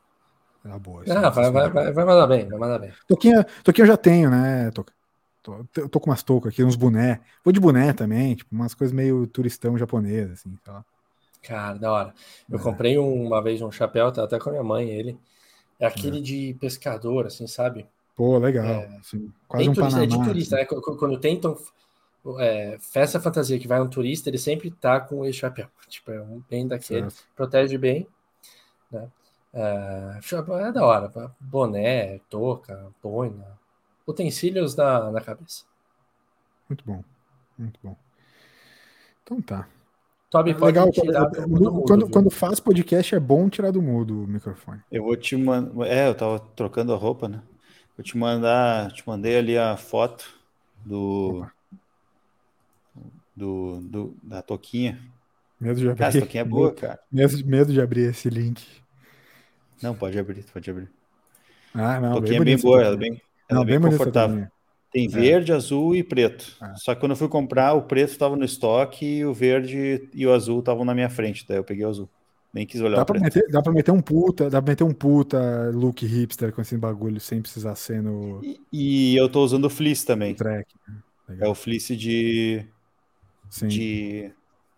É 0.64 0.68
uma 0.70 0.80
boa. 0.80 1.02
assim, 1.04 1.12
Ah, 1.12 1.30
vai, 1.30 1.44
assim, 1.46 1.54
vai, 1.54 1.70
vai, 1.70 1.92
vai 1.94 2.06
mandar 2.06 2.28
bem, 2.28 2.48
vai 2.48 2.60
mandar 2.60 2.80
bem. 2.80 2.92
Toquinha, 3.08 3.44
toquinha 3.64 3.84
eu 3.84 3.88
já 3.88 3.98
tenho, 3.98 4.30
né, 4.30 4.72
Toca? 4.72 4.94
Tô, 5.44 5.66
eu 5.78 5.90
tô 5.90 6.00
com 6.00 6.12
umas 6.12 6.22
toucas 6.22 6.54
aqui, 6.54 6.64
uns 6.64 6.76
boné. 6.76 7.20
Vou 7.44 7.52
de 7.52 7.60
boné 7.60 7.94
também, 7.94 8.36
tipo, 8.36 8.54
umas 8.54 8.76
coisas 8.76 8.94
meio 8.94 9.26
turistão 9.26 9.76
japonês, 9.76 10.30
assim, 10.30 10.56
sei 10.64 10.72
lá. 10.72 10.86
Cara, 11.42 11.80
da 11.80 11.92
hora. 11.92 12.14
Eu 12.48 12.60
É. 12.60 12.62
comprei 12.62 13.00
um- 13.00 13.26
uma 13.26 13.42
vez 13.42 13.60
um 13.62 13.72
chapéu, 13.72 14.12
tá 14.12 14.24
até 14.24 14.38
com 14.38 14.50
a 14.50 14.52
minha 14.52 14.64
mãe 14.64 14.88
ele. 14.92 15.18
É 15.80 15.88
aquele 15.88 16.22
de 16.22 16.56
pescador, 16.62 17.26
assim, 17.26 17.48
sabe? 17.48 17.88
Pô, 18.22 18.38
legal. 18.38 18.64
É. 18.64 18.86
assim, 19.00 19.34
quase 19.48 19.64
Tem 19.64 19.72
um 19.72 19.74
turista, 19.74 19.98
Panamá. 19.98 20.04
é 20.04 20.06
de 20.06 20.24
turista, 20.30 20.56
assim. 20.56 20.76
né? 20.76 20.82
Quando- 21.00 21.20
tentam 21.20 21.58
é, 22.38 22.78
festa 22.80 23.20
fantasia 23.20 23.58
que 23.58 23.68
vai 23.68 23.82
um 23.82 23.90
turista, 23.90 24.30
ele 24.30 24.38
sempre 24.38 24.70
tá 24.70 25.00
com 25.00 25.26
esse 25.26 25.40
chapéu. 25.40 25.68
Tipo, 25.90 26.12
é 26.12 26.22
um 26.22 26.40
bem 26.48 26.68
daquele. 26.68 27.10
Certo. 27.10 27.26
Protege 27.36 27.80
bem, 27.80 28.06
né? 28.92 29.10
É, 29.52 30.20
é 30.68 30.72
da 30.72 30.86
hora. 30.86 31.12
Boné, 31.40 32.20
touca, 32.30 32.94
boina, 33.02 33.60
utensílios 34.06 34.76
na, 34.76 35.10
na 35.10 35.20
cabeça. 35.20 35.64
Muito 36.70 36.86
bom. 36.86 37.04
Muito 37.58 37.80
bom. 37.82 37.96
Então 39.24 39.42
tá. 39.42 39.68
Toby 40.30 40.52
É 40.52 40.54
pode 40.54 40.66
legal, 40.66 40.92
tirar 40.92 41.26
quando, 41.28 41.48
do, 41.48 41.58
do 41.58 41.72
mundo, 41.74 41.84
quando, 41.88 42.10
quando 42.12 42.30
faz 42.30 42.60
podcast 42.60 43.16
é 43.16 43.20
bom 43.20 43.50
tirar 43.50 43.72
do 43.72 43.82
mudo 43.82 44.26
o 44.26 44.28
microfone. 44.28 44.80
Eu 44.92 45.06
vou 45.06 45.18
te 45.18 45.36
mandar. 45.36 45.88
É, 45.88 46.08
eu 46.08 46.14
tava 46.14 46.40
trocando 46.40 46.94
a 46.94 46.96
roupa, 46.96 47.28
né? 47.28 47.42
Vou 47.98 48.04
te 48.04 48.18
mandar, 48.18 48.92
te 48.92 49.04
mandei 49.06 49.38
ali 49.38 49.58
a 49.58 49.78
foto 49.78 50.34
do 50.86 51.46
do, 53.36 53.80
do 53.82 54.18
da 54.24 54.42
toquinha. 54.42 55.00
Medo 55.60 55.80
de 55.80 55.90
abrir. 55.90 56.00
Cara, 56.00 56.10
essa 56.10 56.22
toquinha 56.22 56.42
é 56.42 56.46
boa, 56.46 56.74
cara. 56.74 57.00
Medo, 57.12 57.46
medo 57.46 57.74
de 57.74 57.82
abrir 57.82 58.10
esse 58.10 58.30
link. 58.30 58.64
Não, 59.82 59.96
pode 59.96 60.18
abrir, 60.18 60.44
pode 60.52 60.70
abrir. 60.70 60.90
Ah, 61.74 62.00
não. 62.00 62.12
A 62.12 62.16
toquinha 62.16 62.40
é 62.40 62.44
bem 62.44 62.58
boa, 62.58 62.82
ela 62.82 62.96
é 62.96 62.98
bem, 62.98 63.22
ela 63.50 63.60
Não, 63.60 63.62
é 63.62 63.66
bem, 63.66 63.80
bem 63.80 63.92
confortável. 63.92 64.48
Tem 64.92 65.08
verde, 65.08 65.54
azul 65.54 65.96
e 65.96 66.04
preto. 66.04 66.58
Ah. 66.60 66.76
Só 66.76 66.94
que 66.94 67.00
quando 67.00 67.12
eu 67.12 67.16
fui 67.16 67.30
comprar, 67.30 67.74
o 67.74 67.84
preto 67.84 68.10
estava 68.12 68.36
no 68.36 68.44
estoque 68.44 69.06
e 69.06 69.26
o 69.26 69.34
verde 69.34 70.10
e 70.14 70.28
o 70.28 70.34
azul 70.34 70.60
estavam 70.60 70.84
na 70.84 70.94
minha 70.94 71.10
frente. 71.10 71.46
Daí 71.48 71.58
eu 71.58 71.64
peguei 71.64 71.86
o 71.86 71.90
azul. 71.90 72.10
Nem 72.54 72.66
quis 72.66 72.82
olhar 72.82 72.98
Dá 72.98 73.04
o 73.04 73.06
pra, 73.06 73.20
meter, 73.20 73.48
dá 73.50 73.62
pra 73.62 73.72
meter 73.72 73.92
um 73.92 74.02
puta, 74.02 74.50
dá 74.50 74.62
pra 74.62 74.72
meter 74.72 74.84
um 74.84 74.94
puta 74.94 75.70
look 75.74 76.06
hipster 76.06 76.52
com 76.52 76.62
esse 76.62 76.78
bagulho 76.78 77.20
sem 77.20 77.42
precisar 77.42 77.76
ser 77.76 78.02
no 78.02 78.42
E, 78.44 78.60
e 78.72 79.16
eu 79.16 79.30
tô 79.30 79.42
usando 79.44 79.66
o 79.66 79.70
fleece 79.70 80.06
também. 80.06 80.36
track. 80.36 80.68
né? 80.88 81.38
É 81.40 81.48
o 81.48 81.56
fleece 81.56 81.96
de, 81.96 82.66
Sim. 83.50 83.68
de 83.70 84.32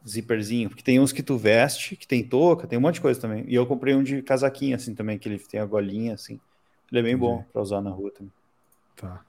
zíperzinho. 0.08 0.70
Porque 0.70 0.84
tem 0.84 1.00
uns 1.00 1.12
que 1.12 1.24
tu 1.24 1.36
veste, 1.36 1.96
que 1.96 2.08
tem 2.08 2.24
touca, 2.24 2.68
tem 2.68 2.78
um 2.78 2.82
monte 2.82 2.96
de 2.96 3.02
coisa 3.02 3.20
também. 3.20 3.44
E 3.48 3.56
eu 3.56 3.66
comprei 3.66 3.96
um 3.96 4.04
de 4.04 4.22
casaquinho, 4.22 4.76
assim, 4.76 4.94
também, 4.94 5.18
que 5.18 5.28
ele 5.28 5.40
tem 5.40 5.60
a 5.60 5.66
golinha, 5.66 6.14
assim. 6.14 6.40
Ele 6.92 7.00
é 7.00 7.04
bem 7.04 7.18
bom 7.18 7.44
pra 7.52 7.62
usar 7.64 7.82
na 7.82 7.90
rua 7.90 8.12
também. 8.12 8.32
Tá. 8.96 9.22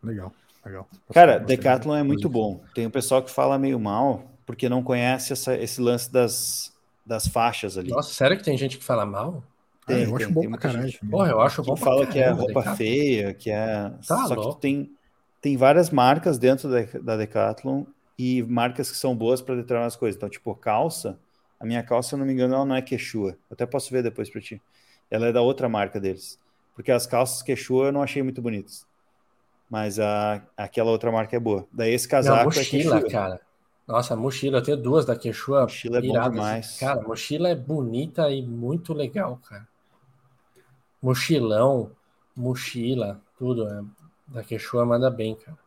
Legal. 0.00 0.32
Legal. 0.64 0.88
Cara. 1.12 1.38
Decathlon 1.40 1.96
é 1.96 2.04
muito 2.04 2.28
bom. 2.28 2.62
Tem 2.72 2.86
um 2.86 2.90
pessoal 2.90 3.20
que 3.20 3.30
fala 3.32 3.58
meio 3.58 3.80
mal, 3.80 4.30
porque 4.46 4.68
não 4.68 4.80
conhece 4.80 5.32
essa- 5.32 5.56
esse 5.56 5.80
lance 5.80 6.12
das, 6.12 6.72
das 7.04 7.26
faixas 7.26 7.76
ali. 7.78 7.90
Nossa, 7.90 8.12
sério 8.14 8.36
que 8.36 8.44
tem 8.44 8.56
gente 8.56 8.78
que 8.78 8.84
fala 8.84 9.04
mal? 9.06 9.42
Ah, 9.86 9.86
Tem, 9.86 10.04
eu 10.04 10.16
acho 10.16 10.26
tem, 10.26 10.34
bom 10.34 10.40
tem. 10.42 10.50
Porra, 11.10 11.30
eu 11.30 11.40
acho 11.40 11.62
bom 11.62 11.74
que 11.74 11.80
pra 11.80 11.90
fala 11.90 12.06
que 12.06 12.18
é 12.18 12.28
roupa 12.30 12.46
Decathlon. 12.46 12.76
feia, 12.76 13.34
que 13.34 13.50
é. 13.50 13.90
Tá 14.06 14.26
Só 14.26 14.34
louco. 14.34 14.54
que 14.56 14.60
tem, 14.60 14.90
tem 15.40 15.56
várias 15.56 15.90
marcas 15.90 16.38
dentro 16.38 16.68
da, 16.70 16.82
da 17.00 17.16
Decathlon 17.16 17.84
e 18.18 18.42
marcas 18.42 18.90
que 18.90 18.96
são 18.96 19.16
boas 19.16 19.40
para 19.40 19.56
determinadas 19.56 19.96
coisas. 19.96 20.16
Então, 20.16 20.28
tipo, 20.28 20.54
calça, 20.54 21.18
a 21.58 21.64
minha 21.66 21.82
calça, 21.82 22.10
se 22.10 22.14
eu 22.14 22.18
não 22.18 22.26
me 22.26 22.32
engano, 22.32 22.54
ela 22.54 22.64
não 22.64 22.76
é 22.76 22.82
Quechua. 22.82 23.30
Eu 23.50 23.54
até 23.54 23.66
posso 23.66 23.90
ver 23.90 24.02
depois 24.02 24.30
para 24.30 24.40
ti. 24.40 24.60
Ela 25.10 25.26
é 25.28 25.32
da 25.32 25.42
outra 25.42 25.68
marca 25.68 25.98
deles. 25.98 26.38
Porque 26.74 26.92
as 26.92 27.06
calças 27.06 27.42
Quechua 27.42 27.86
eu 27.86 27.92
não 27.92 28.02
achei 28.02 28.22
muito 28.22 28.40
bonitas. 28.40 28.86
Mas 29.68 29.98
a, 30.00 30.42
aquela 30.56 30.90
outra 30.90 31.10
marca 31.12 31.36
é 31.36 31.40
boa. 31.40 31.66
Daí 31.72 31.92
esse 31.92 32.06
casaco 32.08 32.44
mochila, 32.46 32.98
é 32.98 33.02
Quechua. 33.02 33.10
cara. 33.10 33.40
Nossa, 33.90 34.14
mochila, 34.14 34.58
eu 34.58 34.62
tenho 34.62 34.76
duas 34.76 35.04
da 35.04 35.16
Quechua. 35.16 35.62
Mochila 35.62 35.98
é 35.98 36.00
bom 36.00 36.06
iradas. 36.12 36.32
demais. 36.32 36.78
Cara, 36.78 37.02
mochila 37.02 37.48
é 37.48 37.56
bonita 37.56 38.30
e 38.30 38.40
muito 38.40 38.94
legal, 38.94 39.36
cara. 39.48 39.66
Mochilão, 41.02 41.90
mochila, 42.36 43.20
tudo. 43.38 43.66
É, 43.68 43.82
da 44.28 44.44
Quechua 44.44 44.86
manda 44.86 45.10
bem, 45.10 45.34
cara. 45.34 45.58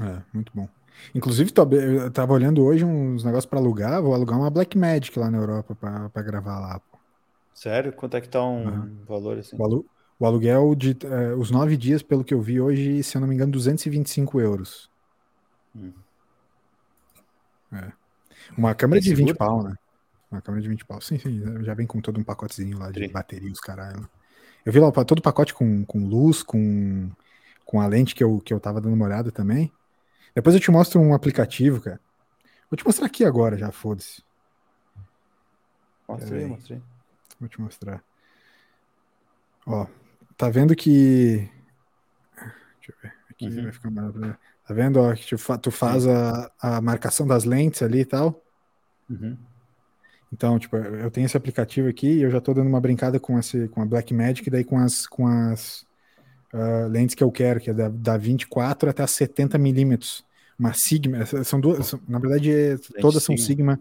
É, 0.00 0.22
muito 0.34 0.50
bom. 0.54 0.68
Inclusive, 1.14 1.52
tô- 1.52 1.68
eu 1.70 2.10
tava 2.10 2.32
olhando 2.32 2.62
hoje 2.64 2.84
uns 2.84 3.22
negócios 3.22 3.46
pra 3.46 3.58
alugar. 3.60 4.02
Vou 4.02 4.14
alugar 4.14 4.38
uma 4.38 4.50
Black 4.50 4.76
Magic 4.76 5.16
lá 5.18 5.30
na 5.30 5.38
Europa 5.38 5.74
pra, 5.74 6.08
pra 6.08 6.22
gravar 6.22 6.58
lá. 6.58 6.80
pô. 6.80 6.98
Sério? 7.54 7.92
Quanto 7.92 8.16
é 8.16 8.20
que 8.20 8.28
tá 8.28 8.42
um 8.42 8.64
Uhum. 8.66 8.96
valor 9.06 9.38
assim? 9.38 9.56
O, 9.56 9.64
alu- 9.64 9.86
o 10.18 10.26
aluguel 10.26 10.74
de 10.74 10.96
eh, 11.04 11.34
os 11.34 11.50
nove 11.52 11.76
dias, 11.76 12.02
pelo 12.02 12.24
que 12.24 12.34
eu 12.34 12.40
vi 12.40 12.60
hoje, 12.60 13.02
se 13.04 13.16
eu 13.16 13.20
não 13.20 13.28
me 13.28 13.34
engano, 13.34 13.52
225 13.52 14.40
euros. 14.40 14.90
Hum. 15.76 15.92
É. 17.72 17.92
Uma 18.56 18.74
câmera 18.74 18.98
É 18.98 19.02
de 19.02 19.14
20 19.14 19.28
seguro? 19.28 19.38
pau, 19.38 19.62
né? 19.62 19.74
Uma 20.30 20.40
câmera 20.40 20.62
de 20.62 20.68
20 20.68 20.84
pau. 20.84 21.00
Sim, 21.00 21.18
sim, 21.18 21.42
já 21.64 21.74
vem 21.74 21.86
com 21.86 22.00
todo 22.00 22.18
um 22.20 22.24
pacotezinho 22.24 22.78
lá 22.78 22.90
de 22.90 23.06
Sim. 23.06 23.12
bateria, 23.12 23.50
os 23.50 23.60
caralho. 23.60 24.08
Eu 24.64 24.72
vi 24.72 24.78
lá 24.80 24.90
todo 24.92 25.18
o 25.18 25.22
pacote 25.22 25.52
com, 25.52 25.84
com 25.84 26.06
luz, 26.06 26.42
com, 26.42 27.10
com 27.64 27.80
a 27.80 27.86
lente 27.86 28.14
que 28.14 28.22
eu, 28.22 28.40
que 28.40 28.52
eu 28.54 28.60
tava 28.60 28.80
dando 28.80 28.94
uma 28.94 29.04
olhada 29.06 29.30
também. 29.30 29.72
Depois 30.34 30.54
eu 30.54 30.60
te 30.60 30.70
mostro 30.70 31.00
um 31.00 31.14
aplicativo, 31.14 31.80
cara. 31.80 32.00
Vou 32.70 32.76
te 32.76 32.84
mostrar 32.86 33.06
aqui 33.06 33.24
agora 33.24 33.56
já, 33.58 33.70
foda-se. 33.70 34.22
Mostra 36.08 36.38
aí. 36.38 36.82
Vou 37.38 37.48
te 37.48 37.60
mostrar. 37.60 38.02
Ó, 39.66 39.86
tá 40.36 40.48
vendo 40.48 40.74
que. 40.74 41.48
Deixa 42.36 42.92
eu 42.92 42.94
ver. 43.02 43.14
Aqui 43.30 43.46
Uhum. 43.46 43.62
vai 43.64 43.72
ficar 43.72 43.90
maravilhoso. 43.90 44.36
Tá 44.66 44.74
vendo? 44.74 45.00
Ó, 45.00 45.12
que 45.14 45.26
tu, 45.26 45.38
fa- 45.38 45.58
tu 45.58 45.70
faz 45.70 46.06
a, 46.06 46.50
a 46.60 46.80
marcação 46.80 47.26
das 47.26 47.44
lentes 47.44 47.82
ali 47.82 48.00
e 48.00 48.04
tal. 48.04 48.42
Uhum. 49.10 49.36
Então, 50.32 50.58
tipo, 50.58 50.76
eu 50.76 51.10
tenho 51.10 51.26
esse 51.26 51.36
aplicativo 51.36 51.88
aqui 51.88 52.06
e 52.08 52.22
eu 52.22 52.30
já 52.30 52.40
tô 52.40 52.54
dando 52.54 52.68
uma 52.68 52.80
brincada 52.80 53.20
com, 53.20 53.38
esse, 53.38 53.68
com 53.68 53.82
a 53.82 53.86
Blackmagic, 53.86 54.48
daí 54.48 54.64
com 54.64 54.78
as, 54.78 55.06
com 55.06 55.26
as 55.26 55.84
ah, 56.52 56.86
lentes 56.88 57.14
que 57.14 57.24
eu 57.24 57.30
quero, 57.32 57.60
que 57.60 57.70
é 57.70 57.74
da, 57.74 57.88
da 57.88 58.16
24 58.16 58.90
até 58.90 59.02
a 59.02 59.06
70 59.06 59.58
milímetros. 59.58 60.24
Uma 60.58 60.74
Sigma, 60.74 61.24
são 61.44 61.60
duas, 61.60 61.86
são- 61.86 62.00
na 62.08 62.18
verdade, 62.18 62.50
é- 62.52 62.76
todas 63.00 63.22
são 63.22 63.36
Sigma. 63.36 63.74
Sigma, 63.76 63.80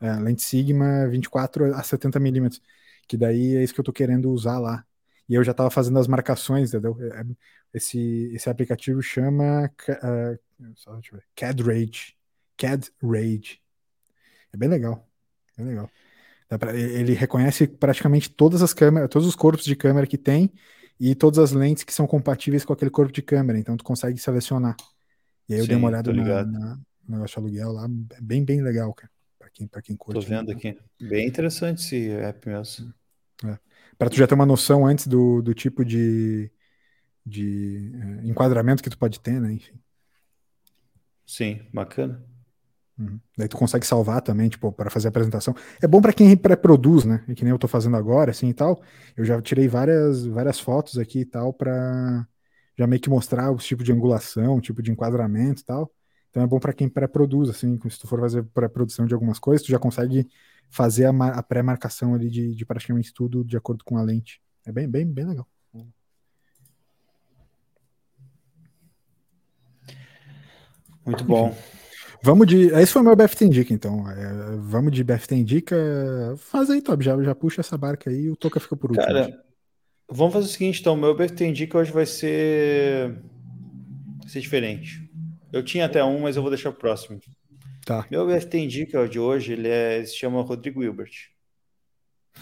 é, 0.00 0.12
lente 0.20 0.42
Sigma 0.42 1.08
24 1.08 1.74
a 1.74 1.82
70 1.82 2.20
milímetros, 2.20 2.62
que 3.08 3.16
daí 3.16 3.56
é 3.56 3.62
isso 3.64 3.74
que 3.74 3.80
eu 3.80 3.84
tô 3.84 3.92
querendo 3.92 4.30
usar 4.30 4.58
lá. 4.58 4.84
E 5.28 5.34
eu 5.34 5.44
já 5.44 5.54
tava 5.54 5.70
fazendo 5.70 5.98
as 5.98 6.08
marcações, 6.08 6.70
entendeu? 6.70 6.96
É- 7.72 7.78
Esse, 7.78 8.30
esse 8.34 8.48
aplicativo 8.50 9.02
chama 9.02 9.70
ah, 10.02 10.36
só 10.76 10.94
deixa 10.94 11.14
eu 11.14 11.18
ver, 11.20 11.26
CAD 11.34 11.62
Rage. 11.62 12.14
CAD 12.56 12.90
Rage. 13.02 13.60
É 14.52 14.56
bem 14.56 14.68
legal. 14.68 15.08
Bem 15.56 15.66
legal. 15.66 15.90
Dá 16.48 16.58
pra- 16.58 16.76
ele 16.76 17.14
reconhece 17.14 17.66
praticamente 17.68 18.30
todas 18.30 18.62
as 18.62 18.74
câmeras, 18.74 19.08
todos 19.10 19.28
os 19.28 19.36
corpos 19.36 19.64
de 19.64 19.76
câmera 19.76 20.06
que 20.06 20.18
tem 20.18 20.52
e 20.98 21.14
todas 21.14 21.38
as 21.38 21.52
lentes 21.52 21.84
que 21.84 21.94
são 21.94 22.06
compatíveis 22.06 22.64
com 22.64 22.72
aquele 22.72 22.90
corpo 22.90 23.12
de 23.12 23.22
câmera. 23.22 23.58
Então 23.58 23.76
tu 23.76 23.84
consegue 23.84 24.18
selecionar. 24.18 24.76
E 25.48 25.54
aí 25.54 25.60
eu 25.60 25.66
dei 25.66 25.76
uma 25.76 25.88
Sim, 25.88 25.92
olhada 25.92 26.12
tô 26.12 26.16
na, 26.16 26.44
na- 26.44 26.76
no 27.08 27.14
negócio 27.16 27.34
de 27.34 27.38
aluguel 27.40 27.72
lá, 27.72 27.86
é 28.16 28.20
bem, 28.20 28.44
bem 28.44 28.62
legal, 28.62 28.92
cara. 28.94 29.10
Pra 29.38 29.50
quem, 29.50 29.66
pra 29.66 29.82
quem 29.82 29.96
Tô 29.96 30.04
curte. 30.04 30.26
vendo 30.26 30.50
aqui. 30.52 30.78
Bem 31.00 31.26
interessante 31.26 31.80
esse 31.80 32.10
app 32.10 32.48
mesmo. 32.48 32.92
Pra 33.98 34.08
tu 34.08 34.16
já 34.16 34.26
ter 34.26 34.34
uma 34.34 34.46
noção 34.46 34.86
antes 34.86 35.06
do, 35.06 35.42
do 35.42 35.54
tipo 35.54 35.84
de, 35.84 36.50
de 37.24 37.92
eh, 37.94 38.28
enquadramento 38.28 38.82
que 38.82 38.90
tu 38.90 38.98
pode 38.98 39.20
ter, 39.20 39.40
né? 39.40 39.52
Enfim. 39.52 39.78
Sim, 41.26 41.60
bacana. 41.72 42.24
Uhum. 42.98 43.18
Daí 43.36 43.48
tu 43.48 43.56
consegue 43.56 43.86
salvar 43.86 44.20
também, 44.20 44.48
tipo, 44.48 44.70
para 44.70 44.90
fazer 44.90 45.08
a 45.08 45.10
apresentação. 45.10 45.54
É 45.82 45.86
bom 45.86 46.02
para 46.02 46.12
quem 46.12 46.36
pré-produz, 46.36 47.04
né? 47.04 47.24
E 47.28 47.34
que 47.34 47.44
nem 47.44 47.50
eu 47.50 47.58
tô 47.58 47.66
fazendo 47.66 47.96
agora, 47.96 48.30
assim 48.30 48.48
e 48.48 48.54
tal. 48.54 48.82
Eu 49.16 49.24
já 49.24 49.40
tirei 49.40 49.66
várias, 49.68 50.26
várias 50.26 50.60
fotos 50.60 50.98
aqui 50.98 51.20
e 51.20 51.24
tal 51.24 51.52
para 51.52 52.26
já 52.76 52.86
meio 52.86 53.00
que 53.00 53.10
mostrar 53.10 53.52
os 53.52 53.64
tipos 53.64 53.84
de 53.84 53.92
angulação, 53.92 54.60
tipo 54.60 54.82
de 54.82 54.90
enquadramento 54.90 55.62
e 55.62 55.64
tal. 55.64 55.90
Então 56.30 56.42
é 56.42 56.46
bom 56.46 56.58
para 56.60 56.72
quem 56.72 56.88
pré-produz, 56.88 57.48
assim, 57.50 57.78
se 57.88 57.98
tu 57.98 58.06
for 58.06 58.20
fazer 58.20 58.42
pré-produção 58.44 59.06
de 59.06 59.14
algumas 59.14 59.38
coisas, 59.38 59.64
tu 59.66 59.70
já 59.70 59.78
consegue 59.78 60.26
fazer 60.70 61.06
a, 61.06 61.10
a 61.10 61.42
pré-marcação 61.42 62.14
ali 62.14 62.30
de, 62.30 62.54
de 62.54 62.64
praticamente 62.64 63.12
tudo 63.12 63.44
de 63.44 63.56
acordo 63.56 63.84
com 63.84 63.96
a 63.96 64.02
lente. 64.02 64.40
É 64.64 64.72
bem, 64.72 64.88
bem, 64.88 65.06
bem 65.06 65.26
legal. 65.26 65.46
Muito 71.10 71.24
bom. 71.24 71.56
Vamos 72.22 72.46
de. 72.46 72.66
Esse 72.66 72.92
foi 72.92 73.02
o 73.02 73.04
meu 73.04 73.16
BFT 73.16 73.46
Indica, 73.46 73.72
então. 73.72 74.08
É, 74.10 74.56
vamos 74.58 74.92
de 74.92 75.02
BFT 75.02 75.34
Indica. 75.36 75.76
Faz 76.36 76.68
aí, 76.70 76.82
Tob, 76.82 77.02
já, 77.02 77.20
já 77.22 77.34
puxa 77.34 77.60
essa 77.60 77.78
barca 77.78 78.10
aí 78.10 78.24
e 78.24 78.30
o 78.30 78.36
Toca 78.36 78.60
fica 78.60 78.76
por 78.76 78.90
último. 78.90 79.06
Cara, 79.06 79.42
vamos 80.10 80.32
fazer 80.32 80.46
o 80.46 80.50
seguinte, 80.50 80.80
então. 80.80 80.96
Meu 80.96 81.16
BFT 81.16 81.46
Indica 81.46 81.78
hoje 81.78 81.90
vai 81.90 82.06
ser... 82.06 83.12
vai 84.18 84.28
ser 84.28 84.40
diferente. 84.40 85.10
Eu 85.52 85.62
tinha 85.64 85.86
até 85.86 86.04
um, 86.04 86.20
mas 86.20 86.36
eu 86.36 86.42
vou 86.42 86.50
deixar 86.50 86.70
pro 86.70 86.80
próximo. 86.80 87.18
Tá. 87.84 88.06
Meu 88.10 88.26
BFT 88.26 88.58
Indica 88.58 89.08
de 89.08 89.18
hoje, 89.18 89.54
ele, 89.54 89.68
é, 89.68 90.04
se 90.04 90.16
chama 90.16 90.42
Rodrigo 90.42 90.82
Hilbert. 90.82 91.10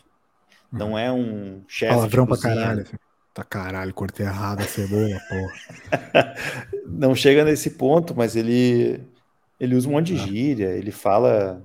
Não 0.72 0.98
é 0.98 1.12
um 1.12 1.64
chefe 1.68 1.94
de 1.94 1.98
Palavrão 1.98 2.26
pra 2.26 2.38
caralho. 2.38 2.82
assim. 2.82 2.98
Tá 3.34 3.44
caralho, 3.44 3.94
cortei 3.94 4.26
errado 4.26 4.62
a 4.62 4.66
cebola, 4.66 5.20
porra. 5.30 5.54
não 6.86 7.14
chega 7.16 7.46
nesse 7.46 7.70
ponto, 7.72 8.16
mas 8.16 8.36
ele 8.36 9.00
ele 9.60 9.76
usa 9.76 9.88
um 9.88 9.92
monte 9.92 10.16
de 10.16 10.22
Ah. 10.22 10.26
gíria, 10.26 10.68
ele 10.70 10.92
fala, 10.92 11.62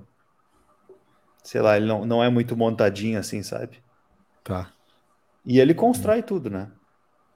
sei 1.43 1.61
lá, 1.61 1.77
ele 1.77 1.85
não, 1.87 2.05
não 2.05 2.23
é 2.23 2.29
muito 2.29 2.55
montadinho 2.55 3.17
assim, 3.19 3.41
sabe? 3.41 3.79
Tá. 4.43 4.71
E 5.45 5.59
ele 5.59 5.73
constrói 5.73 6.21
tudo, 6.21 6.49
né? 6.49 6.69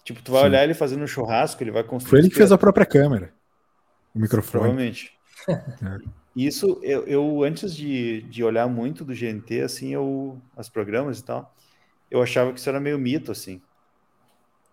Tipo, 0.09 0.23
tu 0.23 0.31
vai 0.31 0.41
Sim. 0.41 0.47
olhar 0.47 0.63
ele 0.63 0.73
fazendo 0.73 1.03
um 1.03 1.07
churrasco, 1.07 1.61
ele 1.61 1.69
vai 1.69 1.83
construir. 1.83 2.09
Foi 2.09 2.19
ele 2.19 2.29
que 2.29 2.35
fez 2.35 2.51
a 2.51 2.57
própria 2.57 2.83
câmera. 2.83 3.31
O 4.15 4.17
microfone. 4.19 4.51
Provavelmente. 4.51 5.13
É. 5.47 5.97
Isso, 6.35 6.79
eu, 6.83 7.07
eu 7.07 7.43
antes 7.43 7.73
de, 7.75 8.23
de 8.23 8.43
olhar 8.43 8.67
muito 8.67 9.05
do 9.05 9.13
GNT, 9.13 9.61
assim, 9.61 9.93
eu, 9.93 10.39
os 10.57 10.67
programas 10.67 11.19
e 11.19 11.23
tal, 11.23 11.55
eu 12.11 12.21
achava 12.21 12.51
que 12.51 12.59
isso 12.59 12.67
era 12.67 12.79
meio 12.79 12.99
mito, 12.99 13.31
assim. 13.31 13.61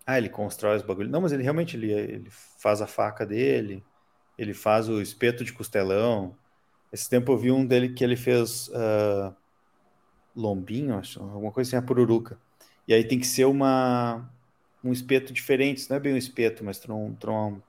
Ah, 0.04 0.18
ele 0.18 0.28
constrói 0.28 0.76
os 0.76 0.82
bagulhos. 0.82 1.10
Não, 1.10 1.20
mas 1.20 1.32
ele 1.32 1.42
realmente 1.42 1.76
ele, 1.76 1.92
ele 1.92 2.28
faz 2.58 2.82
a 2.82 2.86
faca 2.86 3.24
dele, 3.24 3.84
ele 4.36 4.52
faz 4.52 4.88
o 4.88 5.00
espeto 5.00 5.44
de 5.44 5.52
costelão. 5.52 6.34
Esse 6.92 7.08
tempo 7.08 7.30
eu 7.30 7.38
vi 7.38 7.52
um 7.52 7.64
dele 7.64 7.90
que 7.90 8.02
ele 8.02 8.16
fez 8.16 8.70
ah, 8.74 9.32
lombinho, 10.34 10.98
acho, 10.98 11.22
alguma 11.22 11.52
coisa 11.52 11.68
assim, 11.68 11.76
a 11.76 11.86
pururuca. 11.86 12.38
E 12.88 12.92
aí 12.92 13.04
tem 13.04 13.18
que 13.18 13.26
ser 13.26 13.44
uma, 13.44 14.28
um 14.88 14.92
espeto 14.92 15.32
diferente, 15.32 15.78
isso 15.78 15.90
não 15.90 15.96
é 15.96 16.00
bem 16.00 16.14
um 16.14 16.16
espeto, 16.16 16.64
mas 16.64 16.78
tu 16.78 16.88
não, 16.88 17.14
tu 17.14 17.26
não 17.26 17.62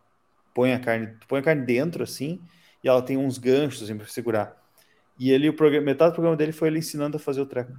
põe 0.54 0.74
a 0.74 0.80
carne, 0.80 1.16
põe 1.28 1.40
a 1.40 1.44
carne 1.44 1.66
dentro 1.66 2.04
assim, 2.04 2.42
e 2.84 2.88
ela 2.88 3.02
tem 3.02 3.18
uns 3.18 3.38
ganchos 3.38 3.84
assim, 3.84 3.98
para 3.98 4.08
segurar. 4.08 4.58
E 5.20 5.32
ele, 5.32 5.50
o 5.50 5.54
programa, 5.54 5.86
metade 5.86 6.12
do 6.12 6.16
programa 6.16 6.38
dele 6.38 6.52
foi 6.52 6.68
ele 6.68 6.80
ensinando 6.80 7.18
a 7.18 7.20
fazer 7.20 7.42
o 7.42 7.46
treco. 7.46 7.74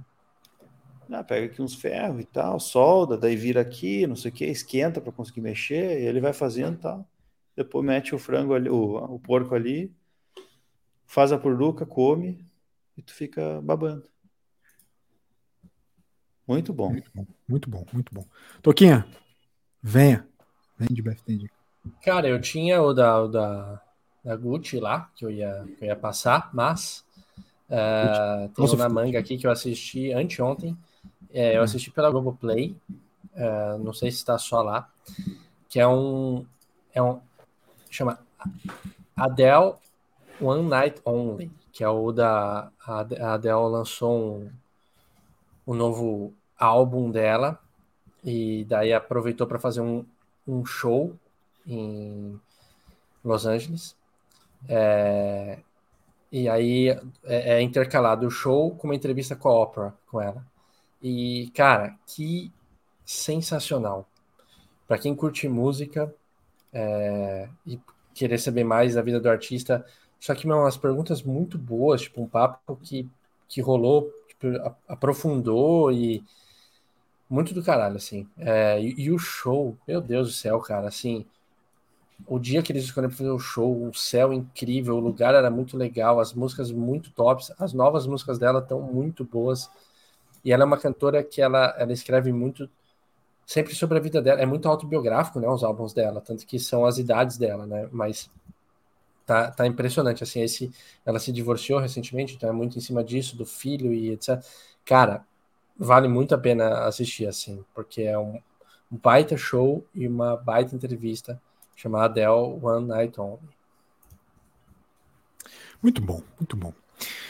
Ah, 1.11 1.23
pega 1.23 1.47
aqui 1.47 1.61
uns 1.61 1.73
ferros 1.73 2.21
e 2.21 2.25
tal, 2.25 2.59
solda, 2.59 3.17
daí 3.17 3.35
vira 3.35 3.61
aqui, 3.61 4.05
não 4.05 4.15
sei 4.15 4.29
o 4.29 4.33
que, 4.33 4.45
esquenta 4.45 5.01
para 5.01 5.11
conseguir 5.11 5.41
mexer, 5.41 6.01
e 6.01 6.05
ele 6.05 6.19
vai 6.19 6.33
fazendo 6.33 6.77
tal. 6.77 7.09
Depois 7.55 7.83
mete 7.83 8.13
o 8.13 8.19
frango 8.19 8.53
ali, 8.53 8.69
o, 8.69 8.95
o 8.95 9.19
porco 9.19 9.55
ali, 9.55 9.91
faz 11.05 11.31
a 11.31 11.37
puruca, 11.37 11.85
come, 11.85 12.45
e 12.95 13.01
tu 13.01 13.13
fica 13.13 13.59
babando. 13.61 14.07
Muito 16.47 16.71
bom. 16.71 16.91
Muito 16.91 17.11
bom, 17.13 17.27
muito 17.47 17.69
bom, 17.69 17.85
muito 17.91 18.13
bom. 18.13 18.25
Toquinha, 18.61 19.07
venha. 19.81 20.27
Vem 20.77 20.87
de 20.89 21.01
BFT 21.01 21.33
Indica. 21.33 21.53
Cara, 22.03 22.27
eu 22.27 22.39
tinha 22.39 22.81
o 22.81 22.93
da, 22.93 23.21
o 23.21 23.27
da, 23.27 23.81
da 24.23 24.35
Gucci 24.35 24.79
lá, 24.79 25.09
que 25.15 25.25
eu 25.25 25.31
ia, 25.31 25.65
que 25.77 25.85
eu 25.85 25.87
ia 25.87 25.95
passar, 25.95 26.49
mas 26.53 27.05
uh, 27.69 28.49
tem 28.49 28.63
Nossa, 28.63 28.75
um 28.75 28.79
na 28.79 28.89
manga 28.89 29.19
aqui 29.19 29.37
que 29.37 29.47
eu 29.47 29.51
assisti 29.51 30.11
anteontem. 30.13 30.77
É, 31.31 31.57
eu 31.57 31.61
assisti 31.61 31.91
pela 31.91 32.09
Globoplay, 32.09 32.75
uh, 33.33 33.77
não 33.83 33.93
sei 33.93 34.11
se 34.11 34.17
está 34.17 34.37
só 34.37 34.61
lá, 34.61 34.89
que 35.67 35.79
é 35.79 35.87
um. 35.87 36.45
É 36.93 37.01
um 37.01 37.21
chama 37.89 38.19
Adele 39.15 39.75
One 40.41 40.67
Night 40.67 41.01
Only, 41.05 41.51
que 41.71 41.83
é 41.83 41.89
o 41.89 42.11
da. 42.11 42.71
A 42.85 42.99
a 43.01 43.33
Adele 43.33 43.69
lançou 43.69 44.39
um, 44.39 44.51
um 45.67 45.73
novo 45.73 46.33
álbum 46.57 47.11
dela, 47.11 47.59
e 48.23 48.65
daí 48.65 48.93
aproveitou 48.93 49.47
para 49.47 49.59
fazer 49.59 49.81
um, 49.81 50.05
um 50.47 50.65
show 50.65 51.15
em 51.65 52.39
Los 53.23 53.45
Angeles. 53.45 53.95
É, 54.67 55.59
e 56.31 56.47
aí 56.49 56.89
é, 56.89 56.99
é, 57.23 57.61
intercalado 57.61 58.27
o 58.27 58.31
show 58.31 58.75
com 58.75 58.87
uma 58.87 58.95
entrevista 58.95 59.35
com 59.35 59.49
a 59.49 59.61
Oprah, 59.61 59.93
com 60.07 60.21
ela. 60.21 60.45
E, 61.01 61.51
cara, 61.55 61.95
que 62.05 62.51
sensacional. 63.05 64.07
Para 64.87 64.97
quem 64.97 65.15
curte 65.15 65.47
música 65.47 66.13
é, 66.73 67.49
e 67.65 67.79
querer 68.13 68.37
saber 68.37 68.63
mais 68.63 68.95
da 68.95 69.01
vida 69.01 69.19
do 69.19 69.29
artista, 69.29 69.85
só 70.19 70.35
que, 70.35 70.45
umas 70.45 70.77
perguntas 70.77 71.23
muito 71.23 71.57
boas, 71.57 72.01
tipo, 72.01 72.21
um 72.21 72.27
papo 72.27 72.75
que, 72.75 73.09
que 73.47 73.61
rolou, 73.61 74.11
tipo, 74.27 74.47
aprofundou 74.87 75.91
e 75.91 76.23
muito 77.29 77.53
do 77.53 77.63
caralho, 77.63 77.97
assim. 77.97 78.27
É, 78.37 78.81
e, 78.81 78.95
e, 79.01 79.11
o 79.11 79.19
show, 79.19 79.77
meu 79.87 80.01
Deus 80.01 80.27
do 80.27 80.33
céu, 80.33 80.59
cara, 80.59 80.87
assim, 80.87 81.25
o 82.27 82.39
dia 82.39 82.61
que 82.61 82.71
eles 82.71 82.83
escolheram 82.85 83.13
fazer 83.13 83.29
o 83.29 83.39
show, 83.39 83.87
o 83.87 83.93
céu 83.93 84.33
incrível, 84.33 84.95
o 84.97 84.99
lugar 84.99 85.35
era 85.35 85.49
muito 85.49 85.77
legal, 85.77 86.19
as 86.19 86.33
músicas 86.33 86.71
muito 86.71 87.11
tops, 87.11 87.51
as 87.59 87.73
novas 87.73 88.07
músicas 88.07 88.39
dela 88.39 88.59
estão 88.59 88.81
muito 88.81 89.23
boas. 89.23 89.69
E 90.43 90.51
ela 90.51 90.63
é 90.63 90.65
uma 90.65 90.77
cantora 90.77 91.23
que 91.23 91.41
ela, 91.41 91.75
ela 91.77 91.93
escreve 91.93 92.31
muito 92.31 92.69
sempre 93.45 93.75
sobre 93.75 93.97
a 93.97 94.01
vida 94.01 94.21
dela. 94.21 94.41
É 94.41 94.45
muito 94.45 94.67
autobiográfico, 94.67 95.39
né, 95.39 95.47
os 95.49 95.63
álbuns 95.63 95.93
dela, 95.93 96.21
tanto 96.21 96.45
que 96.45 96.59
são 96.59 96.85
as 96.85 96.97
idades 96.97 97.37
dela, 97.37 97.65
né? 97.65 97.89
Mas 97.91 98.29
tá, 99.25 99.51
tá 99.51 99.67
impressionante 99.67 100.23
assim, 100.23 100.41
esse 100.41 100.71
ela 101.05 101.19
se 101.19 101.31
divorciou 101.31 101.79
recentemente, 101.79 102.35
então 102.35 102.49
é 102.49 102.53
muito 102.53 102.77
em 102.77 102.81
cima 102.81 103.03
disso, 103.03 103.37
do 103.37 103.45
filho 103.45 103.93
e 103.93 104.11
etc. 104.11 104.43
Cara, 104.85 105.25
vale 105.79 106.09
muito 106.09 106.35
a 106.35 106.37
pena 106.37 106.85
assistir 106.85 107.25
assim, 107.25 107.63
porque 107.73 108.01
é 108.01 108.19
um, 108.19 108.41
um 108.91 108.97
baita 108.97 109.37
show 109.37 109.85
e 109.95 110.05
uma 110.05 110.35
baita 110.35 110.75
entrevista 110.75 111.41
chamada 111.75 112.05
Adele 112.05 112.59
One 112.61 112.85
Night 112.85 113.19
Only. 113.19 113.39
Muito 115.81 116.01
bom, 116.01 116.21
muito 116.37 116.57
bom. 116.57 116.73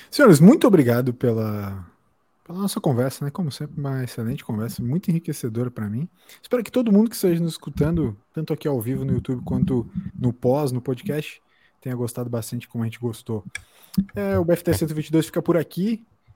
Senhores, 0.10 0.40
muito 0.40 0.66
obrigado 0.66 1.14
pela, 1.14 1.86
pela 2.44 2.58
nossa 2.58 2.82
conversa, 2.82 3.24
né? 3.24 3.30
Como 3.30 3.52
sempre, 3.52 3.80
uma 3.80 4.04
excelente 4.04 4.44
conversa, 4.44 4.82
muito 4.82 5.12
enriquecedora 5.12 5.70
para 5.70 5.88
mim. 5.88 6.10
Espero 6.42 6.64
que 6.64 6.72
todo 6.72 6.92
mundo 6.92 7.12
que 7.12 7.16
esteja 7.16 7.40
nos 7.40 7.52
escutando, 7.52 8.18
tanto 8.34 8.52
aqui 8.52 8.68
ao 8.68 8.82
vivo 8.82 9.06
no 9.06 9.14
YouTube 9.14 9.44
quanto 9.44 9.88
no 10.18 10.34
pós, 10.34 10.72
no 10.72 10.82
podcast, 10.82 11.40
tenha 11.80 11.96
gostado 11.96 12.28
bastante 12.28 12.68
como 12.68 12.84
a 12.84 12.88
gente 12.88 13.00
gostou. 13.00 13.46
É, 14.16 14.40
o 14.40 14.44
BFT 14.44 14.74
122 14.74 15.28
fica 15.28 15.44
por 15.44 15.56
aqui 15.56 16.04